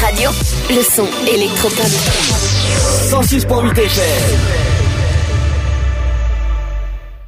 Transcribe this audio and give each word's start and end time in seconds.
Radio. 0.00 0.30
Le 0.70 0.82
son 0.82 1.06
électropop. 1.28 1.86
106.8 3.10 3.78
FM. 3.78 4.38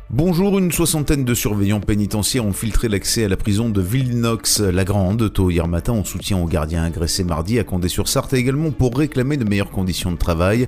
Bonjour, 0.09 0.59
une 0.59 0.73
soixantaine 0.73 1.25
de 1.25 1.35
surveillants 1.35 1.81
pénitentiaires 1.81 2.47
ont 2.47 2.53
filtré 2.53 2.89
l'accès 2.89 3.25
à 3.25 3.29
la 3.29 3.37
prison 3.37 3.69
de 3.69 3.83
Villenox-la-Grande 3.83 5.33
tôt 5.33 5.51
hier 5.51 5.69
matin 5.69 5.93
en 5.93 6.05
soutien 6.05 6.39
aux 6.39 6.47
gardiens 6.47 6.85
agressés 6.85 7.25
mardi 7.25 7.59
à 7.59 7.65
Condé-sur-Sarthe 7.65 8.33
et 8.33 8.39
également 8.39 8.71
pour 8.71 8.97
réclamer 8.97 9.37
de 9.37 9.45
meilleures 9.45 9.71
conditions 9.71 10.13
de 10.13 10.17
travail. 10.17 10.67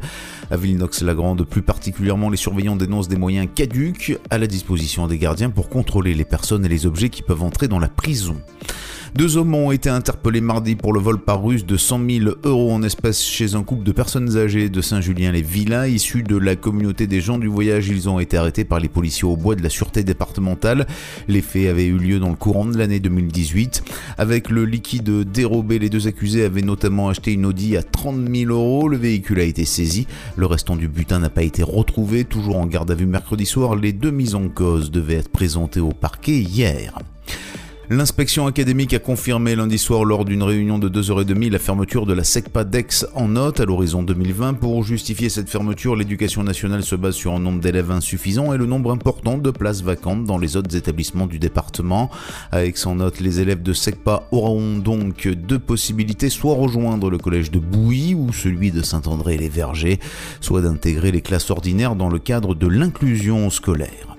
À 0.50 0.56
Villenox-la-Grande, 0.58 1.44
plus 1.44 1.62
particulièrement, 1.62 2.28
les 2.28 2.36
surveillants 2.36 2.76
dénoncent 2.76 3.08
des 3.08 3.16
moyens 3.16 3.48
caduques 3.54 4.18
à 4.28 4.36
la 4.36 4.46
disposition 4.46 5.06
des 5.06 5.18
gardiens 5.18 5.50
pour 5.50 5.70
contrôler 5.70 6.14
les 6.14 6.24
personnes 6.26 6.66
et 6.66 6.68
les 6.68 6.84
objets 6.84 7.08
qui 7.08 7.22
peuvent 7.22 7.42
entrer 7.42 7.68
dans 7.68 7.78
la 7.78 7.88
prison. 7.88 8.36
Deux 9.16 9.36
hommes 9.36 9.54
ont 9.54 9.70
été 9.70 9.88
interpellés 9.88 10.40
mardi 10.40 10.74
pour 10.74 10.92
le 10.92 10.98
vol 10.98 11.20
par 11.20 11.40
ruse 11.40 11.64
de 11.64 11.76
100 11.76 12.00
000 12.10 12.30
euros 12.42 12.72
en 12.72 12.82
espèces 12.82 13.22
chez 13.22 13.54
un 13.54 13.62
couple 13.62 13.84
de 13.84 13.92
personnes 13.92 14.36
âgées 14.36 14.68
de 14.68 14.80
Saint-Julien-les-Vilains. 14.80 15.86
Issus 15.86 16.24
de 16.24 16.36
la 16.36 16.56
communauté 16.56 17.06
des 17.06 17.20
gens 17.20 17.38
du 17.38 17.46
voyage, 17.46 17.86
ils 17.86 18.08
ont 18.08 18.18
été 18.18 18.36
arrêtés 18.36 18.64
par 18.64 18.80
les 18.80 18.88
policiers 18.88 19.28
au 19.28 19.36
bois 19.36 19.54
de 19.54 19.62
la 19.62 19.70
sûreté 19.70 20.02
départementale. 20.02 20.88
Les 21.28 21.42
faits 21.42 21.68
avaient 21.68 21.86
eu 21.86 21.96
lieu 21.96 22.18
dans 22.18 22.30
le 22.30 22.34
courant 22.34 22.64
de 22.64 22.76
l'année 22.76 22.98
2018. 22.98 23.84
Avec 24.18 24.50
le 24.50 24.64
liquide 24.64 25.08
dérobé, 25.30 25.78
les 25.78 25.90
deux 25.90 26.08
accusés 26.08 26.44
avaient 26.44 26.62
notamment 26.62 27.08
acheté 27.08 27.34
une 27.34 27.46
Audi 27.46 27.76
à 27.76 27.84
30 27.84 28.16
000 28.28 28.50
euros. 28.50 28.88
Le 28.88 28.96
véhicule 28.96 29.38
a 29.38 29.44
été 29.44 29.64
saisi. 29.64 30.08
Le 30.34 30.46
restant 30.46 30.74
du 30.74 30.88
butin 30.88 31.20
n'a 31.20 31.30
pas 31.30 31.44
été 31.44 31.62
retrouvé. 31.62 32.24
Toujours 32.24 32.56
en 32.56 32.66
garde 32.66 32.90
à 32.90 32.96
vue 32.96 33.06
mercredi 33.06 33.46
soir, 33.46 33.76
les 33.76 33.92
deux 33.92 34.10
mises 34.10 34.34
en 34.34 34.48
cause 34.48 34.90
devaient 34.90 35.14
être 35.14 35.30
présentées 35.30 35.78
au 35.78 35.92
parquet 35.92 36.40
hier. 36.40 36.98
L'inspection 37.90 38.46
académique 38.46 38.94
a 38.94 38.98
confirmé 38.98 39.54
lundi 39.54 39.76
soir 39.76 40.06
lors 40.06 40.24
d'une 40.24 40.42
réunion 40.42 40.78
de 40.78 40.88
2h30 40.88 41.50
la 41.50 41.58
fermeture 41.58 42.06
de 42.06 42.14
la 42.14 42.24
SECPA 42.24 42.64
d'Aix 42.64 43.04
en 43.14 43.28
note 43.28 43.60
à 43.60 43.66
l'horizon 43.66 44.02
2020. 44.02 44.54
Pour 44.54 44.82
justifier 44.82 45.28
cette 45.28 45.50
fermeture, 45.50 45.94
l'éducation 45.94 46.42
nationale 46.42 46.82
se 46.82 46.96
base 46.96 47.14
sur 47.14 47.34
un 47.34 47.40
nombre 47.40 47.60
d'élèves 47.60 47.90
insuffisant 47.90 48.54
et 48.54 48.56
le 48.56 48.64
nombre 48.64 48.90
important 48.90 49.36
de 49.36 49.50
places 49.50 49.82
vacantes 49.82 50.24
dans 50.24 50.38
les 50.38 50.56
autres 50.56 50.74
établissements 50.74 51.26
du 51.26 51.38
département. 51.38 52.10
À 52.52 52.64
Aix 52.64 52.86
en 52.86 52.94
note, 52.94 53.20
les 53.20 53.40
élèves 53.40 53.62
de 53.62 53.74
SECPA 53.74 54.28
auront 54.32 54.78
donc 54.78 55.28
deux 55.28 55.58
possibilités, 55.58 56.30
soit 56.30 56.54
rejoindre 56.54 57.10
le 57.10 57.18
collège 57.18 57.50
de 57.50 57.58
Bouilly 57.58 58.14
ou 58.14 58.32
celui 58.32 58.70
de 58.70 58.80
Saint-André-les-Vergers, 58.80 60.00
soit 60.40 60.62
d'intégrer 60.62 61.12
les 61.12 61.20
classes 61.20 61.50
ordinaires 61.50 61.96
dans 61.96 62.08
le 62.08 62.18
cadre 62.18 62.54
de 62.54 62.66
l'inclusion 62.66 63.50
scolaire. 63.50 64.13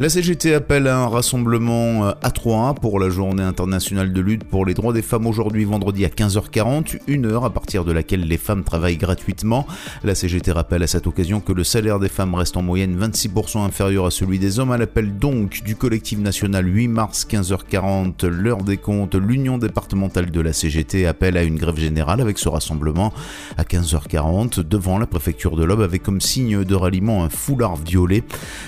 La 0.00 0.08
CGT 0.08 0.54
appelle 0.54 0.88
à 0.88 0.98
un 0.98 1.08
rassemblement 1.08 2.06
euh, 2.06 2.12
à 2.22 2.30
Troyes 2.30 2.74
pour 2.74 2.98
la 2.98 3.10
journée 3.10 3.44
internationale 3.44 4.12
de 4.12 4.20
lutte 4.20 4.42
pour 4.42 4.66
les 4.66 4.74
droits 4.74 4.92
des 4.92 5.02
femmes 5.02 5.26
aujourd'hui 5.26 5.64
vendredi 5.64 6.04
à 6.04 6.08
15h40, 6.08 6.98
une 7.06 7.26
heure 7.26 7.44
à 7.44 7.50
partir 7.50 7.84
de 7.84 7.92
laquelle 7.92 8.26
les 8.26 8.36
femmes 8.36 8.64
travaillent 8.64 8.96
gratuitement. 8.96 9.66
La 10.02 10.14
CGT 10.14 10.50
rappelle 10.50 10.82
à 10.82 10.88
cette 10.88 11.06
occasion 11.06 11.40
que 11.40 11.52
le 11.52 11.62
salaire 11.62 12.00
des 12.00 12.08
femmes 12.08 12.34
reste 12.34 12.56
en 12.56 12.62
moyenne 12.62 12.98
26% 12.98 13.64
inférieur 13.64 14.06
à 14.06 14.10
celui 14.10 14.38
des 14.38 14.58
hommes. 14.58 14.72
Elle 14.74 14.82
appelle 14.82 15.16
donc 15.16 15.62
du 15.64 15.76
collectif 15.76 16.18
national 16.18 16.66
8 16.66 16.88
mars 16.88 17.26
15h40 17.30 18.26
l'heure 18.26 18.62
des 18.62 18.76
comptes. 18.78 19.14
L'union 19.14 19.58
départementale 19.58 20.30
de 20.30 20.40
la 20.40 20.52
CGT 20.52 21.06
appelle 21.06 21.36
à 21.36 21.44
une 21.44 21.56
grève 21.56 21.78
générale 21.78 22.20
avec 22.20 22.38
ce 22.38 22.48
rassemblement 22.48 23.12
à 23.56 23.62
15h40 23.62 24.60
devant 24.60 24.98
la 24.98 25.06
préfecture 25.06 25.56
de 25.56 25.64
l'Aube 25.64 25.82
avec 25.82 26.02
comme 26.02 26.20
signe 26.20 26.64
de 26.64 26.74
ralliement 26.74 27.24
un 27.24 27.28
foulard 27.28 27.76
violet. 27.76 28.24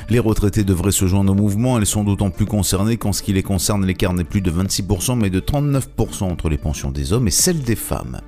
Les 0.08 0.18
retraités 0.18 0.64
devraient 0.64 0.85
se 0.92 1.06
joindre 1.06 1.32
au 1.32 1.34
mouvement, 1.34 1.78
elles 1.78 1.86
sont 1.86 2.04
d'autant 2.04 2.30
plus 2.30 2.46
concernées 2.46 2.96
qu'en 2.96 3.12
ce 3.12 3.22
qui 3.22 3.32
les 3.32 3.42
concerne, 3.42 3.84
l'écart 3.84 4.14
n'est 4.14 4.24
plus 4.24 4.40
de 4.40 4.50
26% 4.50 5.18
mais 5.18 5.30
de 5.30 5.40
39% 5.40 6.24
entre 6.24 6.48
les 6.48 6.58
pensions 6.58 6.90
des 6.90 7.12
hommes 7.12 7.28
et 7.28 7.32
celles 7.32 7.62
des 7.62 7.76
femmes. 7.76 8.20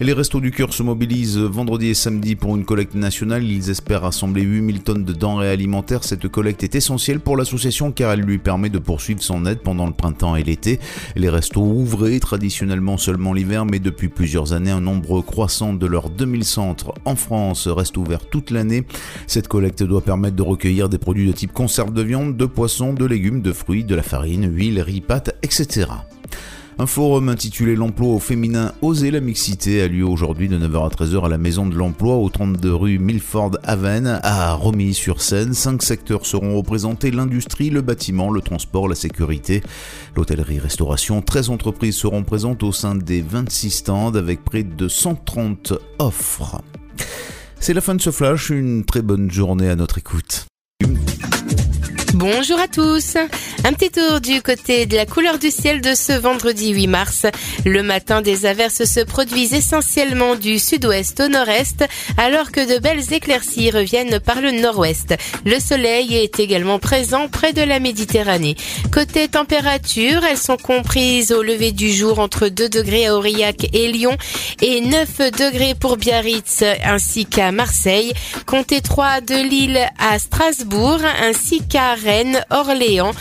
Les 0.00 0.12
Restos 0.12 0.40
du 0.40 0.52
Cœur 0.52 0.72
se 0.72 0.84
mobilisent 0.84 1.38
vendredi 1.38 1.88
et 1.88 1.94
samedi 1.94 2.36
pour 2.36 2.54
une 2.54 2.64
collecte 2.64 2.94
nationale. 2.94 3.42
Ils 3.42 3.68
espèrent 3.68 4.02
rassembler 4.02 4.42
8000 4.42 4.82
tonnes 4.84 5.04
de 5.04 5.12
denrées 5.12 5.50
alimentaires. 5.50 6.04
Cette 6.04 6.28
collecte 6.28 6.62
est 6.62 6.76
essentielle 6.76 7.18
pour 7.18 7.36
l'association 7.36 7.90
car 7.90 8.12
elle 8.12 8.20
lui 8.20 8.38
permet 8.38 8.68
de 8.68 8.78
poursuivre 8.78 9.20
son 9.20 9.44
aide 9.44 9.58
pendant 9.58 9.86
le 9.86 9.92
printemps 9.92 10.36
et 10.36 10.44
l'été. 10.44 10.78
Les 11.16 11.28
restos 11.28 11.62
ouvrés 11.62 12.20
traditionnellement 12.20 12.96
seulement 12.96 13.32
l'hiver, 13.32 13.66
mais 13.66 13.80
depuis 13.80 14.08
plusieurs 14.08 14.52
années, 14.52 14.70
un 14.70 14.80
nombre 14.80 15.20
croissant 15.20 15.74
de 15.74 15.86
leurs 15.86 16.10
2000 16.10 16.44
centres 16.44 16.94
en 17.04 17.16
France 17.16 17.66
reste 17.66 17.96
ouvert 17.96 18.24
toute 18.24 18.52
l'année. 18.52 18.84
Cette 19.26 19.48
collecte 19.48 19.82
doit 19.82 20.02
permettre 20.02 20.36
de 20.36 20.42
recueillir 20.42 20.88
des 20.88 20.98
produits 20.98 21.26
de 21.26 21.32
type 21.32 21.52
conserve 21.52 21.92
de 21.92 22.02
viande, 22.02 22.36
de 22.36 22.46
poisson, 22.46 22.92
de 22.92 23.04
légumes, 23.04 23.42
de 23.42 23.52
fruits, 23.52 23.82
de 23.82 23.96
la 23.96 24.04
farine, 24.04 24.48
huile, 24.48 24.80
riz, 24.80 25.00
pâtes, 25.00 25.34
etc. 25.42 25.88
Un 26.80 26.86
forum 26.86 27.28
intitulé 27.28 27.74
L'emploi 27.74 28.14
au 28.14 28.20
féminin, 28.20 28.72
oser 28.82 29.10
la 29.10 29.18
mixité 29.18 29.82
a 29.82 29.88
lieu 29.88 30.04
aujourd'hui 30.04 30.48
de 30.48 30.56
9h 30.56 30.86
à 30.86 30.88
13h 30.88 31.24
à 31.24 31.28
la 31.28 31.36
Maison 31.36 31.66
de 31.66 31.74
l'Emploi 31.74 32.14
au 32.14 32.28
32 32.28 32.72
rue 32.72 32.98
Milford 33.00 33.58
Haven 33.64 34.20
à 34.22 34.52
Romilly-sur-Seine. 34.52 35.54
Cinq 35.54 35.82
secteurs 35.82 36.24
seront 36.24 36.56
représentés, 36.56 37.10
l'industrie, 37.10 37.70
le 37.70 37.82
bâtiment, 37.82 38.30
le 38.30 38.42
transport, 38.42 38.88
la 38.88 38.94
sécurité, 38.94 39.60
l'hôtellerie-restauration. 40.14 41.20
13 41.20 41.50
entreprises 41.50 41.96
seront 41.96 42.22
présentes 42.22 42.62
au 42.62 42.70
sein 42.70 42.94
des 42.94 43.22
26 43.22 43.70
stands 43.70 44.14
avec 44.14 44.44
près 44.44 44.62
de 44.62 44.86
130 44.86 45.72
offres. 45.98 46.62
C'est 47.58 47.74
la 47.74 47.80
fin 47.80 47.96
de 47.96 48.00
ce 48.00 48.12
flash, 48.12 48.50
une 48.50 48.84
très 48.84 49.02
bonne 49.02 49.32
journée 49.32 49.68
à 49.68 49.74
notre 49.74 49.98
écoute. 49.98 50.46
Bonjour 52.14 52.58
à 52.58 52.68
tous. 52.68 53.16
Un 53.64 53.72
petit 53.74 53.90
tour 53.90 54.20
du 54.20 54.40
côté 54.40 54.86
de 54.86 54.96
la 54.96 55.04
couleur 55.04 55.38
du 55.38 55.50
ciel 55.50 55.82
de 55.82 55.94
ce 55.94 56.12
vendredi 56.12 56.70
8 56.70 56.86
mars. 56.86 57.26
Le 57.66 57.82
matin, 57.82 58.22
des 58.22 58.46
averses 58.46 58.84
se 58.84 59.00
produisent 59.00 59.52
essentiellement 59.52 60.34
du 60.34 60.58
sud-ouest 60.58 61.20
au 61.20 61.28
nord-est, 61.28 61.84
alors 62.16 62.50
que 62.50 62.74
de 62.74 62.80
belles 62.80 63.12
éclaircies 63.12 63.70
reviennent 63.70 64.20
par 64.20 64.40
le 64.40 64.52
nord-ouest. 64.52 65.16
Le 65.44 65.60
soleil 65.60 66.16
est 66.16 66.40
également 66.40 66.78
présent 66.78 67.28
près 67.28 67.52
de 67.52 67.62
la 67.62 67.78
Méditerranée. 67.78 68.56
Côté 68.90 69.28
température, 69.28 70.24
elles 70.24 70.38
sont 70.38 70.56
comprises 70.56 71.30
au 71.30 71.42
lever 71.42 71.72
du 71.72 71.92
jour 71.92 72.20
entre 72.20 72.48
2 72.48 72.70
degrés 72.70 73.06
à 73.06 73.16
Aurillac 73.16 73.68
et 73.74 73.92
Lyon 73.92 74.16
et 74.62 74.80
9 74.80 75.30
degrés 75.32 75.74
pour 75.74 75.98
Biarritz 75.98 76.64
ainsi 76.84 77.26
qu'à 77.26 77.52
Marseille. 77.52 78.14
Comptez 78.46 78.80
3 78.80 79.20
de 79.20 79.34
Lille 79.34 79.80
à 79.98 80.18
Strasbourg 80.18 81.00
ainsi 81.20 81.60
qu'à 81.66 81.96
Orléans, 82.50 83.12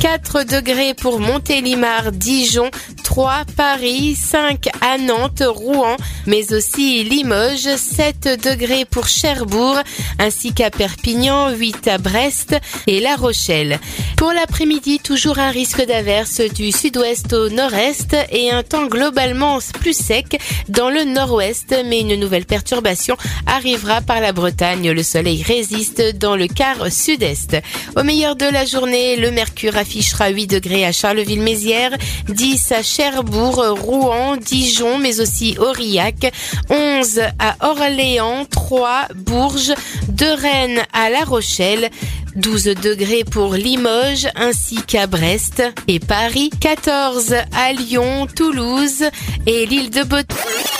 4 0.00 0.42
degrés 0.42 0.94
pour 0.94 1.18
Montélimar, 1.20 2.12
Dijon, 2.12 2.70
3 3.14 3.44
Paris, 3.56 4.16
5 4.16 4.70
à 4.80 4.98
Nantes, 4.98 5.44
Rouen, 5.46 5.96
mais 6.26 6.52
aussi 6.52 7.04
Limoges, 7.04 7.76
7 7.76 8.40
degrés 8.42 8.84
pour 8.84 9.06
Cherbourg, 9.06 9.78
ainsi 10.18 10.52
qu'à 10.52 10.68
Perpignan, 10.72 11.50
8 11.50 11.86
à 11.86 11.98
Brest 11.98 12.56
et 12.88 12.98
La 12.98 13.14
Rochelle. 13.14 13.78
Pour 14.16 14.32
l'après-midi, 14.32 14.98
toujours 14.98 15.38
un 15.38 15.50
risque 15.52 15.86
d'averse 15.86 16.40
du 16.40 16.72
sud-ouest 16.72 17.32
au 17.32 17.50
nord-est 17.50 18.16
et 18.32 18.50
un 18.50 18.64
temps 18.64 18.86
globalement 18.86 19.58
plus 19.78 19.96
sec 19.96 20.40
dans 20.68 20.90
le 20.90 21.04
nord-ouest, 21.04 21.72
mais 21.86 22.00
une 22.00 22.16
nouvelle 22.16 22.46
perturbation 22.46 23.16
arrivera 23.46 24.00
par 24.00 24.20
la 24.20 24.32
Bretagne. 24.32 24.90
Le 24.90 25.02
soleil 25.04 25.40
résiste 25.44 26.02
dans 26.18 26.34
le 26.34 26.48
quart 26.48 26.90
sud-est. 26.90 27.58
Au 27.96 28.02
meilleur 28.02 28.34
de 28.34 28.46
la 28.46 28.64
journée, 28.64 29.14
le 29.14 29.30
mercure 29.30 29.76
affichera 29.76 30.30
8 30.30 30.48
degrés 30.48 30.84
à 30.84 30.90
Charleville-Mézières, 30.90 31.96
10 32.28 32.72
à 32.72 32.82
Cherbourg, 33.04 33.62
Rouen, 33.82 34.38
Dijon, 34.38 34.96
mais 34.96 35.20
aussi 35.20 35.58
Aurillac, 35.58 36.32
11 36.70 37.20
à 37.38 37.54
Orléans, 37.68 38.46
3 38.46 39.08
Bourges, 39.14 39.74
de 40.08 40.24
Rennes 40.24 40.82
à 40.94 41.10
La 41.10 41.22
Rochelle, 41.24 41.90
12 42.36 42.64
degrés 42.64 43.24
pour 43.24 43.56
Limoges 43.56 44.26
ainsi 44.36 44.76
qu'à 44.86 45.06
Brest 45.06 45.62
et 45.86 46.00
Paris, 46.00 46.48
14 46.60 47.34
à 47.54 47.72
Lyon, 47.74 48.26
Toulouse 48.34 49.04
et 49.44 49.66
l'île 49.66 49.90
de 49.90 50.02
Beauté. 50.02 50.34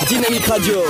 Dynamique 0.09 0.47
Radio. 0.47 0.81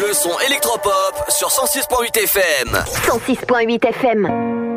Le 0.00 0.12
son 0.14 0.36
électropop 0.48 1.24
sur 1.28 1.46
106.8 1.46 2.18
FM. 2.24 2.84
106.8 3.06 3.86
FM. 3.86 4.71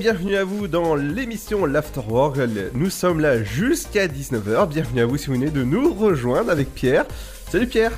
Bienvenue 0.00 0.36
à 0.36 0.44
vous 0.44 0.66
dans 0.66 0.94
l'émission 0.94 1.66
l'Afterwork. 1.66 2.38
Nous 2.72 2.88
sommes 2.88 3.20
là 3.20 3.42
jusqu'à 3.44 4.06
19h. 4.06 4.66
Bienvenue 4.66 5.02
à 5.02 5.04
vous 5.04 5.18
si 5.18 5.26
vous 5.26 5.34
venez 5.34 5.50
de 5.50 5.62
nous 5.62 5.92
rejoindre 5.92 6.50
avec 6.50 6.74
Pierre. 6.74 7.04
Salut 7.50 7.66
Pierre. 7.66 7.92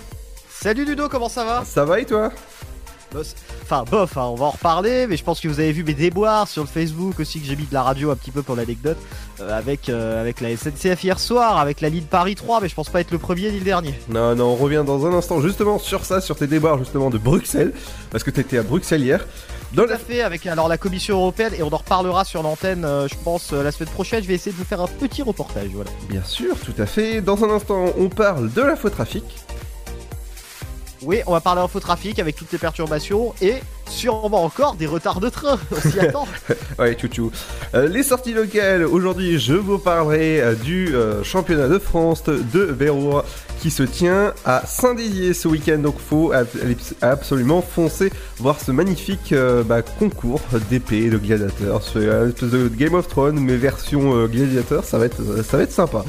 Salut 0.50 0.84
Ludo, 0.84 1.08
comment 1.08 1.28
ça 1.28 1.44
va? 1.44 1.64
Ça 1.64 1.84
va 1.84 2.00
et 2.00 2.04
toi? 2.04 2.32
Boss. 3.12 3.36
Enfin, 3.62 3.84
bof, 3.88 4.16
hein, 4.16 4.24
on 4.24 4.34
va 4.34 4.46
en 4.46 4.50
reparler, 4.50 5.06
mais 5.06 5.16
je 5.16 5.22
pense 5.22 5.40
que 5.40 5.46
vous 5.46 5.60
avez 5.60 5.70
vu 5.70 5.84
mes 5.84 5.94
déboires 5.94 6.48
sur 6.48 6.64
le 6.64 6.68
Facebook 6.68 7.20
aussi, 7.20 7.38
que 7.38 7.46
j'ai 7.46 7.54
mis 7.54 7.66
de 7.66 7.74
la 7.74 7.84
radio 7.84 8.10
un 8.10 8.16
petit 8.16 8.32
peu 8.32 8.42
pour 8.42 8.56
l'anecdote, 8.56 8.98
euh, 9.40 9.56
avec, 9.56 9.88
euh, 9.88 10.20
avec 10.20 10.40
la 10.40 10.56
SNCF 10.56 11.04
hier 11.04 11.20
soir, 11.20 11.58
avec 11.58 11.80
la 11.80 11.88
ligne 11.88 12.02
Paris 12.02 12.34
3, 12.34 12.62
mais 12.62 12.68
je 12.68 12.74
pense 12.74 12.88
pas 12.88 13.00
être 13.00 13.12
le 13.12 13.18
premier 13.18 13.52
ni 13.52 13.60
le 13.60 13.64
dernier. 13.64 13.94
Non, 14.08 14.34
non, 14.34 14.46
on 14.46 14.56
revient 14.56 14.82
dans 14.84 15.06
un 15.06 15.12
instant 15.12 15.40
justement 15.40 15.78
sur 15.78 16.04
ça, 16.04 16.20
sur 16.20 16.34
tes 16.34 16.48
déboires 16.48 16.78
justement 16.78 17.10
de 17.10 17.18
Bruxelles, 17.18 17.72
parce 18.10 18.24
que 18.24 18.32
t'étais 18.32 18.58
à 18.58 18.64
Bruxelles 18.64 19.02
hier. 19.02 19.24
Tout 19.74 19.86
à 19.88 19.96
fait, 19.96 20.20
avec 20.20 20.46
alors 20.46 20.68
la 20.68 20.76
Commission 20.76 21.16
Européenne, 21.16 21.54
et 21.56 21.62
on 21.62 21.72
en 21.72 21.78
reparlera 21.78 22.24
sur 22.24 22.42
l'antenne, 22.42 22.84
euh, 22.84 23.08
je 23.08 23.14
pense, 23.24 23.52
euh, 23.52 23.62
la 23.62 23.72
semaine 23.72 23.88
prochaine, 23.88 24.22
je 24.22 24.28
vais 24.28 24.34
essayer 24.34 24.52
de 24.52 24.56
vous 24.56 24.64
faire 24.64 24.82
un 24.82 24.86
petit 24.86 25.22
reportage, 25.22 25.68
voilà. 25.72 25.90
Bien 26.10 26.22
sûr, 26.24 26.56
tout 26.60 26.74
à 26.76 26.84
fait. 26.84 27.22
Dans 27.22 27.42
un 27.42 27.50
instant, 27.50 27.86
on 27.96 28.10
parle 28.10 28.52
de 28.52 28.60
l'infotrafic. 28.60 29.24
Oui, 31.04 31.18
on 31.26 31.32
va 31.32 31.40
parler 31.40 31.60
infotrafic 31.60 32.18
avec 32.20 32.36
toutes 32.36 32.52
les 32.52 32.58
perturbations, 32.58 33.34
et 33.42 33.54
sûrement 33.90 34.44
encore 34.44 34.74
des 34.74 34.86
retards 34.86 35.18
de 35.18 35.28
train, 35.28 35.58
on 35.72 35.90
s'y 35.90 35.98
attend. 35.98 36.28
Ouais, 36.78 36.96
chouchou. 36.98 37.32
Euh, 37.74 37.88
les 37.88 38.04
sorties 38.04 38.32
locales, 38.34 38.84
aujourd'hui, 38.84 39.38
je 39.40 39.54
vous 39.54 39.78
parlerai 39.78 40.40
euh, 40.40 40.54
du 40.54 40.94
euh, 40.94 41.24
championnat 41.24 41.66
de 41.68 41.78
France 41.78 42.22
de 42.24 42.60
vélo 42.60 43.22
qui 43.60 43.70
se 43.70 43.82
tient 43.82 44.32
à 44.44 44.62
Saint-Dizier 44.64 45.34
ce 45.34 45.48
week-end. 45.48 45.78
Donc, 45.78 45.98
faut 45.98 46.32
ab- 46.32 46.46
absolument 47.00 47.62
foncer 47.62 48.12
voir 48.38 48.60
ce 48.60 48.70
magnifique 48.70 49.32
euh, 49.32 49.64
bah, 49.64 49.82
concours 49.82 50.40
d'épée, 50.70 51.10
de 51.10 51.18
gladiateurs. 51.18 51.82
C'est 51.82 52.04
une 52.04 52.28
espèce 52.28 52.50
de 52.50 52.68
Game 52.68 52.94
of 52.94 53.08
Thrones, 53.08 53.40
mais 53.40 53.56
version 53.56 54.26
gladiateur, 54.26 54.84
ça 54.84 54.98
va 54.98 55.06
être, 55.06 55.42
ça 55.42 55.56
va 55.56 55.64
être 55.64 55.72
sympa. 55.72 56.04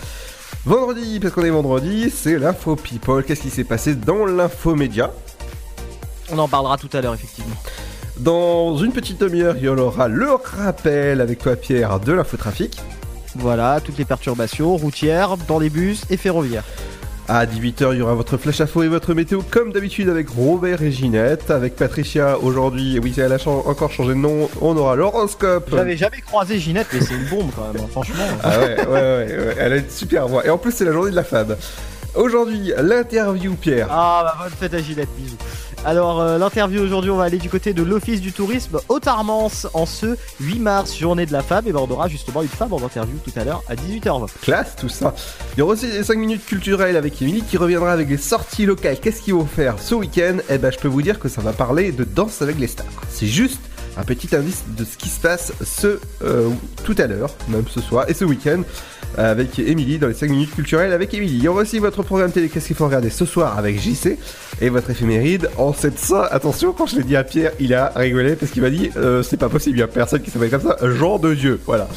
Vendredi, 0.65 1.19
parce 1.19 1.33
qu'on 1.33 1.43
est 1.43 1.49
vendredi, 1.49 2.09
c'est 2.09 2.39
l'info 2.39 2.77
people. 2.77 3.21
Qu'est-ce 3.25 3.41
qui 3.41 3.49
s'est 3.49 3.65
passé 3.65 3.95
dans 3.95 4.25
l'info 4.25 4.75
média 4.75 5.11
On 6.31 6.39
en 6.39 6.47
parlera 6.47 6.77
tout 6.77 6.89
à 6.93 7.01
l'heure, 7.01 7.13
effectivement. 7.13 7.55
Dans 8.17 8.77
une 8.77 8.93
petite 8.93 9.19
demi-heure, 9.19 9.57
il 9.57 9.63
y 9.63 9.67
aura 9.67 10.07
le 10.07 10.29
rappel 10.31 11.19
avec 11.19 11.39
toi, 11.39 11.57
Pierre, 11.57 11.99
de 11.99 12.13
l'infotrafic. 12.13 12.79
Voilà, 13.35 13.81
toutes 13.81 13.97
les 13.97 14.05
perturbations 14.05 14.77
routières, 14.77 15.35
dans 15.35 15.59
les 15.59 15.69
bus 15.69 16.03
et 16.09 16.15
ferroviaires. 16.15 16.63
À 17.29 17.45
18h, 17.45 17.93
il 17.93 17.99
y 17.99 18.01
aura 18.01 18.15
votre 18.15 18.35
flash 18.35 18.59
info 18.59 18.83
et 18.83 18.89
votre 18.89 19.13
météo 19.13 19.41
comme 19.49 19.71
d'habitude 19.71 20.09
avec 20.09 20.27
Robert 20.29 20.81
et 20.81 20.91
Ginette. 20.91 21.51
Avec 21.51 21.77
Patricia 21.77 22.37
aujourd'hui, 22.37 22.99
oui, 22.99 23.13
elle 23.17 23.31
a 23.31 23.37
encore 23.47 23.91
changé 23.91 24.09
de 24.09 24.15
nom, 24.15 24.49
on 24.59 24.75
aura 24.75 24.97
l'horoscope. 24.97 25.69
J'avais 25.71 25.95
jamais 25.95 26.19
croisé 26.19 26.59
Ginette, 26.59 26.87
mais 26.91 26.99
c'est 26.99 27.13
une 27.13 27.25
bombe 27.25 27.49
quand 27.55 27.71
même, 27.71 27.81
hein, 27.81 27.87
franchement. 27.89 28.25
Ah 28.43 28.59
ouais, 28.59 28.85
ouais, 28.85 28.85
ouais, 28.87 29.37
ouais, 29.37 29.55
elle 29.57 29.73
a 29.73 29.77
une 29.77 29.89
super 29.89 30.27
voix. 30.27 30.45
Et 30.45 30.49
en 30.49 30.57
plus, 30.57 30.73
c'est 30.73 30.83
la 30.83 30.91
journée 30.91 31.11
de 31.11 31.15
la 31.15 31.23
femme. 31.23 31.55
Aujourd'hui, 32.13 32.73
l'interview, 32.77 33.55
Pierre. 33.55 33.87
Ah 33.89 34.21
bah 34.23 34.43
bonne 34.43 34.53
fête 34.59 34.73
à 34.73 34.83
Ginette, 34.83 35.09
bisous. 35.17 35.37
Alors 35.85 36.21
euh, 36.21 36.37
l'interview 36.37 36.81
aujourd'hui, 36.81 37.11
on 37.11 37.17
va 37.17 37.25
aller 37.25 37.37
du 37.37 37.49
côté 37.49 37.73
de 37.73 37.83
l'Office 37.83 38.21
du 38.21 38.31
tourisme 38.31 38.79
Haute-Armance 38.87 39.67
en 39.73 39.85
ce 39.85 40.15
8 40.39 40.59
mars, 40.59 40.97
journée 40.97 41.25
de 41.25 41.33
la 41.33 41.41
femme, 41.41 41.67
et 41.67 41.73
ben 41.73 41.81
on 41.81 41.91
aura 41.91 42.07
justement 42.07 42.41
une 42.41 42.47
femme 42.47 42.71
en 42.71 42.81
interview 42.81 43.17
tout 43.17 43.37
à 43.37 43.43
l'heure 43.43 43.61
à 43.67 43.75
18h20. 43.75 44.27
Classe, 44.41 44.77
tout 44.77 44.87
ça. 44.87 45.13
Il 45.53 45.59
y 45.59 45.61
aura 45.61 45.73
aussi 45.73 45.87
les 45.87 46.03
5 46.03 46.17
minutes 46.17 46.45
culturelles 46.45 46.95
avec 46.95 47.21
Émilie 47.21 47.41
qui 47.41 47.57
reviendra 47.57 47.91
avec 47.91 48.07
les 48.07 48.17
sorties 48.17 48.65
locales. 48.65 48.97
Qu'est-ce 49.01 49.21
qu'ils 49.21 49.33
vont 49.33 49.45
faire 49.45 49.77
ce 49.77 49.93
week-end? 49.95 50.37
Eh 50.49 50.57
ben, 50.57 50.71
je 50.71 50.77
peux 50.77 50.87
vous 50.87 51.01
dire 51.01 51.19
que 51.19 51.27
ça 51.27 51.41
va 51.41 51.51
parler 51.51 51.91
de 51.91 52.05
danse 52.05 52.41
avec 52.41 52.59
les 52.59 52.67
stars. 52.67 52.87
C'est 53.09 53.27
juste 53.27 53.59
un 53.97 54.03
petit 54.03 54.35
indice 54.35 54.63
de 54.77 54.83
ce 54.83 54.97
qui 54.97 55.09
se 55.09 55.19
passe 55.19 55.53
ce 55.63 55.99
euh, 56.23 56.49
tout 56.83 56.95
à 56.97 57.07
l'heure, 57.07 57.35
même 57.47 57.65
ce 57.69 57.81
soir 57.81 58.05
et 58.07 58.13
ce 58.13 58.25
week-end 58.25 58.61
avec 59.17 59.59
Émilie 59.59 59.99
dans 59.99 60.07
les 60.07 60.13
5 60.13 60.29
minutes 60.29 60.55
culturelles 60.55 60.91
avec 60.91 61.13
Émilie. 61.13 61.37
Il 61.37 61.43
y 61.43 61.47
aura 61.47 61.61
aussi 61.61 61.79
votre 61.79 62.01
programme 62.03 62.31
télé 62.31 62.49
Qu'est-ce 62.49 62.67
qu'il 62.67 62.75
faut 62.75 62.85
regarder 62.85 63.09
ce 63.09 63.25
soir 63.25 63.57
avec 63.57 63.79
JC 63.79 64.17
et 64.61 64.69
votre 64.69 64.89
éphéméride 64.89 65.49
en 65.57 65.73
700. 65.73 66.23
Attention, 66.31 66.73
quand 66.73 66.87
je 66.87 66.95
l'ai 66.95 67.03
dit 67.03 67.15
à 67.15 67.23
Pierre, 67.23 67.51
il 67.59 67.73
a 67.73 67.91
rigolé 67.95 68.35
parce 68.35 68.51
qu'il 68.51 68.61
m'a 68.61 68.69
dit 68.69 68.89
euh, 68.97 69.21
c'est 69.21 69.37
pas 69.37 69.49
possible, 69.49 69.77
il 69.77 69.81
y 69.81 69.83
a 69.83 69.87
personne 69.87 70.21
qui 70.21 70.31
s'appelle 70.31 70.49
comme 70.49 70.61
ça, 70.61 70.77
Jean 70.81 71.19
de 71.19 71.33
Dieu. 71.33 71.59
Voilà. 71.65 71.87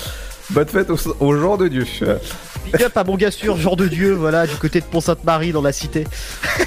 Bonne 0.50 0.69
fête 0.69 0.91
au, 0.91 0.97
au 1.21 1.37
genre 1.37 1.59
de 1.59 1.69
Dieu. 1.69 1.85
Big 2.65 2.83
up 2.83 2.97
à 2.97 3.05
mon 3.05 3.17
gars 3.17 3.31
sûr, 3.31 3.57
genre 3.57 3.76
de 3.76 3.88
Dieu, 3.88 4.12
voilà, 4.12 4.47
du 4.47 4.57
côté 4.57 4.81
de 4.81 4.87
Pont-Sainte-Marie 4.87 5.53
dans 5.53 5.62
la 5.62 5.73
cité. 5.73 6.05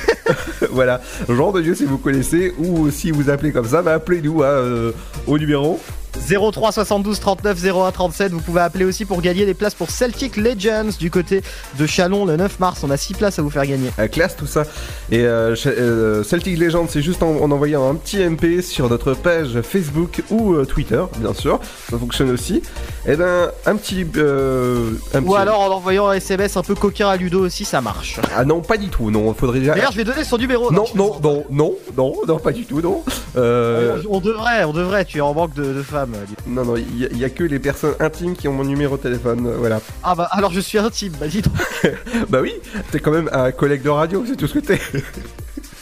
voilà, 0.71 1.01
genre 1.27 1.53
de 1.53 1.61
Dieu 1.61 1.75
si 1.75 1.85
vous 1.85 1.97
connaissez, 1.97 2.53
ou 2.57 2.89
si 2.91 3.11
vous 3.11 3.29
appelez 3.29 3.51
comme 3.51 3.67
ça, 3.67 3.81
bah 3.81 3.93
appelez-nous 3.93 4.43
hein, 4.43 4.47
euh, 4.47 4.91
au 5.27 5.37
numéro. 5.37 5.79
03 6.27 6.71
72 6.71 7.19
39 7.19 7.65
01 7.65 7.91
37. 7.91 8.31
Vous 8.31 8.39
pouvez 8.41 8.61
appeler 8.61 8.85
aussi 8.85 9.05
pour 9.05 9.21
gagner 9.21 9.45
des 9.45 9.53
places 9.53 9.73
pour 9.73 9.89
Celtic 9.89 10.37
Legends 10.37 10.89
du 10.99 11.09
côté 11.09 11.41
de 11.79 11.87
Chalon 11.87 12.25
le 12.25 12.35
9 12.37 12.59
mars. 12.59 12.81
On 12.83 12.89
a 12.91 12.97
6 12.97 13.13
places 13.15 13.39
à 13.39 13.41
vous 13.41 13.49
faire 13.49 13.65
gagner. 13.65 13.89
Euh, 13.99 14.07
classe 14.07 14.35
tout 14.35 14.45
ça. 14.45 14.63
Et 15.11 15.21
euh, 15.21 15.55
euh, 15.65 16.23
Celtic 16.23 16.57
Legend, 16.59 16.87
c'est 16.89 17.01
juste 17.01 17.23
en, 17.23 17.37
en 17.37 17.49
envoyant 17.51 17.89
un 17.89 17.95
petit 17.95 18.17
MP 18.23 18.61
sur 18.61 18.89
notre 18.89 19.13
page 19.13 19.61
Facebook 19.61 20.21
ou 20.29 20.53
euh, 20.53 20.65
Twitter, 20.65 21.01
bien 21.17 21.33
sûr. 21.33 21.59
Ça 21.89 21.97
fonctionne 21.97 22.29
aussi. 22.31 22.61
Et 23.07 23.15
ben, 23.15 23.49
un 23.65 23.75
petit. 23.75 24.05
euh, 24.17 24.91
Ou 25.23 25.35
alors 25.35 25.61
en 25.61 25.69
envoyant 25.71 26.07
un 26.09 26.13
SMS 26.13 26.57
un 26.57 26.63
peu 26.63 26.75
coquin 26.75 27.09
à 27.09 27.15
Ludo 27.17 27.43
aussi, 27.45 27.65
ça 27.65 27.81
marche. 27.81 28.19
Ah 28.35 28.45
non, 28.45 28.61
pas 28.61 28.77
du 28.77 28.89
tout. 28.89 29.09
Non, 29.09 29.33
faudrait 29.33 29.59
déjà. 29.59 29.73
D'ailleurs, 29.73 29.91
je 29.91 29.97
vais 29.97 30.03
donner 30.03 30.23
son 30.23 30.37
numéro. 30.37 30.71
Non, 30.71 30.85
non, 30.95 31.15
non, 31.23 31.45
non, 31.49 31.75
non, 31.97 32.13
non, 32.27 32.37
pas 32.37 32.51
du 32.51 32.65
tout, 32.65 32.81
non. 32.81 33.03
On 33.35 34.19
devrait, 34.19 34.63
on 34.65 34.73
devrait, 34.73 35.05
tu 35.05 35.17
es 35.17 35.21
en 35.21 35.33
manque 35.33 35.53
de, 35.55 35.63
de 35.73 35.81
femmes. 35.81 36.08
Non, 36.47 36.65
non, 36.65 36.75
il 36.77 37.17
y, 37.17 37.23
a- 37.25 37.29
que 37.29 37.43
les 37.43 37.59
personnes 37.59 37.93
intimes 37.99 38.35
qui 38.35 38.47
ont 38.47 38.53
mon 38.53 38.63
numéro 38.63 38.97
de 38.97 39.01
téléphone, 39.03 39.45
euh, 39.47 39.55
voilà. 39.57 39.79
Ah 40.03 40.15
bah 40.15 40.27
alors 40.31 40.51
je 40.51 40.59
suis 40.59 40.77
intime, 40.77 41.13
bah 41.19 41.27
dis 41.27 41.41
donc. 41.41 41.53
Bah 42.29 42.39
oui, 42.41 42.53
t'es 42.91 42.99
quand 42.99 43.11
même 43.11 43.29
un 43.31 43.51
collègue 43.51 43.81
de 43.83 43.89
radio, 43.89 44.23
c'est 44.27 44.35
tout 44.35 44.47
ce 44.47 44.55
que 44.55 44.59
t'es. 44.59 44.79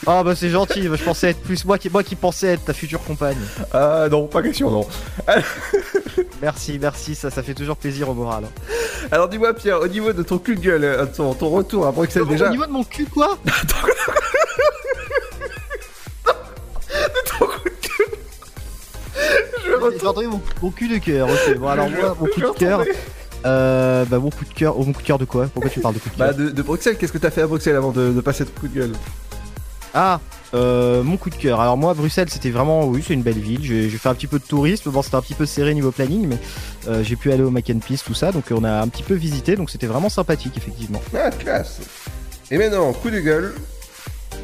Ah 0.06 0.24
bah 0.24 0.36
c'est 0.36 0.50
gentil, 0.50 0.84
je 0.84 1.04
pensais 1.04 1.30
être 1.30 1.42
plus 1.42 1.66
moi 1.66 1.78
qui, 1.78 1.90
moi 1.90 2.04
qui 2.04 2.16
pensais 2.16 2.48
être 2.48 2.66
ta 2.66 2.74
future 2.74 3.04
compagne. 3.04 3.38
Ah 3.74 4.08
non, 4.10 4.28
pas 4.28 4.42
question, 4.42 4.70
non. 4.72 4.88
Merci, 6.42 6.78
merci, 6.80 7.16
ça, 7.16 7.30
ça 7.32 7.42
fait 7.42 7.56
toujours 7.56 7.78
plaisir 7.78 8.10
au 8.10 8.14
moral. 8.14 8.44
Alors 9.12 9.28
dis-moi 9.28 9.54
Pierre, 9.54 9.82
au 9.82 9.88
niveau 9.88 10.14
de 10.14 10.22
ton 10.24 10.38
cul 10.38 10.56
de 10.56 10.62
gueule, 10.62 10.84
euh, 10.84 11.06
ton, 11.06 11.34
ton 11.34 11.50
retour 11.50 11.88
à 11.88 11.92
Bruxelles 11.92 12.28
déjà... 12.28 12.48
Au 12.48 12.52
niveau 12.52 12.66
de 12.68 12.72
mon 12.72 12.84
cul 12.84 13.06
quoi? 13.06 13.38
J'ai 20.00 20.08
entendu 20.08 20.28
mon, 20.28 20.42
mon 20.62 20.72
cul 20.72 20.88
de 20.88 20.98
cœur, 20.98 21.28
ok. 21.30 21.58
Bon 21.58 21.68
alors 21.68 21.90
moi, 21.90 22.16
mon 22.20 22.28
coup 22.28 22.42
de 22.42 22.58
cœur... 22.58 22.84
Euh, 23.46 24.04
bah 24.06 24.18
mon 24.18 24.32
coup 24.32 24.46
de 24.46 24.54
cœur, 24.54 24.78
oh, 24.78 24.84
mon 24.84 24.92
coup 24.92 25.02
de 25.02 25.08
cœur 25.08 25.20
de 25.20 25.24
quoi? 25.26 25.48
Pourquoi 25.54 25.70
tu 25.70 25.80
parles 25.80 25.94
de 25.94 26.00
coup 26.00 26.10
de 26.10 26.16
cœur? 26.16 26.28
Bah 26.28 26.34
de, 26.34 26.50
de 26.50 26.62
Bruxelles, 26.64 26.98
qu'est-ce 26.98 27.14
que 27.14 27.20
t'as 27.20 27.30
fait 27.30 27.44
à 27.44 27.48
Bruxelles 27.48 27.76
avant 27.76 27.92
de, 27.92 28.12
de 28.12 28.20
passer 28.20 28.44
ton 28.46 28.60
coup 28.60 28.68
de 28.68 28.74
gueule? 28.74 28.94
Ah, 29.94 30.20
euh, 30.54 31.04
mon 31.04 31.18
coup 31.18 31.30
de 31.30 31.36
cœur. 31.36 31.62
Alors 31.62 31.78
moi, 31.78 31.94
Bruxelles, 31.94 32.30
c'était 32.30 32.50
vraiment, 32.50 32.86
oui, 32.86 33.04
c'est 33.08 33.14
une 33.14 33.22
belle 33.22 33.38
ville. 33.40 33.64
J'ai 33.64 33.90
fait 33.90 34.10
un 34.10 34.16
petit 34.16 34.28
peu 34.28 34.40
de 34.40 34.44
tourisme. 34.44 34.90
Bon, 34.90 35.04
c'était 35.04 35.16
un 35.16 35.22
petit 35.22 35.36
peu 35.36 35.46
serré 35.46 35.74
niveau 35.76 35.92
planning, 35.92 36.28
mais 36.28 36.40
euh, 36.88 37.04
j'ai 37.04 37.16
pu 37.16 37.32
aller 37.32 37.44
au 37.44 37.52
Mac 37.52 37.70
and 37.70 37.80
Peace, 37.88 38.04
tout 38.04 38.16
ça. 38.16 38.32
Donc 38.32 38.46
on 38.52 38.64
a 38.64 38.82
un 38.82 38.88
petit 38.88 39.04
peu 39.04 39.14
visité, 39.14 39.56
donc 39.56 39.70
c'était 39.70 39.88
vraiment 39.88 40.10
sympathique, 40.10 40.58
effectivement. 40.58 41.02
Ah, 41.16 41.30
classe 41.30 41.80
Et 42.50 42.58
maintenant, 42.58 42.92
coup 42.92 43.12
de 43.12 43.20
gueule... 43.20 43.54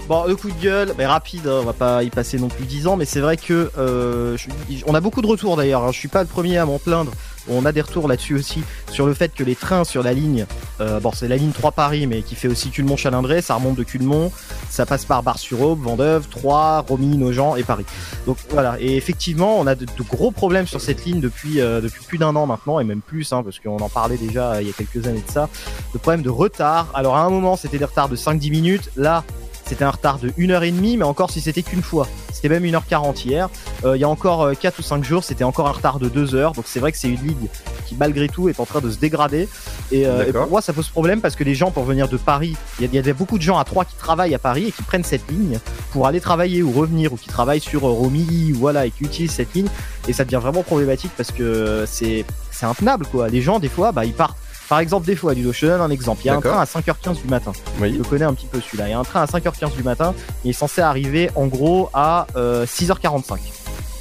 Bon, 0.09 0.25
le 0.27 0.35
coup 0.35 0.49
de 0.51 0.61
gueule, 0.61 0.93
mais 0.97 1.05
rapide, 1.05 1.47
hein, 1.47 1.59
on 1.61 1.63
va 1.65 1.71
pas 1.71 2.03
y 2.03 2.09
passer 2.09 2.37
non 2.37 2.49
plus 2.49 2.65
10 2.65 2.87
ans, 2.87 2.97
mais 2.97 3.05
c'est 3.05 3.21
vrai 3.21 3.37
que 3.37 3.71
euh, 3.77 4.35
je- 4.35 4.49
on 4.85 4.93
a 4.95 4.99
beaucoup 4.99 5.21
de 5.21 5.27
retours 5.27 5.55
d'ailleurs. 5.55 5.83
hein, 5.83 5.91
je 5.93 5.97
suis 5.97 6.09
pas 6.09 6.21
le 6.21 6.27
premier 6.27 6.57
à 6.57 6.65
m'en 6.65 6.77
plaindre. 6.77 7.11
On 7.49 7.65
a 7.65 7.71
des 7.71 7.81
retours 7.81 8.07
là-dessus 8.09 8.35
aussi 8.35 8.63
sur 8.91 9.05
le 9.05 9.13
fait 9.13 9.33
que 9.33 9.43
les 9.45 9.55
trains 9.55 9.83
sur 9.85 10.03
la 10.03 10.13
ligne, 10.13 10.45
euh, 10.81 10.99
bon, 10.99 11.11
c'est 11.13 11.27
la 11.29 11.37
ligne 11.37 11.51
3 11.51 11.71
Paris, 11.71 12.05
mais 12.07 12.21
qui 12.21 12.35
fait 12.35 12.47
aussi 12.49 12.69
Culmont-Chalindré, 12.69 13.41
ça 13.41 13.55
remonte 13.55 13.75
de 13.75 13.83
Culmont, 13.83 14.31
ça 14.69 14.85
passe 14.85 15.05
par 15.05 15.23
Bar-sur-Aube, 15.23 15.81
Vendeuve, 15.81 16.27
Troyes, 16.29 16.81
Romilly, 16.87 17.17
Nogent 17.17 17.55
et 17.57 17.63
Paris. 17.63 17.85
Donc 18.25 18.37
voilà, 18.49 18.75
et 18.81 18.95
effectivement, 18.97 19.57
on 19.59 19.67
a 19.67 19.75
de, 19.75 19.85
de 19.85 20.03
gros 20.09 20.31
problèmes 20.31 20.67
sur 20.67 20.79
cette 20.81 21.03
ligne 21.05 21.19
depuis 21.21 21.59
euh, 21.61 21.79
depuis 21.81 22.03
plus 22.03 22.17
d'un 22.17 22.35
an 22.35 22.45
maintenant 22.45 22.79
et 22.81 22.83
même 22.85 23.01
plus, 23.01 23.31
hein, 23.33 23.41
parce 23.43 23.59
qu'on 23.59 23.77
en 23.79 23.89
parlait 23.89 24.17
déjà 24.17 24.53
euh, 24.53 24.61
il 24.61 24.67
y 24.67 24.69
a 24.69 24.73
quelques 24.73 25.05
années 25.07 25.23
de 25.25 25.31
ça. 25.31 25.49
Le 25.93 25.99
problème 25.99 26.21
de 26.23 26.29
retard. 26.29 26.87
Alors 26.93 27.15
à 27.15 27.23
un 27.23 27.29
moment, 27.29 27.55
c'était 27.57 27.77
des 27.77 27.85
retards 27.85 28.09
de 28.09 28.15
5-10 28.17 28.51
minutes. 28.51 28.89
Là, 28.95 29.23
c'était 29.65 29.83
un 29.83 29.91
retard 29.91 30.19
de 30.19 30.29
1h30, 30.29 30.97
mais 30.97 31.03
encore 31.03 31.31
si 31.31 31.41
c'était 31.41 31.63
qu'une 31.63 31.81
fois. 31.81 32.07
C'était 32.31 32.49
même 32.49 32.63
1h40 32.63 33.25
hier. 33.25 33.49
Euh, 33.85 33.95
il 33.95 34.01
y 34.01 34.03
a 34.03 34.09
encore 34.09 34.41
euh, 34.41 34.53
4 34.53 34.79
ou 34.79 34.81
5 34.81 35.03
jours, 35.03 35.23
c'était 35.23 35.43
encore 35.43 35.67
un 35.67 35.71
retard 35.71 35.99
de 35.99 36.09
2 36.09 36.35
heures. 36.35 36.51
Donc 36.53 36.65
c'est 36.67 36.79
vrai 36.79 36.91
que 36.91 36.97
c'est 36.97 37.07
une 37.07 37.21
ligne 37.25 37.47
qui, 37.85 37.95
malgré 37.95 38.27
tout, 38.27 38.49
est 38.49 38.59
en 38.59 38.65
train 38.65 38.81
de 38.81 38.91
se 38.91 38.97
dégrader. 38.97 39.47
Et, 39.91 40.05
euh, 40.05 40.27
et 40.27 40.33
pour 40.33 40.47
moi, 40.47 40.61
ça 40.61 40.73
pose 40.73 40.89
problème 40.89 41.21
parce 41.21 41.35
que 41.35 41.43
les 41.43 41.55
gens, 41.55 41.71
pour 41.71 41.83
venir 41.83 42.07
de 42.07 42.17
Paris, 42.17 42.55
il 42.79 42.93
y, 42.93 42.95
y 42.95 43.09
a 43.09 43.13
beaucoup 43.13 43.37
de 43.37 43.43
gens 43.43 43.57
à 43.57 43.63
Troyes 43.63 43.85
qui 43.85 43.95
travaillent 43.95 44.35
à 44.35 44.39
Paris 44.39 44.65
et 44.67 44.71
qui 44.71 44.83
prennent 44.83 45.03
cette 45.03 45.29
ligne 45.29 45.59
pour 45.91 46.07
aller 46.07 46.19
travailler 46.19 46.63
ou 46.63 46.71
revenir, 46.71 47.13
ou 47.13 47.17
qui 47.17 47.29
travaillent 47.29 47.61
sur 47.61 47.87
euh, 47.87 47.91
Romilly, 47.91 48.53
ou 48.53 48.57
voilà, 48.57 48.85
et 48.85 48.91
qui 48.91 49.03
utilisent 49.03 49.31
cette 49.31 49.53
ligne. 49.53 49.67
Et 50.07 50.13
ça 50.13 50.25
devient 50.25 50.39
vraiment 50.41 50.63
problématique 50.63 51.11
parce 51.15 51.31
que 51.31 51.85
c'est 51.87 52.25
c'est 52.51 52.65
intenable, 52.65 53.05
quoi. 53.07 53.29
Les 53.29 53.41
gens, 53.41 53.59
des 53.59 53.69
fois, 53.69 53.91
bah, 53.91 54.05
ils 54.05 54.13
partent. 54.13 54.37
Par 54.69 54.79
exemple, 54.79 55.05
des 55.05 55.15
fois, 55.15 55.33
Ludo, 55.33 55.51
je 55.53 55.59
te 55.61 55.65
donne 55.65 55.81
un 55.81 55.89
exemple. 55.89 56.21
Il 56.23 56.27
y 56.27 56.29
a 56.29 56.35
un 56.35 56.41
train 56.41 56.59
à 56.59 56.65
5h15 56.65 57.21
du 57.21 57.27
matin. 57.27 57.51
Je 57.77 57.81
Oui. 57.83 57.91
le 57.91 58.03
connais 58.03 58.25
un 58.25 58.33
petit 58.33 58.47
peu 58.47 58.59
celui-là. 58.61 58.87
Il 58.87 58.91
y 58.91 58.93
a 58.93 58.99
un 58.99 59.03
train 59.03 59.21
à 59.21 59.25
5h15 59.25 59.75
du 59.75 59.83
matin. 59.83 60.13
Il 60.43 60.49
est 60.49 60.53
censé 60.53 60.81
arriver 60.81 61.29
en 61.35 61.45
gros 61.47 61.89
à 61.93 62.27
euh, 62.35 62.65
6h45. 62.65 63.37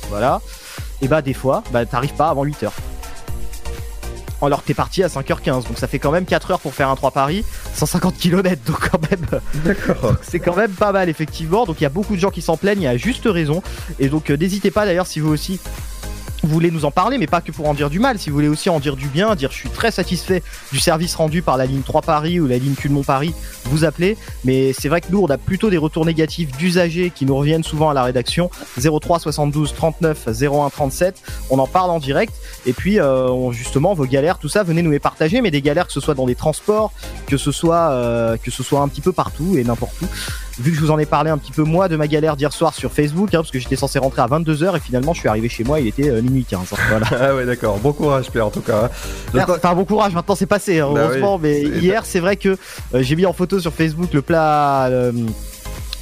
Voilà. 0.09 0.41
Et 1.03 1.09
bah 1.09 1.21
des 1.21 1.35
fois, 1.35 1.63
bah 1.73 1.85
t'arrives 1.85 2.15
pas 2.15 2.29
avant 2.29 2.45
8h. 2.47 2.71
Alors 4.41 4.63
que 4.63 4.67
t'es 4.67 4.75
parti 4.75 5.05
à 5.05 5.07
5h15, 5.07 5.69
donc 5.69 5.79
ça 5.79 5.87
fait 5.87 6.01
quand 6.01 6.11
même 6.11 6.25
4 6.25 6.51
heures 6.51 6.59
pour 6.61 6.75
faire 6.75 6.89
un 6.89 6.97
3 6.97 7.13
Paris, 7.13 7.45
150 7.75 8.17
km, 8.19 8.61
donc 8.67 8.89
quand 8.91 9.01
même, 9.09 9.41
D'accord. 9.65 10.15
c'est 10.21 10.41
quand 10.41 10.57
même 10.57 10.73
pas 10.73 10.91
mal 10.91 11.09
effectivement. 11.09 11.65
Donc 11.65 11.81
il 11.81 11.85
y 11.85 11.87
a 11.87 11.91
beaucoup 11.91 12.17
de 12.17 12.21
gens 12.21 12.31
qui 12.31 12.43
s'en 12.43 12.57
plaignent, 12.57 12.83
et 12.83 12.89
à 12.89 12.97
juste 12.97 13.23
raison. 13.27 13.63
Et 14.01 14.09
donc 14.09 14.31
euh, 14.31 14.37
n'hésitez 14.37 14.73
pas 14.73 14.85
d'ailleurs 14.85 15.07
si 15.07 15.21
vous 15.21 15.29
aussi 15.33 15.61
vous 16.43 16.49
voulez 16.49 16.71
nous 16.71 16.85
en 16.85 16.91
parler, 16.91 17.19
mais 17.19 17.27
pas 17.27 17.41
que 17.41 17.53
pour 17.53 17.69
en 17.69 17.75
dire 17.75 17.91
du 17.91 17.99
mal, 17.99 18.19
si 18.19 18.31
vous 18.31 18.37
voulez 18.37 18.49
aussi 18.49 18.69
en 18.69 18.81
dire 18.81 18.97
du 18.97 19.07
bien, 19.07 19.35
dire 19.35 19.51
je 19.51 19.57
suis 19.57 19.71
très 19.71 19.91
satisfait 19.91 20.43
du 20.73 20.81
service 20.81 21.15
rendu 21.15 21.43
par 21.43 21.57
la 21.57 21.67
ligne 21.67 21.83
3 21.83 22.03
Paris 22.03 22.41
ou 22.41 22.47
la 22.47 22.59
ligne 22.59 22.75
Culmont 22.75 23.03
Paris, 23.05 23.35
vous 23.65 23.85
appelez. 23.85 24.17
Mais 24.45 24.73
c'est 24.73 24.89
vrai 24.89 25.01
que 25.01 25.07
nous, 25.11 25.21
on 25.21 25.29
a 25.29 25.39
plutôt 25.39 25.71
des 25.71 25.79
retours 25.79 26.05
négatifs 26.05 26.51
d'usagers 26.57 27.11
qui 27.15 27.27
nous 27.27 27.37
reviennent 27.37 27.63
souvent 27.63 27.91
à 27.91 27.95
la 27.95 28.03
rédaction 28.03 28.51
03 28.79 29.21
72 29.21 29.75
39 29.75 30.29
01 30.43 30.71
37. 30.71 31.23
On 31.51 31.59
en 31.59 31.67
parle 31.67 31.91
en 31.91 31.99
direct. 31.99 32.33
Et 32.67 32.73
puis, 32.73 33.01
euh, 33.01 33.53
justement, 33.53 33.95
vos 33.95 34.07
galères, 34.07 34.39
tout 34.39 34.49
ça, 34.49 34.63
venez 34.63 34.83
nous 34.83 34.91
les 34.91 34.99
partager. 34.99 35.41
Mais 35.41 35.51
des 35.51 35.63
galères, 35.63 35.87
que 35.87 35.93
ce 35.93 36.01
soit 36.01 36.15
dans 36.15 36.27
les 36.27 36.35
transports, 36.35 36.93
que 37.27 37.37
ce 37.37 37.53
soit, 37.53 37.91
euh, 37.91 38.37
que 38.37 38.51
ce 38.51 38.63
soit 38.63 38.81
un 38.81 38.89
petit 38.89 39.01
peu 39.01 39.13
partout 39.13 39.57
et 39.57 39.65
n'importe 39.65 40.01
où. 40.03 40.07
Vu 40.61 40.71
que 40.71 40.77
je 40.77 40.83
vous 40.83 40.91
en 40.91 40.99
ai 40.99 41.07
parlé 41.07 41.31
un 41.31 41.39
petit 41.39 41.53
peu 41.53 41.63
moi 41.63 41.89
de 41.89 41.97
ma 41.97 42.07
galère 42.07 42.37
d'hier 42.37 42.53
soir 42.53 42.75
sur 42.75 42.93
Facebook, 42.93 43.29
hein, 43.35 43.39
parce 43.39 43.51
que 43.51 43.59
j'étais 43.59 43.77
censé 43.77 43.99
rentrer 43.99 44.21
à 44.23 44.27
22h 44.27 44.77
et 44.77 44.81
finalement 44.81 45.15
je 45.15 45.21
suis 45.21 45.29
arrivé 45.29 45.49
chez 45.49 45.65
moi, 45.65 45.81
il 45.81 45.87
était 45.89 46.09
euh, 46.11 46.21
minuit 46.23 46.45
15. 46.45 46.61
hein, 46.73 46.77
voilà. 46.91 47.07
Ah 47.31 47.35
ouais, 47.35 47.47
d'accord. 47.47 47.79
Bon 47.79 47.93
courage, 47.93 48.31
Pierre, 48.31 48.47
en 48.47 48.51
tout 48.51 48.61
cas. 48.61 48.91
hein. 49.35 49.45
Enfin, 49.49 49.75
bon 49.75 49.85
courage, 49.85 50.13
maintenant 50.13 50.35
c'est 50.35 50.47
passé, 50.47 50.81
hein, 50.81 50.91
Bah 50.93 51.03
heureusement. 51.05 51.35
oui. 51.37 51.41
Mais 51.43 51.61
hier, 51.81 52.05
c'est 52.05 52.21
vrai 52.21 52.37
que 52.37 52.51
euh, 52.95 53.03
j'ai 53.03 53.17
mis 53.17 53.25
en 53.27 53.33
photo 53.33 53.61
sur 53.61 53.73
Facebook 53.73 54.13
le 54.13 54.23
plat. 54.23 54.87
euh, 54.89 55.13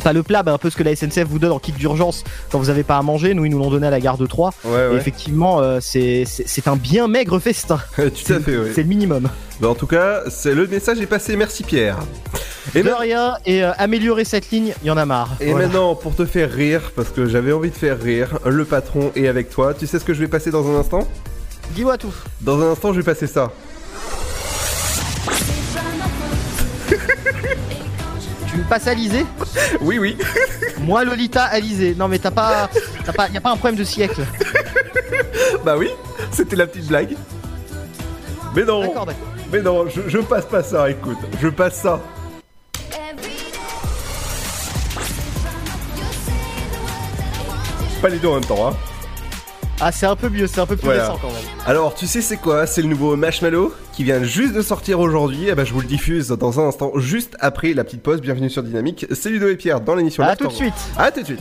Pas 0.02 0.12
le 0.12 0.22
plat, 0.22 0.42
mais 0.44 0.50
un 0.50 0.58
peu 0.58 0.70
ce 0.70 0.76
que 0.76 0.82
la 0.82 0.94
SNCF 0.96 1.24
vous 1.28 1.38
donne 1.38 1.52
en 1.52 1.58
kit 1.58 1.72
d'urgence 1.72 2.24
quand 2.50 2.58
vous 2.58 2.70
avez 2.70 2.82
pas 2.82 2.96
à 2.96 3.02
manger. 3.02 3.34
Nous, 3.34 3.44
ils 3.44 3.50
nous 3.50 3.58
l'ont 3.58 3.70
donné 3.70 3.86
à 3.86 3.90
la 3.90 4.00
gare 4.00 4.16
de 4.18 4.26
Troyes. 4.26 4.50
Ouais, 4.64 4.70
Et 4.70 4.88
ouais. 4.92 4.96
effectivement, 4.96 5.60
euh, 5.60 5.78
c'est 5.80 6.24
un 6.66 6.76
bien 6.76 7.06
maigre 7.08 7.38
festin. 7.38 7.78
Tout 7.96 8.32
à 8.32 8.40
fait, 8.40 8.56
oui. 8.56 8.70
C'est 8.74 8.82
le 8.82 8.88
minimum. 8.88 9.28
Bah, 9.60 9.68
en 9.68 9.74
tout 9.74 9.86
cas, 9.86 10.22
le 10.44 10.66
message 10.66 11.00
est 11.00 11.06
passé. 11.06 11.36
Merci, 11.36 11.62
Pierre. 11.64 11.98
Et, 12.74 12.82
de 12.82 12.90
ma- 12.90 12.96
rien, 12.96 13.36
et 13.46 13.62
euh, 13.64 13.72
améliorer 13.78 14.24
cette 14.24 14.50
ligne, 14.50 14.72
il 14.82 14.86
y 14.86 14.90
en 14.90 14.96
a 14.96 15.04
marre. 15.04 15.30
et 15.40 15.50
Voilà. 15.50 15.66
maintenant, 15.66 15.94
pour 15.94 16.14
te 16.14 16.24
faire 16.24 16.50
rire, 16.52 16.92
parce 16.94 17.08
que 17.08 17.26
j'avais 17.26 17.52
envie 17.52 17.70
de 17.70 17.74
faire 17.76 18.00
rire, 18.00 18.38
le 18.46 18.64
patron 18.64 19.10
est 19.16 19.28
avec 19.28 19.50
toi. 19.50 19.74
Tu 19.74 19.86
sais 19.86 19.98
ce 19.98 20.04
que 20.04 20.14
je 20.14 20.20
vais 20.20 20.28
passer 20.28 20.50
dans 20.50 20.66
un 20.70 20.78
instant? 20.78 21.06
Dis-moi 21.74 21.98
tout. 21.98 22.14
Dans 22.42 22.60
un 22.60 22.72
instant, 22.72 22.92
je 22.92 22.98
vais 23.00 23.04
passer 23.04 23.26
ça. 23.26 23.50
Passes 28.70 28.86
Alizé 28.86 29.26
Oui, 29.80 29.98
oui. 29.98 30.16
Moi, 30.78 31.04
Lolita, 31.04 31.42
Alizé. 31.42 31.96
Non, 31.98 32.06
mais 32.06 32.20
t'as 32.20 32.30
pas. 32.30 32.70
T'as 33.04 33.12
pas. 33.12 33.28
Y 33.28 33.36
a 33.36 33.40
pas 33.40 33.50
un 33.50 33.56
problème 33.56 33.76
de 33.76 33.82
siècle. 33.82 34.22
bah 35.64 35.74
oui, 35.76 35.90
c'était 36.30 36.54
la 36.54 36.68
petite 36.68 36.86
blague. 36.86 37.16
Mais 38.54 38.62
non, 38.62 38.82
D'accord, 38.82 39.06
d'accord. 39.06 39.28
mais 39.52 39.60
non, 39.60 39.86
je, 39.88 40.02
je 40.08 40.18
passe 40.18 40.44
pas 40.46 40.62
ça, 40.62 40.88
écoute. 40.88 41.18
Je 41.42 41.48
passe 41.48 41.82
ça. 41.82 42.00
Pas 48.00 48.08
les 48.08 48.18
deux 48.18 48.28
en 48.28 48.34
même 48.34 48.44
temps, 48.44 48.68
hein. 48.68 48.76
Ah, 49.82 49.92
c'est 49.92 50.06
un 50.06 50.16
peu 50.16 50.28
mieux, 50.28 50.46
c'est 50.46 50.60
un 50.60 50.66
peu 50.66 50.76
plus 50.76 50.84
Voilà. 50.84 51.04
récent 51.04 51.18
quand 51.22 51.28
même. 51.28 51.36
Alors, 51.66 51.94
tu 51.94 52.06
sais 52.06 52.20
c'est 52.20 52.36
quoi? 52.36 52.66
C'est 52.66 52.82
le 52.82 52.88
nouveau 52.88 53.16
Marshmallow 53.16 53.74
qui 53.94 54.04
vient 54.04 54.22
juste 54.22 54.52
de 54.52 54.60
sortir 54.60 55.00
aujourd'hui. 55.00 55.48
Et 55.48 55.54
ben, 55.54 55.64
je 55.64 55.72
vous 55.72 55.80
le 55.80 55.86
diffuse 55.86 56.28
dans 56.28 56.60
un 56.60 56.68
instant, 56.68 56.92
juste 56.96 57.36
après 57.40 57.72
la 57.72 57.84
petite 57.84 58.02
pause. 58.02 58.20
Bienvenue 58.20 58.50
sur 58.50 58.62
Dynamique. 58.62 59.06
C'est 59.12 59.30
Ludo 59.30 59.48
et 59.48 59.56
Pierre 59.56 59.80
dans 59.80 59.94
l'émission. 59.94 60.22
À 60.22 60.36
tout 60.36 60.48
de 60.48 60.52
suite. 60.52 60.74
À 60.98 61.10
tout 61.10 61.20
de 61.20 61.26
suite. 61.26 61.40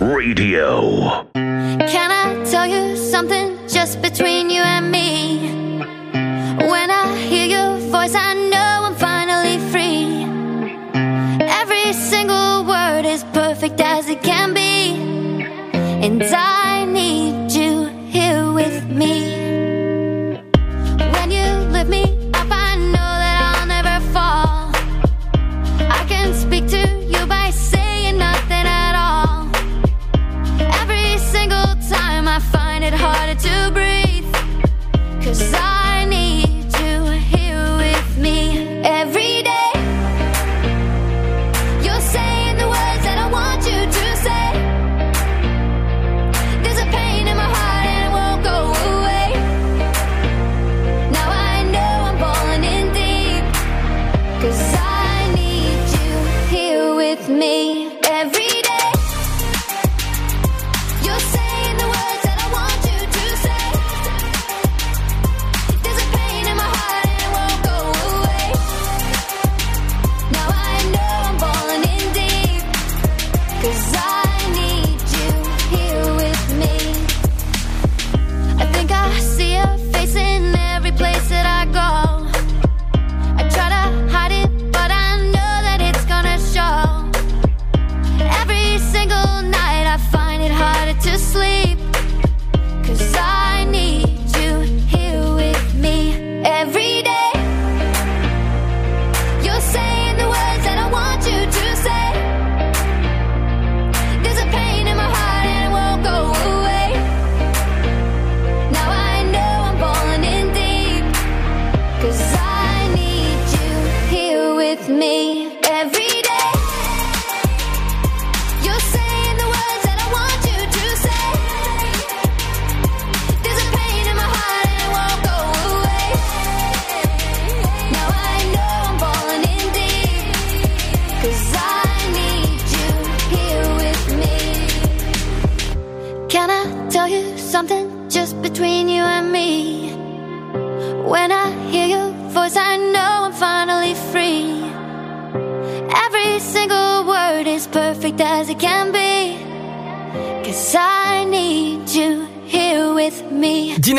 Radio. 0.00 1.26
Can 1.34 2.10
I 2.10 2.44
tell 2.50 2.66
you 2.66 2.96
something 2.96 3.58
just 3.68 4.00
between 4.02 4.50
you 4.50 4.62
and 4.62 4.90
me? 4.90 5.38
When 6.70 6.90
I 6.90 7.16
hear 7.28 7.46
your 7.46 7.78
voice, 7.90 8.14
I 8.14 8.34
know 8.50 8.86
I'm 8.86 8.94
finally 8.94 9.58
free. 9.72 10.24
Every 11.44 11.92
single 11.92 12.64
word 12.64 13.04
is 13.04 13.24
perfect 13.32 13.80
as 13.80 14.08
it 14.08 14.22
can 14.22 14.54
be. 14.54 14.94
And 16.06 16.22
I 16.22 16.45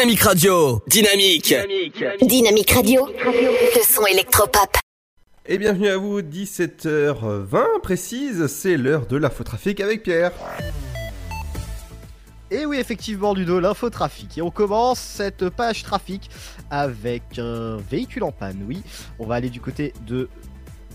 Dynamique 0.08 0.24
Radio. 0.24 0.82
Dynamique. 0.88 1.54
Dynamique 2.22 2.72
Radio. 2.72 3.10
Le 3.10 3.84
son 3.84 4.06
électropop. 4.06 4.78
Et 5.46 5.58
bienvenue 5.58 5.90
à 5.90 5.98
vous, 5.98 6.22
17h20 6.22 7.82
précise, 7.84 8.48
c'est 8.48 8.78
l'heure 8.78 9.06
de 9.06 9.18
l'infotrafic 9.18 9.82
avec 9.82 10.04
Pierre. 10.04 10.32
Et 12.50 12.66
oui, 12.66 12.78
effectivement, 12.78 13.34
Ludo, 13.34 13.60
l'infotrafic. 13.60 14.38
Et 14.38 14.42
on 14.42 14.50
commence 14.50 15.00
cette 15.00 15.50
page 15.50 15.84
trafic 15.84 16.30
avec 16.72 17.24
un 17.38 17.76
véhicule 17.76 18.24
en 18.24 18.32
panne. 18.32 18.64
Oui, 18.66 18.84
on 19.20 19.26
va 19.26 19.36
aller 19.36 19.50
du 19.50 19.60
côté 19.60 19.92
de 20.08 20.30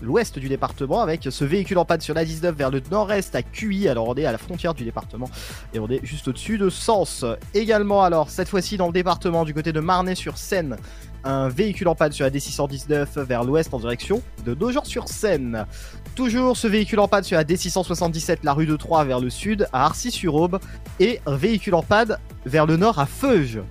l'ouest 0.01 0.39
du 0.39 0.49
département 0.49 1.01
avec 1.01 1.27
ce 1.29 1.45
véhicule 1.45 1.77
en 1.77 1.85
panne 1.85 2.01
sur 2.01 2.13
la 2.13 2.25
19 2.25 2.55
vers 2.55 2.71
le 2.71 2.81
nord-est 2.91 3.35
à 3.35 3.43
QI. 3.43 3.87
Alors 3.87 4.07
on 4.07 4.15
est 4.15 4.25
à 4.25 4.31
la 4.31 4.37
frontière 4.37 4.73
du 4.73 4.83
département 4.83 5.29
et 5.73 5.79
on 5.79 5.87
est 5.87 6.03
juste 6.03 6.27
au-dessus 6.27 6.57
de 6.57 6.69
Sens. 6.69 7.25
Également 7.53 8.03
alors 8.03 8.29
cette 8.29 8.49
fois-ci 8.49 8.77
dans 8.77 8.87
le 8.87 8.93
département 8.93 9.45
du 9.45 9.53
côté 9.53 9.71
de 9.71 9.79
Marnay-sur-Seine. 9.79 10.77
un 11.23 11.47
véhicule 11.47 11.87
en 11.87 11.95
panne 11.95 12.11
sur 12.11 12.25
la 12.25 12.31
D619 12.31 13.21
vers 13.21 13.43
l'ouest 13.43 13.73
en 13.73 13.79
direction 13.79 14.21
de 14.45 14.55
Nogent-sur-Seine. 14.55 15.65
Toujours 16.15 16.57
ce 16.57 16.67
véhicule 16.67 16.99
en 16.99 17.07
panne 17.07 17.23
sur 17.23 17.37
la 17.37 17.43
D677 17.43 18.39
la 18.43 18.53
rue 18.53 18.65
de 18.65 18.75
Troyes 18.75 19.03
vers 19.05 19.19
le 19.19 19.29
sud 19.29 19.67
à 19.71 19.85
Arcis-sur-Aube 19.85 20.59
et 20.99 21.21
un 21.25 21.35
véhicule 21.35 21.75
en 21.75 21.83
panne 21.83 22.17
vers 22.45 22.65
le 22.65 22.77
nord 22.77 22.99
à 22.99 23.05
Feuge. 23.05 23.61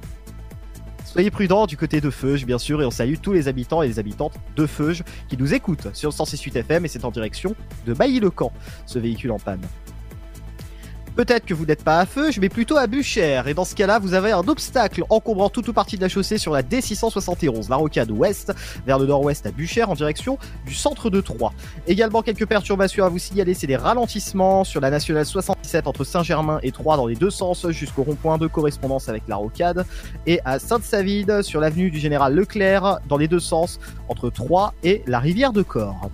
Soyez 1.12 1.30
prudents 1.30 1.66
du 1.66 1.76
côté 1.76 2.00
de 2.00 2.08
Feuge, 2.08 2.46
bien 2.46 2.56
sûr, 2.56 2.80
et 2.80 2.86
on 2.86 2.90
salue 2.90 3.16
tous 3.20 3.34
les 3.34 3.46
habitants 3.46 3.82
et 3.82 3.86
les 3.86 3.98
habitantes 3.98 4.32
de 4.56 4.64
Feuge 4.64 5.02
qui 5.28 5.36
nous 5.36 5.52
écoutent 5.52 5.94
sur 5.94 6.08
le 6.08 6.14
168 6.14 6.56
FM 6.56 6.86
et 6.86 6.88
c'est 6.88 7.04
en 7.04 7.10
direction 7.10 7.54
de 7.84 7.92
Bailly-le-Camp, 7.92 8.50
ce 8.86 8.98
véhicule 8.98 9.32
en 9.32 9.38
panne. 9.38 9.60
Peut-être 11.14 11.44
que 11.44 11.52
vous 11.52 11.66
n'êtes 11.66 11.84
pas 11.84 11.98
à 11.98 12.06
Feuge, 12.06 12.38
mais 12.40 12.48
plutôt 12.48 12.78
à 12.78 12.86
Buchère. 12.86 13.46
Et 13.46 13.52
dans 13.52 13.66
ce 13.66 13.74
cas-là, 13.74 13.98
vous 13.98 14.14
avez 14.14 14.32
un 14.32 14.48
obstacle 14.48 15.04
encombrant 15.10 15.50
toute 15.50 15.68
ou 15.68 15.74
partie 15.74 15.96
de 15.96 16.02
la 16.02 16.08
chaussée 16.08 16.38
sur 16.38 16.52
la 16.52 16.62
D671, 16.62 17.68
la 17.68 17.76
rocade 17.76 18.10
ouest, 18.10 18.54
vers 18.86 18.98
le 18.98 19.04
nord-ouest 19.04 19.44
à 19.44 19.50
Buchère, 19.50 19.90
en 19.90 19.94
direction 19.94 20.38
du 20.64 20.74
centre 20.74 21.10
de 21.10 21.20
Troyes. 21.20 21.52
Également, 21.86 22.22
quelques 22.22 22.46
perturbations 22.46 23.04
à 23.04 23.10
vous 23.10 23.18
signaler, 23.18 23.52
c'est 23.52 23.66
des 23.66 23.76
ralentissements 23.76 24.64
sur 24.64 24.80
la 24.80 24.88
nationale 24.88 25.26
77 25.26 25.86
entre 25.86 26.04
Saint-Germain 26.04 26.60
et 26.62 26.72
Troyes 26.72 26.96
dans 26.96 27.06
les 27.06 27.16
deux 27.16 27.30
sens, 27.30 27.68
jusqu'au 27.70 28.04
rond-point 28.04 28.38
de 28.38 28.46
correspondance 28.46 29.10
avec 29.10 29.24
la 29.28 29.36
rocade. 29.36 29.84
Et 30.26 30.40
à 30.46 30.58
Sainte-Savide, 30.58 31.42
sur 31.42 31.60
l'avenue 31.60 31.90
du 31.90 31.98
Général 31.98 32.34
Leclerc, 32.34 33.00
dans 33.06 33.18
les 33.18 33.28
deux 33.28 33.40
sens, 33.40 33.80
entre 34.08 34.30
Troyes 34.30 34.72
et 34.82 35.02
la 35.06 35.18
rivière 35.18 35.52
de 35.52 35.62
Corps. 35.62 36.10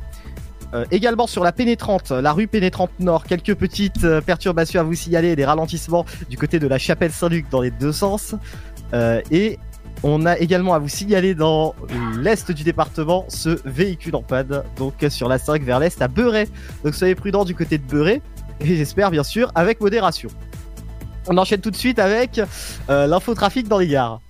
Euh, 0.74 0.85
également 0.90 1.26
sur 1.26 1.44
la 1.44 1.52
pénétrante, 1.52 2.11
la 2.11 2.33
rue 2.33 2.46
pénétrante 2.46 2.90
nord, 3.00 3.24
quelques 3.24 3.54
petites 3.54 4.04
euh, 4.04 4.20
perturbations 4.20 4.81
à 4.81 4.83
vous 4.83 4.94
signaler 4.94 5.35
des 5.35 5.46
ralentissements 5.46 6.04
du 6.28 6.37
côté 6.37 6.59
de 6.59 6.66
la 6.66 6.78
chapelle 6.78 7.11
Saint-Luc 7.11 7.48
dans 7.50 7.62
les 7.62 7.70
deux 7.70 7.92
sens. 7.92 8.35
Euh, 8.92 9.22
et 9.31 9.59
on 10.02 10.26
a 10.26 10.38
également 10.38 10.74
à 10.74 10.78
vous 10.78 10.88
signaler 10.88 11.35
dans 11.35 11.74
l'est 12.18 12.52
du 12.52 12.64
département 12.64 13.24
ce 13.28 13.59
véhicule 13.64 14.14
en 14.14 14.22
panne, 14.22 14.62
donc 14.76 14.94
sur 15.09 15.28
la 15.28 15.38
5 15.38 15.62
vers 15.62 15.81
l'est 15.81 16.00
à 16.02 16.09
Beuret. 16.09 16.48
Donc 16.85 16.94
soyez 16.94 17.14
prudents 17.14 17.44
du 17.44 17.54
côté 17.54 17.78
de 17.78 17.85
Beuret, 17.85 18.20
et 18.61 18.76
j'espère 18.76 19.11
bien 19.11 19.24
sûr 19.24 19.50
avec 19.54 19.81
modération. 19.81 20.28
On 21.28 21.37
enchaîne 21.37 21.61
tout 21.61 21.70
de 21.70 21.76
suite 21.76 21.98
avec 21.98 22.40
l'infotrafic 22.88 23.66
dans 23.66 23.78
les 23.78 23.88
gares. 23.88 24.20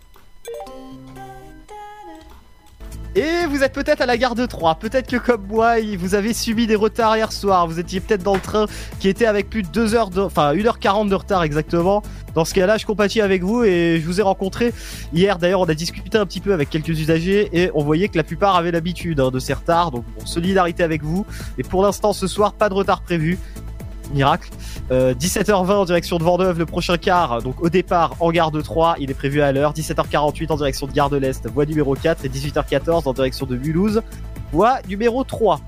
Et 3.19 3.47
vous 3.47 3.65
êtes 3.65 3.73
peut-être 3.73 4.01
à 4.01 4.07
la 4.07 4.17
gare 4.17 4.37
de 4.37 4.47
Troyes. 4.47 4.77
Peut-être 4.77 5.09
que 5.09 5.17
comme 5.17 5.45
moi, 5.49 5.75
vous 5.99 6.15
avez 6.15 6.33
subi 6.33 6.69
des 6.69 6.77
retards 6.77 7.17
hier 7.17 7.33
soir. 7.33 7.67
Vous 7.67 7.81
étiez 7.81 7.99
peut-être 7.99 8.23
dans 8.23 8.35
le 8.35 8.41
train 8.41 8.67
qui 9.01 9.09
était 9.09 9.27
avec 9.27 9.51
plus 9.51 9.65
de 9.65 9.69
2 9.71 9.97
heures 9.97 10.11
de, 10.11 10.21
enfin 10.21 10.55
1h40 10.55 11.09
de 11.09 11.17
retard 11.17 11.43
exactement. 11.43 12.01
Dans 12.37 12.45
ce 12.45 12.55
cas-là, 12.55 12.77
je 12.79 12.87
compatis 12.87 13.21
avec 13.21 13.43
vous 13.43 13.65
et 13.65 13.99
je 14.01 14.07
vous 14.07 14.21
ai 14.21 14.23
rencontré 14.23 14.73
hier. 15.13 15.39
D'ailleurs, 15.39 15.63
on 15.63 15.69
a 15.69 15.75
discuté 15.75 16.17
un 16.17 16.27
petit 16.27 16.39
peu 16.39 16.53
avec 16.53 16.71
quelques 16.71 16.91
usagers 16.91 17.49
et 17.53 17.73
on 17.75 17.83
voyait 17.83 18.07
que 18.07 18.17
la 18.17 18.23
plupart 18.23 18.55
avaient 18.55 18.71
l'habitude 18.71 19.19
hein, 19.19 19.33
de 19.33 19.41
ces 19.41 19.53
retards. 19.53 19.91
Donc, 19.91 20.05
solidarité 20.25 20.85
avec 20.85 21.03
vous. 21.03 21.27
Et 21.59 21.65
pour 21.65 21.83
l'instant, 21.83 22.13
ce 22.13 22.29
soir, 22.29 22.53
pas 22.53 22.69
de 22.69 22.75
retard 22.75 23.01
prévu 23.01 23.37
miracle. 24.13 24.51
17h20 24.91 25.73
en 25.73 25.85
direction 25.85 26.19
de 26.19 26.25
Vendeuve, 26.25 26.59
le 26.59 26.67
prochain 26.67 26.97
car, 26.97 27.43
donc 27.43 27.63
au 27.63 27.69
départ 27.69 28.15
en 28.21 28.31
gare 28.31 28.51
de 28.51 28.61
3, 28.61 28.97
il 28.99 29.11
est 29.11 29.15
prévu 29.15 29.43
à 29.43 29.53
l'heure. 29.53 29.73
17h48 29.75 30.51
en 30.51 30.57
direction 30.57 30.87
de 30.87 30.93
Gare 30.93 31.11
de 31.11 31.17
l'Est, 31.17 31.47
voie 31.49 31.67
numéro 31.67 31.95
4 31.95 32.25
et 32.25 32.29
18h14 32.29 33.07
en 33.07 33.13
direction 33.13 33.47
de 33.47 33.57
Mulhouse, 33.57 34.03
voie 34.53 34.79
numéro 34.89 35.25
3. 35.25 35.61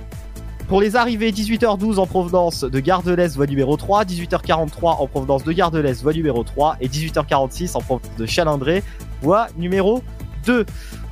Pour 0.69 0.81
les 0.81 0.95
arrivées, 0.95 1.33
18h12 1.33 1.99
en 1.99 2.07
provenance 2.07 2.63
de 2.63 2.81
Gare 2.81 3.03
de 3.03 3.13
l'Est, 3.13 3.35
voie 3.35 3.47
numéro 3.47 3.77
3, 3.77 4.05
18h43 4.05 5.01
en 5.01 5.07
provenance 5.07 5.43
de 5.43 5.53
Gare 5.53 5.71
de 5.73 5.81
l'Est, 5.81 6.01
voie 6.03 6.13
numéro 6.13 6.45
3 6.45 6.77
et 6.81 6.89
18h46 6.89 7.77
en 7.77 7.81
provenance 7.81 8.17
de 8.17 8.27
Chalindré, 8.27 8.83
voie 9.21 9.49
numéro 9.59 10.03
2. 10.47 10.65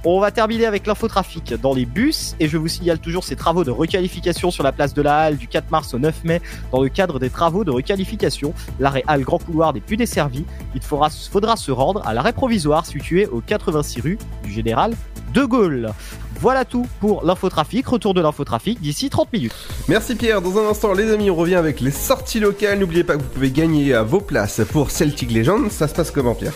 On 0.04 0.20
va 0.20 0.30
terminer 0.30 0.64
avec 0.64 0.86
l'infotrafic 0.86 1.54
dans 1.54 1.74
les 1.74 1.84
bus 1.84 2.36
et 2.38 2.46
je 2.46 2.56
vous 2.56 2.68
signale 2.68 3.00
toujours 3.00 3.24
ces 3.24 3.34
travaux 3.34 3.64
de 3.64 3.72
requalification 3.72 4.52
sur 4.52 4.62
la 4.62 4.70
place 4.70 4.94
de 4.94 5.02
la 5.02 5.18
Halle 5.18 5.36
du 5.36 5.48
4 5.48 5.72
mars 5.72 5.92
au 5.92 5.98
9 5.98 6.22
mai 6.22 6.40
dans 6.70 6.80
le 6.80 6.88
cadre 6.88 7.18
des 7.18 7.30
travaux 7.30 7.64
de 7.64 7.72
requalification. 7.72 8.54
L'arrêt 8.78 9.02
Halle 9.08 9.22
Grand 9.22 9.38
Couloir 9.38 9.74
n'est 9.74 9.80
plus 9.80 9.96
desservi. 9.96 10.44
Il 10.76 10.82
faudra, 10.82 11.10
se 11.10 11.70
rendre 11.72 12.06
à 12.06 12.14
l'arrêt 12.14 12.32
provisoire 12.32 12.86
situé 12.86 13.26
au 13.26 13.40
86 13.40 14.00
rue 14.00 14.18
du 14.44 14.52
Général 14.52 14.94
de 15.34 15.44
Gaulle. 15.44 15.90
Voilà 16.40 16.64
tout 16.64 16.86
pour 17.00 17.24
l'infotrafic. 17.24 17.88
Retour 17.88 18.14
de 18.14 18.20
l'infotrafic 18.20 18.80
d'ici 18.80 19.10
30 19.10 19.32
minutes. 19.32 19.54
Merci 19.88 20.14
Pierre. 20.14 20.40
Dans 20.40 20.58
un 20.58 20.70
instant, 20.70 20.92
les 20.92 21.10
amis, 21.12 21.28
on 21.28 21.34
revient 21.34 21.56
avec 21.56 21.80
les 21.80 21.90
sorties 21.90 22.38
locales. 22.38 22.78
N'oubliez 22.78 23.02
pas 23.02 23.16
que 23.16 23.22
vous 23.22 23.28
pouvez 23.28 23.50
gagner 23.50 23.98
vos 24.06 24.20
places 24.20 24.60
pour 24.70 24.92
Celtic 24.92 25.32
Legends. 25.32 25.68
Ça 25.70 25.88
se 25.88 25.94
passe 25.94 26.12
comment, 26.12 26.36
Pierre? 26.36 26.52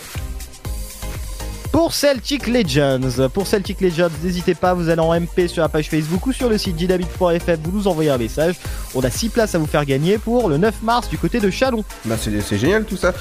Pour 1.73 1.91
Celtic 1.91 2.47
Legends. 2.47 3.29
Pour 3.33 3.47
Celtic 3.47 3.81
Legends, 3.81 4.11
n'hésitez 4.23 4.53
pas, 4.53 4.75
vous 4.75 4.89
allez 4.89 5.01
en 5.01 5.19
MP 5.19 5.47
sur 5.47 5.63
la 5.63 5.69
page 5.69 5.89
Facebook 5.89 6.27
ou 6.27 6.31
sur 6.31 6.47
le 6.47 6.59
site 6.59 6.75
dynamique.fm, 6.75 7.59
vous 7.63 7.71
nous 7.71 7.87
envoyez 7.87 8.11
un 8.11 8.17
message. 8.19 8.55
On 8.93 9.01
a 9.01 9.09
6 9.09 9.29
places 9.29 9.55
à 9.55 9.57
vous 9.57 9.65
faire 9.65 9.83
gagner 9.83 10.19
pour 10.19 10.49
le 10.49 10.57
9 10.57 10.83
mars 10.83 11.09
du 11.09 11.17
côté 11.17 11.39
de 11.39 11.49
Chalon. 11.49 11.83
Bah 12.05 12.15
c'est 12.17 12.57
génial 12.57 12.85
tout 12.85 12.95
ça. 12.95 13.11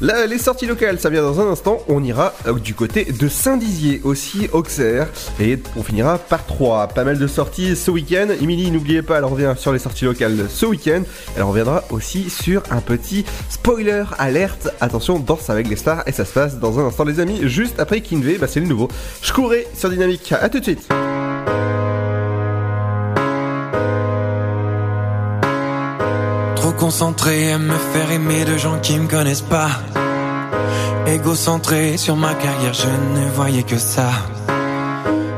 Là, 0.00 0.26
les 0.26 0.38
sorties 0.38 0.66
locales, 0.66 1.00
ça 1.00 1.10
vient 1.10 1.22
dans 1.22 1.40
un 1.40 1.50
instant. 1.50 1.78
On 1.88 2.04
ira 2.04 2.32
euh, 2.46 2.52
du 2.52 2.72
côté 2.72 3.04
de 3.04 3.26
Saint-Dizier, 3.26 4.00
aussi 4.04 4.48
Auxerre. 4.52 5.08
Et 5.40 5.58
on 5.74 5.82
finira 5.82 6.18
par 6.18 6.46
3. 6.46 6.86
Pas 6.88 7.02
mal 7.02 7.18
de 7.18 7.26
sorties 7.26 7.74
ce 7.74 7.90
week-end. 7.90 8.28
Émilie, 8.40 8.70
n'oubliez 8.70 9.02
pas, 9.02 9.18
elle 9.18 9.24
revient 9.24 9.54
sur 9.56 9.72
les 9.72 9.80
sorties 9.80 10.04
locales 10.04 10.46
ce 10.48 10.66
week-end. 10.66 11.02
Elle 11.36 11.42
reviendra 11.42 11.82
aussi 11.90 12.30
sur 12.30 12.62
un 12.70 12.80
petit 12.80 13.24
spoiler 13.50 14.04
alerte. 14.18 14.68
Attention, 14.80 15.18
danse 15.18 15.50
avec 15.50 15.68
les 15.68 15.74
stars. 15.74 16.04
Et 16.06 16.12
ça 16.12 16.24
se 16.24 16.32
passe 16.32 16.60
dans 16.60 16.78
un 16.78 16.84
instant, 16.86 17.02
les 17.02 17.18
amis. 17.18 17.40
Juste 17.48 17.80
après 17.80 17.87
Kinvé, 17.96 18.38
bah, 18.38 18.46
c'est 18.48 18.60
le 18.60 18.66
nouveau. 18.66 18.88
Je 19.22 19.32
courais 19.32 19.66
sur 19.74 19.90
Dynamique. 19.90 20.32
À 20.32 20.48
tout 20.48 20.58
de 20.58 20.64
suite. 20.64 20.88
concentré 26.78 27.52
à 27.52 27.58
me 27.58 27.74
faire 27.92 28.10
aimer 28.12 28.44
de 28.44 28.56
gens 28.56 28.78
qui 28.78 28.96
me 28.98 29.08
connaissent 29.08 29.42
pas. 29.42 29.70
Égocentré 31.06 31.96
sur 31.96 32.16
ma 32.16 32.34
carrière, 32.34 32.72
je 32.72 32.88
ne 32.88 33.28
voyais 33.30 33.64
que 33.64 33.78
ça. 33.78 34.10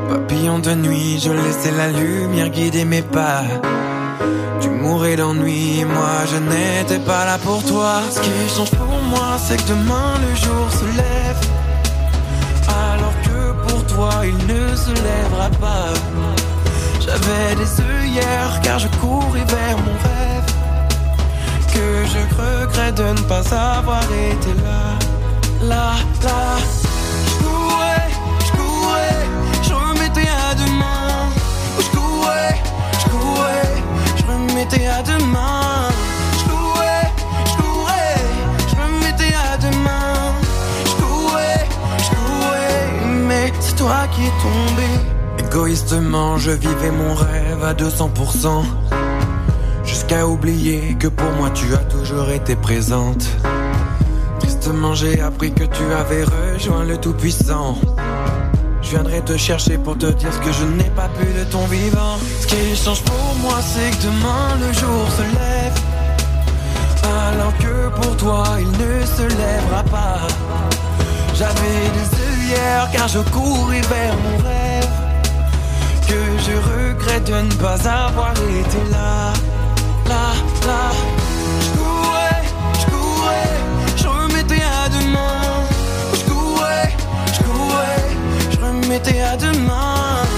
Papillon 0.08 0.58
de 0.58 0.74
nuit, 0.74 1.18
je 1.18 1.30
laissais 1.30 1.72
la 1.72 1.88
lumière 1.88 2.50
guider 2.50 2.84
mes 2.84 3.02
pas. 3.02 3.42
Tu 4.60 4.68
mourrais 4.68 5.16
d'ennui, 5.16 5.84
moi 5.84 6.26
je 6.30 6.36
n'étais 6.36 6.98
pas 6.98 7.24
là 7.24 7.38
pour 7.38 7.64
toi. 7.64 8.02
Ce 8.10 8.20
qui 8.20 8.54
change 8.54 8.70
pour 8.72 9.02
moi, 9.12 9.38
c'est 9.42 9.56
que 9.56 9.68
demain 9.68 10.14
le 10.20 10.34
jour 10.36 10.70
se 10.70 10.96
lève. 10.96 11.59
Toi, 13.94 14.10
il 14.24 14.36
ne 14.46 14.76
se 14.76 14.90
lèvera 14.90 15.50
pas. 15.60 15.92
J'avais 17.00 17.56
des 17.56 17.80
œillères 17.82 18.60
car 18.62 18.78
je 18.78 18.88
courais 19.00 19.44
vers 19.44 19.76
mon 19.78 19.96
rêve 20.08 20.50
que 21.74 21.86
je 22.12 22.20
regrette 22.40 22.94
de 22.94 23.08
ne 23.18 23.22
pas 23.28 23.42
avoir 23.52 24.04
été 24.04 24.52
là, 24.64 24.82
là, 25.62 25.92
là. 26.22 26.58
Je 27.26 27.44
courais, 27.44 28.08
je 28.46 28.52
courais, 28.58 29.26
je 29.62 29.72
remettais 29.72 30.30
à 30.48 30.54
demain. 30.54 31.28
Je 31.78 31.90
courais, 31.96 32.56
je 33.00 33.08
courais, 33.08 33.74
je 34.18 34.24
remettais 34.32 34.86
à 34.86 35.02
demain. 35.02 35.90
Toi 43.80 44.06
qui 44.12 44.22
es 44.24 44.34
tombé. 44.46 44.88
Égoïstement, 45.38 46.36
je 46.36 46.50
vivais 46.50 46.90
mon 46.90 47.14
rêve 47.14 47.64
à 47.64 47.72
200%. 47.72 48.64
Jusqu'à 49.84 50.26
oublier 50.26 50.96
que 50.98 51.08
pour 51.08 51.30
moi 51.32 51.50
tu 51.50 51.72
as 51.74 51.84
toujours 51.96 52.28
été 52.30 52.56
présente. 52.56 53.24
Tristement 54.40 54.94
j'ai 54.94 55.20
appris 55.20 55.52
que 55.52 55.64
tu 55.64 55.84
avais 56.02 56.24
rejoint 56.24 56.84
le 56.84 56.98
Tout-Puissant. 56.98 57.78
Je 58.82 58.90
viendrai 58.90 59.20
te 59.22 59.36
chercher 59.36 59.78
pour 59.78 59.96
te 59.96 60.06
dire 60.06 60.32
ce 60.32 60.40
que 60.46 60.52
je 60.52 60.64
n'ai 60.64 60.90
pas 61.00 61.08
pu 61.16 61.26
de 61.38 61.44
ton 61.44 61.64
vivant. 61.66 62.16
Ce 62.40 62.46
qui 62.46 62.76
change 62.76 63.02
pour 63.02 63.34
moi, 63.42 63.58
c'est 63.72 63.90
que 63.96 64.02
demain 64.08 64.48
le 64.64 64.72
jour 64.80 65.02
se 65.18 65.22
lève. 65.38 65.76
Alors 67.28 67.56
que 67.62 68.00
pour 68.00 68.16
toi, 68.16 68.44
il 68.58 68.70
ne 68.82 69.06
se 69.06 69.22
lèvera 69.22 69.82
pas. 69.84 70.18
J'avais 71.34 71.80
des 71.96 72.19
car 72.92 73.08
je 73.08 73.20
courais 73.30 73.80
vers 73.82 74.16
mon 74.24 74.36
rêve. 74.48 74.88
Que 76.08 76.20
je 76.44 76.54
regrette 76.72 77.24
de 77.24 77.40
ne 77.40 77.54
pas 77.54 77.88
avoir 77.88 78.32
été 78.32 78.78
là 78.90 79.32
là, 80.10 80.32
là. 80.66 80.90
Je 81.64 81.70
courais, 81.78 82.42
je 82.80 82.86
courais, 82.92 83.56
je 83.96 84.08
remettais 84.08 84.64
à 84.82 84.88
demain. 84.88 85.42
Je 86.18 86.24
courais, 86.30 86.90
je 87.34 87.40
courais, 87.46 88.06
je 88.50 88.58
remettais 88.64 89.20
à 89.20 89.36
demain. 89.36 90.29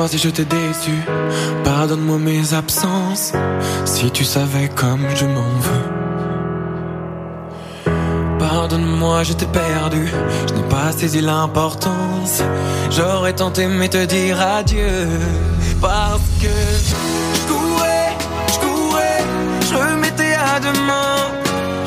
Pardonne-moi 0.00 0.18
si 0.18 0.26
je 0.26 0.30
t'ai 0.30 0.46
déçu, 0.46 0.96
pardonne-moi 1.62 2.16
mes 2.16 2.54
absences, 2.54 3.32
si 3.84 4.10
tu 4.10 4.24
savais 4.24 4.70
comme 4.74 5.04
je 5.14 5.26
m'en 5.26 5.52
veux. 5.66 5.88
Pardonne-moi, 8.38 9.24
je 9.24 9.34
t'ai 9.34 9.44
perdu, 9.44 10.10
je 10.48 10.54
n'ai 10.54 10.62
pas 10.70 10.92
saisi 10.92 11.20
l'importance. 11.20 12.40
J'aurais 12.90 13.34
tenté 13.34 13.66
mais 13.66 13.90
te 13.90 14.06
dire 14.06 14.40
adieu, 14.40 15.06
parce 15.82 16.22
que 16.40 16.54
je 16.88 17.52
courais, 17.52 18.16
je 18.54 18.58
courais, 18.64 19.22
je 19.68 19.74
remettais 19.74 20.34
à 20.54 20.60
demain. 20.60 21.16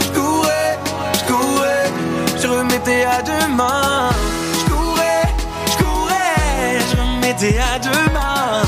Je 0.02 0.10
courais, 0.20 0.78
je 1.18 1.24
courais, 1.34 1.92
je 2.40 2.48
remettais 2.48 3.06
à 3.06 3.24
demain. 3.24 4.13
Je 7.44 7.50
remettais 7.50 7.60
à 7.60 7.80
demain. 7.80 8.64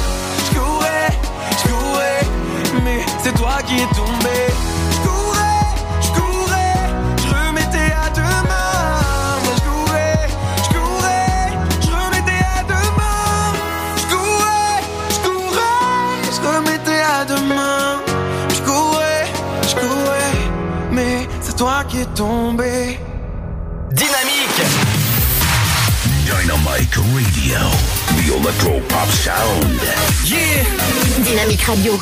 Je 0.45 0.59
courais, 0.59 1.11
je 1.51 1.67
courais, 1.69 2.81
mais 2.83 3.05
c'est 3.23 3.33
toi 3.33 3.57
qui 3.65 3.75
es 3.75 3.87
tombé. 3.95 4.53
Je 4.91 4.97
courais, 5.07 5.61
je 6.01 6.07
courais, 6.19 6.73
je 7.17 7.27
remettais 7.33 7.93
à 7.93 8.09
demain. 8.09 8.99
Moi 9.43 9.53
je 9.55 9.61
courais, 9.61 10.27
je 10.63 10.69
courais, 10.75 11.53
je 11.81 11.91
remettais 11.91 12.43
à 12.57 12.63
demain. 12.63 13.53
Je 13.97 14.05
courais, 14.13 14.81
je 15.09 15.19
courais, 15.27 16.31
je 16.31 16.41
remettais 16.47 17.01
à 17.01 17.25
demain. 17.25 18.01
Je 18.49 18.61
courais, 18.61 19.27
je 19.69 19.75
courais, 19.75 20.33
mais 20.91 21.27
c'est 21.41 21.55
toi 21.55 21.83
qui 21.87 21.99
es 22.01 22.05
tombé. 22.07 22.99
Dynamique 23.91 24.61
Dynamite 26.25 26.95
Radio. 26.95 27.74
Electro 28.29 28.79
Pop 28.89 29.07
Sound. 29.11 29.79
Yeah 30.25 30.63
Dynamique 31.23 31.61
Radio. 31.61 31.93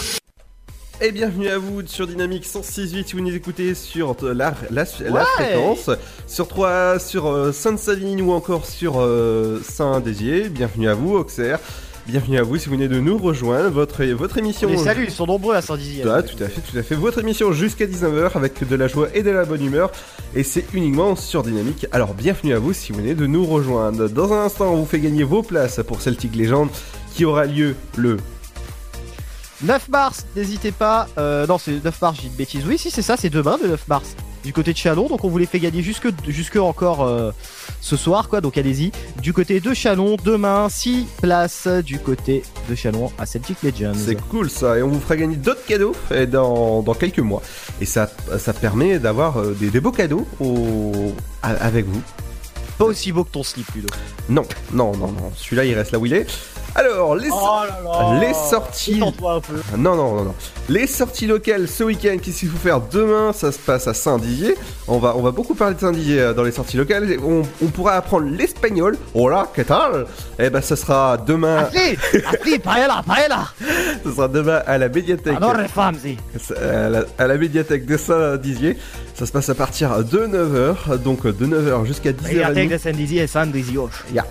Et 1.01 1.11
bienvenue 1.11 1.49
à 1.49 1.57
vous 1.57 1.85
sur 1.85 2.07
Dynamique 2.07 2.45
106.8 2.45 3.05
si 3.07 3.13
vous 3.13 3.21
nous 3.21 3.35
écoutez 3.35 3.75
sur 3.75 4.15
la, 4.21 4.53
la, 4.71 4.85
la 5.01 5.11
Ouais. 5.11 5.21
fréquence, 5.35 5.89
sur 6.27 6.47
3, 6.47 6.99
sur 6.99 7.27
euh, 7.27 7.51
Sainte-Savine 7.51 8.21
ou 8.21 8.31
encore 8.31 8.65
sur 8.65 9.01
euh, 9.01 9.61
Saint-Désier. 9.67 10.47
Bienvenue 10.49 10.87
à 10.87 10.93
vous, 10.93 11.13
Auxerre. 11.15 11.59
Bienvenue 12.05 12.37
à 12.37 12.43
vous 12.43 12.57
si 12.57 12.65
vous 12.65 12.73
venez 12.75 12.89
de 12.89 12.99
nous 12.99 13.17
rejoindre. 13.17 13.69
Votre, 13.69 14.03
votre 14.03 14.37
émission. 14.37 14.67
Les 14.67 14.77
salut, 14.77 15.05
ils 15.05 15.11
sont 15.11 15.25
nombreux 15.25 15.55
à 15.55 15.61
Saint-Dizier. 15.61 16.03
Ah, 16.05 16.21
tout 16.21 16.35
à 16.43 16.49
fait, 16.49 16.59
tout 16.59 16.77
à 16.77 16.83
fait. 16.83 16.95
Votre 16.95 17.19
émission 17.19 17.53
jusqu'à 17.53 17.85
19h 17.85 18.35
avec 18.35 18.67
de 18.67 18.75
la 18.75 18.89
joie 18.89 19.07
et 19.13 19.23
de 19.23 19.31
la 19.31 19.45
bonne 19.45 19.63
humeur. 19.63 19.89
Et 20.35 20.43
c'est 20.43 20.65
uniquement 20.73 21.15
sur 21.15 21.43
Dynamique. 21.43 21.87
Alors 21.93 22.13
bienvenue 22.13 22.53
à 22.53 22.59
vous 22.59 22.73
si 22.73 22.91
vous 22.91 22.99
venez 22.99 23.15
de 23.15 23.25
nous 23.25 23.45
rejoindre. 23.45 24.09
Dans 24.09 24.33
un 24.33 24.43
instant, 24.43 24.73
on 24.73 24.77
vous 24.77 24.85
fait 24.85 24.99
gagner 24.99 25.23
vos 25.23 25.43
places 25.43 25.79
pour 25.87 26.01
Celtic 26.01 26.35
Legend 26.35 26.67
qui 27.15 27.23
aura 27.23 27.45
lieu 27.45 27.73
le 27.95 28.17
9 29.61 29.87
mars, 29.87 30.25
n'hésitez 30.35 30.73
pas. 30.73 31.07
Euh, 31.17 31.47
non, 31.47 31.57
c'est 31.57 31.81
9 31.81 32.01
mars, 32.01 32.17
j'ai 32.21 32.27
une 32.27 32.33
bêtise. 32.33 32.65
Oui, 32.67 32.77
si, 32.77 32.91
c'est 32.91 33.01
ça, 33.01 33.15
c'est 33.15 33.29
demain 33.29 33.57
le 33.63 33.69
9 33.69 33.87
mars. 33.87 34.15
Du 34.43 34.51
côté 34.51 34.73
de 34.73 34.77
Chalon, 34.77 35.07
donc 35.07 35.23
on 35.23 35.29
vous 35.29 35.37
les 35.37 35.45
fait 35.45 35.59
gagner 35.59 35.81
jusque, 35.81 36.07
jusque 36.27 36.57
encore 36.57 37.03
euh, 37.05 37.31
ce 37.79 37.95
soir, 37.95 38.27
quoi. 38.27 38.41
Donc 38.41 38.57
allez-y. 38.57 38.91
Du 39.21 39.31
côté 39.31 39.59
de 39.61 39.73
Chalon, 39.73 40.17
demain, 40.23 40.67
6 40.69 41.05
places 41.21 41.67
du 41.67 41.97
côté 41.99 42.43
de 42.69 42.75
Chalon 42.75 43.09
à 43.17 43.25
Celtic 43.25 43.63
Legends. 43.63 43.93
C'est 43.95 44.19
cool 44.27 44.49
ça, 44.49 44.77
et 44.77 44.83
on 44.83 44.89
vous 44.89 44.99
fera 44.99 45.15
gagner 45.15 45.37
d'autres 45.37 45.65
cadeaux 45.65 45.95
dans, 46.29 46.81
dans 46.81 46.93
quelques 46.93 47.19
mois. 47.19 47.41
Et 47.79 47.85
ça, 47.85 48.09
ça 48.37 48.51
permet 48.53 48.99
d'avoir 48.99 49.37
euh, 49.39 49.55
des, 49.57 49.69
des 49.69 49.79
beaux 49.79 49.91
cadeaux 49.93 50.27
au- 50.41 51.13
avec 51.41 51.85
vous. 51.85 52.01
Pas 52.77 52.85
aussi 52.85 53.11
beau 53.11 53.23
que 53.23 53.31
ton 53.31 53.43
slip, 53.43 53.67
Ludo. 53.75 53.87
Non, 54.29 54.43
non, 54.73 54.91
non, 54.97 55.07
non, 55.07 55.31
celui-là 55.37 55.63
il 55.65 55.73
reste 55.75 55.91
là 55.91 55.99
où 55.99 56.05
il 56.05 56.13
est. 56.13 56.27
Alors, 56.75 57.15
les, 57.15 57.29
Oh 57.31 57.61
là 57.67 57.79
là 57.83 58.19
les 58.19 58.33
sorties. 58.33 58.99
Un 59.03 59.11
peu. 59.11 59.53
Non, 59.77 59.95
non, 59.95 60.15
non, 60.15 60.23
non. 60.25 60.35
Les 60.69 60.87
sorties 60.87 61.27
locales 61.27 61.67
ce 61.67 61.83
week-end, 61.83 62.17
qu'est-ce 62.21 62.39
qu'il 62.39 62.49
faut 62.49 62.57
faire 62.57 62.81
demain? 62.81 63.31
Ça 63.31 63.51
se 63.51 63.59
passe 63.59 63.87
à 63.87 63.93
Saint-Dizier. 63.93 64.55
On 64.87 64.97
va, 64.97 65.13
on 65.15 65.21
va 65.21 65.29
beaucoup 65.31 65.53
parler 65.53 65.75
de 65.75 65.79
Saint-Dizier 65.79 66.19
euh, 66.19 66.33
dans 66.33 66.41
les 66.43 66.51
sorties 66.51 66.77
locales. 66.77 67.17
On, 67.23 67.43
on 67.63 67.67
pourra 67.67 67.93
apprendre 67.93 68.27
l'espagnol. 68.27 68.97
Hola, 69.13 69.47
¿qué 69.53 69.63
tal? 69.63 70.07
Eh 70.39 70.49
ben, 70.49 70.61
ça 70.61 70.75
sera 70.75 71.17
demain. 71.17 71.57
Appelez 71.59 71.97
Appelez, 72.31 72.59
paella, 72.63 73.03
paella 73.05 73.45
Ce 74.03 74.11
sera 74.11 74.27
demain 74.27 74.61
à 74.65 74.77
la 74.79 74.89
médiathèque. 74.89 75.37
Alors, 75.37 75.55
les 75.55 75.67
femmes, 75.67 75.95
si. 76.01 76.17
à 76.57 76.89
la, 76.89 77.03
à 77.19 77.27
la 77.27 77.37
médiathèque 77.37 77.85
de 77.85 77.97
Saint-Dizier. 77.97 78.77
Ça 79.13 79.27
se 79.27 79.31
passe 79.31 79.47
à 79.49 79.55
partir 79.55 80.03
de 80.03 80.25
9h, 80.25 80.97
donc 80.97 81.27
de 81.27 81.45
9h 81.45 81.85
jusqu'à 81.85 82.11
10h30. 82.11 82.27
Médiathèque 82.27 82.69
de 82.69 82.77
Saint-Dizier 82.79 83.21
et 83.21 83.27
Saint-Dizier. 83.27 83.79
Ya. 84.11 84.25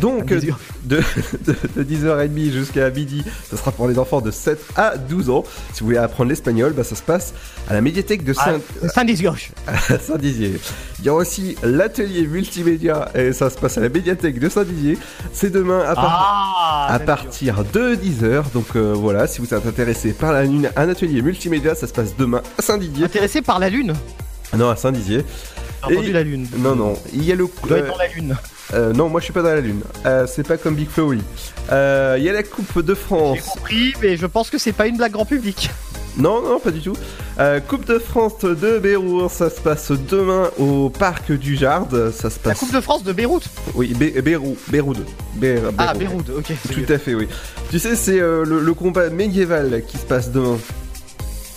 Donc, 0.00 0.26
de, 0.26 1.00
de, 1.46 1.54
de 1.76 1.84
10h30 1.84 2.50
jusqu'à 2.52 2.90
midi, 2.90 3.24
ce 3.50 3.56
sera 3.56 3.70
pour 3.72 3.86
les 3.88 3.98
enfants 3.98 4.20
de 4.20 4.30
7 4.30 4.58
à 4.76 4.96
12 4.98 5.30
ans. 5.30 5.44
Si 5.72 5.80
vous 5.80 5.86
voulez 5.86 5.98
apprendre 5.98 6.30
l'espagnol, 6.30 6.72
bah, 6.72 6.84
ça 6.84 6.94
se 6.96 7.02
passe 7.02 7.32
à 7.68 7.74
la 7.74 7.80
médiathèque 7.80 8.24
de 8.24 8.32
Saint- 8.32 8.60
Ah, 8.82 8.88
Saint-Dizier. 8.88 9.30
Saint-Dizier. 10.00 10.58
Il 10.98 11.04
y 11.04 11.08
a 11.08 11.14
aussi 11.14 11.56
l'atelier 11.62 12.26
multimédia 12.26 13.08
et 13.14 13.32
ça 13.32 13.50
se 13.50 13.56
passe 13.58 13.78
à 13.78 13.80
la 13.82 13.88
médiathèque 13.88 14.38
de 14.40 14.48
Saint-Dizier. 14.48 14.98
C'est 15.32 15.50
demain 15.50 15.80
à, 15.86 15.94
par- 15.94 16.86
Ah 16.88 16.94
à 16.94 16.98
partir 16.98 17.64
de 17.72 17.94
10h. 17.94 18.52
Donc 18.52 18.66
euh, 18.76 18.92
voilà, 18.94 19.26
si 19.26 19.40
vous 19.40 19.54
êtes 19.54 19.66
intéressé 19.66 20.12
par 20.12 20.32
la 20.32 20.44
lune, 20.44 20.70
un 20.76 20.88
atelier 20.88 21.22
multimédia, 21.22 21.74
ça 21.74 21.86
se 21.86 21.92
passe 21.92 22.16
demain 22.16 22.42
à 22.58 22.62
Saint-Dizier. 22.62 23.04
Intéressé 23.04 23.42
par 23.42 23.58
la 23.58 23.68
Lune? 23.70 23.94
Non, 24.56 24.70
à 24.70 24.76
Saint-Dizier. 24.76 25.24
J'ai 25.88 25.94
entendu 25.94 26.12
la 26.12 26.22
Lune. 26.22 26.46
Non, 26.58 26.74
non, 26.76 26.94
il 27.12 27.24
y 27.24 27.32
a 27.32 27.34
le. 27.34 27.46
Dois 27.66 27.78
être 27.78 27.86
euh, 27.86 27.88
dans 27.90 27.98
la 27.98 28.06
Lune. 28.08 28.36
Euh, 28.72 28.92
non, 28.92 29.08
moi 29.08 29.20
je 29.20 29.24
suis 29.24 29.32
pas 29.32 29.42
dans 29.42 29.54
la 29.54 29.60
lune. 29.60 29.82
Euh, 30.06 30.26
c'est 30.26 30.46
pas 30.46 30.56
comme 30.56 30.74
Big 30.74 30.88
Flo 30.88 31.08
Oli. 31.08 31.22
Euh, 31.72 32.16
Il 32.18 32.24
y 32.24 32.28
a 32.28 32.32
la 32.32 32.42
Coupe 32.42 32.80
de 32.82 32.94
France. 32.94 33.36
J'ai 33.36 33.50
compris, 33.50 33.94
mais 34.00 34.16
je 34.16 34.26
pense 34.26 34.48
que 34.50 34.58
c'est 34.58 34.72
pas 34.72 34.86
une 34.86 34.96
blague 34.96 35.12
grand 35.12 35.26
public. 35.26 35.70
Non, 36.16 36.40
non, 36.42 36.60
pas 36.60 36.70
du 36.70 36.80
tout. 36.80 36.92
Euh, 37.40 37.58
coupe 37.58 37.86
de 37.86 37.98
France 37.98 38.38
de 38.44 38.78
Bérour, 38.78 39.28
ça 39.32 39.50
se 39.50 39.60
passe 39.60 39.90
demain 39.90 40.48
au 40.58 40.88
parc 40.88 41.32
du 41.32 41.56
Jard. 41.56 41.88
Ça 42.16 42.30
se 42.30 42.36
La 42.36 42.50
passe. 42.52 42.58
Coupe 42.60 42.72
de 42.72 42.80
France 42.80 43.02
de 43.02 43.12
Beyrouth. 43.12 43.48
Oui, 43.74 43.92
Bérou, 43.94 44.56
Béroud. 44.68 44.98
Bé- 45.34 45.58
Ah. 45.76 45.92
Beyrouth, 45.92 46.30
ok. 46.30 46.52
Tout 46.72 46.92
à 46.92 46.98
fait, 46.98 47.14
oui. 47.16 47.26
Tu 47.70 47.80
sais, 47.80 47.96
c'est 47.96 48.20
euh, 48.20 48.44
le, 48.44 48.60
le 48.60 48.74
combat 48.74 49.10
médiéval 49.10 49.82
qui 49.88 49.98
se 49.98 50.04
passe 50.06 50.30
demain. 50.30 50.56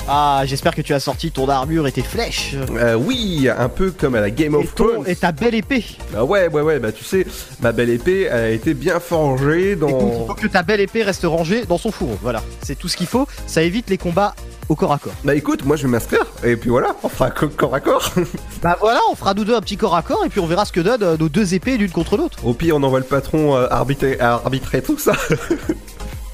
Ah, 0.10 0.44
j'espère 0.46 0.74
que 0.74 0.82
tu 0.82 0.94
as 0.94 1.00
sorti 1.02 1.32
ton 1.32 1.50
armure 1.50 1.86
et 1.86 1.92
tes 1.92 2.02
flèches. 2.02 2.56
Euh, 2.72 2.96
oui, 2.96 3.48
un 3.56 3.68
peu 3.68 3.92
comme 3.92 4.16
à 4.16 4.22
la 4.22 4.30
Game 4.30 4.54
Et, 4.56 4.58
of 4.58 4.74
ton, 4.74 4.86
Thrones. 4.88 5.04
et 5.06 5.16
ta 5.16 5.32
belle 5.34 5.56
épée. 5.56 5.84
Ah 6.16 6.24
ouais, 6.24 6.48
ouais, 6.48 6.62
ouais, 6.62 6.80
bah 6.80 6.92
tu 6.94 7.04
sais, 7.04 7.26
ma 7.62 7.74
belle 7.74 7.90
épée 7.90 8.22
elle 8.32 8.40
a 8.44 8.50
été 8.52 8.74
bien 8.74 9.00
forgée 9.02 9.74
Écoute, 9.74 9.90
il 9.90 9.98
dans. 9.98 10.26
faut 10.28 10.34
que 10.34 10.48
ta 10.48 10.64
belle 10.64 10.80
épée 10.80 11.04
reste 11.04 11.24
rangée 11.26 11.66
dans 11.66 11.78
son 11.78 11.92
fourreau. 11.92 12.18
Voilà, 12.22 12.42
c'est 12.62 12.78
tout 12.80 12.88
ce 12.88 12.96
qu'il 12.96 13.08
faut. 13.08 13.28
Ça 13.48 13.62
évite 13.64 13.90
les 13.90 13.98
combats 13.98 14.34
au 14.70 14.76
corps 14.76 14.94
à 14.94 14.98
corps. 14.98 15.14
Bah 15.26 15.36
écoute, 15.36 15.66
moi 15.66 15.76
je 15.76 15.84
vais 15.84 15.90
m'inscrire, 15.90 16.26
et 16.44 16.56
puis 16.56 16.70
voilà, 16.70 16.96
on 17.04 17.10
fera 17.10 17.30
co- 17.32 17.50
corps 17.50 17.76
à 17.76 17.80
corps. 17.82 18.12
Bah 18.64 18.76
voilà, 18.80 19.00
on 19.12 19.16
fera 19.16 19.34
nous 19.36 19.44
deux 19.46 19.56
un 19.56 19.62
petit 19.62 19.78
corps 19.78 19.96
à 19.96 20.02
corps 20.02 20.24
et 20.26 20.30
puis 20.30 20.40
on 20.40 20.48
verra 20.48 20.66
ce 20.66 20.72
que 20.72 20.80
donnent 20.80 21.04
euh, 21.04 21.16
nos 21.18 21.30
deux 21.30 21.54
épées 21.54 21.78
l'une 21.78 21.92
contre 21.92 22.18
l'autre. 22.18 22.40
Au 22.44 22.54
pire, 22.54 22.76
on 22.78 22.82
envoie 22.84 22.98
le 23.00 23.06
patron 23.06 23.56
euh, 23.56 23.68
arbitrer, 23.70 24.20
arbitrer 24.20 24.82
tout 24.82 24.98
ça. 24.98 25.12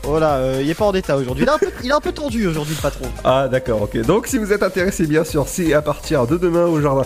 Voilà, 0.04 0.36
euh, 0.36 0.60
il 0.62 0.70
est 0.70 0.74
pas 0.74 0.86
en 0.86 0.94
état 0.94 1.16
aujourd'hui. 1.18 1.46
Il, 1.46 1.50
est 1.50 1.52
un 1.52 1.58
peu- 1.58 1.72
il 1.84 1.90
est 1.90 1.94
un 1.94 2.00
peu 2.02 2.12
tendu 2.12 2.46
aujourd'hui 2.48 2.76
le 2.76 2.82
patron. 2.82 3.06
Ah 3.24 3.48
d'accord, 3.50 3.84
ok. 3.84 3.98
Donc 4.06 4.28
si 4.28 4.38
vous 4.38 4.52
êtes 4.52 4.64
intéressé 4.64 5.08
bien 5.08 5.24
sûr, 5.24 5.46
c'est 5.48 5.74
à 5.74 5.82
partir 5.82 6.28
de 6.28 6.38
demain 6.38 6.66
au 6.66 6.82
jardin. 6.82 7.06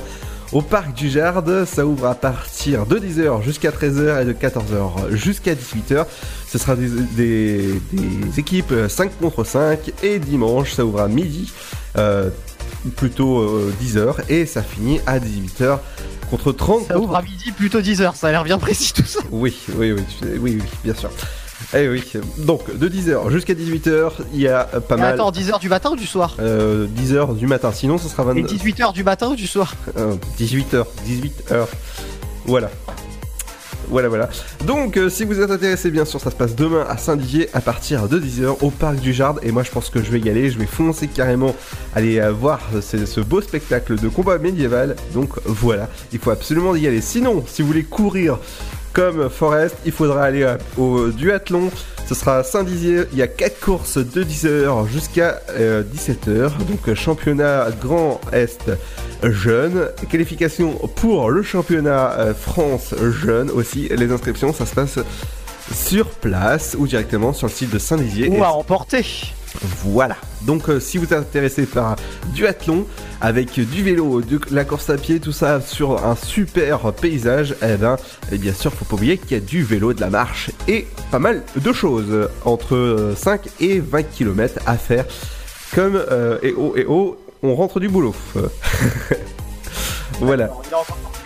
Au 0.54 0.62
parc 0.62 0.94
du 0.94 1.10
Jard, 1.10 1.44
ça 1.66 1.86
ouvre 1.86 2.06
à 2.08 2.16
partir 2.16 2.86
de 2.86 2.98
10h 2.98 3.44
jusqu'à 3.44 3.70
13h 3.70 4.22
et 4.22 4.26
de 4.26 4.32
14h 4.32 5.12
jusqu'à 5.12 5.54
18h. 5.54 6.06
Ce 6.48 6.58
sera 6.58 6.78
des, 6.78 6.88
des- 7.18 7.82
des 7.92 8.40
équipes 8.40 8.74
5 8.88 9.12
contre 9.20 9.44
5 9.44 9.92
et 10.04 10.20
dimanche 10.20 10.72
ça 10.72 10.86
ouvre 10.86 11.02
à 11.02 11.10
midi, 11.10 11.52
euh, 11.98 12.30
plutôt 12.96 13.40
euh, 13.42 13.74
10h 13.84 14.16
et 14.30 14.46
ça 14.46 14.64
finit 14.64 15.02
à 15.06 15.20
18h 15.20 15.80
contre 16.30 16.54
30 16.54 16.88
Ça 16.88 16.94
contre- 16.94 17.04
ouvre 17.04 17.16
à 17.18 17.22
midi 17.24 17.52
plutôt 17.52 17.82
10h, 17.82 18.16
ça 18.16 18.28
a 18.28 18.32
l'air 18.32 18.46
bien 18.46 18.58
précis 18.58 18.94
tout 18.94 19.04
ça. 19.06 19.20
Oui, 19.32 19.54
oui, 19.76 19.92
oui, 19.92 20.04
oui, 20.24 20.40
oui, 20.40 20.62
bien 20.86 20.94
sûr. 20.96 21.10
Eh 21.74 21.90
oui, 21.90 22.02
donc 22.38 22.76
de 22.78 22.88
10h 22.88 23.30
jusqu'à 23.30 23.54
18h, 23.54 24.12
il 24.34 24.40
y 24.40 24.48
a 24.48 24.70
euh, 24.74 24.80
pas 24.80 24.96
Mais 24.96 25.02
mal. 25.02 25.14
attends, 25.16 25.32
10h 25.32 25.60
du 25.60 25.68
matin 25.68 25.92
ou 25.92 25.96
du 25.98 26.08
soir? 26.08 26.38
Euh, 26.40 26.88
10h 26.98 27.36
du 27.36 27.46
matin, 27.46 27.72
sinon 27.74 27.98
ce 27.98 28.08
sera 28.08 28.24
Et 28.24 28.42
22. 28.42 28.48
18h 28.48 28.94
du 28.94 29.04
matin 29.04 29.30
ou 29.32 29.36
du 29.36 29.48
soir? 29.48 29.74
18h, 30.40 30.86
18h. 31.06 31.66
Voilà. 32.46 32.70
Voilà, 33.90 34.10
voilà. 34.10 34.30
Donc, 34.66 34.98
euh, 34.98 35.10
si 35.10 35.24
vous 35.24 35.40
êtes 35.40 35.50
intéressé, 35.50 35.92
bien 35.92 36.04
sûr, 36.04 36.20
ça 36.20 36.30
se 36.30 36.36
passe 36.36 36.56
demain 36.56 36.86
à 36.90 36.98
Saint-Dizier 36.98 37.50
à 37.54 37.62
partir 37.62 38.10
de 38.10 38.20
10h 38.20 38.58
au 38.62 38.70
parc 38.70 38.98
du 38.98 39.14
Jard. 39.14 39.36
Et 39.44 39.52
moi, 39.54 39.64
je 39.64 39.72
pense 39.72 39.90
que 39.90 40.04
je 40.04 40.12
vais 40.12 40.20
y 40.20 40.30
aller. 40.30 40.50
Je 40.50 40.60
vais 40.60 40.66
foncer 40.66 41.08
carrément 41.08 41.56
aller 41.96 42.20
euh, 42.20 42.34
voir 42.34 42.60
ce, 42.82 43.06
ce 43.06 43.22
beau 43.22 43.40
spectacle 43.40 43.98
de 43.98 44.10
combat 44.10 44.40
médiéval. 44.40 44.98
Donc, 45.14 45.30
voilà. 45.46 45.88
Il 46.12 46.20
faut 46.20 46.32
absolument 46.32 46.76
y 46.76 46.86
aller. 46.86 47.00
Sinon, 47.00 47.46
si 47.48 47.62
vous 47.62 47.70
voulez 47.70 47.84
courir 47.84 48.40
comme 48.98 49.30
Forest, 49.30 49.76
il 49.86 49.92
faudra 49.92 50.24
aller 50.24 50.44
à- 50.44 50.58
au 50.76 51.10
duathlon. 51.10 51.70
Ce 52.08 52.16
sera 52.16 52.44
Saint-Dizier. 52.44 53.04
Il 53.12 53.20
y 53.20 53.22
a 53.22 53.28
4 53.28 53.60
courses 53.60 53.98
de 54.00 54.24
10h 54.24 54.88
jusqu'à 54.88 55.40
17h. 55.94 56.58
Donc, 56.68 56.88
euh, 56.88 56.96
championnat 56.96 57.68
Grand 57.80 58.20
Est 58.32 58.72
jeune. 59.22 59.90
Qualification 60.10 60.72
pour 60.96 61.30
le 61.30 61.44
championnat 61.44 62.14
euh, 62.18 62.34
France 62.34 62.96
jeune 63.24 63.52
aussi. 63.52 63.88
Les 63.90 64.12
inscriptions, 64.12 64.52
ça 64.52 64.66
se 64.66 64.74
passe 64.74 64.98
sur 65.72 66.08
place 66.10 66.76
ou 66.80 66.88
directement 66.88 67.34
sur 67.34 67.48
le 67.48 67.54
site 67.54 67.70
de 67.72 67.78
Saint-Dizier. 67.80 68.30
Ou 68.30 68.44
à 68.44 68.50
emporter. 68.52 69.06
Voilà. 69.62 70.18
Donc 70.42 70.70
euh, 70.70 70.80
si 70.80 70.98
vous 70.98 71.06
êtes 71.06 71.14
intéressé 71.14 71.66
par 71.66 71.96
du 72.34 72.46
athlon 72.46 72.86
avec 73.22 73.60
du 73.60 73.84
vélo, 73.84 74.22
de 74.22 74.40
la 74.52 74.66
course 74.66 74.90
à 74.90 74.98
pied, 74.98 75.20
tout 75.20 75.32
ça 75.32 75.62
sur 75.62 76.06
un 76.06 76.16
super 76.16 76.94
paysage, 76.94 77.56
eh 77.62 77.76
ben, 77.78 77.98
et 78.32 78.38
bien 78.38 78.54
sûr, 78.54 78.72
faut 78.74 78.86
pas 78.86 78.96
oublier 78.96 79.18
qu'il 79.18 79.32
y 79.32 79.36
a 79.36 79.44
du 79.44 79.64
vélo, 79.64 79.94
de 79.94 80.02
la 80.02 80.10
marche 80.10 80.52
et 80.68 80.88
pas 81.12 81.20
mal 81.20 81.44
de 81.56 81.74
choses 81.74 82.30
entre 82.46 82.76
euh, 82.76 83.16
5 83.16 83.42
et 83.60 83.80
20 83.80 84.04
km 84.04 84.62
à 84.66 84.78
faire. 84.78 85.06
Comme 85.74 85.96
euh, 85.96 86.38
et 86.44 86.54
oh 86.58 86.74
et 86.78 86.86
oh, 86.88 87.18
on 87.44 87.56
rentre 87.56 87.80
du 87.80 87.90
boulot. 87.90 88.16
voilà. 90.20 90.50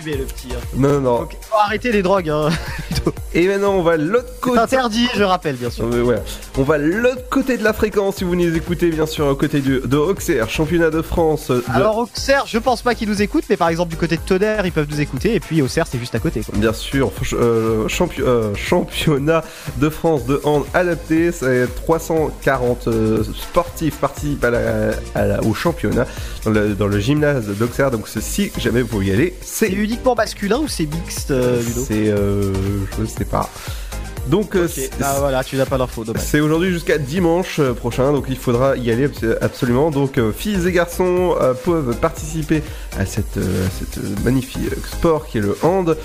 Fumé 0.01 0.17
le 0.17 0.25
petit. 0.25 0.47
hein. 0.51 0.59
Non 0.75 0.99
non 0.99 1.01
non. 1.01 1.27
Faut 1.49 1.57
arrêter 1.65 1.91
les 1.91 2.01
drogues. 2.01 2.29
Hein. 2.29 2.49
Et 3.33 3.47
maintenant 3.47 3.73
on 3.75 3.81
va 3.81 3.95
l'autre 3.97 4.39
côté. 4.41 4.59
interdit, 4.59 5.07
je 5.15 5.23
rappelle 5.23 5.55
bien 5.55 5.69
sûr. 5.69 5.85
Euh. 5.91 6.17
On 6.57 6.63
va 6.63 6.77
de 6.77 6.83
l'autre 6.83 7.29
côté 7.29 7.57
de 7.57 7.63
la 7.63 7.71
fréquence 7.73 8.17
si 8.17 8.23
vous 8.25 8.35
nous 8.35 8.55
écoutez 8.55 8.89
bien 8.89 9.05
sûr 9.05 9.25
au 9.27 9.35
côté 9.35 9.61
de, 9.61 9.79
de 9.79 9.97
Auxerre, 9.97 10.49
championnat 10.49 10.89
de 10.89 11.01
France. 11.01 11.49
de- 11.49 11.63
Alors 11.73 11.97
Auxerre, 11.99 12.43
je 12.45 12.57
pense 12.57 12.81
pas 12.81 12.93
qu'ils 12.93 13.07
nous 13.07 13.21
écoutent, 13.21 13.45
mais 13.49 13.55
par 13.57 13.69
exemple 13.69 13.89
du 13.91 13.95
côté 13.97 14.17
de 14.17 14.21
Tonnerre, 14.21 14.65
ils 14.65 14.71
peuvent 14.73 14.87
nous 14.89 14.99
écouter, 14.99 15.33
et 15.35 15.39
puis 15.39 15.61
Auxerre, 15.61 15.87
c'est 15.89 15.97
juste 15.97 16.13
à 16.15 16.19
côté. 16.19 16.41
Quoi. 16.41 16.53
Bien 16.57 16.73
sûr, 16.73 17.11
euh, 17.33 17.87
champi- 17.87 18.21
euh, 18.21 18.53
championnat 18.55 19.43
de 19.77 19.89
France 19.89 20.25
de 20.25 20.41
hand 20.43 20.65
adapté, 20.73 21.31
c'est 21.31 21.73
340 21.75 22.87
euh, 22.87 23.23
sportifs 23.23 23.95
participent 23.97 24.43
à 24.43 24.49
la- 24.49 24.91
à 25.15 25.25
la- 25.25 25.43
au 25.43 25.53
championnat 25.53 26.05
dans 26.43 26.51
le, 26.51 26.69
dans 26.75 26.87
le 26.87 26.99
gymnase 26.99 27.45
d'Auxerre, 27.47 27.91
donc 27.91 28.07
si 28.09 28.51
jamais 28.57 28.81
vous 28.81 29.01
y 29.01 29.11
aller, 29.11 29.33
c'est 29.41 29.67
C'est 29.67 29.71
uniquement 29.91 30.15
masculin 30.15 30.59
ou 30.59 30.67
c'est 30.69 30.85
mixte, 30.85 31.31
euh, 31.31 31.61
Ludo 31.61 31.83
c'est 31.85 32.07
euh, 32.07 32.53
je 32.99 33.05
sais 33.05 33.25
pas. 33.25 33.49
Donc 34.27 34.55
euh, 34.55 34.65
Ok, 34.65 34.71
c'est- 34.73 34.89
Ah 35.01 35.15
voilà, 35.19 35.43
tu 35.43 35.55
n'as 35.57 35.65
pas 35.65 35.77
l'info. 35.77 36.05
C'est 36.17 36.39
aujourd'hui 36.39 36.71
jusqu'à 36.71 36.97
dimanche 36.97 37.59
prochain, 37.77 38.13
donc 38.13 38.25
il 38.29 38.37
faudra 38.37 38.77
y 38.77 38.89
aller 38.91 39.07
abs- 39.07 39.37
absolument. 39.41 39.91
Donc 39.91 40.17
filles 40.31 40.65
et 40.67 40.71
garçons 40.71 41.35
peuvent 41.65 41.95
participer 41.97 42.63
à 42.97 43.05
cette, 43.05 43.37
à 43.37 43.69
cette, 43.77 44.23
magnifique 44.23 44.61
sport 44.89 45.27
qui 45.27 45.39
est 45.39 45.41
le 45.41 45.57
hand. 45.63 45.97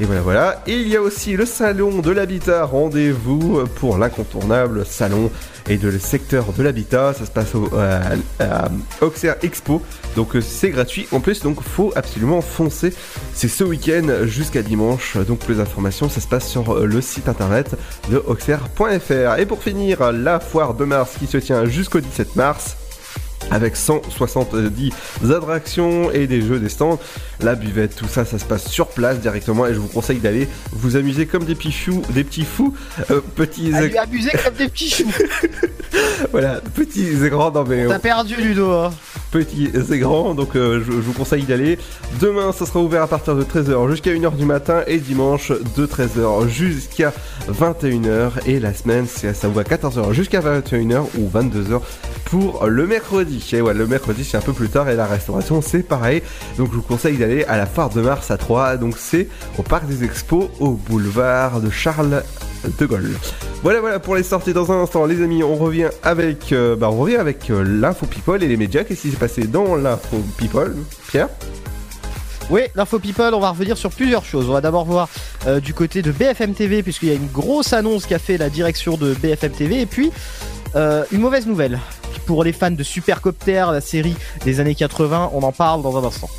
Et 0.00 0.04
voilà, 0.04 0.22
voilà. 0.22 0.62
Et 0.66 0.80
il 0.80 0.88
y 0.88 0.96
a 0.96 1.02
aussi 1.02 1.36
le 1.36 1.44
salon 1.44 1.98
de 1.98 2.10
l'habitat. 2.10 2.64
Rendez-vous 2.64 3.64
pour 3.76 3.98
l'incontournable 3.98 4.86
salon 4.86 5.30
et 5.68 5.76
de 5.76 5.88
le 5.88 5.98
secteur 5.98 6.52
de 6.56 6.62
l'habitat. 6.62 7.12
Ça 7.12 7.26
se 7.26 7.30
passe 7.30 7.54
au, 7.54 7.68
à, 7.76 8.16
à 8.42 8.70
Auxerre 9.02 9.36
Expo. 9.42 9.82
Donc 10.16 10.36
euh, 10.36 10.40
c'est 10.40 10.70
gratuit. 10.70 11.06
En 11.12 11.20
plus, 11.20 11.42
donc 11.42 11.62
faut 11.62 11.92
absolument 11.96 12.40
foncer. 12.40 12.94
C'est 13.34 13.48
ce 13.48 13.62
week-end 13.62 14.24
jusqu'à 14.24 14.62
dimanche. 14.62 15.18
Donc 15.18 15.40
plus 15.40 15.56
d'informations, 15.56 16.08
ça 16.08 16.22
se 16.22 16.28
passe 16.28 16.48
sur 16.48 16.76
euh, 16.76 16.86
le 16.86 17.02
site 17.02 17.28
internet 17.28 17.76
de 18.10 18.22
auxerre.fr. 18.26 19.38
Et 19.38 19.44
pour 19.44 19.62
finir, 19.62 20.12
la 20.12 20.40
foire 20.40 20.72
de 20.72 20.84
mars 20.86 21.16
qui 21.18 21.26
se 21.26 21.36
tient 21.36 21.66
jusqu'au 21.66 22.00
17 22.00 22.36
mars 22.36 22.76
avec 23.50 23.76
170 23.76 24.92
attractions 25.30 26.10
et 26.10 26.26
des 26.26 26.40
jeux, 26.42 26.58
des 26.58 26.68
stands, 26.68 26.98
la 27.40 27.54
buvette, 27.54 27.96
tout 27.96 28.06
ça, 28.08 28.24
ça 28.24 28.38
se 28.38 28.44
passe 28.44 28.68
sur 28.68 28.86
place 28.88 29.18
directement 29.20 29.66
et 29.66 29.74
je 29.74 29.78
vous 29.78 29.88
conseille 29.88 30.18
d'aller 30.18 30.48
vous 30.72 30.96
amuser 30.96 31.26
comme 31.26 31.44
des 31.44 31.54
petits 31.54 31.72
fous, 31.72 32.02
des 32.10 32.24
petits 32.24 32.44
fous, 32.44 32.74
euh, 33.10 33.20
petits, 33.36 33.72
abuser 33.74 34.30
comme 34.44 34.54
des 34.54 34.68
petits 34.68 34.90
choux. 34.90 35.10
voilà, 36.32 36.60
petits 36.74 37.06
et 37.24 37.28
grands, 37.28 37.50
non 37.50 37.64
mais 37.68 37.86
T'as 37.86 37.98
perdu 37.98 38.36
Ludo. 38.36 38.70
Hein. 38.70 38.90
petits 39.30 39.70
et 39.92 39.98
grands, 39.98 40.34
donc 40.34 40.56
euh, 40.56 40.80
je, 40.84 40.92
je 40.92 40.96
vous 40.98 41.12
conseille 41.12 41.42
d'y 41.44 41.52
aller. 41.52 41.78
Demain, 42.20 42.52
ça 42.52 42.66
sera 42.66 42.80
ouvert 42.80 43.02
à 43.02 43.06
partir 43.08 43.34
de 43.36 43.42
13h 43.44 43.88
jusqu'à 43.90 44.10
1h 44.12 44.36
du 44.36 44.44
matin 44.44 44.82
et 44.86 44.98
dimanche 44.98 45.52
de 45.76 45.86
13h 45.86 46.48
jusqu'à 46.48 47.12
21h. 47.50 48.30
Et 48.46 48.60
la 48.60 48.74
semaine, 48.74 49.06
c'est- 49.06 49.34
ça 49.34 49.48
ouvre 49.48 49.60
à 49.60 49.64
14h 49.64 50.12
jusqu'à 50.12 50.40
21h 50.40 51.04
ou 51.18 51.28
22h 51.32 51.80
pour 52.26 52.66
le 52.66 52.86
mercredi. 52.86 53.39
Le 53.52 53.86
mercredi, 53.86 54.24
c'est 54.24 54.36
un 54.36 54.42
peu 54.42 54.52
plus 54.52 54.68
tard 54.68 54.88
et 54.88 54.96
la 54.96 55.06
restauration, 55.06 55.62
c'est 55.62 55.82
pareil. 55.82 56.22
Donc 56.58 56.68
je 56.70 56.76
vous 56.76 56.82
conseille 56.82 57.16
d'aller 57.16 57.44
à 57.44 57.56
la 57.56 57.66
foire 57.66 57.90
de 57.90 58.00
mars 58.00 58.30
à 58.30 58.36
3. 58.36 58.76
Donc 58.76 58.94
c'est 58.98 59.28
au 59.58 59.62
parc 59.62 59.86
des 59.86 60.04
expos 60.04 60.46
au 60.60 60.70
boulevard 60.72 61.60
de 61.60 61.70
Charles 61.70 62.22
de 62.78 62.86
Gaulle. 62.86 63.10
Voilà, 63.62 63.80
voilà 63.80 63.98
pour 63.98 64.14
les 64.16 64.22
sorties 64.22 64.52
dans 64.52 64.72
un 64.72 64.82
instant, 64.82 65.04
les 65.06 65.22
amis. 65.22 65.42
On 65.42 65.56
revient 65.56 65.88
avec, 66.02 66.52
euh, 66.52 66.76
bah, 66.76 66.90
avec 67.18 67.50
euh, 67.50 67.62
l'info 67.62 68.06
people 68.06 68.42
et 68.42 68.48
les 68.48 68.56
médias. 68.56 68.84
Qu'est-ce 68.84 69.02
qui 69.02 69.10
s'est 69.10 69.16
passé 69.16 69.44
dans 69.44 69.76
l'info 69.76 70.18
people, 70.36 70.76
Pierre? 71.08 71.28
Oui, 72.50 72.62
l'info 72.74 72.98
people, 72.98 73.32
on 73.32 73.40
va 73.40 73.50
revenir 73.50 73.76
sur 73.76 73.90
plusieurs 73.90 74.24
choses. 74.24 74.48
On 74.48 74.52
va 74.52 74.60
d'abord 74.60 74.84
voir 74.84 75.08
euh, 75.46 75.60
du 75.60 75.72
côté 75.72 76.02
de 76.02 76.10
BFM 76.10 76.54
TV, 76.54 76.82
puisqu'il 76.82 77.08
y 77.08 77.12
a 77.12 77.14
une 77.14 77.28
grosse 77.28 77.72
annonce 77.72 78.06
qu'a 78.06 78.18
fait 78.18 78.38
la 78.38 78.50
direction 78.50 78.96
de 78.96 79.14
BFM 79.14 79.52
TV, 79.52 79.80
et 79.82 79.86
puis 79.86 80.10
euh, 80.76 81.04
une 81.12 81.20
mauvaise 81.20 81.46
nouvelle. 81.46 81.78
Pour 82.26 82.44
les 82.44 82.52
fans 82.52 82.70
de 82.70 82.82
Supercopter, 82.82 83.66
la 83.72 83.80
série 83.80 84.14
des 84.44 84.60
années 84.60 84.74
80, 84.74 85.30
on 85.34 85.42
en 85.42 85.52
parle 85.52 85.82
dans 85.82 85.96
un 85.98 86.04
instant. 86.06 86.30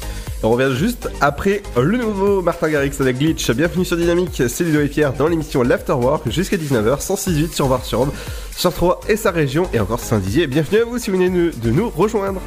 On 0.44 0.50
revient 0.50 0.76
juste 0.76 1.10
après 1.22 1.62
le 1.78 1.98
nouveau 1.98 2.42
Martin 2.42 2.70
Garrix 2.70 2.94
avec 3.00 3.20
Glitch. 3.20 3.52
Bienvenue 3.52 3.86
sur 3.86 3.98
Dynamique, 3.98 4.42
c'est 4.48 4.64
Ludo 4.64 4.82
et 4.82 4.88
Pierre 4.88 5.14
dans 5.14 5.28
l'émission 5.28 5.62
L'Afterwork 5.62 6.32
jusqu'à 6.32 6.58
19h, 6.58 7.00
106.8 7.00 7.54
sur 7.54 7.68
Var-sur-Aube, 7.68 8.12
sur 8.56 8.74
3 8.74 9.02
et 9.08 9.18
sa 9.18 9.30
région 9.30 9.70
et 9.74 9.80
encore 9.80 10.00
Saint-Dizier. 10.00 10.48
Bienvenue 10.48 10.82
à 10.82 10.86
vous 10.86 10.98
si 10.98 11.12
vous 11.12 11.18
venez 11.18 11.30
de 11.30 11.72
nous 11.72 11.90
rejoindre. 11.90 12.42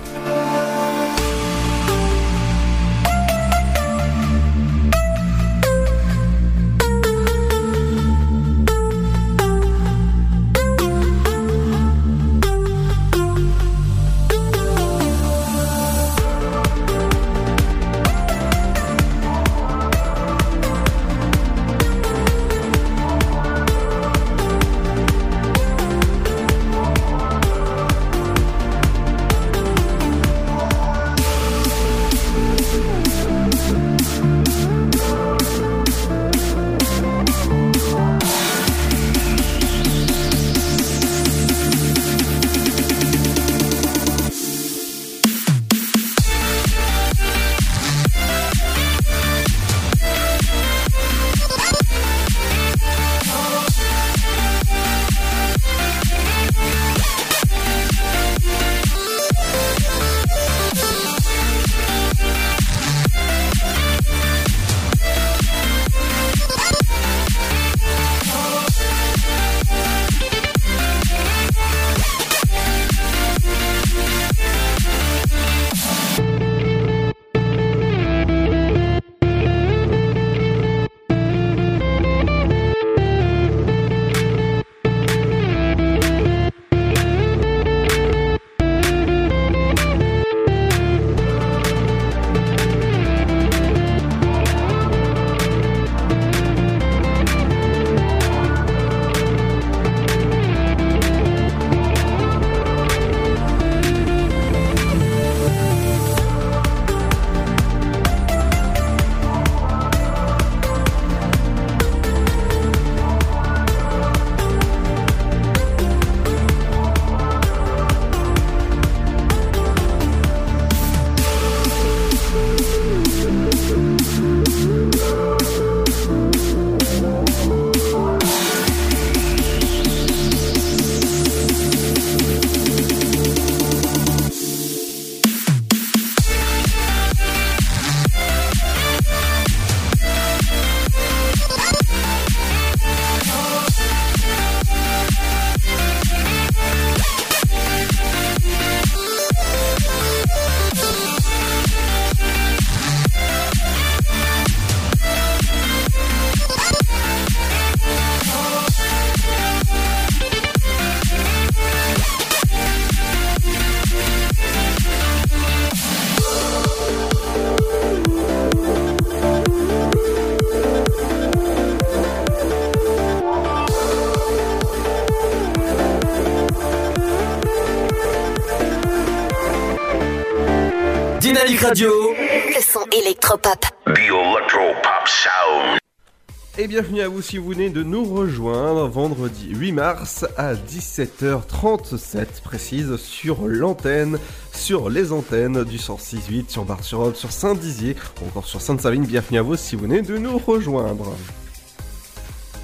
Bienvenue 186.75 187.03
à 187.03 187.09
vous 187.09 187.23
si 187.23 187.39
vous 187.39 187.51
venez 187.51 187.71
de 187.71 187.85
nous 187.85 188.05
rejoindre 188.05 188.89
vendredi 188.89 189.49
8 189.49 189.71
mars 189.71 190.27
à 190.37 190.55
17h37 190.55 192.43
précise 192.43 192.97
sur 192.97 193.47
l'antenne, 193.47 194.19
sur 194.53 194.91
les 194.91 195.13
antennes 195.13 195.63
du 195.63 195.77
106.8 195.77 196.51
sur 196.51 196.65
Bar-sur-Aube, 196.65 197.15
sur 197.15 197.31
Saint-Dizier, 197.31 197.95
ou 198.21 198.27
encore 198.27 198.47
sur 198.47 198.61
Sainte-Savine. 198.61 199.07
Bienvenue 199.07 199.39
à 199.39 199.43
vous 199.43 199.55
si 199.55 199.77
vous 199.77 199.83
venez 199.83 200.03
de 200.03 200.19
nous 200.19 200.37
rejoindre. 200.37 201.15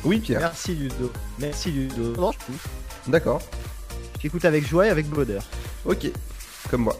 Oui 0.03 0.19
Pierre. 0.19 0.41
Merci 0.41 0.75
Ludo. 0.75 1.13
Merci 1.39 1.71
Ludo. 1.71 2.17
Non, 2.17 2.33
je 2.33 2.39
pousse. 2.39 2.65
D'accord. 3.07 3.41
Je 4.17 4.23
t'écoute 4.23 4.45
avec 4.45 4.67
joie 4.67 4.89
et 4.89 4.91
avec 4.91 5.07
bonheur. 5.07 5.45
Ok. 5.85 6.11
Comme 6.69 6.83
moi. 6.83 6.97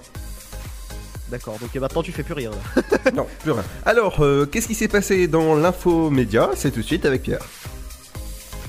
D'accord, 1.29 1.59
donc 1.59 1.75
maintenant 1.75 2.05
tu 2.05 2.13
fais 2.13 2.23
plus 2.23 2.35
rien 2.35 2.51
là. 2.51 2.80
non, 3.15 3.27
plus 3.43 3.53
rien. 3.53 3.65
Alors, 3.85 4.21
euh, 4.21 4.47
qu'est-ce 4.47 4.67
qui 4.67 4.75
s'est 4.75 4.89
passé 4.89 5.27
dans 5.27 5.55
l'info 5.55 6.11
média 6.11 6.51
C'est 6.55 6.71
tout 6.71 6.81
de 6.81 6.87
suite 6.87 7.05
avec 7.05 7.23
Pierre. 7.23 7.41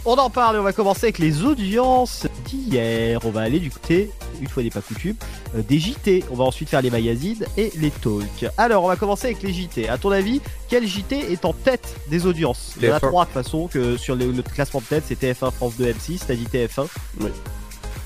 On 0.04 0.16
en 0.16 0.32
parle 0.32 0.56
et 0.56 0.60
on 0.60 0.64
va 0.64 0.74
commencer 0.74 1.06
avec 1.06 1.20
les 1.20 1.44
audiences 1.44 2.26
d'hier. 2.46 3.20
On 3.24 3.30
va 3.30 3.42
aller 3.42 3.60
du 3.60 3.70
côté, 3.70 4.10
une 4.42 4.48
fois 4.48 4.64
n'est 4.64 4.72
pas 4.72 4.82
coutume, 4.82 5.16
euh, 5.56 5.62
des 5.62 5.78
JT. 5.78 6.24
On 6.32 6.36
va 6.36 6.44
ensuite 6.44 6.70
faire 6.70 6.82
les 6.82 6.90
magazines 6.90 7.46
et 7.56 7.72
les 7.76 7.92
talks. 7.92 8.52
Alors, 8.58 8.84
on 8.84 8.88
va 8.88 8.96
commencer 8.96 9.28
avec 9.28 9.44
les 9.44 9.54
JT. 9.54 9.90
À 9.90 10.00
ton 10.00 10.10
avis, 10.10 10.42
quel 10.70 10.88
JT 10.88 11.32
est 11.32 11.46
en 11.46 11.54
tête 11.54 11.96
des 12.10 12.26
audiences? 12.26 12.74
Il 12.82 12.88
y 12.88 12.92
en 12.92 12.96
a 12.96 12.98
TF1. 12.98 13.08
trois 13.08 13.26
de 13.26 13.30
toute 13.30 13.44
façon 13.44 13.68
que 13.68 13.96
sur 13.96 14.16
le, 14.16 14.32
le 14.32 14.42
classement 14.42 14.80
de 14.80 14.86
tête, 14.86 15.04
c'est 15.08 15.22
TF1, 15.22 15.52
France 15.52 15.74
2, 15.78 15.86
M6. 15.86 16.22
T'as 16.26 16.34
dit 16.36 16.48
TF1 16.52 16.88
Oui. 17.20 17.30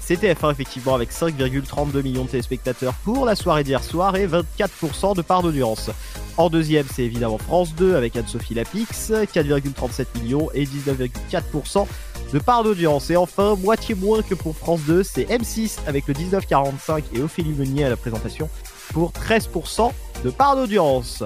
C'est 0.07 0.21
TF1 0.21 0.51
effectivement 0.51 0.93
avec 0.93 1.11
5,32 1.11 2.03
millions 2.03 2.25
de 2.25 2.29
téléspectateurs 2.29 2.93
pour 3.03 3.25
la 3.25 3.33
soirée 3.33 3.63
d'hier 3.63 3.83
soir 3.83 4.15
et 4.15 4.27
24% 4.27 5.15
de 5.15 5.23
part 5.23 5.41
d'audience. 5.41 5.89
En 6.37 6.51
deuxième, 6.51 6.85
c'est 6.93 7.01
évidemment 7.01 7.39
France 7.39 7.73
2 7.73 7.95
avec 7.95 8.15
Anne-Sophie 8.15 8.53
Lapix, 8.53 9.09
4,37 9.09 10.21
millions 10.21 10.51
et 10.53 10.65
19,4% 10.65 11.87
de 12.31 12.37
part 12.37 12.63
d'audience. 12.63 13.09
Et 13.09 13.17
enfin, 13.17 13.55
moitié 13.55 13.95
moins 13.95 14.21
que 14.21 14.35
pour 14.35 14.55
France 14.55 14.81
2, 14.81 15.01
c'est 15.01 15.23
M6 15.23 15.79
avec 15.87 16.07
le 16.07 16.13
19,45 16.13 17.01
et 17.15 17.23
Ophélie 17.23 17.53
Meunier 17.53 17.85
à 17.85 17.89
la 17.89 17.97
présentation 17.97 18.47
pour 18.93 19.11
13% 19.11 19.91
de 20.23 20.29
part 20.29 20.55
d'audience. 20.55 21.23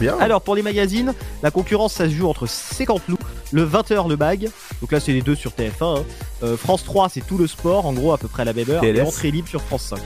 Bien. 0.00 0.18
Alors 0.18 0.42
pour 0.42 0.56
les 0.56 0.62
magazines, 0.62 1.14
la 1.42 1.50
concurrence 1.50 1.94
ça 1.94 2.06
se 2.06 2.10
joue 2.10 2.28
entre 2.28 2.46
50 2.46 3.02
loups, 3.08 3.16
le 3.52 3.66
20h 3.66 4.08
le 4.08 4.16
mag, 4.16 4.48
donc 4.80 4.92
là 4.92 5.00
c'est 5.00 5.12
les 5.12 5.22
deux 5.22 5.34
sur 5.34 5.52
TF1, 5.52 6.00
hein. 6.00 6.04
Euh, 6.42 6.56
France 6.56 6.84
3 6.84 7.08
c'est 7.08 7.26
tout 7.26 7.38
le 7.38 7.46
sport, 7.46 7.86
en 7.86 7.92
gros 7.92 8.12
à 8.12 8.18
peu 8.18 8.28
près 8.28 8.42
à 8.42 8.44
la 8.44 8.52
même 8.52 8.68
heure, 8.70 8.84
et 8.84 9.00
entrée 9.00 9.30
libre 9.30 9.48
sur 9.48 9.62
France 9.62 9.82
5. 9.82 10.00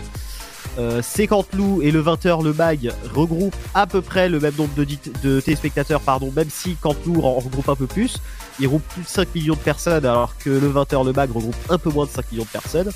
Euh, 0.79 1.03
50 1.03 1.55
loups 1.55 1.83
et 1.83 1.91
le 1.91 2.03
20h 2.03 2.45
le 2.45 2.53
mag 2.53 2.93
regroupent 3.13 3.57
à 3.75 3.87
peu 3.87 4.03
près 4.03 4.29
le 4.29 4.39
même 4.39 4.55
nombre 4.57 4.71
de, 4.77 5.41
téléspectateurs, 5.41 6.01
pardon, 6.01 6.33
même 6.35 6.49
si 6.49 6.77
Canteloup 6.77 7.23
en 7.25 7.35
regroupe 7.35 7.69
un 7.69 7.75
peu 7.75 7.87
plus. 7.87 8.19
Il 8.61 8.67
regroupe 8.67 8.85
plus 8.89 9.03
de 9.03 9.09
5 9.09 9.35
millions 9.35 9.55
de 9.55 9.59
personnes 9.59 10.07
alors 10.07 10.37
que 10.39 10.51
le 10.51 10.71
20h 10.71 11.05
le 11.05 11.13
mag 11.13 11.31
regroupe 11.33 11.57
un 11.71 11.79
peu 11.79 11.91
moins 11.91 12.07
de 12.07 12.11
5 12.11 12.31
millions 12.31 12.45
de 12.45 12.49
personnes. 12.49 12.91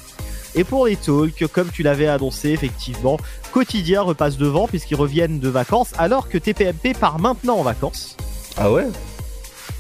Et 0.55 0.63
pour 0.63 0.87
les 0.87 0.95
talks, 0.95 1.49
comme 1.53 1.69
tu 1.71 1.83
l'avais 1.83 2.07
annoncé, 2.07 2.51
effectivement, 2.51 3.19
Quotidien 3.51 4.03
repasse 4.03 4.37
devant 4.37 4.69
puisqu'ils 4.69 4.97
reviennent 4.97 5.41
de 5.41 5.49
vacances 5.49 5.91
alors 5.99 6.29
que 6.29 6.39
TPMP 6.39 6.95
part 6.99 7.19
maintenant 7.19 7.57
en 7.57 7.65
vacances. 7.65 8.17
Ah 8.57 8.71
ouais? 8.71 8.87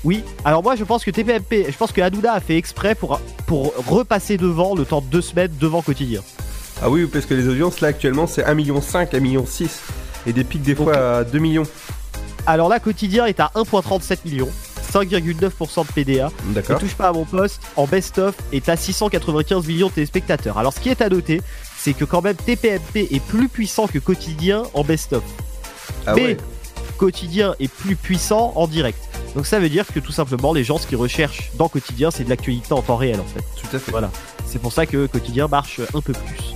Oui, 0.04 0.22
alors 0.44 0.62
moi 0.62 0.76
je 0.76 0.84
pense 0.84 1.04
que 1.04 1.10
TPMP, 1.10 1.66
je 1.70 1.76
pense 1.76 1.92
que 1.92 2.00
Hanouna 2.00 2.34
a 2.34 2.40
fait 2.40 2.56
exprès 2.56 2.94
pour, 2.94 3.20
pour 3.46 3.72
repasser 3.86 4.36
devant 4.36 4.74
le 4.74 4.84
temps 4.84 5.00
de 5.00 5.06
deux 5.06 5.22
semaines 5.22 5.52
devant 5.58 5.82
Quotidien. 5.82 6.20
Ah 6.82 6.90
oui, 6.90 7.06
parce 7.06 7.24
que 7.26 7.34
les 7.34 7.48
audiences 7.48 7.80
là 7.80 7.88
actuellement 7.88 8.26
c'est 8.26 8.42
1,5 8.42 8.54
million, 8.54 8.80
1,6 8.80 9.20
million 9.20 9.44
et 10.26 10.32
des 10.32 10.44
pics 10.44 10.62
des 10.62 10.74
fois 10.74 10.96
à 10.96 11.24
2 11.24 11.38
millions. 11.38 11.64
Alors 12.46 12.68
là, 12.68 12.78
Quotidien 12.78 13.24
est 13.24 13.40
à 13.40 13.50
1,37 13.54 14.18
millions, 14.26 14.50
5,9% 14.92 15.86
de 15.86 15.92
PDA. 15.92 16.30
Ne 16.54 16.60
touche 16.78 16.94
pas 16.94 17.08
à 17.08 17.12
mon 17.12 17.24
poste, 17.24 17.62
en 17.76 17.86
best-of 17.86 18.34
est 18.52 18.68
à 18.68 18.76
695 18.76 19.66
millions 19.66 19.88
de 19.88 19.92
téléspectateurs. 19.92 20.58
Alors 20.58 20.74
ce 20.74 20.80
qui 20.80 20.90
est 20.90 21.00
à 21.00 21.08
noter, 21.08 21.40
c'est 21.78 21.94
que 21.94 22.04
quand 22.04 22.22
même 22.22 22.36
TPMP 22.36 23.08
est 23.10 23.24
plus 23.24 23.48
puissant 23.48 23.86
que 23.86 23.98
Quotidien 23.98 24.64
en 24.74 24.84
best-of. 24.84 25.22
Ah 26.06 26.14
Mais 26.14 26.22
ouais. 26.22 26.36
Quotidien 26.98 27.54
est 27.60 27.68
plus 27.68 27.96
puissant 27.96 28.52
en 28.56 28.66
direct. 28.66 28.98
Donc 29.34 29.46
ça 29.46 29.58
veut 29.58 29.68
dire 29.68 29.86
que 29.86 30.00
tout 30.00 30.12
simplement 30.12 30.52
les 30.52 30.64
gens 30.64 30.78
ce 30.78 30.86
qu'ils 30.86 30.96
recherchent 30.96 31.50
dans 31.56 31.68
Quotidien 31.68 32.10
c'est 32.10 32.24
de 32.24 32.30
l'actualité 32.30 32.72
en 32.72 32.82
temps 32.82 32.96
réel 32.96 33.20
en 33.20 33.24
fait. 33.24 33.44
Tout 33.60 33.76
à 33.76 33.78
fait. 33.78 33.90
Voilà. 33.90 34.10
C'est 34.46 34.60
pour 34.60 34.72
ça 34.72 34.86
que 34.86 35.06
Quotidien 35.06 35.48
marche 35.48 35.80
un 35.94 36.00
peu 36.00 36.12
plus. 36.12 36.54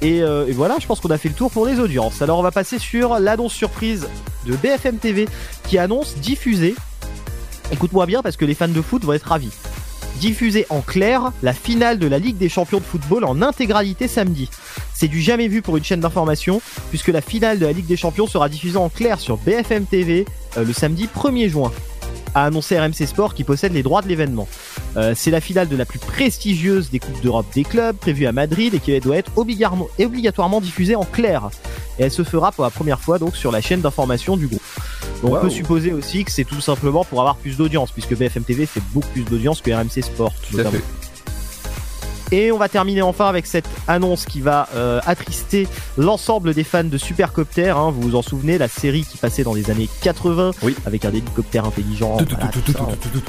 Et, 0.00 0.22
euh, 0.22 0.48
et 0.48 0.52
voilà, 0.52 0.76
je 0.80 0.86
pense 0.86 1.00
qu'on 1.00 1.10
a 1.10 1.18
fait 1.18 1.28
le 1.28 1.34
tour 1.34 1.50
pour 1.50 1.66
les 1.66 1.78
audiences. 1.78 2.22
Alors 2.22 2.38
on 2.38 2.42
va 2.42 2.50
passer 2.50 2.78
sur 2.78 3.18
l'annonce 3.18 3.52
surprise 3.52 4.08
de 4.46 4.56
BFM 4.56 4.98
TV 4.98 5.28
qui 5.68 5.78
annonce 5.78 6.16
diffuser. 6.16 6.74
Écoute-moi 7.72 8.06
bien 8.06 8.22
parce 8.22 8.36
que 8.36 8.44
les 8.44 8.54
fans 8.54 8.68
de 8.68 8.82
foot 8.82 9.04
vont 9.04 9.12
être 9.12 9.28
ravis. 9.28 9.52
Diffuser 10.20 10.66
en 10.70 10.80
clair 10.80 11.32
la 11.42 11.52
finale 11.52 11.98
de 11.98 12.06
la 12.06 12.18
Ligue 12.18 12.36
des 12.36 12.48
champions 12.48 12.78
de 12.78 12.84
football 12.84 13.24
en 13.24 13.42
intégralité 13.42 14.08
samedi. 14.08 14.48
C'est 14.94 15.08
du 15.08 15.20
jamais 15.20 15.48
vu 15.48 15.62
pour 15.62 15.76
une 15.76 15.84
chaîne 15.84 16.00
d'information 16.00 16.60
puisque 16.90 17.08
la 17.08 17.20
finale 17.20 17.58
de 17.58 17.66
la 17.66 17.72
Ligue 17.72 17.86
des 17.86 17.96
champions 17.96 18.26
sera 18.26 18.48
diffusée 18.48 18.78
en 18.78 18.88
clair 18.88 19.18
sur 19.18 19.36
BFM 19.38 19.86
TV 19.86 20.24
euh, 20.56 20.64
le 20.64 20.72
samedi 20.72 21.08
1er 21.14 21.48
juin 21.48 21.72
a 22.34 22.46
annoncé 22.46 22.78
RMC 22.78 23.06
Sport 23.06 23.34
qui 23.34 23.44
possède 23.44 23.72
les 23.72 23.82
droits 23.82 24.02
de 24.02 24.08
l'événement. 24.08 24.48
Euh, 24.96 25.12
c'est 25.14 25.30
la 25.30 25.40
finale 25.40 25.68
de 25.68 25.76
la 25.76 25.84
plus 25.84 25.98
prestigieuse 25.98 26.90
des 26.90 26.98
Coupes 26.98 27.20
d'Europe 27.22 27.46
des 27.54 27.64
clubs, 27.64 27.96
prévue 27.96 28.26
à 28.26 28.32
Madrid 28.32 28.74
et 28.74 28.80
qui 28.80 28.98
doit 29.00 29.16
être 29.16 29.32
obligatoirement 29.36 30.60
diffusée 30.60 30.94
en 30.94 31.04
clair. 31.04 31.50
Et 31.98 32.04
elle 32.04 32.10
se 32.10 32.24
fera 32.24 32.52
pour 32.52 32.64
la 32.64 32.70
première 32.70 33.00
fois 33.00 33.18
donc 33.18 33.36
sur 33.36 33.52
la 33.52 33.60
chaîne 33.60 33.80
d'information 33.80 34.36
du 34.36 34.46
groupe. 34.46 34.61
On 35.22 35.36
peut 35.40 35.50
supposer 35.50 35.92
aussi 35.92 36.24
que 36.24 36.30
c'est 36.32 36.44
tout 36.44 36.60
simplement 36.60 37.04
pour 37.04 37.20
avoir 37.20 37.36
plus 37.36 37.56
d'audience, 37.56 37.92
puisque 37.92 38.16
BFM 38.16 38.42
TV 38.44 38.66
fait 38.66 38.82
beaucoup 38.92 39.08
plus 39.08 39.22
d'audience 39.22 39.60
que 39.60 39.70
RMC 39.70 40.02
Sport. 40.02 40.32
Tout 40.50 40.54
à 40.54 40.64
notamment. 40.64 40.78
fait. 40.78 40.82
Et 42.34 42.50
on 42.50 42.56
va 42.56 42.70
terminer 42.70 43.02
enfin 43.02 43.26
avec 43.26 43.46
cette 43.46 43.68
annonce 43.86 44.24
qui 44.24 44.40
va 44.40 44.66
euh, 44.74 45.00
attrister 45.04 45.68
l'ensemble 45.98 46.54
des 46.54 46.64
fans 46.64 46.82
de 46.82 46.96
Supercopter. 46.96 47.68
hein. 47.68 47.90
vous 47.90 48.00
vous 48.00 48.14
en 48.16 48.22
souvenez, 48.22 48.56
la 48.56 48.68
série 48.68 49.04
qui 49.04 49.18
passait 49.18 49.42
dans 49.44 49.52
les 49.52 49.70
années 49.70 49.88
80 50.00 50.52
Oui. 50.62 50.74
avec 50.86 51.04
un 51.04 51.10
hélicoptère 51.10 51.66
intelligent. 51.66 52.16
Tout, 52.16 52.24
tout, 52.24 52.36
voilà, 52.78 52.96
tout, 52.96 53.20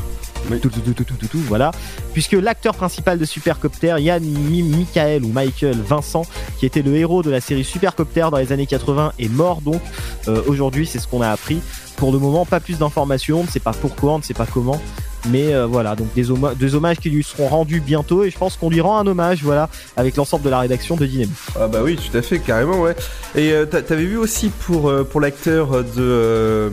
tout 0.50 0.70
tout, 0.70 0.70
ça. 0.70 0.82
tout, 0.86 0.94
tout, 0.94 0.94
tout. 0.94 0.94
Oui. 0.94 0.94
Tout, 0.94 0.94
tout, 0.94 0.94
tout, 1.04 1.04
tout, 1.04 1.28
tout, 1.28 1.40
voilà. 1.48 1.72
Puisque 2.14 2.34
l'acteur 2.34 2.76
principal 2.76 3.18
de 3.18 3.26
Supercopter, 3.26 3.96
Yann 4.00 4.24
Mi- 4.24 4.64
Michael 4.64 5.24
ou 5.24 5.30
Michael 5.30 5.78
Vincent, 5.82 6.24
qui 6.60 6.66
était 6.66 6.82
le 6.82 6.96
héros 6.96 7.24
de 7.24 7.30
la 7.32 7.42
série 7.42 7.64
Supercopter 7.64 8.28
dans 8.32 8.38
les 8.38 8.52
années 8.52 8.66
80, 8.68 9.14
est 9.20 9.30
mort 9.30 9.62
donc. 9.62 9.82
Euh, 10.28 10.42
Aujourd'hui, 10.48 10.86
c'est 10.86 11.00
ce 11.00 11.08
qu'on 11.08 11.22
a 11.22 11.30
appris. 11.30 11.60
Pour 11.96 12.12
le 12.12 12.20
moment, 12.20 12.46
pas 12.46 12.60
plus 12.60 12.78
d'informations. 12.78 13.40
On 13.42 13.44
ne 13.44 13.48
sait 13.50 13.60
pas 13.60 13.72
pourquoi, 13.74 14.14
on 14.14 14.18
ne 14.18 14.24
sait 14.24 14.34
pas 14.34 14.48
comment. 14.52 14.82
Mais 15.30 15.54
euh, 15.54 15.66
voilà, 15.66 15.96
donc 15.96 16.14
des, 16.16 16.30
homma- 16.32 16.54
des 16.54 16.76
hommages 16.76 16.98
qui 16.98 17.10
lui 17.10 17.24
seront 17.24 17.48
rendus 17.48 17.80
bientôt 17.80 18.26
et 18.26 18.30
je 18.30 18.38
pense 18.38 18.58
qu'on 18.58 18.70
lui 18.70 18.82
rend 18.82 18.98
un 18.98 19.08
hommage, 19.08 19.42
voilà, 19.42 19.70
avec 19.96 20.18
l'ensemble 20.18 20.44
de 20.44 20.50
la 20.50 20.60
rédaction 20.60 20.98
de 20.98 21.06
Dynamique. 21.06 21.32
Ah 21.58 21.68
bah 21.70 21.80
oui, 21.82 21.96
tout 21.96 22.18
à 22.18 22.22
fait, 22.22 22.40
carrément, 22.40 22.82
ouais. 22.82 22.94
Et 23.34 23.54
euh, 23.54 23.66
t'a- 23.66 23.82
t'avais 23.82 24.04
vu 24.04 24.18
aussi 24.18 24.50
pour, 24.50 24.90
euh, 24.90 25.06
pour 25.06 25.22
l'acteur 25.22 25.82
de 25.82 25.86
euh, 26.00 26.70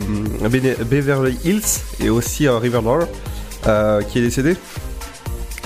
Beverly 0.89 1.37
Hills 1.45 1.61
et 2.03 2.09
aussi 2.09 2.49
Riverdale? 2.49 3.07
Euh, 3.67 4.01
qui 4.01 4.19
est 4.19 4.21
décédé 4.21 4.55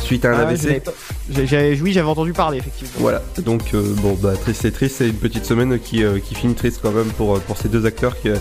suite 0.02 0.24
à 0.26 0.30
un 0.30 0.34
Ah 0.40 0.48
AVC. 0.50 0.84
j'avais 1.30 1.80
oui, 1.82 1.92
j'avais 1.92 2.08
entendu 2.08 2.32
parler 2.32 2.60
effectivement. 2.60 2.92
Voilà, 3.00 3.24
donc 3.40 3.62
euh, 3.74 3.82
bon 4.04 4.14
bah 4.22 4.34
triste 4.40 4.62
c'est 4.62 4.72
triste, 4.72 4.98
c'est 5.00 5.08
une 5.08 5.16
petite 5.16 5.46
semaine 5.46 5.80
qui, 5.80 6.04
euh, 6.04 6.20
qui 6.20 6.36
finit 6.36 6.54
triste 6.54 6.80
quand 6.84 6.92
même 6.92 7.08
pour, 7.18 7.40
pour 7.42 7.58
ces 7.58 7.70
deux 7.70 7.88
acteurs 7.88 8.16
qui, 8.22 8.30
euh, 8.30 8.36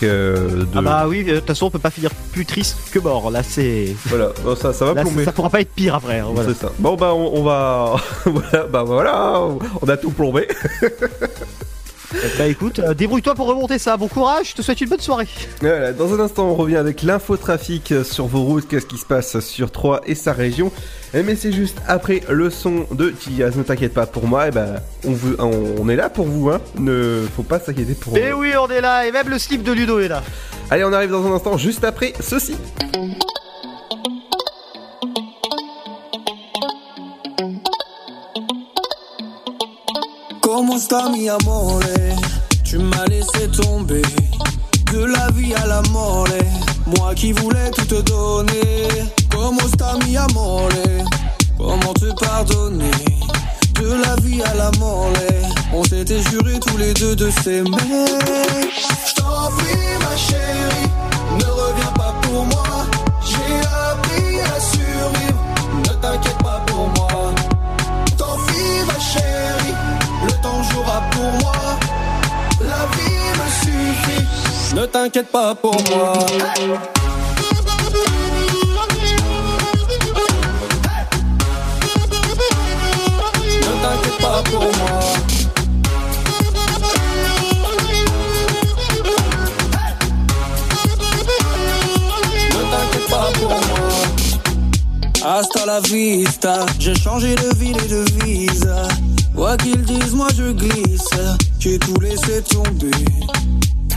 que 0.00 0.64
de... 0.64 0.66
Ah 0.78 0.82
bah 0.82 1.04
oui, 1.08 1.22
de 1.24 1.36
toute 1.36 1.46
façon, 1.46 1.66
on 1.66 1.70
peut 1.70 1.78
pas 1.78 1.90
finir 1.92 2.10
plus 2.32 2.44
triste 2.44 2.76
que 2.92 2.98
mort. 2.98 3.30
Là, 3.30 3.42
c'est. 3.42 3.94
Voilà, 4.06 4.30
bon, 4.44 4.54
ça, 4.56 4.72
ça 4.72 4.84
va 4.84 4.94
Là, 4.94 5.02
plomber. 5.02 5.24
ça 5.24 5.32
pourra 5.32 5.48
pas 5.48 5.60
être 5.60 5.70
pire 5.70 5.94
après. 5.94 6.18
hein, 6.18 6.26
voilà. 6.34 6.48
C'est 6.52 6.60
ça. 6.60 6.72
Bon 6.80 6.96
bah 6.96 7.14
on, 7.14 7.38
on 7.38 7.42
va 7.44 7.96
voilà 8.26 8.64
bah 8.66 8.82
voilà 8.82 9.40
on 9.80 9.88
a 9.88 9.96
tout 9.96 10.10
plombé. 10.10 10.48
Bah 12.38 12.46
écoute, 12.46 12.78
euh, 12.78 12.94
débrouille-toi 12.94 13.34
pour 13.34 13.46
remonter 13.46 13.78
ça. 13.78 13.96
Bon 13.96 14.08
courage, 14.08 14.50
je 14.50 14.54
te 14.54 14.62
souhaite 14.62 14.80
une 14.80 14.88
bonne 14.88 15.00
soirée. 15.00 15.28
Voilà, 15.60 15.92
dans 15.92 16.14
un 16.14 16.20
instant 16.20 16.48
on 16.48 16.54
revient 16.54 16.76
avec 16.76 17.02
l'infotrafic 17.02 17.92
sur 18.04 18.26
vos 18.26 18.42
routes, 18.42 18.68
qu'est-ce 18.68 18.86
qui 18.86 18.98
se 18.98 19.04
passe 19.04 19.40
sur 19.40 19.70
Troyes 19.70 20.00
et 20.06 20.14
sa 20.14 20.32
région. 20.32 20.70
Eh, 21.14 21.22
mais 21.22 21.36
c'est 21.36 21.52
juste 21.52 21.78
après 21.86 22.22
le 22.28 22.50
son 22.50 22.86
de 22.92 23.10
Tiaz, 23.10 23.56
ne 23.56 23.62
t'inquiète 23.62 23.94
pas 23.94 24.06
pour 24.06 24.26
moi, 24.26 24.48
et 24.48 24.50
ben 24.50 24.76
on, 25.04 25.12
veut, 25.12 25.36
on, 25.40 25.88
est 25.88 25.96
là 25.96 26.10
pour 26.10 26.26
vous 26.26 26.50
hein. 26.50 26.60
Ne 26.78 27.22
faut 27.34 27.42
pas 27.42 27.58
s'inquiéter 27.58 27.94
pour 27.94 28.16
Et 28.16 28.30
nous. 28.30 28.38
oui, 28.38 28.52
on 28.58 28.68
est 28.68 28.80
là, 28.80 29.06
et 29.06 29.12
même 29.12 29.28
le 29.28 29.38
slip 29.38 29.62
de 29.62 29.72
Ludo 29.72 29.98
est 30.00 30.08
là. 30.08 30.22
Allez, 30.70 30.84
on 30.84 30.92
arrive 30.92 31.10
dans 31.10 31.26
un 31.26 31.32
instant 31.32 31.56
juste 31.56 31.84
après 31.84 32.12
ceci. 32.20 32.56
Comment 40.56 40.78
sta 40.78 41.10
mi 41.10 41.28
amore? 41.28 41.84
Tu 42.64 42.78
m'as 42.78 43.04
laissé 43.10 43.46
tomber 43.60 44.00
de 44.90 45.04
la 45.04 45.28
vie 45.32 45.52
à 45.52 45.66
la 45.66 45.82
mort. 45.90 46.26
Moi 46.86 47.14
qui 47.14 47.32
voulais 47.32 47.70
tout 47.72 47.84
te 47.84 48.00
donner. 48.00 48.88
Comment 49.30 49.68
sta 49.68 49.98
mi 50.06 50.16
amore? 50.16 50.70
Comment 51.58 51.92
te 51.92 52.10
pardonner? 52.24 52.90
De 53.74 54.02
la 54.02 54.16
vie 54.22 54.40
à 54.40 54.54
la 54.54 54.70
mort? 54.78 55.12
On 55.74 55.84
s'était 55.84 56.22
juré 56.22 56.58
tous 56.58 56.78
les 56.78 56.94
deux 56.94 57.14
de 57.14 57.30
s'aimer. 57.30 57.76
Je 57.76 59.14
t'en 59.14 59.50
prie, 59.58 59.76
ma 60.00 60.16
chérie, 60.16 60.85
ne 74.76 74.84
t'inquiète 74.84 75.32
pas 75.32 75.54
pour 75.54 75.72
moi. 75.90 76.12
Ne 83.62 83.72
t'inquiète 83.82 84.18
pas 84.20 84.42
pour 84.44 84.60
moi. 84.60 85.00
Ne 92.52 92.62
t'inquiète 92.70 93.08
pas 93.08 93.30
pour 93.32 93.48
moi. 93.48 93.60
Hasta 95.24 95.66
la 95.66 95.80
vista, 95.80 96.66
j'ai 96.78 96.94
changé 96.94 97.34
de 97.34 97.56
ville 97.56 97.78
et 97.82 97.88
de 97.88 98.04
visa. 98.22 98.88
Quoi 99.34 99.56
qu'ils 99.56 99.82
disent, 99.82 100.14
moi 100.14 100.28
je 100.36 100.52
glisse. 100.52 101.08
J'ai 101.58 101.78
tout 101.78 101.98
laissé 101.98 102.42
tomber. 102.42 102.90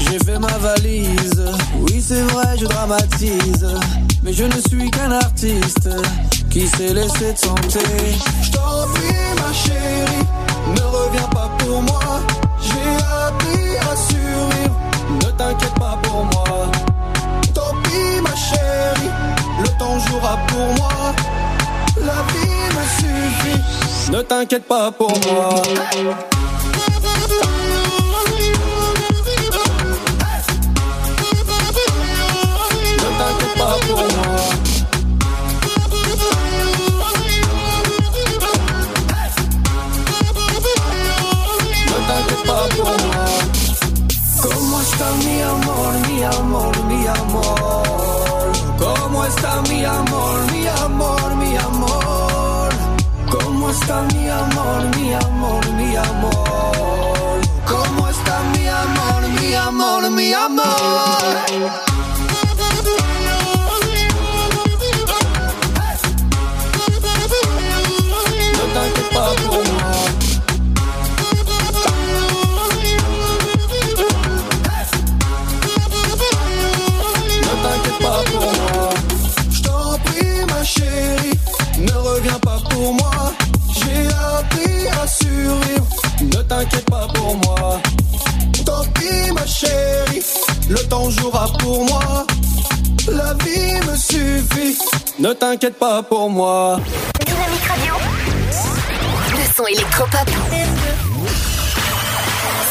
J'ai 0.10 0.18
fait 0.20 0.40
ma 0.40 0.58
valise. 0.58 1.46
Oui, 1.82 2.04
c'est 2.06 2.22
vrai, 2.22 2.58
je 2.60 2.66
dramatise. 2.66 3.68
Mais 4.24 4.34
je 4.34 4.44
ne 4.44 4.60
suis 4.68 4.90
qu'un 4.90 5.12
artiste 5.12 5.90
qui 6.50 6.68
s'est 6.68 6.94
laissé 6.94 7.36
tenter. 7.40 7.80
Je 8.42 8.52
t'en 8.52 8.88
prie, 8.94 9.14
ma 9.38 9.54
chérie, 9.54 10.26
ne 10.76 10.82
reviens 10.82 11.28
pas 11.28 11.50
pour 11.60 11.82
moi. 11.84 12.00
J'ai 12.60 12.96
appris 13.28 13.78
à 13.78 13.96
survivre. 13.96 14.80
Ne 15.24 15.32
t'inquiète 15.38 15.76
pas 15.76 16.00
pour 16.02 16.26
moi. 16.26 16.72
Tant 17.54 17.74
pis, 17.84 18.22
ma 18.22 18.36
chérie, 18.36 19.12
le 19.62 19.70
temps 19.78 20.00
jouera 20.08 20.38
pour 20.48 20.74
moi. 20.78 21.14
La 21.98 22.24
vie 22.34 22.68
me 22.76 22.84
suffit. 23.00 24.12
Ne 24.12 24.22
t'inquiète 24.24 24.68
pas 24.68 24.92
pour 24.92 25.14
moi. 25.32 25.62
Mi 49.80 49.86
amor, 49.86 50.52
mi 50.52 50.68
amor, 50.68 51.36
mi 51.38 51.56
amor? 51.56 52.70
¿Cómo 53.32 53.70
está 53.70 54.02
mi 54.14 54.28
amor, 54.28 54.82
mi 54.98 55.14
amor, 55.14 55.74
mi 55.80 55.96
amor? 55.96 57.40
¿Cómo 57.66 58.10
está 58.10 58.42
mi 58.54 58.68
amor, 58.68 59.22
mi 59.40 59.54
amor, 59.56 60.12
mi 60.12 60.34
amor? 60.34 61.99
Pour 91.70 91.86
moi. 91.86 92.26
La 93.12 93.34
vie 93.44 93.76
me 93.88 93.96
suffit. 93.96 94.78
Ne 95.20 95.34
t'inquiète 95.34 95.78
pas 95.78 96.02
pour 96.02 96.28
moi. 96.30 96.80
Dynamique 97.26 97.68
Radio. 97.72 97.94
Le 99.38 99.54
son 99.56 99.66
électropop. 99.68 100.30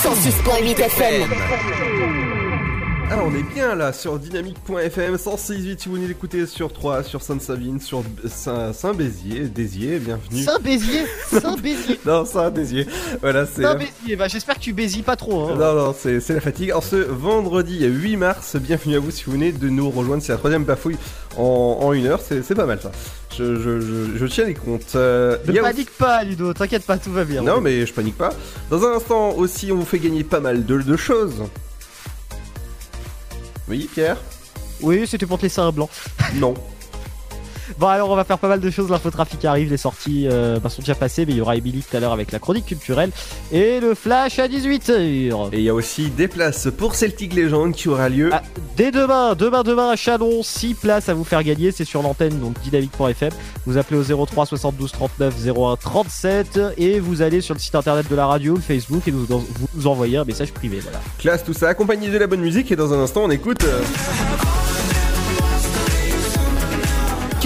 106.8 0.03 0.81
FM. 0.81 1.29
Ah, 3.11 3.17
on 3.25 3.35
est 3.35 3.43
bien 3.55 3.75
là 3.75 3.95
sur 3.95 4.19
dynamique.fm 4.19 5.17
168 5.17 5.81
si 5.81 5.89
vous 5.89 5.95
venez 5.95 6.09
d'écouter 6.09 6.45
sur 6.45 6.71
3, 6.71 7.03
sur 7.03 7.23
Sainte-Savine, 7.23 7.81
sur 7.81 8.03
Saint- 8.27 8.75
Saint-Béziers, 8.75 9.45
Désier, 9.49 9.99
bienvenue. 9.99 10.43
Saint-Béziers 10.43 11.07
Saint-Béziers 11.31 11.99
non, 12.05 12.27
Saint-Désier. 12.27 12.87
Voilà, 13.23 13.47
c'est. 13.47 13.63
Saint-Béziers, 13.63 14.17
bah 14.17 14.29
j'espère 14.29 14.57
que 14.57 14.61
tu 14.61 14.75
bézies 14.75 15.01
pas 15.03 15.17
trop. 15.17 15.49
Hein. 15.49 15.57
Non, 15.59 15.75
non, 15.75 15.95
c'est 15.99 16.29
la 16.29 16.41
fatigue. 16.43 16.69
Alors, 16.71 16.85
ce 16.85 16.97
vendredi 16.97 17.87
8 17.87 18.17
mars, 18.19 18.57
bienvenue 18.57 18.97
à 18.97 18.99
vous 19.01 19.11
si 19.11 19.25
vous 19.25 19.33
venez 19.33 19.53
de 19.53 19.71
nous 19.71 19.89
rejoindre. 19.89 20.23
C'est 20.23 20.33
la 20.33 20.39
troisième 20.39 20.65
bafouille 20.65 20.99
en, 21.39 21.79
en 21.81 21.93
une 21.95 22.07
heure. 22.07 22.21
C'est 22.21 22.55
pas 22.55 22.67
mal 22.67 22.79
ça. 22.83 22.93
Je, 23.39 23.57
je, 23.57 23.81
je, 23.81 24.19
je 24.19 24.27
tiens 24.27 24.45
les 24.45 24.55
comptes. 24.55 24.93
Euh, 24.97 25.39
Ne 25.47 25.61
panique 25.61 25.91
pas, 25.97 26.25
Ludo, 26.25 26.53
t'inquiète 26.53 26.85
pas, 26.85 26.99
tout 26.99 27.13
va 27.13 27.25
bien. 27.25 27.41
non, 27.43 27.63
mais 27.63 27.87
je 27.87 27.93
panique 27.95 28.19
pas. 28.19 28.31
Dans 28.71 28.85
un 28.85 28.97
instant 28.97 29.31
aussi, 29.33 29.73
on 29.73 29.77
vous 29.77 29.85
fait 29.87 29.99
gagner 29.99 30.25
pas 30.25 30.41
mal 30.41 30.67
de, 30.67 30.83
de 30.83 30.97
choses. 30.97 31.45
Oui, 33.69 33.89
Pierre? 33.93 34.17
Oui, 34.81 35.07
c'était 35.07 35.27
pour 35.27 35.39
te 35.39 35.43
laisser 35.43 35.61
un 35.61 35.73
blanc. 35.73 35.89
Non. 36.35 36.55
Bon, 37.79 37.87
alors 37.89 38.11
on 38.11 38.17
va 38.17 38.25
faire 38.25 38.39
pas 38.39 38.49
mal 38.49 38.61
de 38.61 38.71
choses. 38.71 38.91
L'infotrafic 38.91 39.45
arrive, 39.45 39.71
les 39.71 39.77
sorties 39.77 40.27
euh, 40.31 40.59
bah, 40.59 40.69
sont 40.71 40.81
déjà 40.83 40.95
passées, 40.95 41.27
mais 41.27 41.33
il 41.33 41.39
y 41.39 41.41
aura 41.41 41.57
Emily 41.57 41.83
tout 41.89 41.97
à 41.97 42.01
l'heure 42.01 42.13
avec 42.13 42.33
la 42.33 42.39
chronique 42.39 42.67
culturelle 42.67 43.11
et 43.53 43.81
le 43.81 43.95
flash 43.95 44.39
à 44.39 44.49
18h. 44.49 45.51
Et 45.53 45.59
il 45.59 45.63
y 45.63 45.69
a 45.69 45.75
aussi 45.75 46.11
des 46.11 46.29
places 46.29 46.69
pour 46.77 46.95
Celtic 46.95 47.35
Legend 47.35 47.75
qui 47.75 47.89
aura 47.89 48.09
lieu. 48.09 48.31
Ah, 48.33 48.43
dès 48.77 48.91
demain, 48.91 49.35
demain, 49.35 49.63
demain 49.63 49.91
à 49.91 49.97
Chalon, 49.97 50.43
6 50.43 50.75
places 50.75 51.09
à 51.09 51.15
vous 51.15 51.25
faire 51.25 51.43
gagner. 51.43 51.71
C'est 51.73 51.85
sur 51.85 52.03
l'antenne, 52.03 52.39
donc 52.41 52.59
dynamique.fm. 52.63 53.31
Vous 53.67 53.77
appelez 53.77 53.99
au 54.13 54.27
03 54.27 54.47
72 54.47 54.93
39 54.93 55.35
01 55.57 55.77
37 55.77 56.61
et 56.79 57.01
vous 57.01 57.23
allez 57.23 57.41
sur 57.41 57.55
le 57.55 57.61
site 57.61 57.75
internet 57.75 58.09
de 58.11 58.17
la 58.17 58.27
radio, 58.27 58.55
le 58.55 58.61
Facebook, 58.61 59.07
et 59.07 59.11
vous, 59.11 59.27
vous 59.75 59.87
envoyez 59.87 60.17
un 60.17 60.25
message 60.25 60.53
privé. 60.53 60.81
Voilà. 60.81 60.99
Classe, 61.19 61.45
tout 61.45 61.53
ça, 61.53 61.69
accompagné 61.69 62.09
de 62.09 62.19
la 62.19 62.27
bonne 62.27 62.41
musique. 62.41 62.71
Et 62.73 62.77
dans 62.77 62.93
un 62.93 62.99
instant, 63.01 63.23
on 63.25 63.31
écoute. 63.31 63.65
euh, 63.65 63.83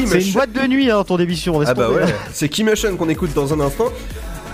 C'est 0.06 0.20
une 0.20 0.32
boîte 0.32 0.52
de 0.52 0.66
nuit, 0.66 0.90
hein, 0.90 1.04
ton 1.04 1.18
émission. 1.18 1.60
laisse 1.60 1.68
Ah 1.70 1.74
bah 1.74 1.90
ouais, 1.90 2.02
c'est 2.32 2.48
Kim 2.48 2.68
Ocean 2.68 2.96
qu'on 2.96 3.08
écoute 3.08 3.32
dans 3.34 3.52
un 3.52 3.60
instant. 3.60 3.92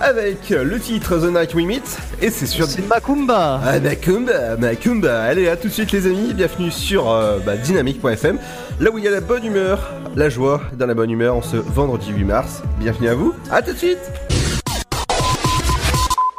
Avec 0.01 0.49
le 0.49 0.79
titre 0.79 1.17
The 1.17 1.33
Night 1.33 1.53
We 1.53 1.65
Meet. 1.65 1.97
Et 2.21 2.29
c'est 2.29 2.45
sur. 2.45 2.67
C'est 2.67 2.87
Macumba. 2.87 3.59
Ah, 3.65 3.79
Macumba, 3.79 4.55
Macumba. 4.55 5.23
Allez, 5.23 5.49
à 5.49 5.57
tout 5.57 5.67
de 5.67 5.73
suite, 5.73 5.91
les 5.91 6.05
amis. 6.05 6.33
Bienvenue 6.33 6.71
sur 6.71 7.09
euh, 7.09 7.39
bah, 7.45 7.57
dynamique.fm. 7.57 8.39
Là 8.79 8.91
où 8.91 8.97
il 8.97 9.03
y 9.03 9.07
a 9.09 9.11
la 9.11 9.19
bonne 9.19 9.43
humeur, 9.43 9.91
la 10.15 10.29
joie, 10.29 10.61
dans 10.77 10.85
la 10.85 10.93
bonne 10.93 11.11
humeur 11.11 11.35
en 11.35 11.41
ce 11.41 11.57
vendredi 11.57 12.11
8 12.15 12.23
mars. 12.23 12.61
Bienvenue 12.79 13.09
à 13.09 13.15
vous. 13.15 13.33
À 13.51 13.61
tout 13.61 13.73
de 13.73 13.77
suite. 13.77 14.28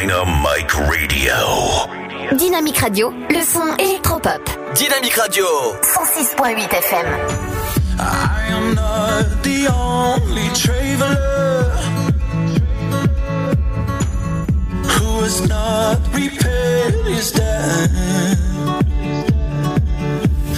Dynamite 0.00 0.72
Radio. 0.74 2.36
Dynamique 2.36 2.78
Radio, 2.78 3.12
le 3.30 3.40
son 3.42 3.76
électropop. 3.78 4.42
Dynamique 4.74 5.14
Radio. 5.14 5.44
106.8 5.82 6.68
FM. 6.74 7.06
I 8.00 8.48
am 8.50 8.74
not 8.74 9.24
the 9.44 9.68
only 9.72 10.48
traveler 10.52 11.70
who 14.82 15.20
has 15.22 15.48
not 15.48 15.98
repaired 16.12 17.06
his 17.06 17.30
debt. 17.30 17.90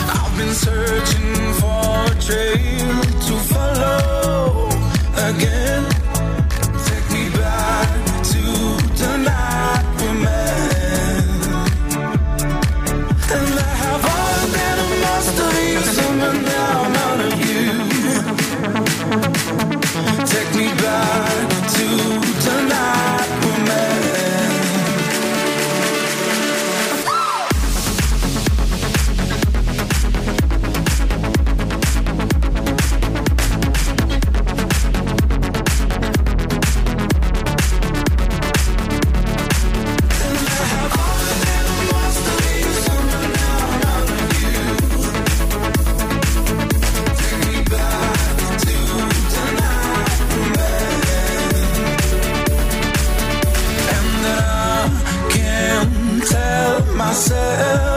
I've 0.09 0.37
been 0.39 0.55
searching 0.55 1.53
for 1.61 2.07
a 2.07 2.15
trail 2.21 3.03
to 3.27 3.35
follow 3.53 4.69
again. 5.29 5.66
girl 57.57 57.96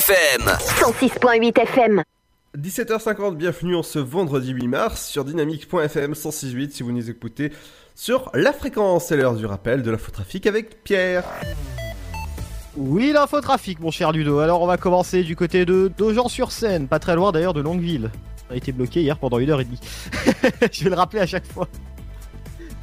FM. 0.00 0.46
106.8 0.46 1.60
FM. 1.60 2.02
17h50, 2.56 3.34
bienvenue 3.34 3.76
en 3.76 3.82
ce 3.82 3.98
vendredi 3.98 4.52
8 4.52 4.66
mars 4.66 5.06
sur 5.06 5.26
dynamique.fm 5.26 6.12
106.8 6.12 6.70
si 6.70 6.82
vous 6.82 6.92
nous 6.92 7.10
écoutez 7.10 7.52
sur 7.94 8.30
la 8.32 8.54
fréquence. 8.54 9.08
C'est 9.08 9.18
l'heure 9.18 9.34
du 9.34 9.44
rappel 9.44 9.82
de 9.82 9.90
l'infotrafic 9.90 10.46
avec 10.46 10.82
Pierre. 10.84 11.24
Oui, 12.78 13.12
l'infotrafic, 13.12 13.78
mon 13.80 13.90
cher 13.90 14.12
Ludo. 14.12 14.38
Alors, 14.38 14.62
on 14.62 14.66
va 14.66 14.78
commencer 14.78 15.22
du 15.22 15.36
côté 15.36 15.66
de 15.66 15.92
Dogen-sur-Seine, 15.98 16.88
pas 16.88 16.98
très 16.98 17.14
loin 17.14 17.30
d'ailleurs 17.30 17.52
de 17.52 17.60
Longueville. 17.60 18.10
On 18.48 18.54
a 18.54 18.56
été 18.56 18.72
bloqué 18.72 19.02
hier 19.02 19.18
pendant 19.18 19.38
une 19.38 19.50
heure 19.50 19.60
et 19.60 19.64
demie. 19.64 19.80
Je 20.72 20.84
vais 20.84 20.90
le 20.90 20.96
rappeler 20.96 21.20
à 21.20 21.26
chaque 21.26 21.46
fois. 21.46 21.68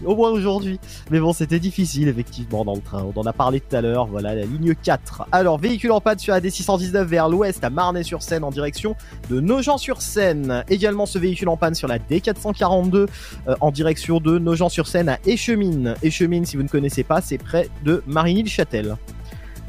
Au 0.05 0.15
moins 0.15 0.29
aujourd'hui. 0.29 0.79
Mais 1.09 1.19
bon, 1.19 1.33
c'était 1.33 1.59
difficile, 1.59 2.07
effectivement, 2.07 2.63
dans 2.63 2.75
le 2.75 2.81
train. 2.81 3.05
On 3.15 3.19
en 3.19 3.25
a 3.25 3.33
parlé 3.33 3.59
tout 3.59 3.75
à 3.75 3.81
l'heure. 3.81 4.07
Voilà, 4.07 4.35
la 4.35 4.45
ligne 4.45 4.75
4. 4.75 5.27
Alors, 5.31 5.57
véhicule 5.57 5.91
en 5.91 6.01
panne 6.01 6.19
sur 6.19 6.33
la 6.33 6.41
D619 6.41 7.03
vers 7.03 7.29
l'ouest 7.29 7.63
à 7.63 7.69
Marnay-sur-Seine 7.69 8.43
en 8.43 8.51
direction 8.51 8.95
de 9.29 9.39
Nogent-sur-Seine. 9.39 10.63
Également, 10.69 11.05
ce 11.05 11.17
véhicule 11.17 11.49
en 11.49 11.57
panne 11.57 11.75
sur 11.75 11.87
la 11.87 11.97
D442 11.97 12.95
euh, 12.95 13.55
en 13.59 13.71
direction 13.71 14.19
de 14.19 14.37
Nogent-sur-Seine 14.37 15.09
à 15.09 15.19
Échemine. 15.25 15.95
Échemine, 16.03 16.45
si 16.45 16.57
vous 16.57 16.63
ne 16.63 16.69
connaissez 16.69 17.03
pas, 17.03 17.21
c'est 17.21 17.37
près 17.37 17.69
de 17.83 18.03
Marigny-le-Châtel. 18.07 18.95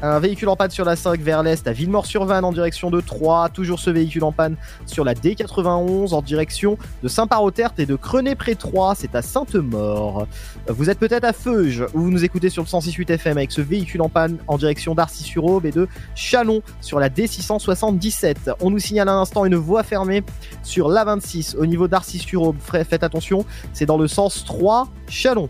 Un 0.01 0.19
véhicule 0.19 0.47
en 0.47 0.55
panne 0.55 0.71
sur 0.71 0.85
la 0.85 0.95
5 0.95 1.19
vers 1.19 1.43
l'est 1.43 1.67
à 1.67 1.73
Villemort-sur-Vanne 1.73 2.45
en 2.45 2.53
direction 2.53 2.89
de 2.89 3.01
Troyes. 3.01 3.49
Toujours 3.49 3.79
ce 3.79 3.89
véhicule 3.89 4.23
en 4.23 4.31
panne 4.31 4.55
sur 4.85 5.03
la 5.03 5.13
D91 5.13 6.13
en 6.13 6.21
direction 6.21 6.77
de 7.03 7.09
Saint-Paroterte 7.09 7.79
et 7.79 7.85
de 7.85 7.97
Crenay-près-Troyes. 7.97 8.95
C'est 8.95 9.13
à 9.13 9.21
Sainte-Maure. 9.21 10.25
Vous 10.69 10.89
êtes 10.89 10.99
peut-être 10.99 11.25
à 11.25 11.33
Feuge 11.33 11.85
où 11.93 11.99
vous 11.99 12.11
nous 12.11 12.23
écoutez 12.23 12.49
sur 12.49 12.63
le 12.63 12.67
106.8 12.69 13.11
FM 13.11 13.37
avec 13.37 13.51
ce 13.51 13.59
véhicule 13.59 14.01
en 14.01 14.07
panne 14.07 14.37
en 14.47 14.57
direction 14.57 14.95
d'Arcy-sur-Aube 14.95 15.65
et 15.65 15.71
de 15.71 15.89
Chalon 16.15 16.61
sur 16.79 17.01
la 17.01 17.09
D677. 17.09 18.53
On 18.61 18.69
nous 18.69 18.79
signale 18.79 19.09
à 19.09 19.13
l'instant 19.15 19.43
une 19.43 19.55
voie 19.55 19.83
fermée 19.83 20.23
sur 20.63 20.87
l'A26 20.87 21.57
au 21.57 21.65
niveau 21.65 21.89
d'Arcy-sur-Aube. 21.89 22.55
Faites 22.61 23.03
attention, 23.03 23.43
c'est 23.73 23.85
dans 23.85 23.97
le 23.97 24.07
sens 24.07 24.45
3 24.45 24.87
Chalon. 25.09 25.49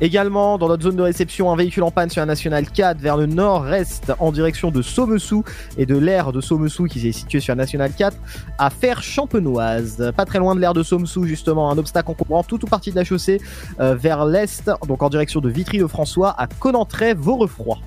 Également, 0.00 0.58
dans 0.58 0.68
notre 0.68 0.84
zone 0.84 0.94
de 0.94 1.02
réception, 1.02 1.50
un 1.50 1.56
véhicule 1.56 1.82
en 1.82 1.90
panne 1.90 2.08
sur 2.08 2.20
la 2.20 2.26
nationale 2.26 2.70
4 2.70 3.00
vers 3.00 3.16
le 3.16 3.26
nord-est 3.26 4.12
en 4.20 4.30
direction 4.30 4.70
de 4.70 4.80
Saumessou 4.80 5.42
et 5.76 5.86
de 5.86 5.96
l'aire 5.96 6.30
de 6.30 6.40
Saumessou 6.40 6.84
qui 6.84 7.06
est 7.08 7.12
situé 7.12 7.40
sur 7.40 7.50
la 7.52 7.62
nationale 7.62 7.90
4 7.98 8.16
à 8.58 8.70
faire 8.70 9.02
champenoise. 9.02 10.12
Pas 10.16 10.24
très 10.24 10.38
loin 10.38 10.54
de 10.54 10.60
l'aire 10.60 10.72
de 10.72 10.84
Saumessou, 10.84 11.24
justement, 11.24 11.68
un 11.68 11.78
obstacle 11.78 12.12
encombrant 12.12 12.44
toute 12.44 12.62
ou 12.62 12.66
partie 12.68 12.92
de 12.92 12.96
la 12.96 13.02
chaussée 13.02 13.40
euh, 13.80 13.96
vers 13.96 14.24
l'est, 14.24 14.70
donc 14.86 15.02
en 15.02 15.08
direction 15.08 15.40
de 15.40 15.48
Vitry-le-François 15.48 16.32
à 16.40 16.46
Conantray, 16.46 17.14
Vaurefroy. 17.14 17.78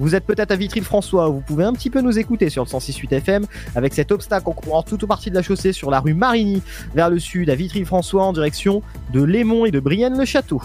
Vous 0.00 0.16
êtes 0.16 0.24
peut-être 0.24 0.50
à 0.50 0.56
Vitry-le-François, 0.56 1.28
vous 1.28 1.40
pouvez 1.40 1.64
un 1.64 1.72
petit 1.72 1.90
peu 1.90 2.00
nous 2.00 2.18
écouter 2.18 2.50
sur 2.50 2.64
le 2.64 2.68
106.8 2.68 3.14
FM 3.14 3.46
avec 3.76 3.94
cet 3.94 4.10
obstacle 4.10 4.48
encombrant 4.48 4.82
toute 4.82 5.04
ou 5.04 5.06
partie 5.06 5.30
de 5.30 5.36
la 5.36 5.42
chaussée 5.42 5.72
sur 5.72 5.90
la 5.90 6.00
rue 6.00 6.14
Marigny 6.14 6.62
vers 6.96 7.10
le 7.10 7.20
sud 7.20 7.48
à 7.48 7.54
Vitry-le-François 7.54 8.24
en 8.24 8.32
direction 8.32 8.82
de 9.12 9.22
Lémont 9.22 9.66
et 9.66 9.70
de 9.70 9.78
Brienne-le-Château. 9.78 10.62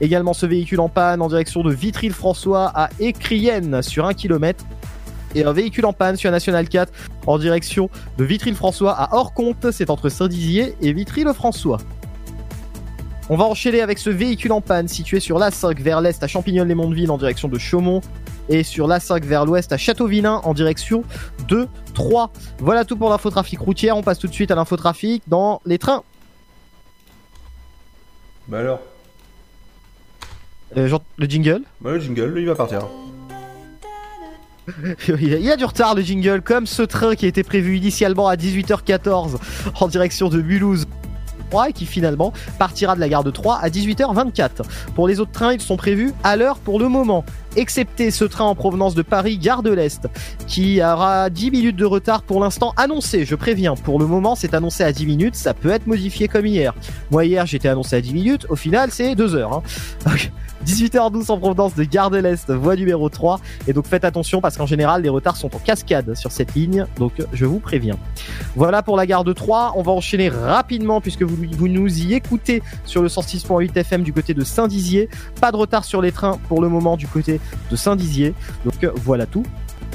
Également 0.00 0.32
ce 0.32 0.46
véhicule 0.46 0.80
en 0.80 0.88
panne 0.88 1.22
en 1.22 1.28
direction 1.28 1.62
de 1.62 1.72
Vitry-le-François 1.72 2.70
à 2.74 2.90
Écrienne 3.00 3.82
sur 3.82 4.06
1 4.06 4.14
km. 4.14 4.64
Et 5.34 5.44
un 5.44 5.52
véhicule 5.52 5.84
en 5.86 5.92
panne 5.92 6.16
sur 6.16 6.30
la 6.30 6.36
National 6.36 6.68
4 6.68 6.92
en 7.26 7.38
direction 7.38 7.90
de 8.16 8.24
Vitry-le-François 8.24 8.92
à 8.92 9.14
Orconte, 9.14 9.70
c'est 9.70 9.90
entre 9.90 10.08
Saint-Dizier 10.08 10.76
et 10.80 10.92
Vitry-le-François. 10.92 11.78
On 13.28 13.36
va 13.36 13.44
enchaîner 13.44 13.80
avec 13.80 13.98
ce 13.98 14.08
véhicule 14.08 14.52
en 14.52 14.60
panne 14.60 14.86
situé 14.86 15.18
sur 15.18 15.38
l'A5 15.38 15.82
vers 15.82 16.00
l'est 16.00 16.22
à 16.22 16.28
Champignol-les-Mondeville 16.28 17.10
en 17.10 17.18
direction 17.18 17.48
de 17.48 17.58
Chaumont 17.58 18.00
et 18.48 18.62
sur 18.62 18.86
l'A5 18.86 19.24
vers 19.24 19.44
l'ouest 19.44 19.72
à 19.72 19.76
Châteauvillain 19.76 20.40
en 20.44 20.54
direction 20.54 21.02
de 21.48 21.66
Troyes. 21.92 22.30
Voilà 22.60 22.84
tout 22.84 22.96
pour 22.96 23.10
l'infotrafic 23.10 23.58
routière. 23.58 23.96
On 23.96 24.02
passe 24.02 24.20
tout 24.20 24.28
de 24.28 24.32
suite 24.32 24.52
à 24.52 24.54
l'infotrafic 24.54 25.24
dans 25.26 25.60
les 25.66 25.78
trains. 25.78 26.04
Bah 28.46 28.60
alors? 28.60 28.80
Euh, 30.76 30.88
genre, 30.88 31.02
le 31.16 31.26
jingle 31.26 31.62
Bah 31.80 31.92
le 31.92 32.00
jingle, 32.00 32.26
lui, 32.26 32.42
il 32.42 32.46
va 32.46 32.54
partir. 32.54 32.80
il 35.08 35.44
y 35.44 35.50
a 35.50 35.56
du 35.56 35.64
retard 35.64 35.94
le 35.94 36.02
jingle, 36.02 36.42
comme 36.42 36.66
ce 36.66 36.82
train 36.82 37.14
qui 37.14 37.26
était 37.26 37.44
prévu 37.44 37.76
initialement 37.76 38.26
à 38.26 38.34
18h14 38.34 39.36
en 39.80 39.88
direction 39.88 40.28
de 40.28 40.42
Mulhouse. 40.42 40.86
et 41.68 41.72
qui 41.72 41.86
finalement 41.86 42.32
partira 42.58 42.96
de 42.96 43.00
la 43.00 43.08
gare 43.08 43.22
de 43.22 43.30
Troyes 43.30 43.58
à 43.62 43.68
18h24. 43.68 44.64
Pour 44.96 45.06
les 45.06 45.20
autres 45.20 45.30
trains, 45.30 45.52
ils 45.52 45.60
sont 45.60 45.76
prévus 45.76 46.12
à 46.24 46.36
l'heure 46.36 46.58
pour 46.58 46.80
le 46.80 46.88
moment, 46.88 47.24
excepté 47.54 48.10
ce 48.10 48.24
train 48.24 48.44
en 48.44 48.56
provenance 48.56 48.96
de 48.96 49.02
Paris, 49.02 49.38
gare 49.38 49.62
de 49.62 49.70
l'Est, 49.70 50.08
qui 50.48 50.82
aura 50.82 51.30
10 51.30 51.52
minutes 51.52 51.76
de 51.76 51.84
retard 51.84 52.22
pour 52.22 52.40
l'instant 52.40 52.74
annoncé, 52.76 53.24
je 53.24 53.36
préviens. 53.36 53.76
Pour 53.76 54.00
le 54.00 54.06
moment, 54.06 54.34
c'est 54.34 54.52
annoncé 54.52 54.82
à 54.82 54.90
10 54.90 55.06
minutes, 55.06 55.36
ça 55.36 55.54
peut 55.54 55.70
être 55.70 55.86
modifié 55.86 56.26
comme 56.26 56.44
hier. 56.44 56.74
Moi 57.12 57.24
hier, 57.24 57.46
j'étais 57.46 57.68
annoncé 57.68 57.94
à 57.94 58.00
10 58.00 58.12
minutes, 58.12 58.46
au 58.48 58.56
final, 58.56 58.90
c'est 58.90 59.14
2 59.14 59.36
heures. 59.36 59.62
Hein. 60.04 60.10
18h12 60.66 61.30
en 61.30 61.38
provenance 61.38 61.74
de 61.74 61.84
Gare 61.84 62.10
de 62.10 62.18
l'Est, 62.18 62.50
voie 62.50 62.76
numéro 62.76 63.08
3. 63.08 63.40
Et 63.68 63.72
donc 63.72 63.86
faites 63.86 64.04
attention 64.04 64.40
parce 64.40 64.56
qu'en 64.56 64.66
général, 64.66 65.02
les 65.02 65.08
retards 65.08 65.36
sont 65.36 65.54
en 65.54 65.58
cascade 65.58 66.14
sur 66.14 66.32
cette 66.32 66.54
ligne. 66.54 66.86
Donc 66.98 67.12
je 67.32 67.46
vous 67.46 67.60
préviens. 67.60 67.96
Voilà 68.56 68.82
pour 68.82 68.96
la 68.96 69.06
gare 69.06 69.24
de 69.24 69.32
3. 69.32 69.74
On 69.76 69.82
va 69.82 69.92
enchaîner 69.92 70.28
rapidement 70.28 71.00
puisque 71.00 71.22
vous, 71.22 71.36
vous 71.52 71.68
nous 71.68 72.00
y 72.00 72.14
écoutez 72.14 72.62
sur 72.84 73.02
le 73.02 73.08
106.8 73.08 73.76
FM 73.76 74.02
du 74.02 74.12
côté 74.12 74.34
de 74.34 74.42
Saint-Dizier. 74.42 75.08
Pas 75.40 75.52
de 75.52 75.56
retard 75.56 75.84
sur 75.84 76.02
les 76.02 76.12
trains 76.12 76.38
pour 76.48 76.60
le 76.60 76.68
moment 76.68 76.96
du 76.96 77.06
côté 77.06 77.40
de 77.70 77.76
Saint-Dizier. 77.76 78.34
Donc 78.64 78.90
voilà 78.96 79.26
tout 79.26 79.44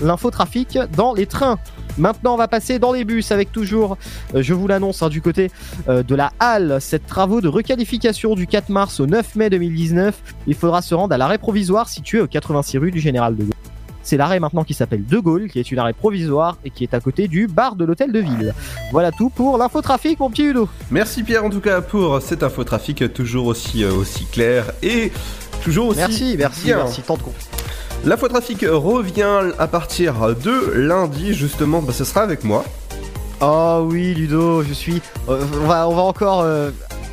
l'infotrafic 0.01 0.79
dans 0.95 1.13
les 1.13 1.25
trains. 1.25 1.59
Maintenant, 1.97 2.33
on 2.33 2.37
va 2.37 2.47
passer 2.47 2.79
dans 2.79 2.93
les 2.93 3.03
bus 3.03 3.31
avec 3.31 3.51
toujours, 3.51 3.97
euh, 4.35 4.41
je 4.41 4.53
vous 4.53 4.67
l'annonce, 4.67 5.01
hein, 5.03 5.09
du 5.09 5.21
côté 5.21 5.51
euh, 5.89 6.03
de 6.03 6.15
la 6.15 6.31
halle, 6.39 6.77
cette 6.79 7.05
travaux 7.05 7.41
de 7.41 7.47
requalification 7.47 8.35
du 8.35 8.47
4 8.47 8.69
mars 8.69 8.99
au 8.99 9.07
9 9.07 9.35
mai 9.35 9.49
2019. 9.49 10.35
Il 10.47 10.55
faudra 10.55 10.81
se 10.81 10.95
rendre 10.95 11.13
à 11.13 11.17
l'arrêt 11.17 11.37
provisoire 11.37 11.89
situé 11.89 12.21
au 12.21 12.27
86 12.27 12.77
rue 12.77 12.91
du 12.91 12.99
Général 12.99 13.35
de 13.35 13.43
Gaulle. 13.43 13.53
C'est 14.03 14.17
l'arrêt 14.17 14.39
maintenant 14.39 14.63
qui 14.63 14.73
s'appelle 14.73 15.05
De 15.05 15.19
Gaulle, 15.19 15.49
qui 15.49 15.59
est 15.59 15.71
une 15.71 15.79
arrêt 15.79 15.93
provisoire 15.93 16.57
et 16.65 16.69
qui 16.69 16.83
est 16.83 16.93
à 16.93 16.99
côté 16.99 17.27
du 17.27 17.47
bar 17.47 17.75
de 17.75 17.85
l'hôtel 17.85 18.11
de 18.11 18.19
ville. 18.19 18.53
Voilà 18.91 19.11
tout 19.11 19.29
pour 19.29 19.57
l'infotrafic, 19.57 20.19
mon 20.19 20.29
petit 20.29 20.43
Udo. 20.43 20.67
Merci 20.89 21.23
Pierre, 21.23 21.45
en 21.45 21.49
tout 21.49 21.61
cas, 21.61 21.81
pour 21.81 22.21
cet 22.21 22.43
infotrafic 22.43 23.13
toujours 23.13 23.47
aussi, 23.47 23.83
euh, 23.83 23.91
aussi 23.93 24.25
clair 24.25 24.71
et 24.81 25.11
toujours 25.63 25.89
aussi. 25.89 25.99
Merci, 25.99 26.35
merci, 26.37 26.65
bien. 26.65 26.77
merci, 26.77 27.01
tant 27.01 27.17
de 27.17 27.21
con. 27.21 27.33
L'infotrafic 28.03 28.65
revient 28.67 29.51
à 29.59 29.67
partir 29.67 30.35
de 30.43 30.71
lundi, 30.73 31.33
justement, 31.33 31.81
bah, 31.81 31.93
ce 31.95 32.03
sera 32.03 32.21
avec 32.21 32.43
moi. 32.43 32.65
Oh 33.41 33.85
oui, 33.89 34.13
Ludo, 34.15 34.63
je 34.63 34.73
suis. 34.73 35.01
euh, 35.29 35.39
on, 35.61 35.67
va, 35.67 35.87
on 35.87 35.95
va 35.95 36.01
encore 36.01 36.41
euh, 36.41 36.71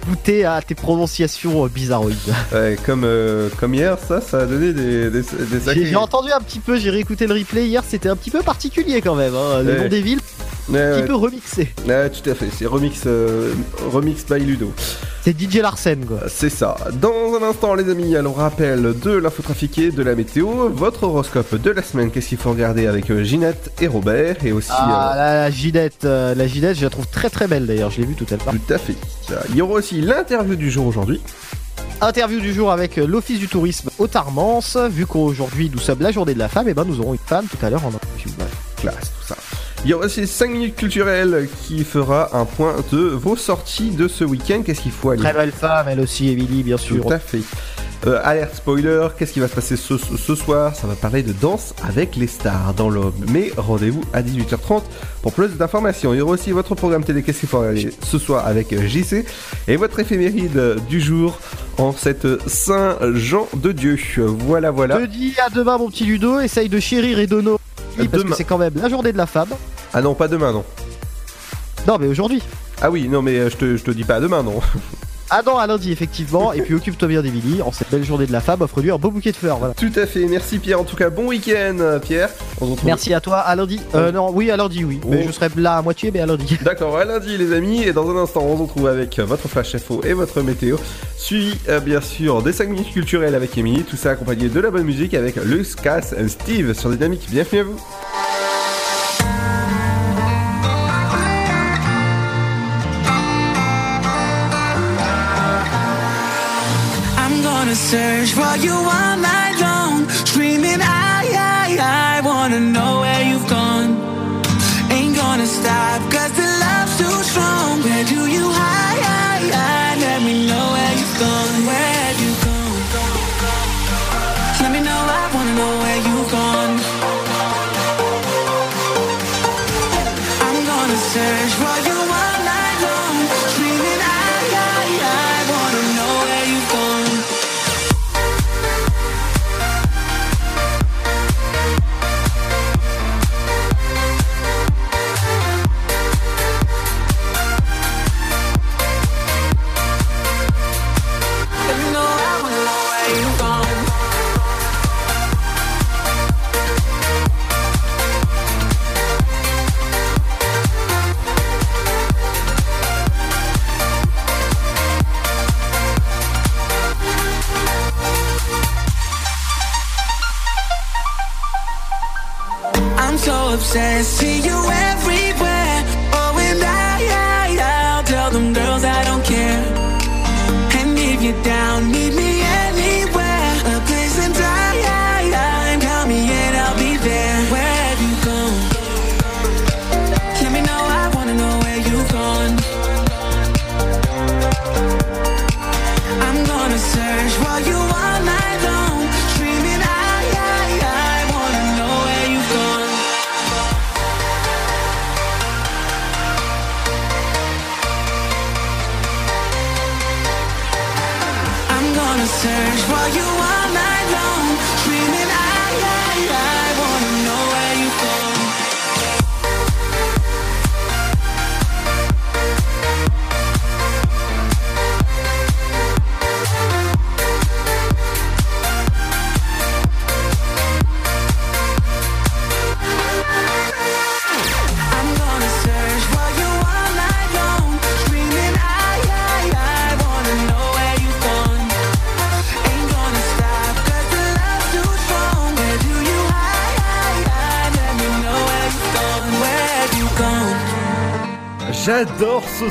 goûter 0.08 0.44
à 0.46 0.62
tes 0.62 0.74
prononciations 0.74 1.64
euh, 1.64 1.68
bizarroïdes. 1.68 2.16
Ouais, 2.52 2.78
comme, 2.86 3.02
euh, 3.04 3.48
comme 3.60 3.74
hier, 3.74 3.96
ça, 4.06 4.20
ça 4.22 4.40
a 4.40 4.46
donné 4.46 4.72
des, 4.72 5.10
des, 5.10 5.20
des 5.20 5.22
J'ai 5.52 5.60
sacrés- 5.60 5.86
j'ai 5.86 5.96
entendu 5.96 6.30
un 6.32 6.40
petit 6.40 6.58
peu, 6.60 6.78
j'ai 6.78 6.90
réécouté 6.90 7.26
le 7.26 7.34
replay 7.34 7.66
hier, 7.66 7.82
c'était 7.86 8.08
un 8.08 8.16
petit 8.16 8.30
peu 8.30 8.40
particulier 8.42 9.02
quand 9.02 9.14
même. 9.14 9.34
Hein, 9.34 9.62
le 9.62 9.72
Ouais. 9.72 9.78
nom 9.84 9.88
des 9.88 10.00
villes, 10.00 10.20
Ouais, 10.68 10.80
un 10.80 10.90
petit 10.92 11.00
ouais. 11.00 11.06
peu 11.06 11.14
remixé. 11.14 11.68
Ouais, 11.86 12.10
tout 12.10 12.28
à 12.30 12.34
fait, 12.34 12.48
c'est 12.56 12.66
remix, 12.66 13.02
euh, 13.06 13.54
remix 13.90 14.24
by 14.26 14.40
Ludo. 14.40 14.72
C'est 15.22 15.38
DJ 15.38 15.56
Larsen 15.56 16.04
quoi. 16.06 16.20
C'est 16.28 16.50
ça. 16.50 16.76
Dans 17.00 17.34
un 17.40 17.42
instant, 17.48 17.74
les 17.74 17.90
amis, 17.90 18.16
alors 18.16 18.36
rappel 18.36 18.94
de 18.98 19.10
l'infotrafiqué, 19.12 19.90
de 19.90 20.02
la 20.02 20.14
météo, 20.14 20.68
votre 20.68 21.04
horoscope 21.04 21.54
de 21.54 21.70
la 21.70 21.82
semaine, 21.82 22.10
qu'est-ce 22.10 22.28
qu'il 22.28 22.38
faut 22.38 22.50
regarder 22.50 22.86
avec 22.86 23.10
euh, 23.10 23.22
Ginette 23.24 23.72
et 23.80 23.86
Robert, 23.86 24.36
et 24.44 24.52
aussi. 24.52 24.70
Ah, 24.72 25.12
euh, 25.12 25.16
la, 25.16 25.34
la 25.44 25.50
Ginette, 25.50 26.04
euh, 26.04 26.34
la 26.34 26.46
Ginette, 26.46 26.76
je 26.78 26.84
la 26.84 26.90
trouve 26.90 27.06
très 27.06 27.30
très 27.30 27.46
belle 27.46 27.66
d'ailleurs, 27.66 27.90
je 27.90 28.00
l'ai 28.00 28.06
vue 28.06 28.14
tout 28.14 28.26
à 28.30 28.36
l'heure. 28.36 28.54
Tout 28.66 28.72
à 28.74 28.78
fait. 28.78 28.96
Il 29.50 29.56
y 29.56 29.62
aura 29.62 29.74
aussi 29.74 30.00
l'interview 30.00 30.56
du 30.56 30.70
jour 30.70 30.86
aujourd'hui. 30.86 31.20
Interview 32.00 32.38
du 32.38 32.54
jour 32.54 32.70
avec 32.70 32.96
euh, 32.98 33.06
l'Office 33.06 33.40
du 33.40 33.48
tourisme 33.48 33.90
Haute-Armance. 33.98 34.76
Vu 34.88 35.04
qu'aujourd'hui 35.04 35.68
nous 35.72 35.80
sommes 35.80 36.00
la 36.00 36.12
journée 36.12 36.32
de 36.34 36.38
la 36.38 36.48
femme, 36.48 36.68
et 36.68 36.74
ben 36.74 36.84
nous 36.84 37.00
aurons 37.00 37.14
une 37.14 37.18
femme 37.18 37.46
tout 37.46 37.64
à 37.64 37.70
l'heure 37.70 37.84
en 37.84 37.88
interview. 37.88 38.30
Classe, 38.76 39.12
tout 39.20 39.26
ça. 39.26 39.36
Il 39.84 39.90
y 39.90 39.94
aura 39.94 40.06
aussi 40.06 40.26
5 40.26 40.50
minutes 40.50 40.76
culturelles 40.76 41.48
qui 41.62 41.84
fera 41.84 42.36
un 42.36 42.44
point 42.44 42.74
de 42.92 42.98
vos 42.98 43.36
sorties 43.36 43.90
de 43.90 44.08
ce 44.08 44.24
week-end. 44.24 44.62
Qu'est-ce 44.64 44.80
qu'il 44.80 44.90
faut 44.92 45.10
aller 45.10 45.22
Très 45.22 45.32
belle 45.32 45.52
femme, 45.52 45.86
elle 45.88 46.00
aussi, 46.00 46.28
Émilie, 46.28 46.62
bien 46.62 46.76
sûr. 46.76 47.04
Tout 47.04 47.12
à 47.12 47.18
fait. 47.18 47.42
Euh, 48.06 48.20
alerte 48.22 48.54
spoiler, 48.54 49.08
qu'est-ce 49.18 49.32
qui 49.32 49.40
va 49.40 49.48
se 49.48 49.54
passer 49.54 49.76
ce, 49.76 49.96
ce 49.96 50.34
soir? 50.34 50.74
Ça 50.76 50.86
va 50.86 50.94
parler 50.94 51.22
de 51.22 51.32
danse 51.32 51.74
avec 51.88 52.16
les 52.16 52.26
stars 52.28 52.74
dans 52.74 52.88
l'aube. 52.90 53.14
Mais 53.32 53.50
rendez-vous 53.56 54.02
à 54.12 54.22
18h30 54.22 54.82
pour 55.22 55.32
plus 55.32 55.48
d'informations. 55.56 56.14
Il 56.14 56.18
y 56.18 56.20
aura 56.20 56.32
aussi 56.32 56.52
votre 56.52 56.74
programme 56.74 57.04
télé, 57.04 57.22
qu'est-ce 57.22 57.40
qu'il 57.40 57.48
faut 57.48 57.60
aller 57.60 57.90
ce 58.02 58.18
soir 58.18 58.46
avec 58.46 58.72
JC 58.86 59.24
et 59.66 59.76
votre 59.76 59.98
éphéméride 59.98 60.76
du 60.88 61.00
jour 61.00 61.38
en 61.76 61.92
cette 61.92 62.48
Saint-Jean 62.48 63.48
de 63.56 63.72
Dieu. 63.72 63.98
Voilà, 64.16 64.70
voilà. 64.70 65.00
Je 65.00 65.06
dis 65.06 65.34
à 65.44 65.50
demain, 65.50 65.78
mon 65.78 65.88
petit 65.90 66.04
Ludo, 66.04 66.40
essaye 66.40 66.68
de 66.68 66.78
chérir 66.78 67.18
et 67.18 67.26
Parce 68.06 68.24
que 68.24 68.34
c'est 68.34 68.44
quand 68.44 68.58
même 68.58 68.74
la 68.76 68.88
journée 68.88 69.12
de 69.12 69.16
la 69.18 69.26
femme. 69.26 69.48
Ah 69.92 70.00
non, 70.00 70.14
pas 70.14 70.28
demain, 70.28 70.52
non. 70.52 70.64
Non, 71.86 71.96
mais 71.98 72.06
aujourd'hui. 72.06 72.42
Ah 72.80 72.90
oui, 72.90 73.08
non, 73.08 73.22
mais 73.22 73.38
euh, 73.38 73.50
je 73.50 73.56
te, 73.56 73.76
je 73.76 73.82
te 73.82 73.90
dis 73.90 74.04
pas 74.04 74.16
à 74.16 74.20
demain, 74.20 74.42
non. 74.42 74.60
Ah 75.30 75.42
non, 75.44 75.58
à 75.58 75.66
lundi, 75.66 75.92
effectivement. 75.92 76.52
et 76.54 76.62
puis 76.62 76.74
occupe-toi 76.74 77.06
bien 77.08 77.22
d'Émilie. 77.22 77.60
En 77.62 77.70
cette 77.72 77.90
belle 77.90 78.04
journée 78.04 78.26
de 78.26 78.32
la 78.32 78.40
femme, 78.40 78.62
offre-lui 78.62 78.90
un 78.90 78.96
beau 78.96 79.10
bouquet 79.10 79.30
de 79.32 79.36
fleurs. 79.36 79.58
Voilà. 79.58 79.74
Tout 79.74 79.92
à 79.96 80.06
fait, 80.06 80.24
merci 80.26 80.58
Pierre. 80.58 80.80
En 80.80 80.84
tout 80.84 80.96
cas, 80.96 81.10
bon 81.10 81.26
week-end, 81.26 81.98
Pierre. 82.02 82.30
On 82.60 82.66
se 82.66 82.70
retrouve 82.70 82.86
Merci 82.86 83.12
à 83.12 83.20
toi, 83.20 83.38
à 83.38 83.54
lundi. 83.54 83.80
Euh, 83.94 84.10
non, 84.10 84.30
oui, 84.32 84.50
à 84.50 84.56
lundi, 84.56 84.84
oui. 84.84 85.00
Mais 85.06 85.20
Oh. 85.22 85.24
je 85.26 85.32
serai 85.32 85.48
là 85.56 85.76
à 85.76 85.82
moitié, 85.82 86.10
mais 86.12 86.20
à 86.20 86.26
lundi. 86.26 86.58
D'accord, 86.62 86.96
à 86.96 87.04
lundi 87.04 87.36
les 87.36 87.52
amis, 87.52 87.82
et 87.82 87.92
dans 87.92 88.08
un 88.10 88.16
instant 88.22 88.40
on 88.42 88.56
se 88.56 88.62
retrouve 88.62 88.86
avec 88.88 89.18
votre 89.20 89.48
flash 89.48 89.74
info 89.74 90.00
et 90.04 90.14
votre 90.14 90.40
météo, 90.42 90.76
suivi 91.16 91.54
euh, 91.68 91.80
bien 91.80 92.00
sûr 92.00 92.42
des 92.42 92.52
5 92.52 92.68
minutes 92.70 92.92
culturelles 92.92 93.34
avec 93.34 93.56
Emily, 93.58 93.82
tout 93.82 93.96
ça 93.96 94.10
accompagné 94.10 94.48
de 94.48 94.60
la 94.60 94.70
bonne 94.70 94.84
musique 94.84 95.14
avec 95.14 95.36
Lucas 95.36 96.12
et 96.18 96.28
Steve 96.28 96.72
sur 96.72 96.90
Dynamique, 96.90 97.26
bienvenue 97.30 97.60
à 97.60 97.64
vous 97.64 97.76
gonna 107.68 107.76
search 107.76 108.32
for 108.32 108.56
you 108.64 108.72
all 108.72 109.16
night 109.18 109.57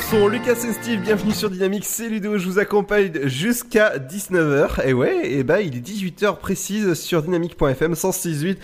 son, 0.10 0.28
Lucas 0.28 0.54
et 0.54 0.74
Steve, 0.74 1.02
bienvenue 1.02 1.34
sur 1.34 1.50
Dynamique, 1.50 1.84
c'est 1.86 2.08
Ludo, 2.08 2.38
je 2.38 2.46
vous 2.46 2.60
accompagne 2.60 3.12
jusqu'à 3.24 3.98
19h, 3.98 4.86
et 4.86 4.94
ouais, 4.94 5.30
et 5.30 5.44
bah 5.44 5.60
il 5.60 5.76
est 5.76 5.86
18h 5.86 6.38
précise 6.38 6.94
sur 6.94 7.22
dynamique.fm 7.24 7.94
168. 7.96 8.58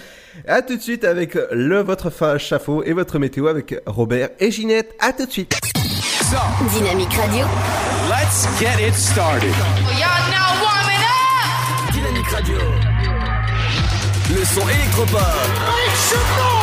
À 0.47 0.61
tout 0.61 0.77
de 0.77 0.81
suite 0.81 1.03
avec 1.03 1.37
le 1.51 1.81
votre 1.81 2.09
fin 2.09 2.37
chafaud 2.37 2.83
et 2.83 2.93
votre 2.93 3.19
météo 3.19 3.47
avec 3.47 3.75
Robert 3.85 4.29
et 4.39 4.51
Ginette, 4.51 4.95
à 4.99 5.11
tout 5.11 5.25
de 5.25 5.31
suite. 5.31 5.59
Dynamique 6.71 7.13
Radio. 7.13 7.45
Let's 8.07 8.47
get 8.59 8.79
it 8.79 8.93
started. 8.93 9.53
Y'all 9.99 10.31
now 10.31 10.63
warming 10.63 11.03
up. 11.03 11.93
Dynamique 11.93 12.27
Radio. 12.27 12.57
Le 14.29 14.45
son 14.45 14.69
électropop. 14.69 16.62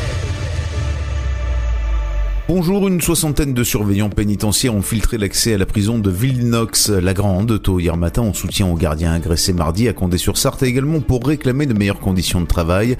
Bonjour, 2.53 2.89
une 2.89 2.99
soixantaine 2.99 3.53
de 3.53 3.63
surveillants 3.63 4.09
pénitentiaires 4.09 4.75
ont 4.75 4.81
filtré 4.81 5.17
l'accès 5.17 5.53
à 5.53 5.57
la 5.57 5.65
prison 5.65 5.99
de 5.99 6.11
Villenox-la-Grande 6.11 7.61
tôt 7.61 7.79
hier 7.79 7.95
matin 7.95 8.23
en 8.23 8.33
soutien 8.33 8.67
aux 8.67 8.75
gardiens 8.75 9.13
agressés 9.13 9.53
mardi 9.53 9.87
à 9.87 9.93
Condé-sur-Sarthe 9.93 10.61
et 10.63 10.65
également 10.65 10.99
pour 10.99 11.25
réclamer 11.25 11.65
de 11.65 11.73
meilleures 11.73 12.01
conditions 12.01 12.41
de 12.41 12.47
travail. 12.47 12.97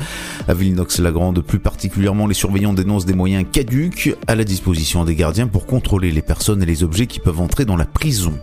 À 0.47 0.54
Villenox-la-Grande, 0.54 1.41
plus 1.41 1.60
particulièrement, 1.60 2.28
les 2.28 2.34
surveillants 2.34 2.72
dénoncent 2.72 3.06
des 3.06 3.14
moyens 3.14 3.43
caduques 3.52 4.16
à 4.26 4.36
la 4.36 4.45
disposition 4.45 5.04
des 5.04 5.16
gardiens 5.16 5.47
pour 5.47 5.66
contrôler 5.66 6.14
les 6.14 6.22
personnes 6.22 6.64
et 6.64 6.66
les 6.66 6.86
objets 6.86 7.08
qui 7.08 7.20
peuvent 7.20 7.41
entrer 7.41 7.66
dans 7.66 7.76
la 7.76 7.84
prison. 7.84 8.39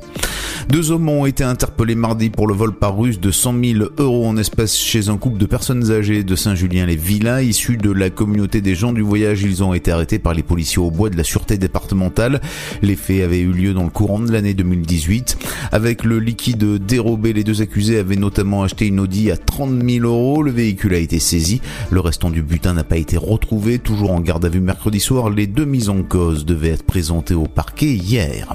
Deux 0.68 0.90
hommes 0.90 1.08
ont 1.08 1.24
été 1.24 1.44
interpellés 1.44 1.94
mardi 1.94 2.28
pour 2.28 2.46
le 2.46 2.52
vol 2.52 2.74
par 2.74 2.98
ruse 2.98 3.18
de 3.20 3.30
100 3.30 3.54
000 3.64 3.84
euros 3.96 4.26
en 4.26 4.36
espèces 4.36 4.76
chez 4.76 5.08
un 5.08 5.16
couple 5.16 5.38
de 5.38 5.46
personnes 5.46 5.90
âgées 5.90 6.24
de 6.24 6.36
Saint-Julien-les-Villas 6.36 7.42
issus 7.42 7.78
de 7.78 7.90
la 7.90 8.10
communauté 8.10 8.60
des 8.60 8.74
gens 8.74 8.92
du 8.92 9.00
voyage. 9.00 9.42
Ils 9.42 9.64
ont 9.64 9.72
été 9.72 9.90
arrêtés 9.90 10.18
par 10.18 10.34
les 10.34 10.42
policiers 10.42 10.82
au 10.82 10.90
bois 10.98 11.10
de 11.10 11.16
la 11.16 11.22
sûreté 11.22 11.58
départementale. 11.58 12.40
Les 12.82 12.96
faits 12.96 13.22
avaient 13.22 13.38
eu 13.38 13.52
lieu 13.52 13.72
dans 13.72 13.84
le 13.84 13.88
courant 13.88 14.18
de 14.18 14.32
l'année 14.32 14.52
2018. 14.52 15.38
Avec 15.70 16.02
le 16.02 16.18
liquide 16.18 16.84
dérobé, 16.84 17.32
les 17.32 17.44
deux 17.44 17.62
accusés 17.62 18.00
avaient 18.00 18.16
notamment 18.16 18.64
acheté 18.64 18.88
une 18.88 18.98
Audi 18.98 19.30
à 19.30 19.36
30 19.36 19.88
000 19.88 20.04
euros. 20.04 20.42
Le 20.42 20.50
véhicule 20.50 20.94
a 20.94 20.98
été 20.98 21.20
saisi. 21.20 21.60
Le 21.90 22.00
restant 22.00 22.30
du 22.30 22.42
butin 22.42 22.74
n'a 22.74 22.82
pas 22.82 22.96
été 22.96 23.16
retrouvé. 23.16 23.78
Toujours 23.78 24.10
en 24.10 24.20
garde 24.20 24.44
à 24.44 24.48
vue 24.48 24.60
mercredi 24.60 24.98
soir, 24.98 25.30
les 25.30 25.46
deux 25.46 25.64
mises 25.64 25.88
en 25.88 26.02
cause 26.02 26.44
devaient 26.44 26.70
être 26.70 26.82
présentées 26.84 27.34
au 27.34 27.46
parquet 27.46 27.94
hier. 27.94 28.52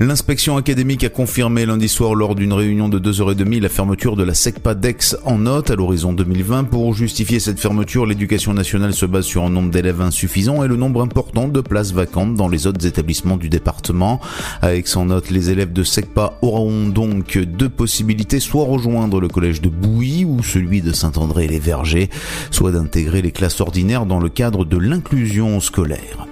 L'inspection 0.00 0.56
académique 0.56 1.04
a 1.04 1.08
confirmé 1.08 1.64
lundi 1.66 1.88
soir 1.88 2.16
lors 2.16 2.34
d'une 2.34 2.52
réunion 2.52 2.88
de 2.88 2.98
2h30 2.98 3.60
la 3.60 3.68
fermeture 3.68 4.16
de 4.16 4.24
la 4.24 4.34
SECPA 4.34 4.74
d'Aix 4.74 5.16
en 5.24 5.38
note 5.38 5.70
à 5.70 5.76
l'horizon 5.76 6.12
2020. 6.12 6.64
Pour 6.64 6.94
justifier 6.94 7.38
cette 7.38 7.60
fermeture, 7.60 8.04
l'éducation 8.04 8.54
nationale 8.54 8.92
se 8.92 9.06
base 9.06 9.24
sur 9.24 9.44
un 9.44 9.50
nombre 9.50 9.70
d'élèves 9.70 10.00
insuffisant 10.00 10.64
et 10.64 10.68
le 10.68 10.74
nombre 10.74 11.00
important 11.00 11.46
de 11.46 11.60
places 11.60 11.92
vacantes 11.92 12.34
dans 12.34 12.48
les 12.48 12.66
autres 12.66 12.84
établissements 12.86 13.36
du 13.36 13.48
département. 13.48 14.20
À 14.62 14.74
Aix 14.74 14.84
en 14.96 15.06
note, 15.06 15.30
les 15.30 15.50
élèves 15.50 15.72
de 15.72 15.84
SECPA 15.84 16.38
auront 16.42 16.88
donc 16.88 17.38
deux 17.38 17.68
possibilités, 17.68 18.40
soit 18.40 18.64
rejoindre 18.64 19.20
le 19.20 19.28
collège 19.28 19.60
de 19.60 19.68
Bouilly 19.68 20.24
ou 20.24 20.42
celui 20.42 20.82
de 20.82 20.92
Saint-André-les-Vergers, 20.92 22.10
soit 22.50 22.72
d'intégrer 22.72 23.22
les 23.22 23.30
classes 23.32 23.60
ordinaires 23.60 24.06
dans 24.06 24.18
le 24.18 24.28
cadre 24.28 24.64
de 24.64 24.76
l'inclusion 24.76 25.60
scolaire. 25.60 26.26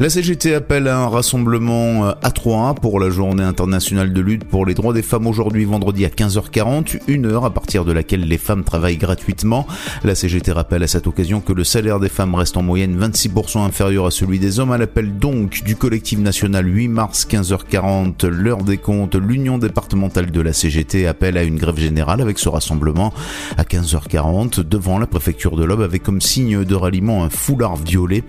La 0.00 0.10
CGT 0.10 0.54
appelle 0.54 0.88
à 0.88 0.98
un 0.98 1.08
rassemblement 1.08 2.08
à 2.20 2.30
3 2.32 2.74
pour 2.74 2.93
la 3.00 3.10
journée 3.10 3.42
internationale 3.42 4.12
de 4.12 4.20
lutte 4.20 4.44
pour 4.44 4.66
les 4.66 4.74
droits 4.74 4.92
des 4.92 5.02
femmes 5.02 5.26
aujourd'hui 5.26 5.64
vendredi 5.64 6.04
à 6.04 6.08
15h40, 6.08 7.00
une 7.08 7.26
heure 7.26 7.44
à 7.44 7.50
partir 7.50 7.84
de 7.84 7.92
laquelle 7.92 8.22
les 8.22 8.38
femmes 8.38 8.64
travaillent 8.64 8.96
gratuitement. 8.96 9.66
La 10.04 10.14
CGT 10.14 10.52
rappelle 10.52 10.82
à 10.82 10.86
cette 10.86 11.06
occasion 11.06 11.40
que 11.40 11.52
le 11.52 11.64
salaire 11.64 12.00
des 12.00 12.08
femmes 12.08 12.34
reste 12.34 12.56
en 12.56 12.62
moyenne 12.62 12.98
26% 12.98 13.64
inférieur 13.64 14.06
à 14.06 14.10
celui 14.10 14.38
des 14.38 14.60
hommes. 14.60 14.72
À 14.72 14.78
l'appel 14.78 15.18
donc 15.18 15.62
du 15.64 15.76
collectif 15.76 16.18
national 16.18 16.66
8 16.66 16.88
mars 16.88 17.26
15h40, 17.28 18.26
l'heure 18.26 18.62
des 18.62 18.78
comptes, 18.78 19.16
l'union 19.16 19.58
départementale 19.58 20.30
de 20.30 20.40
la 20.40 20.52
CGT 20.52 21.06
appelle 21.06 21.36
à 21.36 21.42
une 21.42 21.56
grève 21.56 21.78
générale 21.78 22.20
avec 22.20 22.38
ce 22.38 22.48
rassemblement 22.48 23.12
à 23.56 23.64
15h40 23.64 24.60
devant 24.60 24.98
la 24.98 25.06
préfecture 25.06 25.56
de 25.56 25.64
l'Aube 25.64 25.82
avec 25.82 26.02
comme 26.02 26.20
signe 26.20 26.64
de 26.64 26.74
ralliement 26.74 27.24
un 27.24 27.30
foulard 27.30 27.76
violet. 27.76 28.22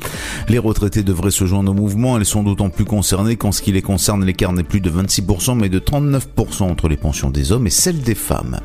Les 0.49 0.59
retraités 0.59 1.03
devraient 1.03 1.32
se 1.32 1.45
joindre 1.45 1.72
au 1.72 1.76
mouvement. 1.76 2.18
Elles 2.18 2.26
sont 2.26 2.43
d'autant 2.43 2.70
plus 2.70 2.86
concernées 2.86 3.36
qu'en 3.36 3.51
ce 3.51 3.61
qui 3.61 3.72
les 3.72 3.82
concerne, 3.82 4.26
l'écart 4.26 4.55
n'est 4.56 4.64
plus 4.64 4.82
de 4.82 4.89
26% 4.89 5.58
mais 5.58 5.70
de 5.70 5.80
39% 5.80 6.64
entre 6.64 6.88
les 6.88 6.97
pensions 6.97 7.30
des 7.30 7.51
hommes 7.51 7.68
et 7.68 7.72
celles 7.72 8.01
des 8.01 8.16
femmes. 8.16 8.60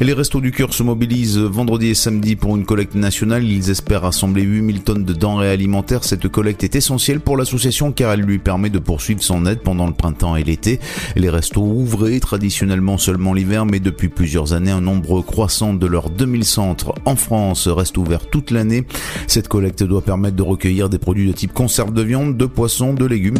Les 0.00 0.12
Restos 0.12 0.40
du 0.40 0.52
Cœur 0.52 0.72
se 0.72 0.84
mobilisent 0.84 1.38
vendredi 1.38 1.88
et 1.88 1.94
samedi 1.94 2.36
pour 2.36 2.56
une 2.56 2.64
collecte 2.64 2.94
nationale. 2.94 3.42
Ils 3.42 3.68
espèrent 3.68 4.02
rassembler 4.02 4.42
8000 4.42 4.82
tonnes 4.82 5.04
de 5.04 5.12
denrées 5.12 5.50
alimentaires. 5.50 6.04
Cette 6.04 6.28
collecte 6.28 6.62
est 6.62 6.76
essentielle 6.76 7.18
pour 7.18 7.36
l'association 7.36 7.90
car 7.90 8.12
elle 8.12 8.20
lui 8.20 8.38
permet 8.38 8.70
de 8.70 8.78
poursuivre 8.78 9.22
son 9.24 9.44
aide 9.44 9.58
pendant 9.58 9.88
le 9.88 9.92
printemps 9.92 10.36
et 10.36 10.44
l'été. 10.44 10.78
Les 11.16 11.28
restos 11.28 11.62
ouvrés 11.62 12.20
traditionnellement 12.20 12.96
seulement 12.96 13.34
l'hiver, 13.34 13.66
mais 13.66 13.80
depuis 13.80 14.08
plusieurs 14.08 14.52
années, 14.52 14.70
un 14.70 14.80
nombre 14.80 15.20
croissant 15.20 15.74
de 15.74 15.86
leurs 15.88 16.10
2000 16.10 16.44
centres 16.44 16.94
en 17.04 17.16
France 17.16 17.66
reste 17.66 17.98
ouvert 17.98 18.30
toute 18.30 18.52
l'année. 18.52 18.84
Cette 19.26 19.48
collecte 19.48 19.82
doit 19.82 20.02
permettre 20.02 20.36
de 20.36 20.42
recueillir 20.42 20.88
des 20.88 20.98
produits 20.98 21.26
de 21.26 21.32
type 21.32 21.52
conserve 21.52 21.92
de 21.92 22.02
viande, 22.02 22.36
de 22.36 22.46
poisson, 22.46 22.94
de 22.94 23.04
légumes. 23.04 23.38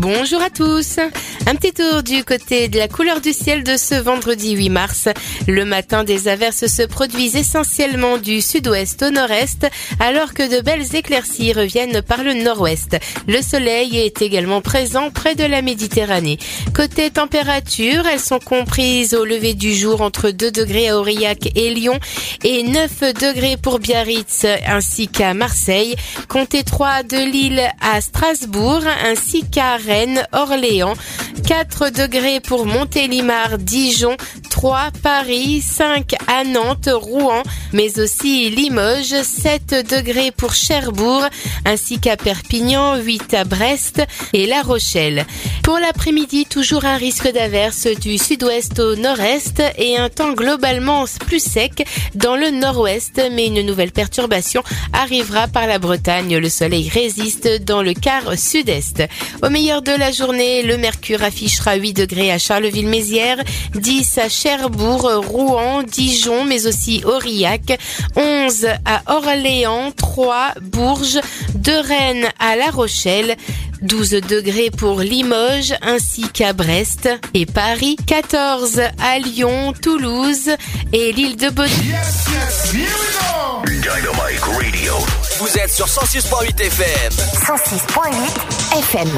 Bonjour 0.00 0.40
à 0.40 0.48
tous. 0.48 1.00
Un 1.48 1.56
petit 1.56 1.72
tour 1.72 2.04
du 2.04 2.22
côté 2.22 2.68
de 2.68 2.78
la 2.78 2.86
couleur 2.86 3.20
du 3.20 3.32
ciel 3.32 3.64
de 3.64 3.76
ce 3.76 3.96
vendredi 3.96 4.52
8 4.52 4.68
mars. 4.68 5.08
Le 5.48 5.64
matin, 5.64 6.04
des 6.04 6.28
averses 6.28 6.68
se 6.68 6.82
produisent 6.82 7.34
essentiellement 7.34 8.16
du 8.16 8.40
sud-ouest 8.40 9.02
au 9.02 9.10
nord-est, 9.10 9.66
alors 9.98 10.34
que 10.34 10.56
de 10.56 10.60
belles 10.60 10.94
éclaircies 10.94 11.52
reviennent 11.52 12.00
par 12.00 12.22
le 12.22 12.34
nord-ouest. 12.34 12.96
Le 13.26 13.42
soleil 13.42 13.98
est 13.98 14.22
également 14.22 14.60
présent 14.60 15.10
près 15.10 15.34
de 15.34 15.42
la 15.42 15.62
Méditerranée. 15.62 16.38
Côté 16.76 17.10
température, 17.10 18.06
elles 18.06 18.20
sont 18.20 18.38
comprises 18.38 19.14
au 19.14 19.24
lever 19.24 19.54
du 19.54 19.74
jour 19.74 20.00
entre 20.00 20.30
2 20.30 20.52
degrés 20.52 20.90
à 20.90 20.98
Aurillac 20.98 21.50
et 21.56 21.74
Lyon 21.74 21.98
et 22.44 22.62
9 22.62 23.14
degrés 23.14 23.56
pour 23.60 23.80
Biarritz 23.80 24.46
ainsi 24.64 25.08
qu'à 25.08 25.34
Marseille. 25.34 25.96
Comptez 26.28 26.62
3 26.62 27.02
de 27.02 27.16
Lille 27.16 27.62
à 27.80 28.00
Strasbourg 28.00 28.82
ainsi 29.02 29.42
qu'à 29.50 29.76
Rennes, 29.88 30.26
Orléans, 30.32 30.92
4 31.46 31.88
degrés 31.88 32.40
pour 32.40 32.66
Montélimar, 32.66 33.56
Dijon, 33.56 34.18
3 34.50 34.90
Paris, 35.02 35.62
5 35.62 36.14
à 36.26 36.44
Nantes, 36.44 36.90
Rouen, 36.92 37.42
mais 37.72 37.98
aussi 37.98 38.50
Limoges, 38.50 39.22
7 39.22 39.86
degrés 39.90 40.30
pour 40.30 40.52
Cherbourg, 40.52 41.24
ainsi 41.64 41.98
qu'à 41.98 42.18
Perpignan, 42.18 42.96
8 42.96 43.32
à 43.32 43.44
Brest 43.44 44.02
et 44.34 44.46
La 44.46 44.60
Rochelle. 44.60 45.24
Pour 45.62 45.78
l'après-midi, 45.78 46.44
toujours 46.44 46.84
un 46.84 46.96
risque 46.96 47.32
d'averse 47.32 47.86
du 47.86 48.18
sud-ouest 48.18 48.78
au 48.78 48.96
nord-est 48.96 49.62
et 49.78 49.96
un 49.96 50.10
temps 50.10 50.32
globalement 50.32 51.04
plus 51.26 51.42
sec 51.42 51.86
dans 52.14 52.36
le 52.36 52.50
nord-ouest, 52.50 53.22
mais 53.32 53.46
une 53.46 53.62
nouvelle 53.62 53.92
perturbation 53.92 54.62
arrivera 54.92 55.48
par 55.48 55.66
la 55.66 55.78
Bretagne. 55.78 56.36
Le 56.36 56.48
soleil 56.50 56.90
résiste 56.90 57.62
dans 57.64 57.82
le 57.82 57.94
quart 57.94 58.36
sud-est. 58.36 59.02
Au 59.42 59.48
meilleur 59.48 59.77
de 59.82 59.92
la 59.92 60.12
journée, 60.12 60.62
le 60.62 60.76
mercure 60.76 61.22
affichera 61.22 61.74
8 61.74 61.92
degrés 61.92 62.32
à 62.32 62.38
Charleville-Mézières, 62.38 63.42
10 63.74 64.18
à 64.18 64.28
Cherbourg, 64.28 65.10
Rouen, 65.26 65.82
Dijon, 65.82 66.44
mais 66.44 66.66
aussi 66.66 67.02
Aurillac, 67.04 67.78
11 68.16 68.66
à 68.84 69.02
Orléans, 69.14 69.92
3 69.96 70.54
Bourges, 70.62 71.20
de 71.54 71.72
Rennes 71.72 72.28
à 72.38 72.56
La 72.56 72.70
Rochelle, 72.70 73.36
12 73.82 74.10
degrés 74.28 74.70
pour 74.70 75.00
Limoges 75.00 75.74
ainsi 75.82 76.28
qu'à 76.28 76.52
Brest 76.52 77.08
et 77.34 77.46
Paris, 77.46 77.96
14 78.06 78.80
à 79.00 79.18
Lyon, 79.18 79.72
Toulouse 79.80 80.50
et 80.92 81.12
l'île 81.12 81.36
de 81.36 81.50
Beaune. 81.50 81.68
Dynamite 83.64 84.40
Radio. 84.40 84.94
Vous 85.38 85.58
êtes 85.58 85.70
sur 85.70 85.86
106.8 85.86 86.60
FM. 86.60 87.12
106.8 87.12 88.78
FM. 88.78 89.08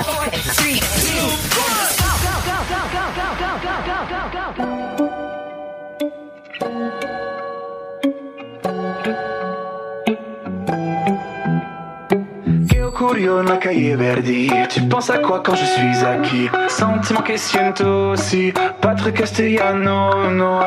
Curio 13.00 13.40
nella 13.40 13.56
cahier 13.56 13.96
Verdi 13.96 14.50
Tu 14.68 14.82
penses 14.82 15.08
à 15.08 15.16
quoi 15.16 15.40
quand 15.42 15.54
je 15.54 15.64
suis 15.64 16.04
acquis? 16.04 16.50
Sentiment 16.68 17.22
che 17.22 17.38
siento 17.38 18.10
aussi. 18.10 18.52
Patrick 18.78 19.16
Castellano 19.16 20.28
no 20.28 20.60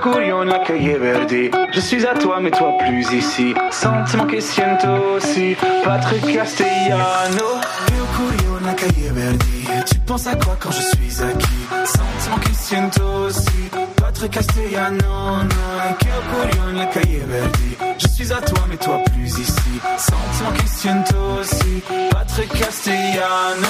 curio 0.00 0.44
nella 0.44 0.60
cahier 0.60 1.00
Verdi 1.00 1.50
Je 1.72 1.80
suis 1.80 2.06
à 2.06 2.14
toi 2.14 2.38
mais 2.38 2.52
toi 2.52 2.76
plus 2.78 3.10
ici. 3.10 3.56
Sentiment 3.70 4.26
che 4.26 4.40
siento 4.40 5.16
aussi. 5.16 5.56
Patrick 5.82 6.32
Castellano 6.32 7.58
Tu 8.80 9.98
penses 10.06 10.26
à 10.26 10.34
quoi 10.36 10.56
quand 10.58 10.70
je 10.70 10.80
suis 10.80 11.22
acquis? 11.22 11.66
Sentiment 11.84 12.38
che 12.38 12.54
siento 12.54 13.02
aussi. 13.26 13.70
Patrick 13.96 14.32
Castellano 14.32 15.42
no 15.42 15.96
Che 15.98 16.08
curio 16.30 16.64
nella 16.64 16.86
cahier 16.86 17.26
Verdi. 17.26 17.76
Je 17.98 18.08
suis 18.08 18.32
à 18.32 18.40
toi 18.40 18.64
mais 18.68 18.78
toi 18.78 19.02
plus 19.12 19.38
ici. 19.38 19.80
Sentiment 19.98 20.52
che 20.54 20.66
siento 20.66 21.14
aussi. 21.38 21.82
Patrick 22.10 22.58
Castellano 22.58 23.68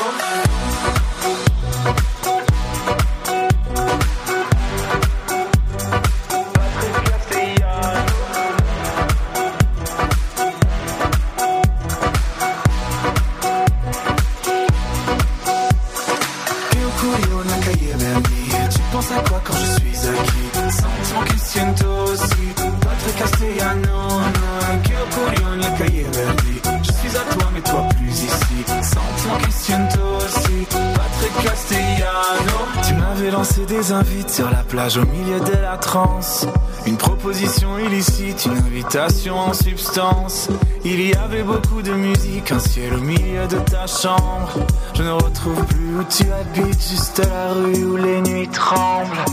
plage 34.70 34.98
au 34.98 35.04
milieu 35.04 35.40
de 35.40 35.60
la 35.60 35.76
transe. 35.76 36.46
Une 36.86 36.96
proposition 36.96 37.78
illicite, 37.78 38.46
une 38.46 38.58
invitation 38.58 39.36
en 39.36 39.52
substance. 39.52 40.48
Il 40.84 41.00
y 41.00 41.12
avait 41.14 41.42
beaucoup 41.42 41.82
de 41.82 41.92
musique, 41.92 42.52
un 42.52 42.60
ciel 42.60 42.94
au 42.94 43.00
milieu 43.00 43.46
de 43.48 43.58
ta 43.58 43.86
chambre. 43.86 44.66
Je 44.94 45.02
ne 45.02 45.10
retrouve 45.10 45.64
plus 45.66 45.96
où 45.96 46.04
tu 46.04 46.24
habites, 46.30 46.88
juste 46.88 47.20
la 47.28 47.52
rue 47.52 47.84
où 47.84 47.96
les 47.96 48.22
nuits 48.22 48.48
tremblent. 48.48 49.24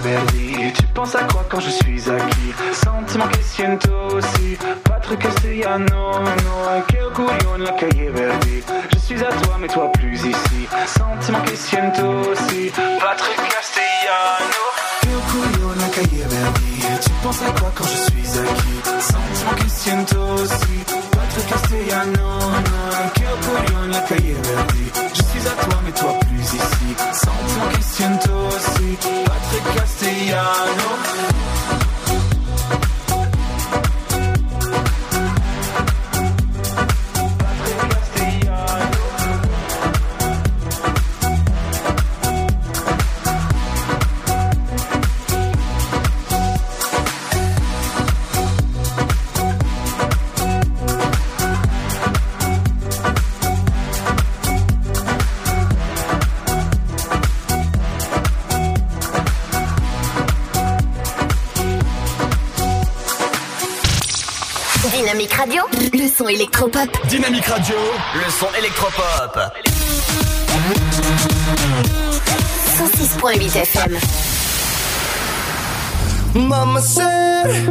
Verdi 0.00 0.72
Tu 0.74 0.82
penses 0.94 1.14
à 1.14 1.24
quoi 1.24 1.44
quand 1.48 1.60
je 1.60 1.70
suis 1.70 2.10
acquis? 2.10 2.52
Sentiment 2.72 3.26
che 3.28 3.42
siento 3.42 3.90
aussi 4.14 4.58
Patrick 4.82 5.22
Castellano 5.22 6.20
no 6.20 6.84
Che 6.86 6.98
curio 7.14 7.56
nella 7.56 7.72
cahier 7.72 8.12
Verdi 8.12 8.62
Je 8.90 8.95
suis 9.06 9.24
à 9.24 9.28
toi 9.28 9.56
mais 9.60 9.68
toi 9.68 9.90
plus 9.92 10.16
ici. 10.16 10.68
Sentiment 10.86 11.38
siento 11.54 12.06
aussi. 12.30 12.72
Patrick 12.74 13.40
Castellano. 13.54 14.62
Tu 17.02 17.10
penses 17.22 17.42
à 17.42 17.50
quoi 17.60 17.72
quand 17.74 17.84
je 17.84 17.96
suis 17.96 18.38
acquis 18.38 18.80
Sentiment 19.00 19.54
che 19.54 19.68
siento 19.68 20.20
aussi. 20.34 20.84
Patrick 21.12 21.46
Castellano 21.48 22.38
curio 23.14 23.78
nella 23.80 24.00
cahier 24.02 24.34
Verdi 24.42 24.90
Je 25.14 25.22
suis 25.22 25.48
à 25.48 25.64
toi 25.64 25.80
mais 25.84 25.92
toi 25.92 26.12
plus 26.20 26.42
ici. 26.42 26.96
Sentiment 27.12 27.80
siento 27.80 28.32
aussi. 28.48 28.98
Patrick 29.24 29.76
Castellano 29.76 30.88
son 66.26 66.28
électropop. 66.28 66.88
Dynamique 67.08 67.46
Radio, 67.46 67.76
le 68.14 68.30
son 68.30 68.46
électropop. 68.58 69.38
106.8 72.78 73.56
FM. 73.56 73.98
Mama 76.34 76.80
said, 76.80 77.64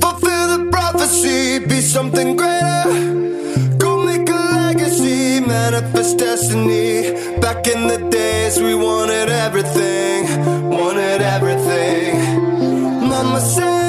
fulfill 0.00 0.48
the 0.48 0.70
prophecy, 0.70 1.58
be 1.60 1.80
something 1.80 2.36
greater. 2.36 2.84
Go 3.78 4.02
make 4.04 4.28
a 4.28 4.34
legacy, 4.34 5.40
manifest 5.40 6.18
destiny. 6.18 7.12
Back 7.40 7.66
in 7.68 7.86
the 7.86 7.98
days 8.10 8.60
we 8.60 8.74
wanted 8.74 9.28
everything, 9.28 10.70
wanted 10.70 11.22
everything. 11.22 12.48
Mama 13.08 13.40
said, 13.40 13.81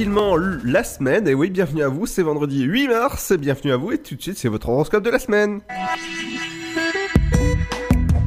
tranquillement 0.00 0.36
la 0.64 0.82
semaine. 0.82 1.28
Et 1.28 1.34
oui, 1.34 1.50
bienvenue 1.50 1.82
à 1.82 1.88
vous, 1.88 2.06
c'est 2.06 2.22
vendredi 2.22 2.62
8 2.62 2.88
mars. 2.88 3.32
Bienvenue 3.32 3.72
à 3.72 3.76
vous 3.76 3.92
et 3.92 3.98
tout 3.98 4.14
de 4.14 4.22
suite 4.22 4.38
c'est 4.38 4.48
votre 4.48 4.70
horoscope 4.70 5.04
de 5.04 5.10
la 5.10 5.18
semaine. 5.18 5.60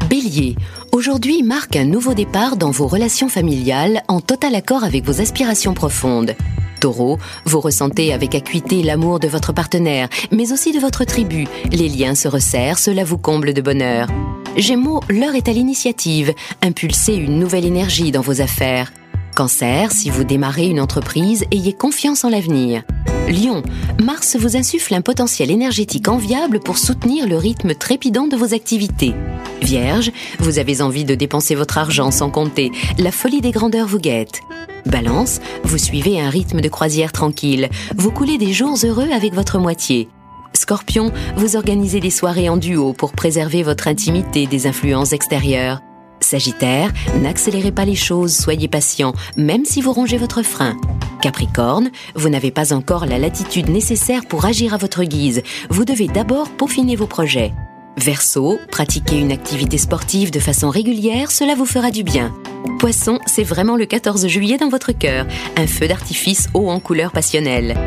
Bélier, 0.07 0.55
aujourd'hui 0.91 1.41
marque 1.41 1.75
un 1.75 1.85
nouveau 1.85 2.13
départ 2.13 2.57
dans 2.57 2.69
vos 2.69 2.85
relations 2.85 3.27
familiales 3.27 4.03
en 4.07 4.21
total 4.21 4.53
accord 4.53 4.83
avec 4.83 5.03
vos 5.03 5.19
aspirations 5.19 5.73
profondes. 5.73 6.35
Taureau, 6.79 7.17
vous 7.45 7.59
ressentez 7.59 8.13
avec 8.13 8.35
acuité 8.35 8.83
l'amour 8.83 9.19
de 9.19 9.27
votre 9.27 9.51
partenaire, 9.51 10.09
mais 10.31 10.51
aussi 10.51 10.73
de 10.73 10.79
votre 10.79 11.05
tribu. 11.05 11.47
Les 11.71 11.89
liens 11.89 12.13
se 12.13 12.27
resserrent, 12.27 12.77
cela 12.77 13.03
vous 13.03 13.17
comble 13.17 13.53
de 13.53 13.61
bonheur. 13.61 14.09
Gémeaux, 14.57 14.99
l'heure 15.09 15.33
est 15.33 15.49
à 15.49 15.53
l'initiative. 15.53 16.35
Impulsez 16.61 17.15
une 17.15 17.39
nouvelle 17.39 17.65
énergie 17.65 18.11
dans 18.11 18.21
vos 18.21 18.41
affaires. 18.41 18.91
Cancer, 19.33 19.91
si 19.91 20.09
vous 20.09 20.23
démarrez 20.23 20.67
une 20.67 20.79
entreprise, 20.79 21.45
ayez 21.51 21.73
confiance 21.73 22.23
en 22.23 22.29
l'avenir. 22.29 22.83
Lion, 23.27 23.63
Mars 24.03 24.35
vous 24.35 24.55
insuffle 24.55 24.93
un 24.93 25.01
potentiel 25.01 25.49
énergétique 25.49 26.07
enviable 26.07 26.59
pour 26.59 26.77
soutenir 26.77 27.27
le 27.27 27.37
rythme 27.37 27.73
trépidant 27.73 28.27
de 28.27 28.35
vos 28.35 28.53
activités. 28.53 29.13
Vierge, 29.61 30.11
vous 30.39 30.59
avez 30.59 30.81
envie 30.81 31.05
de 31.05 31.15
dépenser 31.15 31.55
votre 31.55 31.77
argent 31.77 32.11
sans 32.11 32.29
compter, 32.29 32.71
la 32.99 33.11
folie 33.11 33.41
des 33.41 33.51
grandeurs 33.51 33.87
vous 33.87 33.99
guette. 33.99 34.41
Balance, 34.85 35.39
vous 35.63 35.77
suivez 35.77 36.21
un 36.21 36.29
rythme 36.29 36.61
de 36.61 36.69
croisière 36.69 37.11
tranquille, 37.11 37.69
vous 37.95 38.11
coulez 38.11 38.37
des 38.37 38.53
jours 38.53 38.77
heureux 38.83 39.09
avec 39.11 39.33
votre 39.33 39.57
moitié. 39.57 40.09
Scorpion, 40.53 41.11
vous 41.37 41.55
organisez 41.55 41.99
des 41.99 42.11
soirées 42.11 42.49
en 42.49 42.57
duo 42.57 42.93
pour 42.93 43.13
préserver 43.13 43.63
votre 43.63 43.87
intimité 43.87 44.45
des 44.45 44.67
influences 44.67 45.13
extérieures. 45.13 45.81
Sagittaire, 46.23 46.91
n'accélérez 47.21 47.71
pas 47.71 47.85
les 47.85 47.95
choses, 47.95 48.35
soyez 48.35 48.67
patient, 48.67 49.13
même 49.37 49.65
si 49.65 49.81
vous 49.81 49.93
rongez 49.93 50.17
votre 50.17 50.41
frein. 50.41 50.75
Capricorne, 51.21 51.91
vous 52.15 52.29
n'avez 52.29 52.51
pas 52.51 52.73
encore 52.73 53.05
la 53.05 53.17
latitude 53.17 53.69
nécessaire 53.69 54.25
pour 54.25 54.45
agir 54.45 54.73
à 54.73 54.77
votre 54.77 55.03
guise. 55.03 55.43
Vous 55.69 55.85
devez 55.85 56.07
d'abord 56.07 56.49
peaufiner 56.49 56.95
vos 56.95 57.07
projets. 57.07 57.53
Verseau, 57.97 58.59
pratiquez 58.71 59.19
une 59.19 59.31
activité 59.31 59.77
sportive 59.77 60.31
de 60.31 60.39
façon 60.39 60.69
régulière, 60.69 61.29
cela 61.29 61.53
vous 61.55 61.65
fera 61.65 61.91
du 61.91 62.03
bien. 62.03 62.33
Poisson, 62.79 63.19
c'est 63.27 63.43
vraiment 63.43 63.75
le 63.75 63.85
14 63.85 64.27
juillet 64.27 64.57
dans 64.57 64.69
votre 64.69 64.91
cœur, 64.91 65.25
un 65.57 65.67
feu 65.67 65.87
d'artifice 65.87 66.49
haut 66.53 66.69
en 66.69 66.79
couleur 66.79 67.11
passionnelle. 67.11 67.77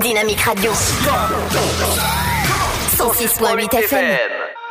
Dynamique 0.00 0.40
Radio. 0.40 0.72
106.8 2.98 3.78
FM. 3.78 4.65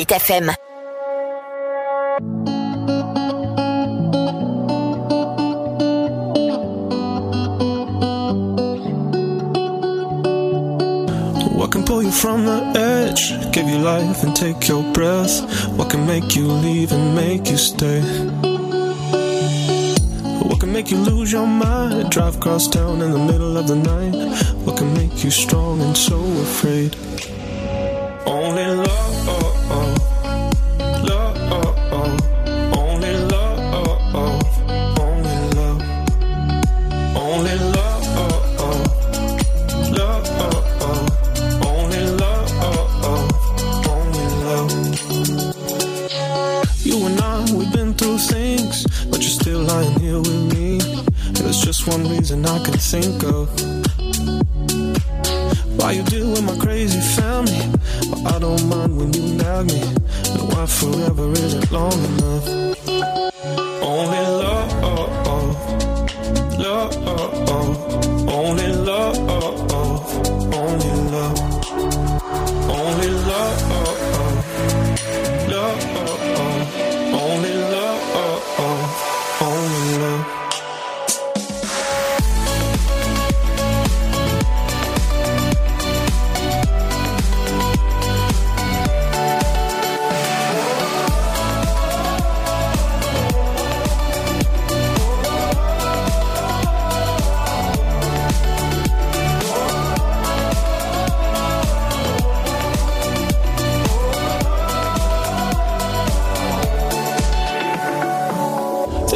106.8 0.00 0.18
FM. 0.18 0.59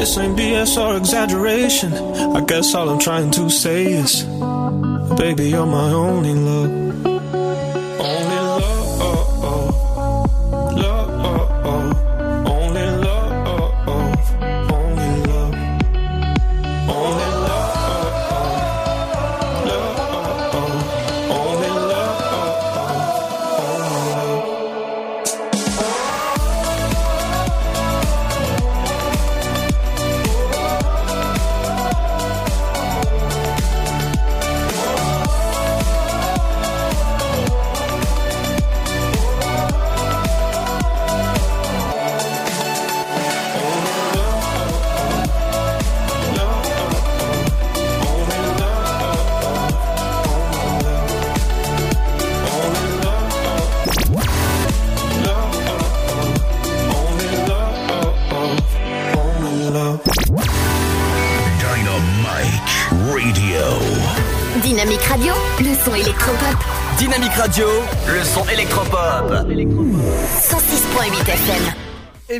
This 0.05 0.19
ain't 0.19 0.39
BS 0.39 0.77
or 0.77 0.99
exaggeration. 0.99 1.95
I 1.95 2.43
guess 2.43 2.75
all 2.75 2.91
I'm 2.91 2.99
trying 2.99 3.31
to 3.31 3.49
say 3.49 3.87
is, 3.87 4.23
baby, 5.17 5.49
you're 5.49 5.65
my 5.65 5.93
only 5.93 6.35
love. 6.35 6.84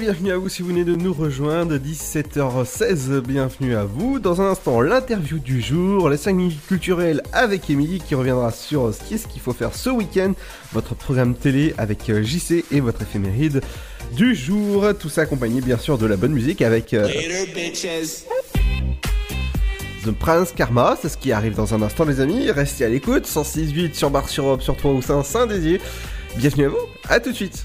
Bienvenue 0.05 0.33
à 0.33 0.37
vous 0.37 0.51
si 0.51 0.61
vous 0.61 0.69
venez 0.69 0.85
de 0.85 0.95
nous 0.95 1.15
rejoindre, 1.15 1.77
17h16, 1.79 3.21
bienvenue 3.21 3.75
à 3.75 3.85
vous. 3.85 4.19
Dans 4.19 4.43
un 4.43 4.51
instant, 4.51 4.83
l'interview 4.83 5.39
du 5.39 5.63
jour, 5.63 6.11
les 6.11 6.19
5 6.19 6.35
minutes 6.35 6.67
culturelles 6.67 7.23
avec 7.33 7.71
Émilie 7.71 8.03
qui 8.07 8.15
reviendra 8.15 8.53
sur 8.53 8.93
ce 8.93 9.01
qu'est-ce 9.09 9.27
qu'il 9.27 9.41
faut 9.41 9.55
faire 9.55 9.75
ce 9.75 9.89
week-end, 9.89 10.35
votre 10.75 10.95
programme 10.95 11.35
télé 11.35 11.73
avec 11.79 12.11
euh, 12.11 12.23
JC 12.23 12.67
et 12.71 12.81
votre 12.81 13.01
éphéméride 13.01 13.63
du 14.15 14.35
jour. 14.35 14.87
Tout 15.01 15.09
ça 15.09 15.23
accompagné 15.23 15.63
bien 15.63 15.79
sûr 15.79 15.97
de 15.97 16.05
la 16.05 16.17
bonne 16.19 16.33
musique 16.33 16.61
avec 16.61 16.93
euh, 16.93 17.09
The 20.05 20.11
Prince 20.11 20.53
Karma, 20.55 20.99
c'est 21.01 21.09
ce 21.09 21.17
qui 21.17 21.33
arrive 21.33 21.55
dans 21.55 21.73
un 21.73 21.81
instant 21.81 22.05
les 22.05 22.21
amis. 22.21 22.51
Restez 22.51 22.85
à 22.85 22.91
l'écoute, 22.91 23.27
106.8 23.27 23.95
sur 23.95 24.11
Bar 24.11 24.29
sur 24.29 24.45
Europe, 24.45 24.61
sur 24.61 24.77
3 24.77 24.93
ou 24.93 25.01
Saint-Désier. 25.01 25.81
Bienvenue 26.37 26.67
à 26.67 26.69
vous, 26.69 26.87
à 27.09 27.21
tout 27.21 27.31
de 27.31 27.37
suite. 27.37 27.65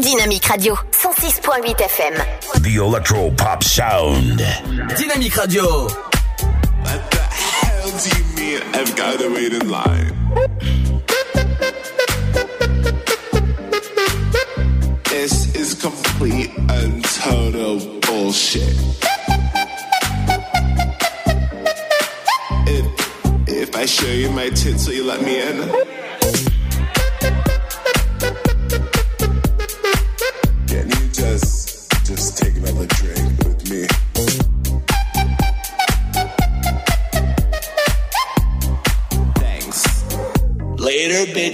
Dynamique 0.00 0.46
Radio, 0.50 0.74
106.8 0.92 1.74
FM. 1.78 2.62
The 2.62 2.76
Electro 2.76 3.30
Pop 3.30 3.62
Sound. 3.62 4.38
Dynamique 4.38 5.36
Radio. 5.36 5.84
What 6.84 7.10
the 7.10 7.18
hell 7.18 7.90
do 7.90 8.18
you 8.18 8.24
mean 8.36 8.62
I've 8.74 8.94
got 8.94 9.18
to 9.20 9.28
wait 9.32 9.54
in 9.54 9.70
line? 9.70 10.12
This 15.04 15.54
is 15.54 15.74
complete 15.74 16.50
and 16.68 17.02
total 17.04 17.78
bullshit. 18.00 18.76
If, 22.68 23.48
if 23.48 23.74
I 23.74 23.86
show 23.86 24.08
you 24.12 24.30
my 24.30 24.50
tits, 24.50 24.86
will 24.86 24.94
you 24.94 25.04
let 25.04 25.22
me 25.22 25.40
in? 25.40 25.95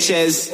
Sanchez. 0.02 0.50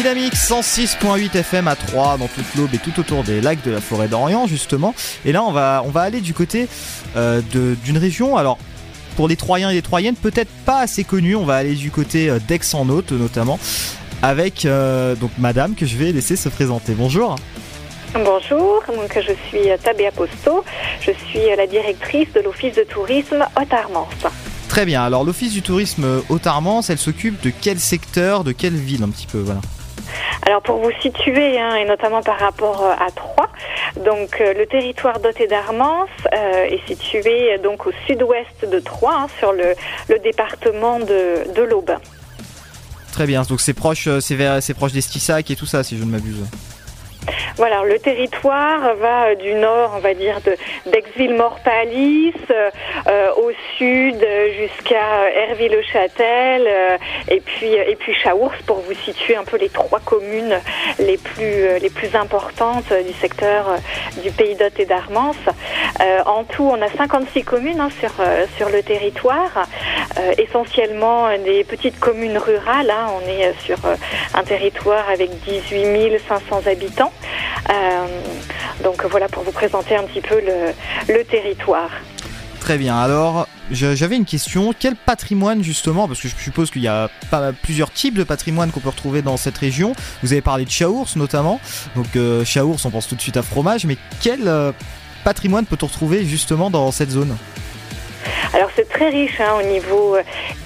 Dynamique 0.00 0.32
106.8 0.32 1.36
FM 1.36 1.68
à 1.68 1.76
3 1.76 2.16
dans 2.16 2.26
toute 2.26 2.54
l'aube 2.54 2.70
et 2.72 2.78
tout 2.78 2.98
autour 2.98 3.22
des 3.22 3.42
lacs 3.42 3.62
de 3.62 3.70
la 3.70 3.82
forêt 3.82 4.08
d'Orient 4.08 4.46
justement. 4.46 4.94
Et 5.26 5.32
là 5.32 5.42
on 5.42 5.52
va, 5.52 5.82
on 5.84 5.90
va 5.90 6.00
aller 6.00 6.22
du 6.22 6.32
côté 6.32 6.68
euh, 7.18 7.42
d'une 7.84 7.98
région. 7.98 8.38
Alors 8.38 8.56
pour 9.16 9.28
les 9.28 9.36
Troyens 9.36 9.68
et 9.68 9.74
les 9.74 9.82
Troyennes 9.82 10.14
peut-être 10.14 10.48
pas 10.64 10.78
assez 10.78 11.04
connue. 11.04 11.36
On 11.36 11.44
va 11.44 11.56
aller 11.56 11.74
du 11.74 11.90
côté 11.90 12.30
euh, 12.30 12.38
d'Aix-en-Othe 12.38 13.12
notamment 13.12 13.58
avec 14.22 14.64
euh, 14.64 15.14
donc 15.16 15.32
Madame 15.36 15.74
que 15.74 15.84
je 15.84 15.98
vais 15.98 16.12
laisser 16.12 16.36
se 16.36 16.48
présenter. 16.48 16.94
Bonjour. 16.94 17.36
Bonjour, 18.14 18.82
donc 18.86 19.14
je 19.14 19.32
suis 19.50 19.68
Tabea 19.84 20.12
Posto, 20.16 20.64
je 21.02 21.10
suis 21.28 21.54
la 21.54 21.66
directrice 21.66 22.32
de 22.32 22.40
l'Office 22.40 22.74
de 22.74 22.84
tourisme 22.84 23.44
Haute-Armance. 23.54 24.32
Très 24.70 24.86
bien. 24.86 25.02
Alors 25.02 25.24
l'Office 25.24 25.52
du 25.52 25.60
tourisme 25.60 26.22
Haute-Armance, 26.30 26.88
elle 26.88 26.96
s'occupe 26.96 27.42
de 27.42 27.50
quel 27.50 27.78
secteur, 27.78 28.44
de 28.44 28.52
quelle 28.52 28.76
ville 28.76 29.02
un 29.02 29.10
petit 29.10 29.26
peu 29.26 29.40
voilà. 29.40 29.60
Alors 30.46 30.62
pour 30.62 30.78
vous 30.78 30.90
situer, 31.00 31.60
hein, 31.60 31.76
et 31.76 31.84
notamment 31.84 32.22
par 32.22 32.38
rapport 32.38 32.82
euh, 32.82 32.92
à 32.92 33.10
Troyes, 33.10 33.50
donc 34.04 34.40
euh, 34.40 34.54
le 34.54 34.66
territoire 34.66 35.20
doté 35.20 35.46
d'Armance 35.46 36.08
euh, 36.32 36.64
est 36.64 36.86
situé 36.86 37.58
donc 37.62 37.86
au 37.86 37.92
sud-ouest 38.06 38.68
de 38.70 38.80
Troyes, 38.80 39.14
hein, 39.14 39.26
sur 39.38 39.52
le, 39.52 39.74
département 40.18 40.98
de, 40.98 41.62
l'Aube. 41.62 41.92
Très 43.12 43.26
bien. 43.26 43.42
Donc 43.42 43.60
c'est 43.60 43.74
proche, 43.74 44.08
c'est 44.20 44.74
proche 44.74 44.92
d'Estissac 44.92 45.50
et 45.50 45.56
tout 45.56 45.66
ça, 45.66 45.82
si 45.82 45.98
je 45.98 46.04
ne 46.04 46.10
m'abuse. 46.10 46.44
Voilà, 47.56 47.82
le 47.82 47.98
territoire 47.98 48.94
va 48.96 49.26
euh, 49.26 49.34
du 49.34 49.54
nord, 49.54 49.92
on 49.96 49.98
va 49.98 50.14
dire, 50.14 50.40
de 50.40 50.56
d'Aix-Ville-Morpalis, 50.86 52.34
euh, 52.50 52.70
euh, 53.06 53.30
au 53.36 53.50
sud 53.76 54.26
jusqu'à 54.58 55.30
Herville-le-Châtel, 55.34 56.66
euh, 56.66 56.96
et 57.28 57.40
puis 57.40 57.72
et 57.72 57.96
puis 57.96 58.14
Chaours 58.22 58.54
pour 58.66 58.80
vous 58.80 58.94
situer 58.94 59.36
un 59.36 59.44
peu 59.44 59.56
les 59.58 59.68
trois 59.68 60.00
communes 60.00 60.58
les 60.98 61.18
plus 61.18 62.16
importantes 62.16 62.92
du 63.06 63.12
secteur 63.20 63.76
du 64.22 64.30
Pays 64.30 64.54
d'Hôte 64.54 64.78
et 64.78 64.86
d'Armance. 64.86 65.36
En 66.26 66.44
tout, 66.44 66.64
on 66.64 66.80
a 66.80 66.88
56 66.88 67.44
communes 67.44 67.80
hein, 67.80 67.90
sur 68.56 68.68
le 68.68 68.82
territoire, 68.82 69.66
essentiellement 70.38 71.28
des 71.38 71.64
petites 71.64 71.98
communes 71.98 72.38
rurales. 72.38 72.90
hein. 72.90 73.08
On 73.16 73.28
est 73.28 73.52
sur 73.64 73.78
un 74.34 74.42
territoire 74.44 75.08
avec 75.10 75.30
18 75.40 76.18
500 76.28 76.66
habitants. 76.66 77.12
Euh, 77.70 78.06
donc 78.82 79.04
voilà 79.06 79.28
pour 79.28 79.42
vous 79.42 79.52
présenter 79.52 79.96
un 79.96 80.04
petit 80.04 80.20
peu 80.20 80.40
le, 80.40 81.24
territoire. 81.24 81.90
Très 82.60 82.76
bien. 82.76 82.96
Alors, 82.96 83.48
j'avais 83.70 84.16
une 84.16 84.24
question. 84.24 84.74
Quel 84.78 84.94
patrimoine 84.94 85.62
justement, 85.62 86.06
parce 86.06 86.20
que 86.20 86.28
je 86.28 86.34
suppose 86.36 86.70
qu'il 86.70 86.82
y 86.82 86.88
a 86.88 87.08
plusieurs 87.62 87.90
types 87.90 88.14
de 88.14 88.24
patrimoine 88.24 88.70
qu'on 88.70 88.80
peut 88.80 88.90
retrouver 88.90 89.22
dans 89.22 89.36
cette 89.36 89.58
région. 89.58 89.94
Vous 90.22 90.32
avez 90.32 90.42
parlé 90.42 90.64
de 90.64 90.70
Chaours 90.70 91.16
notamment. 91.16 91.60
Donc 91.96 92.16
euh, 92.16 92.44
Chaours, 92.44 92.84
on 92.84 92.90
pense 92.90 93.08
tout 93.08 93.14
de 93.14 93.20
suite 93.20 93.36
à 93.36 93.42
fromage, 93.42 93.86
mais 93.86 93.96
quel 94.20 94.46
euh, 94.46 94.72
patrimoine 95.24 95.66
peut-on 95.66 95.86
retrouver 95.86 96.24
justement 96.24 96.70
dans 96.70 96.90
cette 96.90 97.10
zone? 97.10 97.36
Alors 98.54 98.70
c'est 98.76 98.88
très 98.88 99.08
riche 99.08 99.40
hein, 99.40 99.54
au 99.58 99.62
niveau 99.62 100.16
euh, 100.16 100.22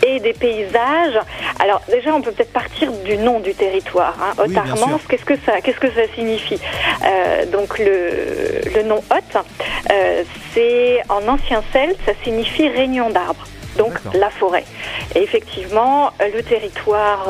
et 0.07 0.21
des 0.21 0.33
paysages. 0.33 1.19
Alors 1.61 1.81
déjà 1.91 2.15
on 2.15 2.21
peut 2.23 2.33
peut-être 2.33 2.53
partir 2.53 2.91
du 2.93 3.17
nom 3.17 3.41
du 3.41 3.55
territoire. 3.55 4.15
Hein. 4.23 4.33
Oui, 4.39 4.49
bien 4.49 4.63
Haute-Armance, 4.63 5.01
sûr. 5.01 5.09
qu'est-ce 5.09 5.25
que 5.25 5.37
ça, 5.45 5.61
qu'est-ce 5.61 5.81
que 5.81 5.91
ça 5.93 6.03
signifie? 6.15 6.61
Euh, 7.05 7.47
Donc 7.47 7.79
le, 7.79 8.61
le 8.75 8.83
nom 8.85 9.03
Haute, 9.11 9.45
euh, 9.91 10.23
c'est 10.53 11.01
en 11.09 11.27
ancien 11.29 11.63
celte, 11.73 11.99
ça 12.07 12.13
signifie 12.23 12.69
réunion 12.69 13.11
d'arbres. 13.11 13.45
Donc 13.77 13.93
la 14.15 14.31
forêt. 14.31 14.65
Et 15.17 15.23
effectivement, 15.23 16.13
le 16.21 16.43
territoire, 16.45 17.27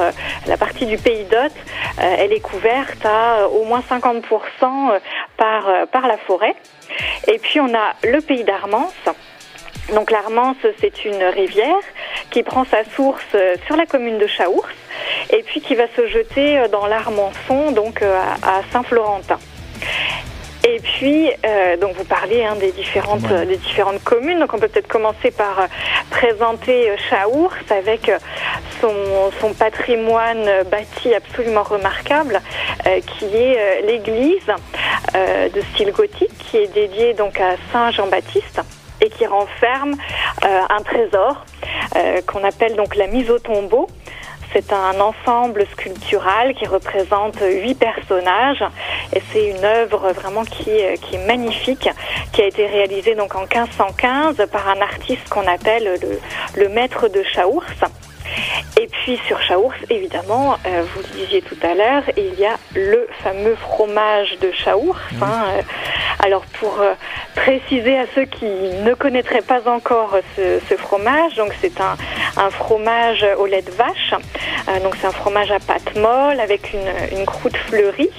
la 0.46 0.58
partie 0.58 0.84
du 0.84 0.98
pays 0.98 1.24
d'Hôte, 1.24 1.54
elle 1.96 2.34
est 2.34 2.40
couverte 2.40 3.04
à 3.06 3.48
au 3.48 3.64
moins 3.64 3.82
50% 3.90 4.22
euh, 4.62 4.98
par, 5.38 5.64
par 5.90 6.06
la 6.06 6.18
forêt. 6.18 6.54
Et 7.28 7.38
puis 7.38 7.60
on 7.60 7.74
a 7.74 7.94
le 8.06 8.20
pays 8.20 8.44
d'Armance. 8.44 8.92
Donc 9.92 10.10
l'Armance, 10.10 10.56
c'est 10.80 11.04
une 11.04 11.22
rivière 11.22 11.82
qui 12.30 12.42
prend 12.42 12.64
sa 12.64 12.84
source 12.96 13.22
euh, 13.34 13.56
sur 13.66 13.76
la 13.76 13.86
commune 13.86 14.18
de 14.18 14.26
Chaours 14.26 14.68
et 15.30 15.42
puis 15.42 15.60
qui 15.60 15.74
va 15.74 15.84
se 15.94 16.06
jeter 16.06 16.58
euh, 16.58 16.68
dans 16.68 16.86
l'Armançon, 16.86 17.72
donc 17.72 18.02
euh, 18.02 18.18
à 18.42 18.62
Saint-Florentin. 18.72 19.38
Et 20.66 20.80
puis, 20.80 21.30
euh, 21.44 21.76
donc 21.76 21.94
vous 21.94 22.04
parlez 22.04 22.42
hein, 22.42 22.56
des 22.56 22.72
différentes 22.72 23.30
euh, 23.30 23.44
des 23.44 23.58
différentes 23.58 24.02
communes. 24.02 24.38
Donc 24.38 24.54
on 24.54 24.58
peut 24.58 24.68
peut-être 24.68 24.88
commencer 24.88 25.30
par 25.30 25.60
euh, 25.60 25.66
présenter 26.08 26.90
Chaours 27.10 27.52
avec 27.68 28.10
son, 28.80 28.94
son 29.40 29.52
patrimoine 29.52 30.48
bâti 30.70 31.14
absolument 31.14 31.62
remarquable, 31.62 32.40
qui 32.84 33.24
est 33.36 33.82
l'église 33.82 34.46
de 35.14 35.60
style 35.72 35.90
gothique, 35.92 36.36
qui 36.38 36.58
est 36.58 36.68
dédiée 36.68 37.14
donc 37.14 37.40
à 37.40 37.56
Saint 37.72 37.90
Jean-Baptiste 37.90 38.60
et 39.04 39.10
qui 39.10 39.26
renferme 39.26 39.94
euh, 40.44 40.60
un 40.70 40.82
trésor 40.82 41.44
euh, 41.96 42.20
qu'on 42.26 42.42
appelle 42.44 42.74
donc 42.76 42.96
la 42.96 43.06
mise 43.06 43.30
au 43.30 43.38
tombeau. 43.38 43.86
C'est 44.52 44.72
un 44.72 45.00
ensemble 45.00 45.66
sculptural 45.72 46.54
qui 46.54 46.64
représente 46.66 47.36
huit 47.40 47.74
personnages 47.74 48.62
et 49.12 49.20
c'est 49.32 49.46
une 49.50 49.64
œuvre 49.64 50.12
vraiment 50.12 50.44
qui, 50.44 50.70
est- 50.70 50.96
qui 51.02 51.16
est 51.16 51.26
magnifique, 51.26 51.88
qui 52.32 52.40
a 52.42 52.46
été 52.46 52.64
réalisée 52.66 53.16
donc 53.16 53.34
en 53.34 53.40
1515 53.46 54.46
par 54.52 54.68
un 54.68 54.80
artiste 54.80 55.28
qu'on 55.28 55.46
appelle 55.48 55.98
le, 56.00 56.20
le 56.62 56.68
maître 56.68 57.08
de 57.08 57.22
Chaours. 57.34 57.64
Et 58.80 58.86
puis 58.88 59.18
sur 59.26 59.38
Chaours, 59.46 59.74
évidemment, 59.90 60.56
euh, 60.66 60.82
vous 60.94 61.02
le 61.02 61.20
disiez 61.20 61.42
tout 61.42 61.56
à 61.62 61.74
l'heure, 61.74 62.02
il 62.16 62.34
y 62.38 62.44
a 62.46 62.56
le 62.74 63.08
fameux 63.22 63.54
fromage 63.56 64.36
de 64.40 64.50
Chaours. 64.64 64.98
hein, 65.22 65.44
euh, 65.58 65.62
alors 66.20 66.44
pour 66.58 66.80
euh, 66.80 66.94
préciser 67.34 67.98
à 67.98 68.04
ceux 68.14 68.24
qui 68.24 68.46
ne 68.46 68.94
connaîtraient 68.94 69.42
pas 69.42 69.68
encore 69.68 70.16
ce, 70.36 70.58
ce 70.68 70.74
fromage, 70.76 71.34
donc 71.36 71.52
c'est 71.60 71.80
un, 71.80 71.96
un 72.36 72.50
fromage 72.50 73.24
au 73.38 73.46
lait 73.46 73.62
de 73.62 73.70
vache. 73.70 74.14
Euh, 74.68 74.80
donc 74.80 74.96
c'est 75.00 75.06
un 75.06 75.12
fromage 75.12 75.50
à 75.50 75.60
pâte 75.60 75.94
molle 75.96 76.40
avec 76.40 76.72
une, 76.72 77.18
une 77.18 77.26
croûte 77.26 77.56
fleurie. 77.56 78.10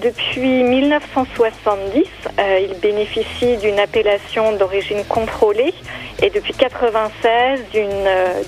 Depuis 0.00 0.62
1970, 0.62 2.04
euh, 2.38 2.60
il 2.60 2.78
bénéficie 2.80 3.56
d'une 3.58 3.78
appellation 3.78 4.52
d'origine 4.52 5.04
contrôlée 5.04 5.74
et 6.22 6.30
depuis 6.30 6.54
96 6.54 7.60
d'une 7.72 7.90
euh, 7.90 8.42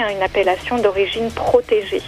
hein, 0.00 0.08
une 0.10 0.22
appellation 0.22 0.78
d'origine 0.78 1.30
protégée. 1.30 2.02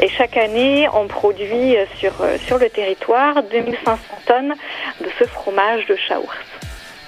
Et 0.00 0.08
chaque 0.08 0.36
année, 0.36 0.88
on 0.94 1.08
produit 1.08 1.76
euh, 1.76 1.84
sur, 1.98 2.12
euh, 2.20 2.36
sur 2.46 2.58
le 2.58 2.70
territoire 2.70 3.42
2500 3.50 3.98
tonnes 4.26 4.54
de 5.00 5.08
ce 5.18 5.24
fromage 5.24 5.86
de 5.86 5.96
Chaours. 6.08 6.32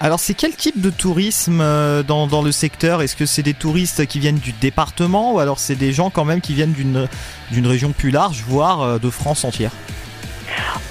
Alors 0.01 0.19
c'est 0.19 0.35
quel 0.35 0.57
type 0.57 0.81
de 0.81 0.91
tourisme 0.91 1.61
euh, 1.61 2.03
dans, 2.03 2.43
le 2.43 2.53
secteur? 2.53 3.03
Est-ce 3.03 3.15
que 3.15 3.27
c'est 3.27 3.43
des 3.43 3.55
touristes 3.55 4.07
qui 4.07 4.19
viennent 4.19 4.39
du 4.39 4.53
département 4.53 5.35
ou 5.35 5.39
alors 5.39 5.59
c'est 5.59 5.77
des 5.77 5.93
gens 5.93 6.11
quand 6.11 6.25
même 6.25 6.41
qui 6.41 6.55
viennent 6.55 6.73
d'une 6.73 7.67
région 7.67 7.93
plus 7.93 8.11
large, 8.11 8.43
voire 8.47 8.99
de 8.99 9.11
France 9.11 9.45
entière? 9.45 9.73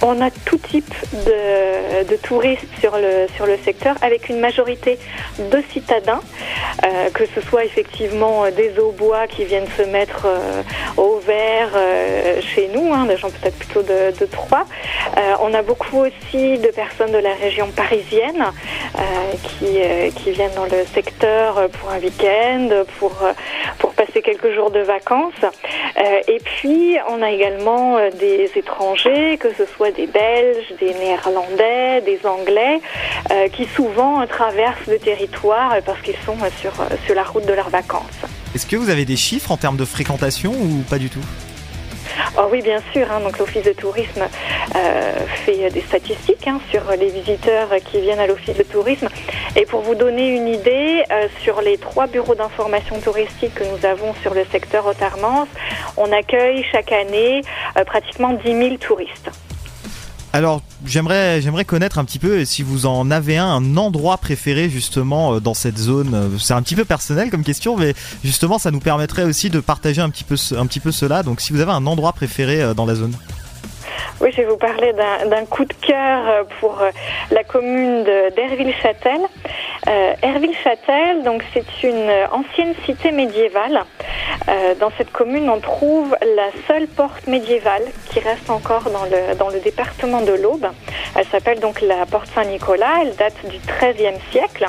On 0.01 0.21
a 0.21 0.31
tout 0.31 0.57
type 0.57 0.93
de, 1.13 2.03
de 2.05 2.15
touristes 2.15 2.65
sur 2.79 2.95
le, 2.97 3.27
sur 3.35 3.45
le 3.45 3.57
secteur, 3.57 3.95
avec 4.01 4.29
une 4.29 4.39
majorité 4.39 4.97
de 5.37 5.61
citadins, 5.73 6.21
euh, 6.85 7.09
que 7.13 7.25
ce 7.35 7.41
soit 7.41 7.65
effectivement 7.65 8.45
euh, 8.45 8.51
des 8.51 8.79
aubois 8.79 9.27
qui 9.27 9.43
viennent 9.43 9.67
se 9.77 9.81
mettre 9.83 10.25
euh, 10.25 10.63
au 10.95 11.19
vert 11.19 11.71
chez 12.41 12.69
nous, 12.73 12.93
hein, 12.93 13.05
des 13.05 13.17
gens 13.17 13.29
peut-être 13.29 13.57
plutôt 13.57 13.81
de, 13.81 14.17
de 14.17 14.25
Troyes. 14.25 14.65
On 15.41 15.53
a 15.53 15.61
beaucoup 15.61 15.97
aussi 15.97 16.57
de 16.57 16.67
personnes 16.67 17.11
de 17.11 17.17
la 17.17 17.33
région 17.33 17.67
parisienne 17.67 18.45
qui, 19.43 19.79
qui 20.15 20.31
viennent 20.31 20.53
dans 20.55 20.65
le 20.65 20.85
secteur 20.93 21.69
pour 21.69 21.91
un 21.91 21.99
week-end, 21.99 22.69
pour, 22.97 23.11
pour 23.77 23.93
passer 24.09 24.21
quelques 24.21 24.53
jours 24.53 24.71
de 24.71 24.79
vacances. 24.79 25.33
Euh, 25.43 26.21
et 26.27 26.39
puis, 26.39 26.97
on 27.09 27.21
a 27.21 27.31
également 27.31 27.97
euh, 27.97 28.09
des 28.11 28.49
étrangers, 28.55 29.37
que 29.37 29.53
ce 29.53 29.65
soit 29.65 29.91
des 29.91 30.07
Belges, 30.07 30.73
des 30.79 30.93
Néerlandais, 30.93 32.01
des 32.01 32.19
Anglais, 32.25 32.81
euh, 33.31 33.47
qui 33.49 33.65
souvent 33.65 34.25
traversent 34.27 34.87
le 34.87 34.99
territoire 34.99 35.75
parce 35.85 36.01
qu'ils 36.01 36.17
sont 36.25 36.37
sur 37.05 37.15
la 37.15 37.23
route 37.23 37.45
de 37.45 37.53
leurs 37.53 37.69
vacances. 37.69 38.03
Est-ce 38.55 38.65
que 38.65 38.75
vous 38.75 38.89
avez 38.89 39.05
des 39.05 39.15
chiffres 39.15 39.51
en 39.51 39.57
termes 39.57 39.77
de 39.77 39.85
fréquentation 39.85 40.51
ou 40.51 40.83
pas 40.89 40.97
du 40.97 41.09
tout? 41.09 41.21
Oh 42.37 42.47
oui, 42.51 42.61
bien 42.61 42.81
sûr. 42.93 43.11
hein, 43.11 43.19
donc 43.21 43.37
l'Office 43.37 43.63
de 43.63 43.73
tourisme 43.73 44.23
euh, 44.75 45.13
fait 45.45 45.69
des 45.69 45.81
statistiques 45.81 46.47
hein, 46.47 46.59
sur 46.71 46.83
les 46.97 47.09
visiteurs 47.09 47.69
qui 47.85 48.01
viennent 48.01 48.19
à 48.19 48.27
l'Office 48.27 48.57
de 48.57 48.63
tourisme. 48.63 49.09
Et 49.55 49.65
pour 49.65 49.81
vous 49.81 49.95
donner 49.95 50.29
une 50.35 50.47
idée, 50.47 51.03
euh, 51.11 51.27
sur 51.43 51.61
les 51.61 51.77
trois 51.77 52.07
bureaux 52.07 52.35
d'information 52.35 52.99
touristique 52.99 53.55
que 53.55 53.63
nous 53.63 53.85
avons 53.85 54.13
sur 54.21 54.33
le 54.33 54.45
secteur 54.51 54.85
Haute-Armance, 54.85 55.47
on 55.97 56.11
accueille 56.11 56.63
chaque 56.71 56.91
année 56.91 57.41
euh, 57.77 57.83
pratiquement 57.83 58.33
10 58.33 58.43
000 58.43 58.77
touristes. 58.77 59.31
Alors 60.31 60.61
j'aimerais 60.85 61.41
j'aimerais 61.41 61.65
connaître 61.65 61.97
un 61.97 62.05
petit 62.05 62.19
peu 62.19 62.45
si 62.45 62.61
vous 62.61 62.85
en 62.85 63.09
avez 63.09 63.37
un, 63.37 63.47
un 63.47 63.77
endroit 63.77 64.17
préféré 64.17 64.69
justement 64.69 65.33
euh, 65.33 65.39
dans 65.39 65.55
cette 65.55 65.77
zone. 65.77 66.13
Euh, 66.13 66.27
C'est 66.39 66.53
un 66.53 66.61
petit 66.61 66.75
peu 66.75 66.85
personnel 66.85 67.31
comme 67.31 67.43
question, 67.43 67.75
mais 67.75 67.95
justement 68.23 68.59
ça 68.59 68.69
nous 68.69 68.79
permettrait 68.79 69.23
aussi 69.23 69.49
de 69.49 69.59
partager 69.59 70.01
un 70.01 70.09
petit 70.09 70.23
peu 70.23 70.35
un 70.55 70.67
petit 70.67 70.79
peu 70.79 70.91
cela. 70.91 71.23
Donc 71.23 71.41
si 71.41 71.51
vous 71.51 71.61
avez 71.61 71.71
un 71.71 71.85
endroit 71.87 72.13
préféré 72.13 72.61
euh, 72.61 72.73
dans 72.75 72.85
la 72.85 72.93
zone. 72.95 73.13
Oui, 74.21 74.31
je 74.31 74.37
vais 74.41 74.47
vous 74.47 74.57
parler 74.57 74.93
d'un 74.93 75.45
coup 75.45 75.63
de 75.63 75.73
cœur 75.73 76.27
euh, 76.27 76.43
pour 76.59 76.81
euh, 76.81 76.91
la 77.31 77.43
commune 77.43 78.03
d'Herville-Châtel. 78.03 79.21
Euh, 79.87 80.13
Herville-Châtel, 80.21 81.23
donc 81.23 81.43
c'est 81.53 81.83
une 81.83 82.11
ancienne 82.31 82.73
cité 82.85 83.11
médiévale. 83.11 83.83
Dans 84.79 84.91
cette 84.97 85.11
commune, 85.11 85.47
on 85.49 85.59
trouve 85.59 86.15
la 86.21 86.49
seule 86.67 86.87
porte 86.87 87.27
médiévale 87.27 87.83
qui 88.09 88.19
reste 88.19 88.49
encore 88.49 88.89
dans 88.89 89.03
le, 89.05 89.35
dans 89.35 89.49
le 89.49 89.59
département 89.59 90.21
de 90.21 90.33
l'Aube. 90.33 90.67
Elle 91.15 91.25
s'appelle 91.27 91.59
donc 91.59 91.81
la 91.81 92.05
porte 92.07 92.27
Saint-Nicolas. 92.33 93.01
Elle 93.03 93.15
date 93.15 93.35
du 93.45 93.57
XIIIe 93.57 94.19
siècle. 94.31 94.65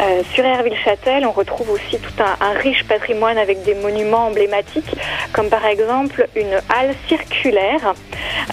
Euh, 0.00 0.22
sur 0.32 0.44
Herville-Châtel, 0.44 1.26
on 1.26 1.32
retrouve 1.32 1.70
aussi 1.70 1.98
tout 1.98 2.22
un, 2.22 2.52
riche 2.52 2.84
patrimoine 2.84 3.36
avec 3.36 3.62
des 3.64 3.74
monuments 3.74 4.26
emblématiques, 4.26 4.94
comme 5.32 5.48
par 5.48 5.66
exemple 5.66 6.28
une 6.36 6.54
halle 6.68 6.94
circulaire. 7.08 7.94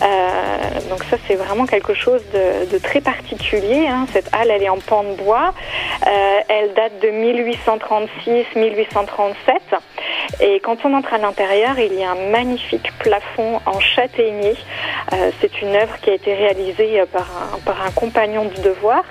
Euh, 0.01 0.79
donc 0.89 1.03
ça, 1.09 1.17
c'est 1.27 1.35
vraiment 1.35 1.65
quelque 1.65 1.93
chose 1.93 2.23
de, 2.33 2.77
très 2.79 3.01
particulier. 3.01 3.87
hein. 3.87 4.07
Cette 4.11 4.29
halle, 4.33 4.51
elle 4.51 4.63
est 4.63 4.69
en 4.69 4.79
pan 4.79 5.03
de 5.03 5.13
bois. 5.13 5.53
Euh, 6.05 6.39
elle 6.49 6.73
date 6.73 6.99
de 7.01 7.09
1836-1837. 8.55 9.59
Et 10.41 10.59
quand 10.59 10.83
on 10.85 10.93
entre 10.93 11.13
à 11.13 11.17
l'intérieur, 11.17 11.77
il 11.79 11.93
y 11.93 12.03
a 12.03 12.11
un 12.11 12.29
magnifique 12.31 12.91
plafond 12.99 13.61
en 13.65 13.79
châtaignier. 13.79 14.55
C'est 15.39 15.61
une 15.61 15.75
œuvre 15.75 15.97
qui 16.01 16.09
a 16.09 16.13
été 16.13 16.33
réalisée 16.33 17.03
par 17.11 17.27
un, 17.53 17.59
par 17.59 17.81
un 17.85 17.91
compagnon 17.91 18.45
du 18.45 18.61
devoir. 18.61 19.03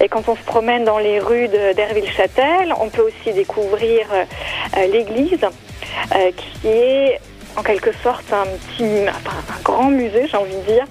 Et 0.00 0.08
quand 0.08 0.28
on 0.28 0.36
se 0.36 0.42
promène 0.42 0.84
dans 0.84 0.98
les 0.98 1.18
rues 1.18 1.48
d'Herville-Châtel, 1.48 2.74
on 2.80 2.88
peut 2.88 3.02
aussi 3.02 3.32
découvrir 3.34 4.06
euh, 4.12 4.86
l'église, 4.86 5.44
euh, 5.44 6.30
qui 6.36 6.68
est 6.68 7.20
en 7.56 7.62
quelque 7.62 7.92
sorte 8.02 8.32
un 8.32 8.44
petit, 8.44 9.08
un 9.08 9.62
grand 9.64 9.90
musée, 9.90 10.28
j'ai 10.30 10.36
envie 10.36 10.54
de 10.54 10.72
dire, 10.72 10.84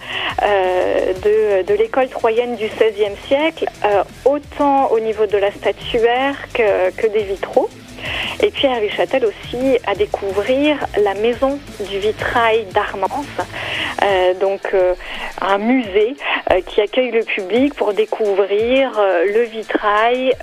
euh, 0.43 1.13
de, 1.13 1.65
de 1.65 1.73
l'école 1.75 2.09
troyenne 2.09 2.57
du 2.57 2.65
XVIe 2.65 3.15
siècle, 3.27 3.65
autant 4.25 4.91
au 4.91 4.99
niveau 4.99 5.25
de 5.25 5.37
la 5.37 5.51
statuaire 5.51 6.35
que 6.53 7.07
des 7.07 7.23
vitraux. 7.23 7.69
Et 8.43 8.51
puis 8.51 8.67
Herville-Châtel 8.67 9.25
aussi 9.25 9.77
à 9.85 9.95
découvrir 9.95 10.77
la 11.03 11.13
maison 11.15 11.59
du 11.79 11.99
vitrail 11.99 12.65
d'Armance, 12.73 13.25
euh, 14.03 14.33
donc 14.35 14.61
euh, 14.73 14.93
un 15.41 15.57
musée 15.57 16.15
euh, 16.51 16.61
qui 16.61 16.81
accueille 16.81 17.11
le 17.11 17.23
public 17.23 17.73
pour 17.73 17.93
découvrir 17.93 19.01
le 19.25 19.43
vitrail, 19.43 20.33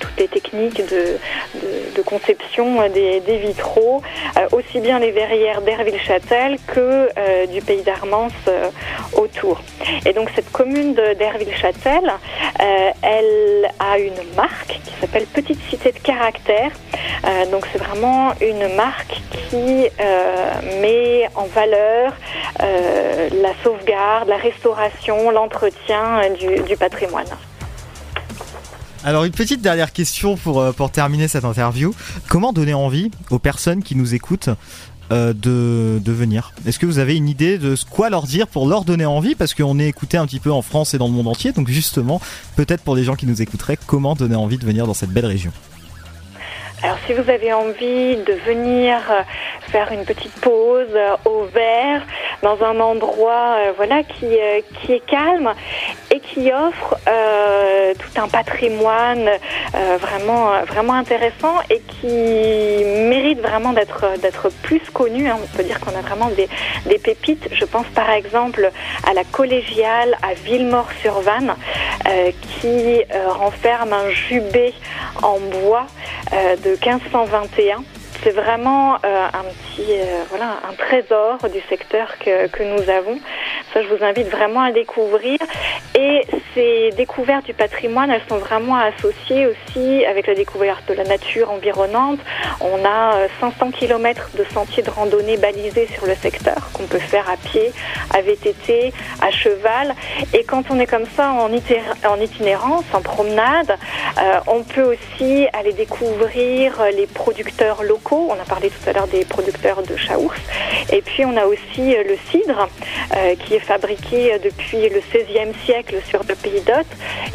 toutes 0.00 0.18
les 0.18 0.28
techniques 0.28 0.82
de, 0.88 2.02
conception 2.02 2.88
des, 2.88 3.20
vitraux, 3.38 4.02
aussi 4.52 4.80
bien 4.80 4.98
les 4.98 5.10
verrières 5.10 5.62
d'Herville-Châtel 5.62 6.58
que 6.66 7.46
du 7.46 7.60
pays 7.62 7.82
d'Armance 7.82 8.32
autour. 9.14 9.62
Et 10.04 10.12
donc 10.12 10.30
cette 10.34 10.50
commune 10.52 10.94
d'Herville-Châtel, 10.94 12.12
elle 13.02 13.70
a 13.78 13.98
une 13.98 14.34
marque 14.36 14.80
qui 14.84 14.92
s'appelle 15.00 15.26
Petite 15.26 15.60
Cité 15.70 15.92
de 15.92 15.98
Caractère. 15.98 16.53
Euh, 17.24 17.50
donc 17.50 17.66
c'est 17.72 17.78
vraiment 17.78 18.32
une 18.40 18.74
marque 18.76 19.20
qui 19.48 19.88
euh, 20.00 20.80
met 20.80 21.28
en 21.34 21.46
valeur 21.46 22.12
euh, 22.62 23.28
la 23.42 23.52
sauvegarde, 23.62 24.28
la 24.28 24.36
restauration, 24.36 25.30
l'entretien 25.30 26.30
du, 26.38 26.62
du 26.62 26.76
patrimoine. 26.76 27.26
Alors 29.04 29.24
une 29.24 29.32
petite 29.32 29.60
dernière 29.60 29.92
question 29.92 30.36
pour, 30.36 30.72
pour 30.74 30.90
terminer 30.90 31.28
cette 31.28 31.44
interview. 31.44 31.94
Comment 32.28 32.52
donner 32.52 32.74
envie 32.74 33.10
aux 33.30 33.38
personnes 33.38 33.82
qui 33.82 33.96
nous 33.96 34.14
écoutent 34.14 34.50
de, 35.10 35.34
de 36.02 36.12
venir? 36.12 36.52
Est-ce 36.66 36.78
que 36.78 36.86
vous 36.86 36.98
avez 36.98 37.14
une 37.14 37.28
idée 37.28 37.58
de 37.58 37.76
quoi 37.90 38.08
leur 38.08 38.22
dire 38.22 38.46
pour 38.46 38.66
leur 38.66 38.84
donner 38.84 39.04
envie? 39.04 39.34
Parce 39.34 39.52
qu'on 39.52 39.78
est 39.78 39.88
écouté 39.88 40.16
un 40.16 40.26
petit 40.26 40.40
peu 40.40 40.50
en 40.50 40.62
France 40.62 40.94
et 40.94 40.98
dans 40.98 41.06
le 41.06 41.12
monde 41.12 41.28
entier. 41.28 41.52
Donc 41.52 41.68
justement, 41.68 42.18
peut-être 42.56 42.82
pour 42.82 42.96
les 42.96 43.04
gens 43.04 43.14
qui 43.14 43.26
nous 43.26 43.42
écouteraient, 43.42 43.78
comment 43.86 44.14
donner 44.14 44.36
envie 44.36 44.56
de 44.56 44.64
venir 44.64 44.86
dans 44.86 44.94
cette 44.94 45.10
belle 45.10 45.26
région? 45.26 45.52
Alors 46.84 46.98
si 47.06 47.14
vous 47.14 47.30
avez 47.30 47.50
envie 47.54 48.18
de 48.18 48.34
venir 48.44 48.98
euh, 49.10 49.22
faire 49.72 49.90
une 49.90 50.04
petite 50.04 50.38
pause 50.42 50.94
euh, 50.94 51.16
au 51.24 51.44
vert 51.44 52.02
dans 52.42 52.62
un 52.62 52.78
endroit 52.78 53.56
euh, 53.56 53.72
voilà 53.74 54.02
qui 54.02 54.36
qui 54.74 54.92
est 54.92 55.06
calme 55.06 55.54
et 56.10 56.20
qui 56.20 56.52
offre 56.52 56.98
euh, 57.44 57.94
tout 57.94 58.20
un 58.20 58.28
patrimoine 58.28 59.28
euh, 59.28 59.96
vraiment 60.00 60.64
vraiment 60.66 60.94
intéressant 60.94 61.54
et 61.70 61.80
qui 61.80 62.06
mérite 62.06 63.40
vraiment 63.40 63.72
d'être 63.72 64.48
plus 64.62 64.82
connu. 64.92 65.28
hein. 65.28 65.36
On 65.42 65.56
peut 65.56 65.62
dire 65.62 65.80
qu'on 65.80 65.96
a 65.96 66.00
vraiment 66.00 66.30
des 66.30 66.98
pépites. 66.98 67.48
Je 67.52 67.64
pense 67.64 67.86
par 67.94 68.10
exemple 68.10 68.70
à 69.08 69.14
la 69.14 69.24
collégiale 69.24 70.16
à 70.22 70.34
Villemort-sur-Vanne 70.34 71.54
euh, 72.08 72.30
qui 72.60 73.02
renferme 73.28 73.92
un 73.92 74.10
jubé 74.10 74.72
en 75.22 75.38
bois 75.38 75.86
de 76.32 76.70
1521. 76.70 77.84
C'est 78.24 78.30
vraiment 78.30 78.94
euh, 79.04 79.26
un 79.26 79.44
petit, 79.44 79.92
euh, 79.92 80.24
voilà, 80.30 80.56
un 80.66 80.72
trésor 80.72 81.36
du 81.52 81.60
secteur 81.68 82.16
que, 82.18 82.46
que 82.48 82.62
nous 82.62 82.88
avons. 82.88 83.20
Ça, 83.74 83.82
je 83.82 83.88
vous 83.88 84.02
invite 84.02 84.28
vraiment 84.28 84.62
à 84.62 84.72
découvrir. 84.72 85.38
Et 85.94 86.22
ces 86.54 86.90
découvertes 86.96 87.44
du 87.44 87.54
patrimoine, 87.54 88.10
elles 88.10 88.22
sont 88.28 88.38
vraiment 88.38 88.76
associées 88.76 89.46
aussi 89.46 90.06
avec 90.06 90.26
la 90.26 90.34
découverte 90.34 90.88
de 90.88 90.94
la 90.94 91.04
nature 91.04 91.50
environnante. 91.50 92.20
On 92.60 92.84
a 92.84 93.16
euh, 93.16 93.28
500 93.40 93.72
km 93.72 94.30
de 94.38 94.44
sentiers 94.54 94.82
de 94.82 94.90
randonnée 94.90 95.36
balisés 95.36 95.88
sur 95.92 96.06
le 96.06 96.14
secteur 96.14 96.70
qu'on 96.72 96.86
peut 96.86 96.98
faire 96.98 97.28
à 97.28 97.36
pied, 97.36 97.72
à 98.12 98.22
VTT, 98.22 98.92
à 99.20 99.30
cheval. 99.30 99.94
Et 100.32 100.44
quand 100.44 100.64
on 100.70 100.78
est 100.78 100.86
comme 100.86 101.06
ça 101.16 101.30
en, 101.32 101.52
itinérance, 101.52 102.84
en 102.92 103.00
promenade, 103.00 103.76
euh, 104.18 104.40
on 104.46 104.62
peut 104.62 104.94
aussi 104.94 105.46
aller 105.52 105.72
découvrir 105.72 106.80
euh, 106.80 106.90
les 106.90 107.06
producteurs 107.06 107.82
locaux. 107.82 108.13
On 108.14 108.40
a 108.40 108.44
parlé 108.44 108.70
tout 108.70 108.88
à 108.88 108.92
l'heure 108.92 109.08
des 109.08 109.24
producteurs 109.24 109.82
de 109.82 109.96
Chaours. 109.96 110.34
Et 110.92 111.02
puis 111.02 111.24
on 111.24 111.36
a 111.36 111.46
aussi 111.46 111.96
euh, 111.96 112.04
le 112.04 112.16
cidre 112.30 112.68
euh, 113.16 113.34
qui 113.36 113.54
est 113.54 113.60
fabriqué 113.60 114.34
euh, 114.34 114.38
depuis 114.38 114.88
le 114.88 115.00
XVIe 115.00 115.52
siècle 115.64 115.96
sur 116.08 116.20
le 116.28 116.34
pays 116.34 116.60
d'Hôte. 116.60 116.86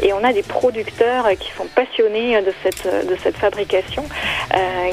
Et 0.02 0.12
on 0.12 0.24
a 0.24 0.32
des 0.32 0.42
producteurs 0.42 1.28
qui 1.38 1.50
sont 1.52 1.66
passionnés 1.74 2.40
de 2.40 2.52
cette, 2.62 3.36
fabrication, 3.36 4.04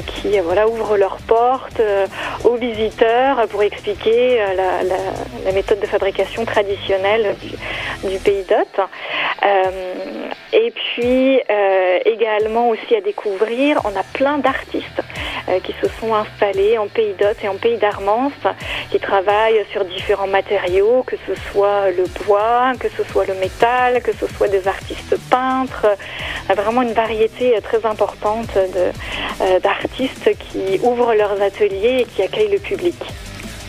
qui 0.05 0.37
voilà, 0.39 0.67
ouvrent 0.67 0.97
leurs 0.97 1.17
portes 1.17 1.81
aux 2.43 2.55
visiteurs 2.55 3.47
pour 3.47 3.63
expliquer 3.63 4.41
la, 4.55 5.51
méthode 5.53 5.79
de 5.79 5.85
fabrication 5.85 6.43
traditionnelle 6.43 7.35
du, 8.03 8.17
pays 8.19 8.43
d'Hôte. 8.43 8.87
Et 10.51 10.71
puis 10.71 11.39
également 12.05 12.69
aussi 12.69 12.95
à 12.95 13.01
découvrir, 13.01 13.79
on 13.85 13.95
a 13.97 14.03
plein 14.03 14.39
d'artistes 14.39 15.01
qui 15.63 15.73
se 15.81 15.87
sont 15.99 16.13
installés 16.13 16.77
en 16.77 16.87
pays 16.87 17.13
d'Hôte 17.19 17.37
et 17.43 17.47
en 17.47 17.55
pays 17.55 17.77
d'Armance, 17.77 18.33
qui 18.91 18.99
travaillent 18.99 19.65
sur 19.71 19.85
différents 19.85 20.27
matériaux, 20.27 21.03
que 21.05 21.15
ce 21.27 21.33
soit 21.51 21.91
le 21.91 22.05
bois, 22.25 22.73
que 22.79 22.87
ce 22.89 23.03
soit 23.11 23.25
le 23.25 23.35
métal, 23.35 24.01
que 24.01 24.11
ce 24.13 24.27
soit 24.27 24.47
des 24.47 24.67
artistes 24.67 25.15
peintres, 25.29 25.85
euh, 26.49 26.53
vraiment 26.53 26.81
une 26.81 26.93
variété 26.93 27.55
euh, 27.55 27.61
très 27.61 27.85
importante 27.85 28.49
euh, 28.57 29.59
d'artistes 29.59 30.31
qui 30.39 30.79
ouvrent 30.83 31.13
leurs 31.13 31.41
ateliers 31.41 31.99
et 32.01 32.05
qui 32.05 32.21
accueillent 32.21 32.51
le 32.51 32.59
public. 32.59 32.95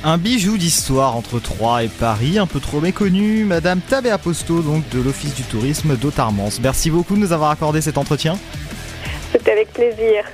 Un 0.05 0.17
bijou 0.17 0.57
d'histoire 0.57 1.17
entre 1.17 1.41
Troyes 1.41 1.83
et 1.83 1.89
Paris, 1.89 2.39
un 2.39 2.47
peu 2.47 2.61
trop 2.61 2.81
méconnu, 2.81 3.45
Madame 3.45 3.81
Tabé 3.81 4.11
Aposto, 4.11 4.61
donc 4.63 4.89
de 4.91 5.01
l'Office 5.01 5.35
du 5.35 5.43
tourisme 5.43 5.97
d'Otarmance. 5.97 6.61
Merci 6.61 6.91
beaucoup 6.91 7.17
de 7.17 7.21
nous 7.21 7.33
avoir 7.33 7.51
accordé 7.51 7.81
cet 7.81 7.99
entretien. 7.99 8.39
C'était 9.33 9.53
avec 9.53 9.73
plaisir. 9.73 10.25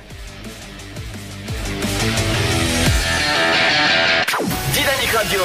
Dynamique 4.73 5.13
Radio. 5.13 5.41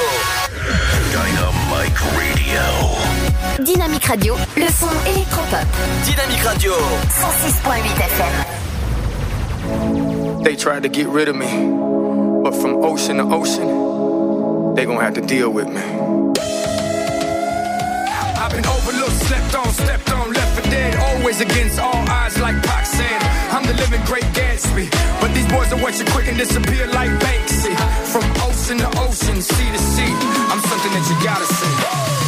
Dynamique 1.11 1.99
Radio. 2.19 2.61
Dynamique 3.65 4.05
Radio, 4.05 4.37
le 4.57 4.69
son 4.69 4.91
électropop. 5.07 5.67
Dynamique 6.05 6.45
Radio. 6.45 6.73
106.8 7.09 7.97
FM. 7.97 8.45
They 10.45 10.55
tried 10.57 10.83
to 10.83 10.89
get 10.91 11.09
rid 11.09 11.29
of 11.29 11.37
me, 11.37 11.47
but 12.43 12.55
from 12.55 12.85
ocean 12.85 13.17
to 13.19 13.25
ocean, 13.25 14.75
they 14.75 14.85
gonna 14.85 15.01
have 15.01 15.15
to 15.15 15.23
deal 15.23 15.51
with 15.51 15.69
me. 15.69 15.81
I've 18.37 18.51
been 18.51 18.67
overlooked, 18.67 19.17
slept 19.27 19.55
on, 19.55 19.70
against 21.39 21.79
all 21.79 21.95
odds, 22.11 22.41
like 22.41 22.61
Pac. 22.65 22.81
I'm 23.53 23.63
the 23.63 23.75
living 23.75 24.03
great 24.05 24.25
Gatsby. 24.35 24.91
But 25.21 25.33
these 25.35 25.47
boys 25.47 25.73
are 25.73 25.81
watching 25.83 26.07
quick 26.07 26.27
and 26.27 26.37
disappear 26.37 26.87
like 26.89 27.11
Banksy. 27.21 27.75
From 28.11 28.25
ocean 28.43 28.79
to 28.79 28.89
ocean, 28.99 29.41
sea 29.43 29.71
to 29.71 29.79
sea. 29.79 30.13
I'm 30.51 30.61
something 30.61 30.93
that 30.93 31.07
you 31.11 31.25
gotta 31.25 31.47
see. 31.47 32.20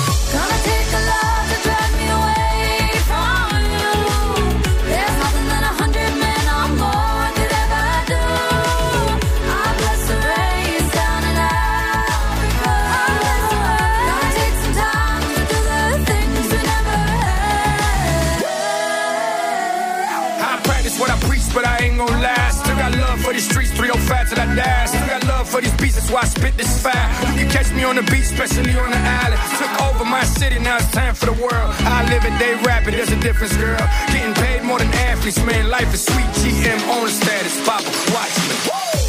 305 24.13 24.29
till 24.29 24.41
I 24.41 24.55
die. 24.55 24.87
Still 24.87 25.07
got 25.07 25.25
love 25.27 25.49
for 25.49 25.61
these 25.61 25.77
beats, 25.81 25.97
that's 25.97 26.11
why 26.11 26.21
I 26.21 26.27
spit 26.27 26.57
this 26.57 26.83
fire. 26.83 27.09
You 27.33 27.45
can 27.45 27.51
catch 27.51 27.73
me 27.73 27.85
on 27.85 27.97
the 27.97 28.03
beach, 28.03 28.29
especially 28.33 28.75
on 28.77 28.91
the 28.91 29.03
island. 29.25 29.41
Took 29.59 29.73
over 29.89 30.05
my 30.05 30.25
city, 30.25 30.59
now 30.59 30.77
it's 30.77 30.91
time 30.91 31.15
for 31.15 31.27
the 31.27 31.39
world. 31.41 31.71
I 31.97 32.05
live 32.13 32.25
it, 32.25 32.35
they 32.39 32.55
rapping, 32.63 32.95
there's 32.95 33.13
a 33.13 33.21
difference, 33.21 33.57
girl. 33.57 33.81
Getting 34.13 34.35
paid 34.35 34.63
more 34.65 34.79
than 34.79 34.89
athletes, 35.09 35.43
man. 35.45 35.71
Life 35.71 35.93
is 35.95 36.05
sweet. 36.05 36.29
GM 36.45 36.81
on 36.93 37.05
the 37.05 37.11
status, 37.11 37.57
Papa, 37.67 37.91
watch 38.13 38.37
me. 38.49 38.55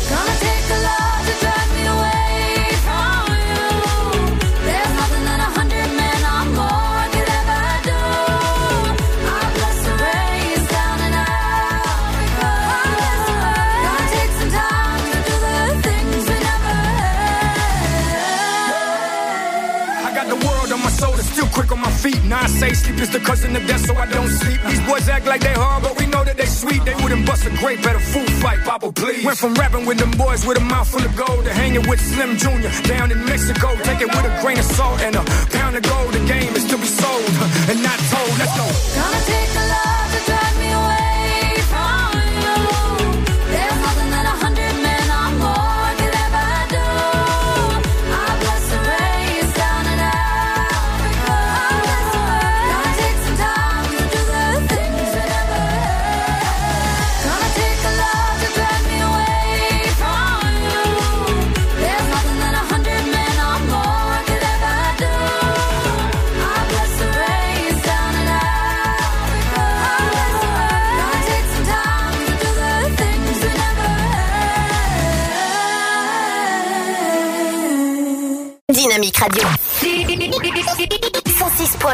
Gonna 0.09 0.35
take 0.39 0.69
a 0.71 0.79
lot 0.83 1.12
Now 22.33 22.41
I 22.41 22.47
say 22.47 22.73
sleep 22.73 22.99
is 22.99 23.11
the 23.11 23.19
cousin 23.19 23.55
of 23.55 23.63
death, 23.67 23.85
so 23.85 23.93
I 23.93 24.07
don't 24.07 24.27
sleep. 24.27 24.59
These 24.65 24.81
boys 24.89 25.07
act 25.07 25.27
like 25.27 25.41
they 25.41 25.53
hard, 25.53 25.83
but 25.83 25.99
we 25.99 26.07
know 26.07 26.23
that 26.23 26.35
they 26.35 26.47
sweet. 26.47 26.83
They 26.83 26.95
wouldn't 26.95 27.27
bust 27.27 27.45
a 27.45 27.51
grape 27.61 27.85
at 27.85 27.95
a 27.95 27.99
food 27.99 28.27
fight, 28.41 28.57
Papa, 28.65 28.91
please. 28.91 29.23
Went 29.23 29.37
from 29.37 29.53
rapping 29.53 29.85
with 29.85 29.99
them 29.99 30.09
boys 30.17 30.43
with 30.43 30.57
a 30.57 30.65
mouth 30.73 30.87
full 30.89 31.05
of 31.05 31.15
gold 31.15 31.45
to 31.45 31.53
hanging 31.53 31.87
with 31.87 32.01
Slim 32.01 32.35
Jr. 32.37 32.73
down 32.89 33.11
in 33.11 33.23
Mexico. 33.23 33.75
Take 33.83 34.01
it 34.01 34.09
with 34.09 34.25
a 34.25 34.33
grain 34.41 34.57
of 34.57 34.65
salt 34.65 34.99
and 35.01 35.15
a 35.15 35.23
pound 35.53 35.75
of 35.77 35.83
gold. 35.83 36.11
The 36.11 36.25
game 36.25 36.55
is 36.55 36.65
to 36.73 36.77
be 36.77 36.89
sold 36.89 37.29
and 37.69 37.83
not 37.83 37.99
told. 38.09 38.33
Let's 38.41 38.57
go. 38.57 39.12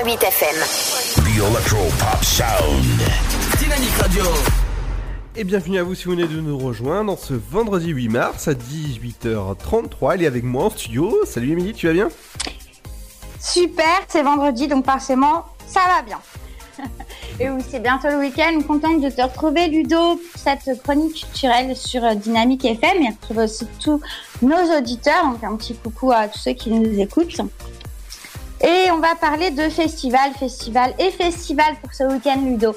106.8 0.10 0.23
FM. 0.23 0.56
The 1.23 1.38
Electro 1.38 1.77
Pop 1.99 2.23
Sound. 2.23 2.84
Dynamique 3.60 3.94
Radio. 3.99 4.23
Et 5.36 5.44
bienvenue 5.44 5.77
à 5.77 5.84
vous 5.84 5.94
si 5.94 6.06
vous 6.06 6.11
venez 6.11 6.27
de 6.27 6.41
nous 6.41 6.57
rejoindre 6.57 7.11
dans 7.11 7.18
ce 7.18 7.36
vendredi 7.36 7.90
8 7.90 8.10
mars 8.10 8.48
à 8.48 8.53
18h33. 8.53 10.15
Elle 10.15 10.23
est 10.23 10.27
avec 10.27 10.44
moi 10.44 10.65
en 10.65 10.69
studio. 10.72 11.15
Salut 11.26 11.52
Émilie, 11.52 11.73
tu 11.73 11.86
vas 11.86 11.94
bien? 11.94 12.10
Super, 13.40 14.02
c'est 14.07 14.23
vendredi, 14.23 14.68
donc 14.68 14.84
forcément, 14.86 15.45
ça 15.68 15.81
va 15.81 16.02
bien. 16.02 16.19
Et 17.40 17.48
oui, 17.52 17.61
c'est 17.69 17.80
bientôt 17.80 18.07
le 18.07 18.18
week-end. 18.18 18.60
Contente 18.68 19.02
de 19.02 19.10
te 19.11 19.22
retrouver, 19.22 19.68
Ludo, 19.68 20.15
pour 20.15 20.41
cette 20.41 20.81
chronique 20.81 21.18
culturelle 21.18 21.76
sur 21.76 22.15
Dynamique 22.15 22.65
FM. 22.65 23.03
Et 23.03 23.10
retrouver 23.10 23.44
aussi 23.44 23.68
tous 23.80 24.02
nos 24.41 24.76
auditeurs. 24.76 25.26
Donc, 25.26 25.44
un 25.44 25.56
petit 25.56 25.76
coucou 25.76 26.11
à 26.11 26.27
tous 26.30 26.40
ceux 26.40 26.53
qui 26.53 26.72
nous 26.72 26.99
écoutent. 26.99 27.41
Et 28.61 28.91
on 28.91 28.98
va 28.99 29.15
parler 29.15 29.52
de 29.52 29.69
festival, 29.69 30.31
festival 30.38 30.94
et 30.99 31.11
festival 31.11 31.76
pour 31.81 31.94
ce 31.94 32.03
week-end, 32.03 32.41
Ludo. 32.44 32.76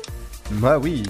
Bah 0.53 0.79
oui. 0.79 1.03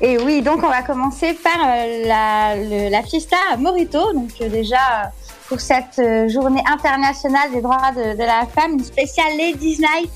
Et 0.00 0.18
oui, 0.18 0.42
donc 0.42 0.62
on 0.62 0.68
va 0.68 0.82
commencer 0.82 1.34
par 1.34 1.58
euh, 1.66 2.04
la, 2.06 2.56
le- 2.56 2.88
la 2.90 3.02
fiesta 3.02 3.36
à 3.52 3.56
Morito. 3.56 4.12
Donc 4.12 4.30
euh, 4.40 4.48
déjà 4.48 5.12
pour 5.48 5.60
cette 5.60 5.98
euh, 5.98 6.28
journée 6.28 6.62
internationale 6.70 7.50
des 7.52 7.60
droits 7.60 7.92
de, 7.96 8.14
de 8.14 8.22
la 8.24 8.46
femme, 8.46 8.72
une 8.74 8.84
spéciale 8.84 9.36
Ladies 9.38 9.78
Night 9.80 10.10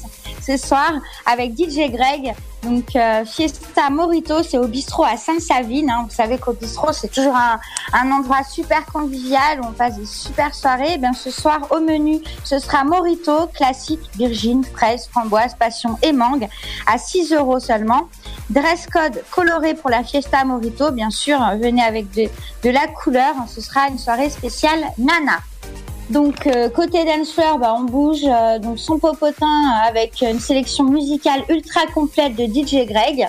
ce 0.44 0.56
soir 0.56 0.92
avec 1.26 1.52
DJ 1.52 1.90
Greg. 1.90 2.34
Donc 2.62 2.94
euh, 2.94 3.24
fiesta 3.24 3.90
Morito, 3.90 4.42
c'est 4.42 4.58
au 4.58 4.68
bistrot 4.68 5.04
à 5.04 5.16
Sainte-Savine. 5.16 5.90
hein. 5.90 6.06
Vous 6.08 6.14
savez 6.14 6.38
qu'au 6.38 6.52
bistrot 6.52 6.92
c'est 6.92 7.08
toujours 7.08 7.34
un, 7.34 8.10
endroit 8.12 8.44
super 8.44 8.86
convivial 8.86 9.60
où 9.60 9.66
on 9.66 9.72
passe 9.72 9.96
des 9.96 10.06
super 10.06 10.54
soirées. 10.54 10.92
Eh 10.94 10.98
bien 10.98 11.12
ce 11.12 11.30
soir 11.30 11.66
au 11.70 11.80
menu, 11.80 12.20
ce 12.44 12.58
sera 12.58 12.84
Morito 12.84 13.48
classique, 13.48 14.00
virgin, 14.16 14.62
fraise, 14.64 15.08
framboise, 15.08 15.54
passion 15.58 15.98
et 16.02 16.12
mangue 16.12 16.48
à 16.86 16.98
6 16.98 17.32
euros 17.32 17.58
seulement. 17.58 18.08
Dress 18.50 18.86
code 18.86 19.22
coloré 19.30 19.74
pour 19.74 19.90
la 19.90 20.04
Fiesta 20.04 20.44
Morito, 20.44 20.92
bien 20.92 21.10
sûr, 21.10 21.38
venez 21.60 21.82
avec 21.82 22.10
de, 22.12 22.28
de 22.62 22.70
la 22.70 22.86
couleur. 22.86 23.34
Ce 23.48 23.60
sera 23.60 23.88
une 23.88 23.98
soirée 23.98 24.30
spéciale 24.30 24.84
Nana. 24.98 25.40
Donc 26.12 26.46
euh, 26.46 26.68
côté 26.68 27.06
dance 27.06 27.32
floor, 27.32 27.58
bah, 27.58 27.74
on 27.74 27.84
bouge 27.84 28.20
euh, 28.24 28.58
donc 28.58 28.78
son 28.78 28.98
popotin 28.98 29.70
avec 29.88 30.20
une 30.20 30.40
sélection 30.40 30.84
musicale 30.84 31.42
ultra 31.48 31.86
complète 31.94 32.36
de 32.36 32.44
DJ 32.44 32.86
Greg, 32.86 33.26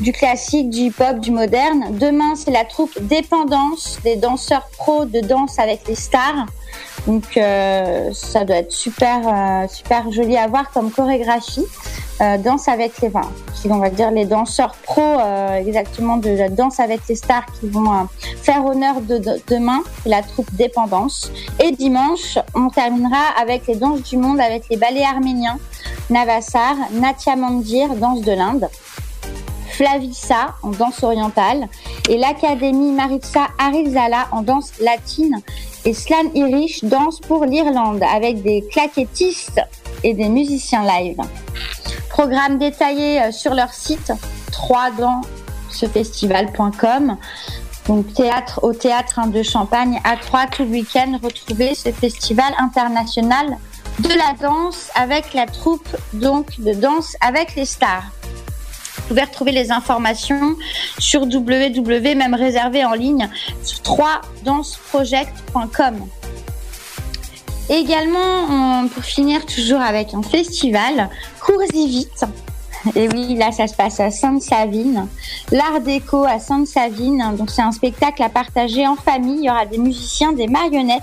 du 0.00 0.12
classique, 0.12 0.68
du 0.68 0.80
hip-hop, 0.88 1.20
du 1.20 1.30
moderne. 1.30 1.96
Demain, 1.98 2.34
c'est 2.36 2.50
la 2.50 2.64
troupe 2.66 2.92
Dépendance, 3.00 3.98
des 4.04 4.16
danseurs 4.16 4.68
pros 4.76 5.06
de 5.06 5.20
danse 5.20 5.58
avec 5.58 5.88
les 5.88 5.94
stars. 5.94 6.46
Donc 7.06 7.36
euh, 7.36 8.10
ça 8.12 8.44
doit 8.44 8.56
être 8.56 8.70
super 8.72 9.20
euh, 9.26 9.66
super 9.68 10.10
joli 10.12 10.36
à 10.36 10.46
voir 10.46 10.70
comme 10.70 10.90
chorégraphie. 10.90 11.66
Euh, 12.20 12.36
danse 12.38 12.68
avec 12.68 13.00
les, 13.00 13.10
si 13.54 13.66
on 13.70 13.78
va 13.78 13.90
dire 13.90 14.12
les 14.12 14.24
danseurs 14.24 14.74
pros 14.84 15.18
exactement 15.56 16.16
de 16.18 16.30
la 16.30 16.48
danse 16.48 16.78
avec 16.78 17.00
les 17.08 17.16
stars 17.16 17.46
qui 17.58 17.68
vont 17.68 18.06
faire 18.42 18.64
honneur 18.64 19.00
de, 19.00 19.18
de- 19.18 19.40
demain, 19.48 19.80
la 20.06 20.22
troupe 20.22 20.52
Dépendance. 20.54 21.32
Et 21.58 21.72
dimanche, 21.72 22.38
on 22.54 22.68
terminera 22.68 23.24
avec 23.40 23.66
les 23.66 23.74
danses 23.74 24.02
du 24.02 24.18
monde 24.18 24.38
avec 24.40 24.68
les 24.70 24.76
ballets 24.76 25.04
arméniens, 25.04 25.58
Navassar, 26.10 26.76
Natia 26.92 27.34
Mandir, 27.34 27.88
danse 27.96 28.20
de 28.20 28.32
l'Inde. 28.32 28.68
Flavissa 29.72 30.54
en 30.62 30.70
danse 30.70 31.02
orientale 31.02 31.68
et 32.08 32.18
l'Académie 32.18 32.92
Maritza 32.92 33.46
Arizala 33.58 34.28
en 34.32 34.42
danse 34.42 34.72
latine 34.80 35.40
et 35.84 35.94
Slan 35.94 36.30
Irish 36.34 36.84
danse 36.84 37.20
pour 37.20 37.44
l'Irlande 37.44 38.02
avec 38.02 38.42
des 38.42 38.64
claquettistes 38.70 39.60
et 40.04 40.14
des 40.14 40.28
musiciens 40.28 40.84
live. 40.84 41.16
Programme 42.10 42.58
détaillé 42.58 43.22
euh, 43.22 43.32
sur 43.32 43.54
leur 43.54 43.72
site 43.72 44.12
3 44.52 44.90
dans 44.98 45.22
ce 45.70 45.86
festival.com. 45.86 47.16
Donc 47.88 48.12
théâtre 48.14 48.60
au 48.62 48.72
théâtre 48.72 49.26
de 49.28 49.42
Champagne 49.42 50.00
à 50.04 50.16
3 50.16 50.46
tout 50.48 50.64
le 50.64 50.70
week-end. 50.70 51.18
Retrouvez 51.22 51.74
ce 51.74 51.90
festival 51.90 52.52
international 52.58 53.56
de 54.00 54.08
la 54.08 54.34
danse 54.40 54.90
avec 54.94 55.34
la 55.34 55.46
troupe 55.46 55.88
de 56.12 56.74
danse 56.74 57.16
avec 57.20 57.56
les 57.56 57.64
stars. 57.64 58.04
Pouvez 59.12 59.24
retrouver 59.24 59.52
les 59.52 59.70
informations 59.70 60.56
sur 60.98 61.24
www, 61.24 62.14
même 62.14 62.32
réservé 62.32 62.82
en 62.82 62.94
ligne, 62.94 63.28
sur 63.62 63.80
3danceproject.com. 63.80 66.08
Également, 67.68 68.88
pour 68.88 69.04
finir 69.04 69.44
toujours 69.44 69.82
avec 69.82 70.14
un 70.14 70.22
festival, 70.22 71.10
Cours-y 71.44 71.88
vite. 71.88 72.24
Et 72.96 73.06
oui, 73.08 73.34
là, 73.34 73.52
ça 73.52 73.66
se 73.66 73.74
passe 73.74 74.00
à 74.00 74.10
Sainte-Savine. 74.10 75.06
L'Art 75.50 75.82
déco 75.82 76.24
à 76.24 76.38
Sainte-Savine. 76.38 77.34
Donc, 77.36 77.50
c'est 77.50 77.60
un 77.60 77.72
spectacle 77.72 78.22
à 78.22 78.30
partager 78.30 78.86
en 78.86 78.96
famille. 78.96 79.40
Il 79.40 79.44
y 79.44 79.50
aura 79.50 79.66
des 79.66 79.76
musiciens, 79.76 80.32
des 80.32 80.46
marionnettes, 80.46 81.02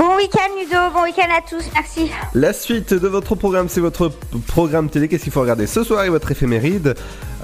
Bon 0.00 0.16
week-end, 0.16 0.48
Ludo. 0.58 0.78
Bon 0.94 1.02
week-end 1.02 1.28
à 1.30 1.42
tous. 1.42 1.62
Merci. 1.74 2.10
La 2.32 2.54
suite 2.54 2.94
de 2.94 3.06
votre 3.06 3.34
programme, 3.34 3.68
c'est 3.68 3.82
votre 3.82 4.10
programme 4.46 4.88
télé. 4.88 5.08
Qu'est-ce 5.08 5.24
qu'il 5.24 5.32
faut 5.32 5.42
regarder 5.42 5.66
ce 5.66 5.84
soir 5.84 6.04
et 6.04 6.08
votre 6.08 6.32
éphéméride 6.32 6.94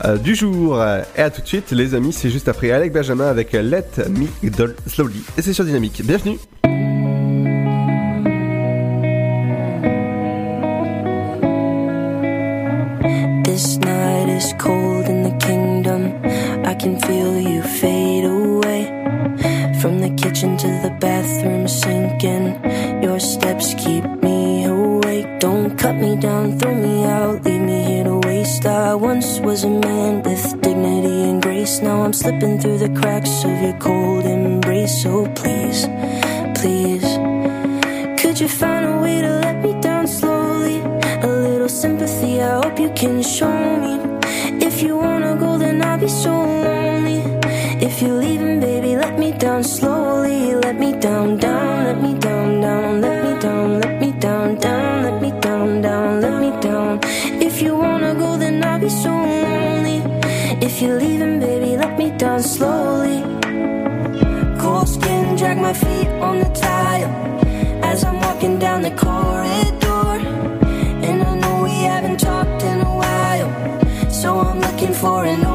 euh, 0.06 0.16
du 0.16 0.34
jour? 0.34 0.82
Et 1.18 1.20
à 1.20 1.28
tout 1.28 1.42
de 1.42 1.46
suite, 1.46 1.72
les 1.72 1.94
amis. 1.94 2.14
C'est 2.14 2.30
juste 2.30 2.48
après 2.48 2.70
Alec 2.70 2.94
Benjamin 2.94 3.26
avec 3.26 3.52
Let 3.52 4.08
Me 4.08 4.48
Doll 4.48 4.74
Slowly. 4.86 5.22
Et 5.36 5.42
c'est 5.42 5.52
sur 5.52 5.66
Dynamique. 5.66 6.00
Bienvenue. 6.02 6.38
This 13.44 13.76
night 13.80 14.30
is 14.30 14.54
cold 14.58 15.10
in 15.10 15.24
the 15.24 15.44
kingdom. 15.44 16.10
I 16.64 16.74
can 16.74 16.98
feel 17.00 17.38
you 17.38 17.62
fade 17.62 18.05
kitchen 20.26 20.56
to 20.56 20.66
the 20.82 20.90
bathroom 20.98 21.68
sinking. 21.68 22.46
Your 23.00 23.20
steps 23.20 23.74
keep 23.74 24.04
me 24.26 24.64
awake. 24.64 25.28
Don't 25.38 25.78
cut 25.78 25.94
me 25.94 26.16
down, 26.16 26.58
throw 26.58 26.74
me 26.74 27.04
out, 27.04 27.44
leave 27.44 27.60
me 27.60 27.78
here 27.84 28.04
to 28.04 28.16
waste. 28.26 28.66
I 28.66 28.94
once 28.94 29.38
was 29.38 29.62
a 29.62 29.70
man 29.70 30.22
with 30.24 30.42
dignity 30.62 31.18
and 31.30 31.40
grace. 31.40 31.80
Now 31.80 32.02
I'm 32.02 32.12
slipping 32.12 32.58
through 32.60 32.78
the 32.78 32.92
cracks 33.00 33.44
of 33.44 33.56
your 33.64 33.78
cold 33.78 34.24
embrace. 34.24 35.02
So 35.02 35.12
please, 35.40 35.80
please. 36.58 37.08
Could 38.20 38.40
you 38.40 38.48
find 38.48 38.84
a 38.94 38.96
way 39.04 39.20
to 39.20 39.32
let 39.44 39.56
me 39.64 39.72
down 39.80 40.08
slowly? 40.08 40.78
A 41.28 41.30
little 41.46 41.68
sympathy, 41.68 42.42
I 42.42 42.52
hope 42.62 42.80
you 42.80 42.90
can 43.02 43.22
show 43.22 43.58
me. 43.84 43.94
If 44.68 44.82
you 44.82 44.96
wanna 44.96 45.36
go, 45.36 45.56
then 45.56 45.76
I'll 45.82 46.00
be 46.00 46.08
so 46.08 46.32
lonely. 46.66 47.20
If 47.88 48.02
you're 48.02 48.18
leaving, 48.26 48.58
baby, 48.58 48.96
let 48.96 49.14
me 49.18 49.30
down 49.32 49.62
slowly. 49.62 50.05
Let 50.66 50.80
me 50.80 50.92
down, 50.98 51.36
down, 51.36 51.84
let 51.84 52.02
me 52.02 52.18
down, 52.18 52.60
down, 52.60 53.00
let 53.00 53.24
me 53.24 53.40
down, 53.40 53.80
let 53.80 54.00
me 54.00 54.10
down, 54.18 54.56
down, 54.56 55.02
let 55.04 55.22
me 55.22 55.30
down, 55.40 55.80
down, 55.80 56.20
let 56.20 56.40
me 56.42 56.50
down. 56.60 56.98
If 57.40 57.62
you 57.62 57.76
wanna 57.76 58.16
go, 58.16 58.36
then 58.36 58.64
I'll 58.64 58.80
be 58.80 58.88
so 58.88 59.10
lonely. 59.10 59.98
If 60.60 60.82
you're 60.82 60.98
leaving, 60.98 61.38
baby, 61.38 61.76
let 61.76 61.96
me 61.96 62.10
down 62.18 62.42
slowly. 62.42 63.22
Cold 64.58 64.88
skin, 64.88 65.36
drag 65.36 65.58
my 65.58 65.72
feet 65.72 66.08
on 66.28 66.40
the 66.40 66.50
tile 66.64 67.14
as 67.84 68.02
I'm 68.02 68.18
walking 68.18 68.58
down 68.58 68.82
the 68.82 68.94
corridor. 69.04 70.18
And 71.06 71.22
I 71.22 71.32
know 71.42 71.62
we 71.62 71.76
haven't 71.92 72.18
talked 72.18 72.64
in 72.64 72.80
a 72.80 72.92
while, 73.02 74.10
so 74.10 74.40
I'm 74.40 74.58
looking 74.58 74.92
for 74.92 75.24
an 75.24 75.45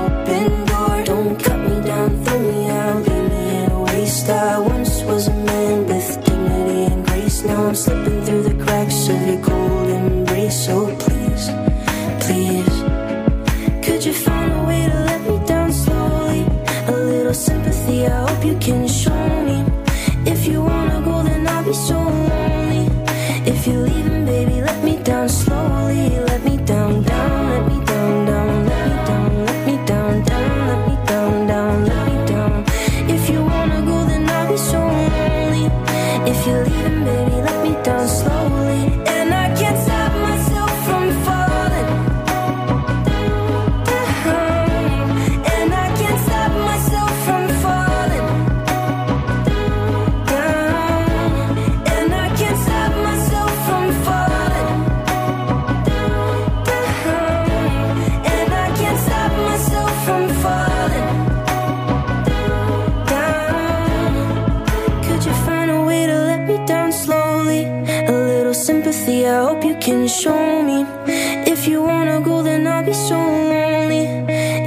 If 70.24 71.68
you 71.68 71.82
wanna 71.82 72.22
go, 72.22 72.44
then 72.44 72.68
I'll 72.68 72.86
be 72.86 72.94
so 72.94 73.16
lonely. 73.16 74.06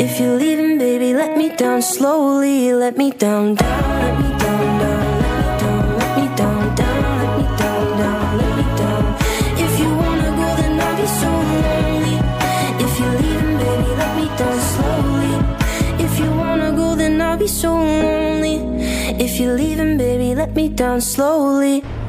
If 0.05 0.18
you're 0.18 0.36
leaving, 0.36 0.78
baby, 0.78 1.14
let 1.14 1.36
me 1.36 1.55
down 1.55 1.81
slowly. 1.81 2.72
Let 2.72 2.97
me 2.97 3.12
down, 3.12 3.55
down, 3.55 4.01
let 4.02 4.18
me 4.18 4.28
down, 4.39 4.78
let 4.78 6.16
me 6.16 6.36
down. 6.36 6.55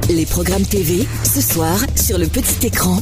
Les 0.08 0.24
programmes 0.24 0.64
TV, 0.64 1.06
ce 1.24 1.40
soir, 1.40 1.78
sur 1.96 2.16
le 2.16 2.26
petit 2.26 2.66
écran. 2.66 2.98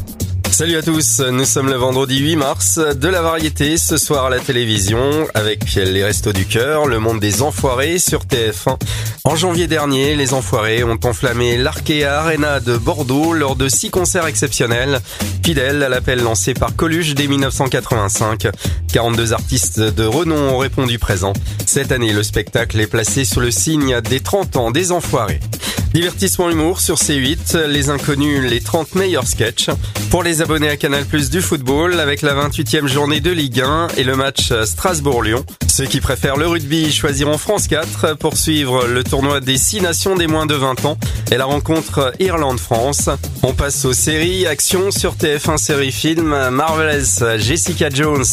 Salut 0.55 0.77
à 0.77 0.83
tous, 0.83 1.21
nous 1.33 1.45
sommes 1.45 1.67
le 1.67 1.75
vendredi 1.75 2.21
8 2.21 2.37
mars, 2.37 2.79
de 2.79 3.09
la 3.09 3.23
variété 3.23 3.77
ce 3.77 3.97
soir 3.97 4.27
à 4.27 4.31
la 4.31 4.39
télévision 4.39 5.27
avec 5.35 5.75
les 5.75 6.05
Restos 6.05 6.33
du 6.33 6.47
Cœur, 6.47 6.87
le 6.87 7.01
monde 7.01 7.19
des 7.19 7.43
enfoirés 7.43 7.99
sur 7.99 8.21
TF1. 8.21 8.79
En 9.25 9.35
janvier 9.35 9.67
dernier, 9.67 10.15
les 10.15 10.33
enfoirés 10.33 10.85
ont 10.85 11.01
enflammé 11.03 11.57
l'Arkea 11.57 12.05
Arena 12.05 12.61
de 12.61 12.77
Bordeaux 12.77 13.33
lors 13.33 13.57
de 13.57 13.69
six 13.69 13.91
concerts 13.91 14.29
exceptionnels, 14.29 15.01
fidèles 15.45 15.83
à 15.83 15.89
l'appel 15.89 16.23
lancé 16.23 16.55
par 16.55 16.77
Coluche 16.77 17.17
dès 17.17 17.27
1985. 17.27 18.47
42 18.93 19.33
artistes 19.33 19.81
de 19.81 20.05
renom 20.05 20.51
ont 20.51 20.59
répondu 20.59 21.01
présent. 21.01 21.33
Cette 21.67 21.91
année, 21.91 22.13
le 22.13 22.23
spectacle 22.23 22.79
est 22.79 22.87
placé 22.87 23.25
sous 23.25 23.41
le 23.41 23.51
signe 23.51 24.01
des 24.03 24.21
30 24.21 24.55
ans 24.55 24.71
des 24.71 24.93
enfoirés. 24.93 25.41
Divertissement 25.95 26.51
humour 26.51 26.81
sur 26.81 26.97
C8, 26.97 27.67
les 27.67 27.89
inconnus, 27.89 28.43
les 28.51 28.61
30 28.61 28.97
meilleurs 28.97 29.29
sketchs. 29.29 29.71
Pour 30.11 30.25
les 30.25 30.43
abonnés 30.43 30.69
à 30.69 30.77
Canal 30.77 31.05
Plus 31.05 31.31
du 31.31 31.41
football, 31.41 32.01
avec 32.01 32.21
la 32.23 32.35
28e 32.35 32.89
journée 32.89 33.21
de 33.21 33.31
Ligue 33.31 33.61
1 33.61 33.87
et 33.97 34.03
le 34.03 34.17
match 34.17 34.53
Strasbourg-Lyon. 34.65 35.45
Ceux 35.77 35.87
qui 35.87 36.01
préfèrent 36.01 36.37
le 36.37 36.47
rugby 36.47 36.93
choisiront 36.93 37.37
France 37.37 37.67
4 37.67 38.17
pour 38.17 38.37
suivre 38.37 38.87
le 38.87 39.03
tournoi 39.03 39.41
des 39.41 39.59
6 39.59 39.81
nations 39.81 40.15
des 40.15 40.29
moins 40.29 40.47
de 40.47 40.55
20 40.55 40.85
ans 40.85 40.97
et 41.33 41.37
la 41.37 41.47
rencontre 41.47 42.13
Irlande-France. 42.21 43.11
On 43.43 43.55
passe 43.55 43.85
aux 43.85 43.93
séries, 43.93 44.47
actions 44.47 44.93
sur 44.93 45.17
TF1 45.17 45.57
série 45.57 45.91
film, 45.91 46.51
Marvelous, 46.51 47.39
Jessica 47.39 47.91
Jones, 47.91 48.25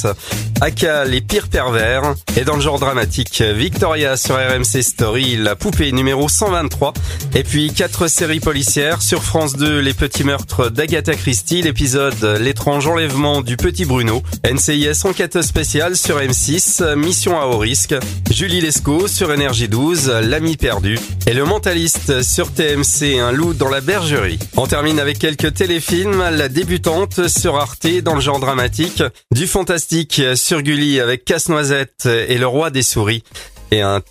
Aka, 0.61 1.05
les 1.05 1.21
pires 1.21 1.47
pervers. 1.47 2.13
Et 2.37 2.41
dans 2.41 2.55
le 2.55 2.61
genre 2.61 2.77
dramatique, 2.77 3.41
Victoria 3.41 4.17
sur 4.17 4.35
RMC 4.35 4.83
Story, 4.83 5.35
la 5.35 5.55
poupée 5.55 5.91
numéro 5.91 6.29
123. 6.29 6.93
Et 7.33 7.43
puis 7.43 7.73
quatre 7.73 8.07
séries 8.07 8.39
policières 8.39 9.01
sur 9.01 9.23
France 9.23 9.55
2, 9.55 9.79
les 9.79 9.95
petits 9.95 10.23
meurtres 10.23 10.69
d'Agatha 10.69 11.15
Christie, 11.15 11.63
l'épisode 11.63 12.23
L'étrange 12.39 12.85
enlèvement 12.85 13.41
du 13.41 13.57
petit 13.57 13.85
Bruno, 13.85 14.21
NCIS 14.47 15.05
enquête 15.05 15.41
spéciale 15.41 15.95
sur 15.95 16.19
M6, 16.19 16.93
Mission 16.95 17.30
à 17.39 17.45
haut 17.47 17.57
risque, 17.57 17.95
Julie 18.31 18.59
Lescaut 18.61 19.07
sur 19.07 19.31
Énergie 19.31 19.67
12, 19.69 20.09
L'ami 20.23 20.57
perdu, 20.57 20.97
et 21.27 21.33
le 21.33 21.45
mentaliste 21.45 22.21
sur 22.23 22.51
TMC, 22.51 23.19
un 23.19 23.31
loup 23.31 23.53
dans 23.53 23.69
la 23.69 23.79
bergerie. 23.81 24.39
On 24.57 24.67
termine 24.67 24.99
avec 24.99 25.19
quelques 25.19 25.53
téléfilms, 25.53 26.19
La 26.31 26.49
débutante 26.49 27.27
sur 27.27 27.55
Arte 27.57 27.87
dans 28.03 28.15
le 28.15 28.21
genre 28.21 28.39
dramatique, 28.39 29.03
du 29.31 29.47
fantastique 29.47 30.21
sur 30.35 30.61
Gulli 30.61 30.99
avec 30.99 31.23
Casse-Noisette 31.23 32.07
et 32.07 32.37
Le 32.37 32.47
roi 32.47 32.69
des 32.71 32.83
souris, 32.83 33.23
et 33.71 33.81
un 33.81 34.01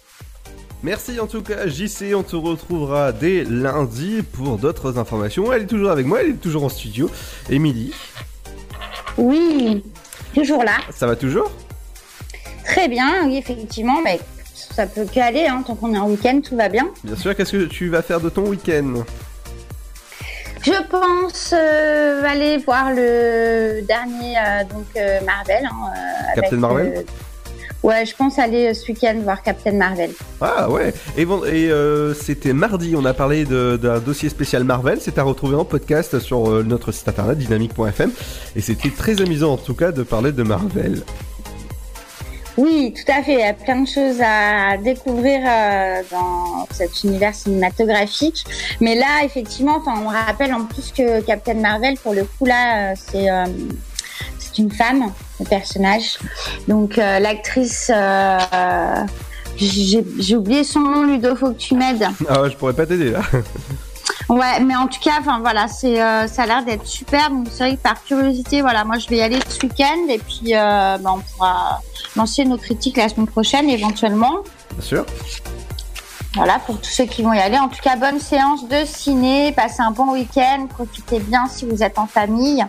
Merci 0.83 1.21
en 1.21 1.27
tout 1.27 1.43
cas 1.43 1.67
JC, 1.69 2.15
on 2.15 2.23
te 2.23 2.37
retrouvera 2.37 3.13
dès 3.13 3.45
lundi 3.45 4.23
pour 4.33 4.57
d'autres 4.57 4.97
informations. 4.97 5.53
Elle 5.53 5.63
est 5.63 5.67
toujours 5.67 5.91
avec 5.91 6.07
moi, 6.07 6.23
elle 6.23 6.31
est 6.31 6.41
toujours 6.41 6.65
en 6.65 6.71
studio. 6.71 7.11
Émilie, 7.51 7.93
Oui, 9.19 9.83
toujours 10.35 10.65
là. 10.65 10.79
ça 10.95 11.07
va 11.07 11.17
toujours? 11.17 11.51
Très 12.65 12.89
bien, 12.89 13.27
oui, 13.27 13.37
effectivement. 13.37 14.01
Mais 14.05 14.21
ça 14.55 14.87
peut 14.87 15.05
qu'aller, 15.05 15.47
hein, 15.47 15.63
tant 15.67 15.75
qu'on 15.75 15.95
est 15.95 15.99
en 15.99 16.09
week-end, 16.09 16.41
tout 16.47 16.57
va 16.57 16.69
bien. 16.69 16.89
Bien 17.05 17.17
sûr, 17.17 17.35
qu'est-ce 17.35 17.53
que 17.53 17.65
tu 17.65 17.89
vas 17.89 18.03
faire 18.03 18.21
de 18.21 18.29
ton 18.29 18.43
week-end? 18.47 19.05
Je 20.63 20.73
pense 20.91 21.55
euh, 21.57 22.23
aller 22.23 22.59
voir 22.59 22.91
le 22.91 23.81
dernier 23.81 24.37
euh, 24.37 24.65
donc 24.65 24.85
euh, 24.95 25.19
Marvel. 25.25 25.65
hein, 25.65 25.91
Captain 26.35 26.49
avec, 26.49 26.61
Marvel? 26.61 27.05
Ouais, 27.83 28.05
je 28.05 28.15
pense 28.15 28.39
aller 28.39 28.75
ce 28.75 28.87
week-end 28.89 29.19
voir 29.25 29.43
Captain 29.43 29.73
Marvel. 29.73 30.11
Ah 30.43 30.69
ouais, 30.69 30.93
et, 31.17 31.25
bon, 31.25 31.43
et 31.47 31.71
c'était 32.15 32.53
mardi, 32.53 32.95
on 32.95 33.07
a 33.07 33.15
parlé 33.15 33.47
d'un 33.47 34.01
dossier 34.01 34.29
spécial 34.29 34.65
Marvel, 34.65 34.99
c'est 35.01 35.17
à 35.17 35.23
retrouver 35.23 35.55
en 35.57 35.65
podcast 35.65 36.19
sur 36.19 36.63
notre 36.63 36.93
site 36.93 37.09
internet 37.09 37.39
dynamique.fm, 37.39 38.13
et 38.55 38.61
c'était 38.61 38.91
très 38.91 39.23
amusant 39.23 39.55
en 39.55 39.57
tout 39.57 39.73
cas 39.73 39.93
de 39.93 40.03
parler 40.03 40.33
de 40.33 40.43
Marvel. 40.43 41.03
Oui, 42.61 42.93
tout 42.95 43.11
à 43.11 43.23
fait. 43.23 43.33
Il 43.33 43.39
y 43.39 43.43
a 43.43 43.55
plein 43.55 43.81
de 43.81 43.89
choses 43.89 44.21
à 44.21 44.77
découvrir 44.77 45.41
euh, 45.47 46.03
dans 46.11 46.67
cet 46.71 47.05
univers 47.05 47.35
cinématographique. 47.35 48.45
Mais 48.81 48.95
là, 48.97 49.25
effectivement, 49.25 49.79
enfin, 49.79 49.95
on 50.05 50.09
rappelle 50.09 50.53
en 50.53 50.67
plus 50.67 50.93
que 50.93 51.23
Captain 51.23 51.55
Marvel, 51.55 51.95
pour 52.03 52.13
le 52.13 52.25
coup, 52.25 52.45
là, 52.45 52.93
euh, 52.93 52.95
c'est 52.97 53.31
euh, 53.31 53.47
c'est 54.39 54.59
une 54.59 54.71
femme, 54.71 55.11
le 55.39 55.47
personnage. 55.47 56.19
Donc, 56.69 56.99
euh, 56.99 57.19
l'actrice, 57.19 57.91
j'ai 59.57 60.05
j'ai 60.19 60.37
oublié 60.37 60.63
son 60.63 60.81
nom, 60.81 61.05
Ludo, 61.05 61.35
faut 61.37 61.53
que 61.53 61.59
tu 61.59 61.75
m'aides. 61.75 62.07
Ah 62.29 62.43
ouais, 62.43 62.51
je 62.51 62.57
pourrais 62.57 62.75
pas 62.75 62.85
t'aider 62.85 63.11
là. 63.11 63.23
Ouais, 64.29 64.61
mais 64.61 64.77
en 64.77 64.87
tout 64.87 65.01
cas, 65.01 65.15
enfin 65.19 65.41
voilà, 65.41 65.69
c'est 65.69 66.01
euh, 66.01 66.27
ça 66.29 66.43
a 66.43 66.47
l'air 66.47 66.65
d'être 66.65 66.87
super. 66.87 67.31
Donc 67.31 67.49
c'est 67.51 67.65
vrai 67.65 67.77
que 67.77 67.83
par 67.83 68.03
curiosité, 68.03 68.61
voilà, 68.61 68.85
moi 68.85 68.99
je 68.99 69.09
vais 69.09 69.17
y 69.17 69.23
aller 69.23 69.39
ce 69.49 69.67
week-end 69.67 70.09
et 70.09 70.19
puis 70.19 70.55
euh, 70.55 70.99
bah, 70.99 71.15
on 71.17 71.21
pourra 71.21 71.81
lancer 72.17 72.45
nos 72.45 72.57
critiques 72.57 72.97
la 72.97 73.09
semaine 73.09 73.27
prochaine 73.27 73.69
éventuellement. 73.69 74.39
Bien 74.73 74.83
sûr. 74.83 75.07
Voilà, 76.35 76.61
pour 76.61 76.79
tous 76.81 76.91
ceux 76.91 77.07
qui 77.07 77.23
vont 77.23 77.33
y 77.33 77.41
aller. 77.41 77.59
En 77.59 77.69
tout 77.69 77.81
cas, 77.83 77.97
bonne 77.97 78.21
séance 78.21 78.69
de 78.69 78.85
ciné, 78.85 79.53
passez 79.53 79.83
un 79.83 79.91
bon 79.91 80.13
week-end, 80.13 80.67
profitez 80.69 81.19
bien 81.19 81.47
si 81.49 81.67
vous 81.67 81.83
êtes 81.83 81.99
en 81.99 82.07
famille, 82.07 82.65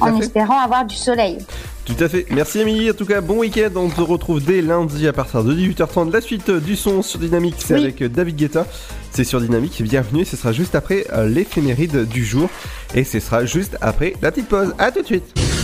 en 0.00 0.06
fait. 0.06 0.24
espérant 0.24 0.58
avoir 0.58 0.84
du 0.84 0.96
soleil. 0.96 1.38
Tout 1.84 1.96
à 2.00 2.08
fait. 2.08 2.26
Merci 2.30 2.60
Émilie. 2.60 2.90
En 2.90 2.94
tout 2.94 3.04
cas, 3.04 3.20
bon 3.20 3.40
week-end. 3.40 3.70
On 3.76 3.90
se 3.90 4.00
retrouve 4.00 4.42
dès 4.42 4.62
lundi 4.62 5.06
à 5.06 5.12
partir 5.12 5.44
de 5.44 5.54
18h30. 5.54 6.10
La 6.12 6.20
suite 6.20 6.48
euh, 6.48 6.60
du 6.60 6.76
son 6.76 7.02
sur 7.02 7.18
Dynamique, 7.18 7.56
c'est 7.58 7.74
avec 7.74 8.00
euh, 8.00 8.08
David 8.08 8.36
Guetta. 8.36 8.66
C'est 9.10 9.24
sur 9.24 9.40
Dynamique. 9.40 9.82
Bienvenue. 9.82 10.24
Ce 10.24 10.36
sera 10.36 10.52
juste 10.52 10.74
après 10.74 11.06
euh, 11.12 11.28
l'éphéméride 11.28 12.08
du 12.08 12.24
jour. 12.24 12.48
Et 12.94 13.04
ce 13.04 13.20
sera 13.20 13.44
juste 13.44 13.76
après 13.82 14.14
la 14.22 14.32
petite 14.32 14.48
pause. 14.48 14.74
À 14.78 14.90
tout 14.90 15.02
de 15.02 15.06
suite. 15.06 15.63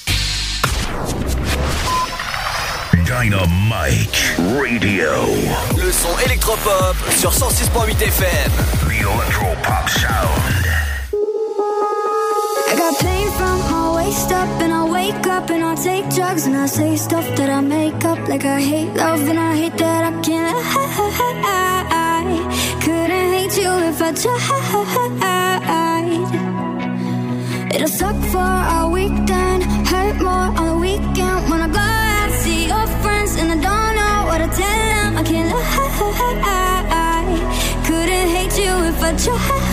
Dynamite 3.11 4.35
Radio. 4.57 5.11
Le 5.75 5.91
son 5.91 6.17
électropop 6.25 6.95
sur 7.17 7.31
106.8 7.31 8.01
FM. 8.01 8.51
The 8.87 9.01
Electropop 9.01 9.89
Sound. 9.89 10.65
I 12.71 12.75
got 12.77 12.97
pain 12.99 13.29
from 13.31 13.59
my 13.69 13.95
waist 13.97 14.31
up, 14.31 14.47
and 14.61 14.71
I 14.71 14.85
wake 14.89 15.27
up 15.27 15.49
and 15.49 15.61
I 15.61 15.75
take 15.75 16.07
drugs 16.15 16.45
and 16.47 16.55
I 16.55 16.67
say 16.67 16.95
stuff 16.95 17.25
that 17.35 17.49
I 17.49 17.59
make 17.59 18.05
up 18.05 18.29
like 18.29 18.45
I 18.45 18.61
hate 18.61 18.95
love 18.95 19.27
and 19.27 19.37
I 19.37 19.57
hate 19.57 19.77
that 19.77 20.05
I 20.05 20.11
can't 20.21 20.55
lie. 21.43 21.81
Couldn't 22.79 23.33
hate 23.33 23.57
you 23.57 23.71
if 23.89 24.01
I 24.01 24.13
tried. 24.13 24.41
It'll 27.75 27.87
suck 27.89 28.15
for 28.31 28.39
a 28.39 28.87
week, 28.89 29.13
then 29.25 29.61
hurt 29.85 30.15
more 30.21 30.49
on 30.57 30.65
the 30.67 30.77
weekend 30.77 31.49
when 31.49 31.61
I 31.61 31.67
go 31.67 32.00
what 34.31 34.37
to 34.37 34.47
tell 34.47 34.79
them. 34.91 35.17
I 35.17 35.23
can't 35.23 35.49
lie. 35.53 35.61
Couldn't 37.85 38.29
hate 38.35 38.57
you 38.57 38.73
if 38.87 39.03
I 39.03 39.11
tried. 39.17 39.70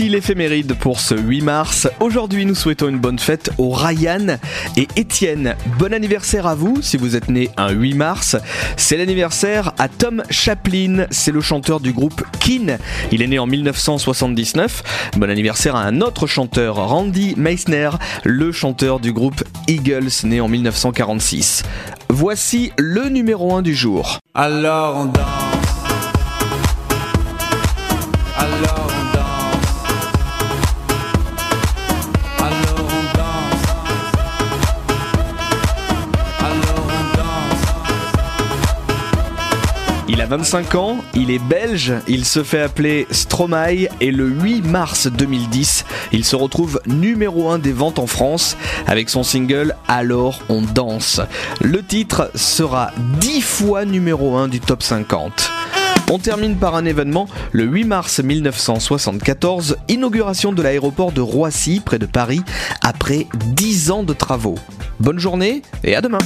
Voici 0.00 0.12
l'éphéméride 0.12 0.74
pour 0.78 0.98
ce 0.98 1.14
8 1.14 1.42
mars. 1.42 1.88
Aujourd'hui, 2.00 2.46
nous 2.46 2.54
souhaitons 2.54 2.88
une 2.88 2.98
bonne 2.98 3.18
fête 3.18 3.50
aux 3.58 3.68
Ryan 3.68 4.38
et 4.78 4.88
Étienne. 4.96 5.56
Bon 5.78 5.92
anniversaire 5.92 6.46
à 6.46 6.54
vous 6.54 6.80
si 6.80 6.96
vous 6.96 7.16
êtes 7.16 7.28
né 7.28 7.50
un 7.58 7.70
8 7.70 7.94
mars. 7.94 8.36
C'est 8.78 8.96
l'anniversaire 8.96 9.74
à 9.78 9.88
Tom 9.88 10.22
Chaplin, 10.30 11.04
c'est 11.10 11.32
le 11.32 11.42
chanteur 11.42 11.80
du 11.80 11.92
groupe 11.92 12.22
Keen. 12.38 12.78
Il 13.12 13.20
est 13.20 13.26
né 13.26 13.38
en 13.38 13.46
1979. 13.46 15.10
Bon 15.18 15.28
anniversaire 15.28 15.76
à 15.76 15.82
un 15.82 16.00
autre 16.00 16.26
chanteur, 16.26 16.76
Randy 16.76 17.34
Meissner, 17.36 17.90
le 18.24 18.52
chanteur 18.52 19.00
du 19.00 19.12
groupe 19.12 19.44
Eagles, 19.68 20.24
né 20.24 20.40
en 20.40 20.48
1946. 20.48 21.62
Voici 22.08 22.72
le 22.78 23.10
numéro 23.10 23.54
1 23.54 23.60
du 23.60 23.74
jour. 23.74 24.18
Alors 24.34 24.96
on. 24.96 25.39
25 40.30 40.74
ans, 40.76 40.98
il 41.16 41.32
est 41.32 41.40
belge, 41.40 41.92
il 42.06 42.24
se 42.24 42.44
fait 42.44 42.60
appeler 42.60 43.08
Stromae 43.10 43.88
et 44.00 44.12
le 44.12 44.28
8 44.28 44.62
mars 44.62 45.08
2010, 45.08 45.84
il 46.12 46.24
se 46.24 46.36
retrouve 46.36 46.80
numéro 46.86 47.50
1 47.50 47.58
des 47.58 47.72
ventes 47.72 47.98
en 47.98 48.06
France 48.06 48.56
avec 48.86 49.10
son 49.10 49.24
single 49.24 49.74
Alors 49.88 50.40
on 50.48 50.62
danse. 50.62 51.20
Le 51.60 51.82
titre 51.82 52.30
sera 52.36 52.92
10 53.18 53.40
fois 53.40 53.84
numéro 53.84 54.36
1 54.36 54.46
du 54.46 54.60
top 54.60 54.84
50. 54.84 55.50
On 56.12 56.20
termine 56.20 56.54
par 56.54 56.76
un 56.76 56.84
événement, 56.84 57.26
le 57.50 57.64
8 57.64 57.84
mars 57.84 58.20
1974, 58.20 59.78
inauguration 59.88 60.52
de 60.52 60.62
l'aéroport 60.62 61.10
de 61.10 61.20
Roissy 61.20 61.82
près 61.84 61.98
de 61.98 62.06
Paris 62.06 62.42
après 62.82 63.26
10 63.46 63.90
ans 63.90 64.02
de 64.04 64.12
travaux. 64.12 64.58
Bonne 65.00 65.18
journée 65.18 65.62
et 65.82 65.96
à 65.96 66.00
demain. 66.00 66.18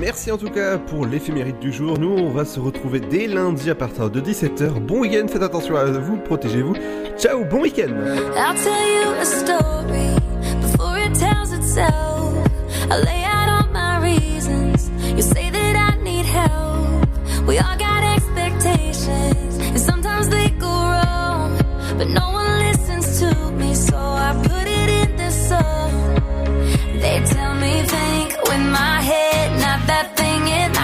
Merci 0.00 0.32
en 0.32 0.38
tout 0.38 0.48
cas 0.48 0.78
pour 0.78 1.04
l'éphéméride 1.04 1.58
du 1.58 1.74
jour. 1.74 1.98
Nous, 1.98 2.08
on 2.08 2.30
va 2.30 2.46
se 2.46 2.58
retrouver 2.58 3.00
dès 3.00 3.26
lundi 3.26 3.68
à 3.68 3.74
partir 3.74 4.08
de 4.08 4.18
17h. 4.18 4.80
Bon 4.80 5.00
week-end, 5.00 5.26
faites 5.28 5.42
attention 5.42 5.76
à 5.76 5.84
vous, 5.84 6.16
protégez-vous. 6.16 6.74
Ciao, 7.18 7.44
bon 7.44 7.60
week-end 7.60 7.90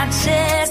my 0.06 0.65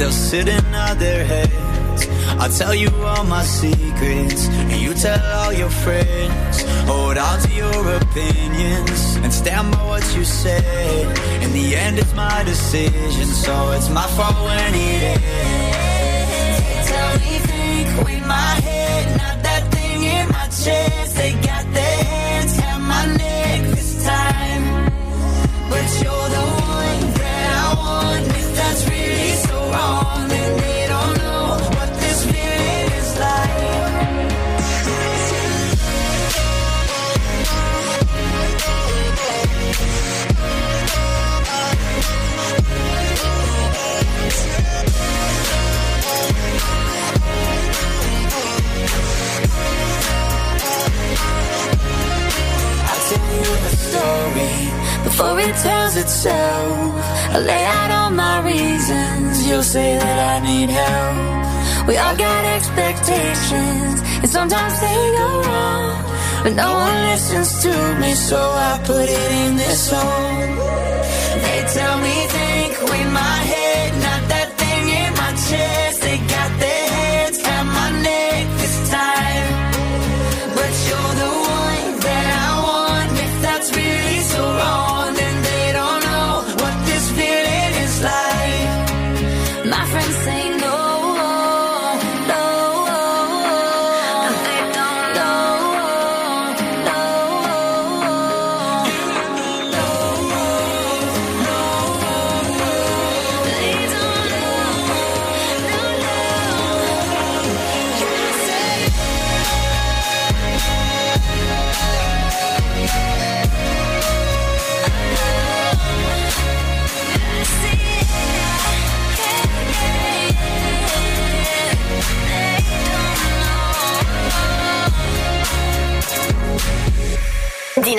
they'll 0.00 0.10
sit 0.10 0.48
and 0.48 0.72
nod 0.72 0.98
their 0.98 1.22
heads. 1.26 2.08
I'll 2.40 2.50
tell 2.50 2.74
you 2.74 2.88
all 3.04 3.24
my 3.24 3.42
secrets, 3.42 4.48
and 4.48 4.80
you 4.80 4.94
tell 4.94 5.20
all 5.40 5.52
your 5.52 5.68
friends. 5.68 6.62
Hold 6.88 7.18
on 7.18 7.38
to 7.40 7.50
your 7.52 7.96
opinions, 7.96 9.16
and 9.16 9.30
stand 9.30 9.72
by 9.72 9.82
what 9.86 10.16
you 10.16 10.24
said. 10.24 11.04
In 11.42 11.52
the 11.52 11.76
end, 11.76 11.98
it's 11.98 12.14
my 12.14 12.42
decision, 12.44 13.26
so 13.26 13.72
it's 13.72 13.90
my 13.90 14.06
fault 14.16 14.36
when 14.46 14.74
it 14.74 15.02
ends. 15.20 16.88
Tell 16.90 17.12
me, 17.22 17.32
think 17.50 17.88
with 18.06 18.26
my 18.26 18.52
head, 18.68 19.18
not 19.18 19.36
that 19.42 19.62
thing 19.74 20.02
in 20.02 20.26
my 20.28 20.46
chest. 20.46 21.16
They 21.16 21.32
got 21.32 21.64
their 21.74 22.04
hands 22.04 22.58
on 22.58 22.80
my 22.94 23.04
neck 23.22 23.60
this 23.76 24.02
time. 24.02 24.64
But 25.68 25.86
you're 26.02 26.28
the 26.36 26.46
one 26.78 27.00
that 27.20 27.48
I 27.64 27.74
want. 27.76 28.39
Story 53.90 54.54
before 55.06 55.36
it 55.40 55.54
tells 55.66 55.94
itself. 55.96 56.74
I 57.34 57.38
lay 57.50 57.64
out 57.78 57.90
all 57.98 58.12
my 58.24 58.36
reasons. 58.52 59.32
You'll 59.46 59.70
say 59.76 59.90
that 59.98 60.18
I 60.32 60.36
need 60.48 60.70
help. 60.82 61.88
We 61.88 61.94
all 62.02 62.16
got 62.16 62.42
expectations, 62.56 63.96
and 64.22 64.28
sometimes 64.36 64.74
they 64.84 65.00
go 65.20 65.30
wrong. 65.46 65.94
But 66.42 66.54
no 66.64 66.70
one 66.86 66.98
listens 67.10 67.50
to 67.64 67.72
me, 68.00 68.12
so 68.14 68.40
I 68.70 68.72
put 68.90 69.06
it 69.18 69.30
in 69.42 69.56
this 69.56 69.78
song. 69.90 70.40
They 71.44 71.60
tell 71.76 71.96
me 72.06 72.16
think 72.36 72.72
with 72.90 73.08
my 73.22 73.36
head, 73.50 73.59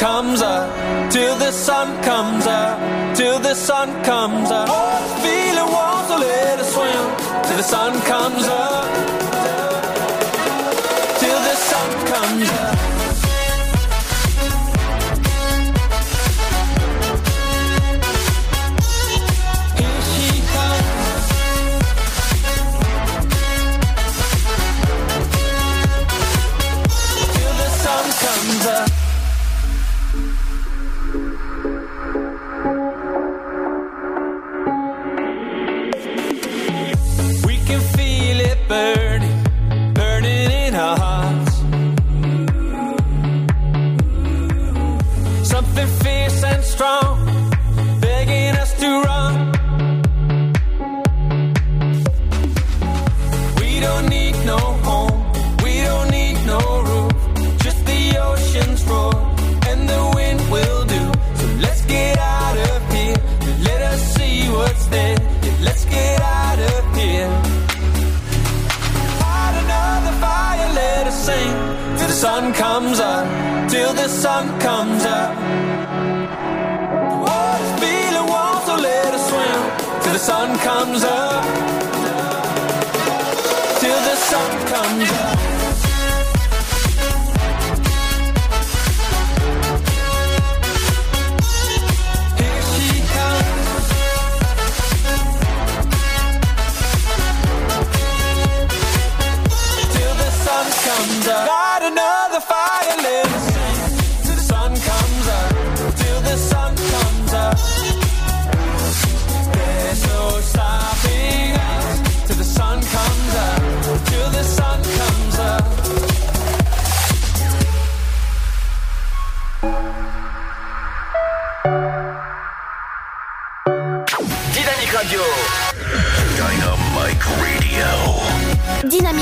Comes 0.00 0.40
up, 0.40 1.12
till 1.12 1.36
the 1.36 1.52
sun 1.52 2.02
comes 2.02 2.46
up, 2.46 3.14
till 3.14 3.38
the 3.38 3.54
sun 3.54 3.88
comes 4.02 4.50
up. 4.50 4.66
Oh, 4.70 4.96
this 5.04 5.22
feeling 5.22 5.68
so 6.08 6.16
let 6.16 6.58
us 6.58 6.72
swim 6.72 7.04
till 7.44 7.58
the 7.58 7.62
sun 7.62 7.92
comes 8.08 8.46
up, 8.48 9.09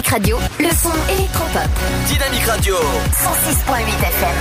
Dynamique 0.08 0.24
Radio, 0.24 0.38
le 0.58 0.70
son 0.70 0.90
électropop. 1.12 1.68
Dynamique 2.06 2.46
Radio 2.46 2.76
106.8 2.76 4.04
FM. 4.08 4.36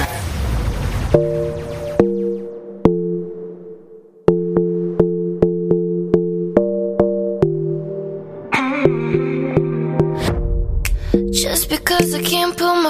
Just 11.34 11.70
because 11.70 12.14
I 12.14 12.22
can't 12.22 12.56
put 12.56 12.82
my 12.82 12.90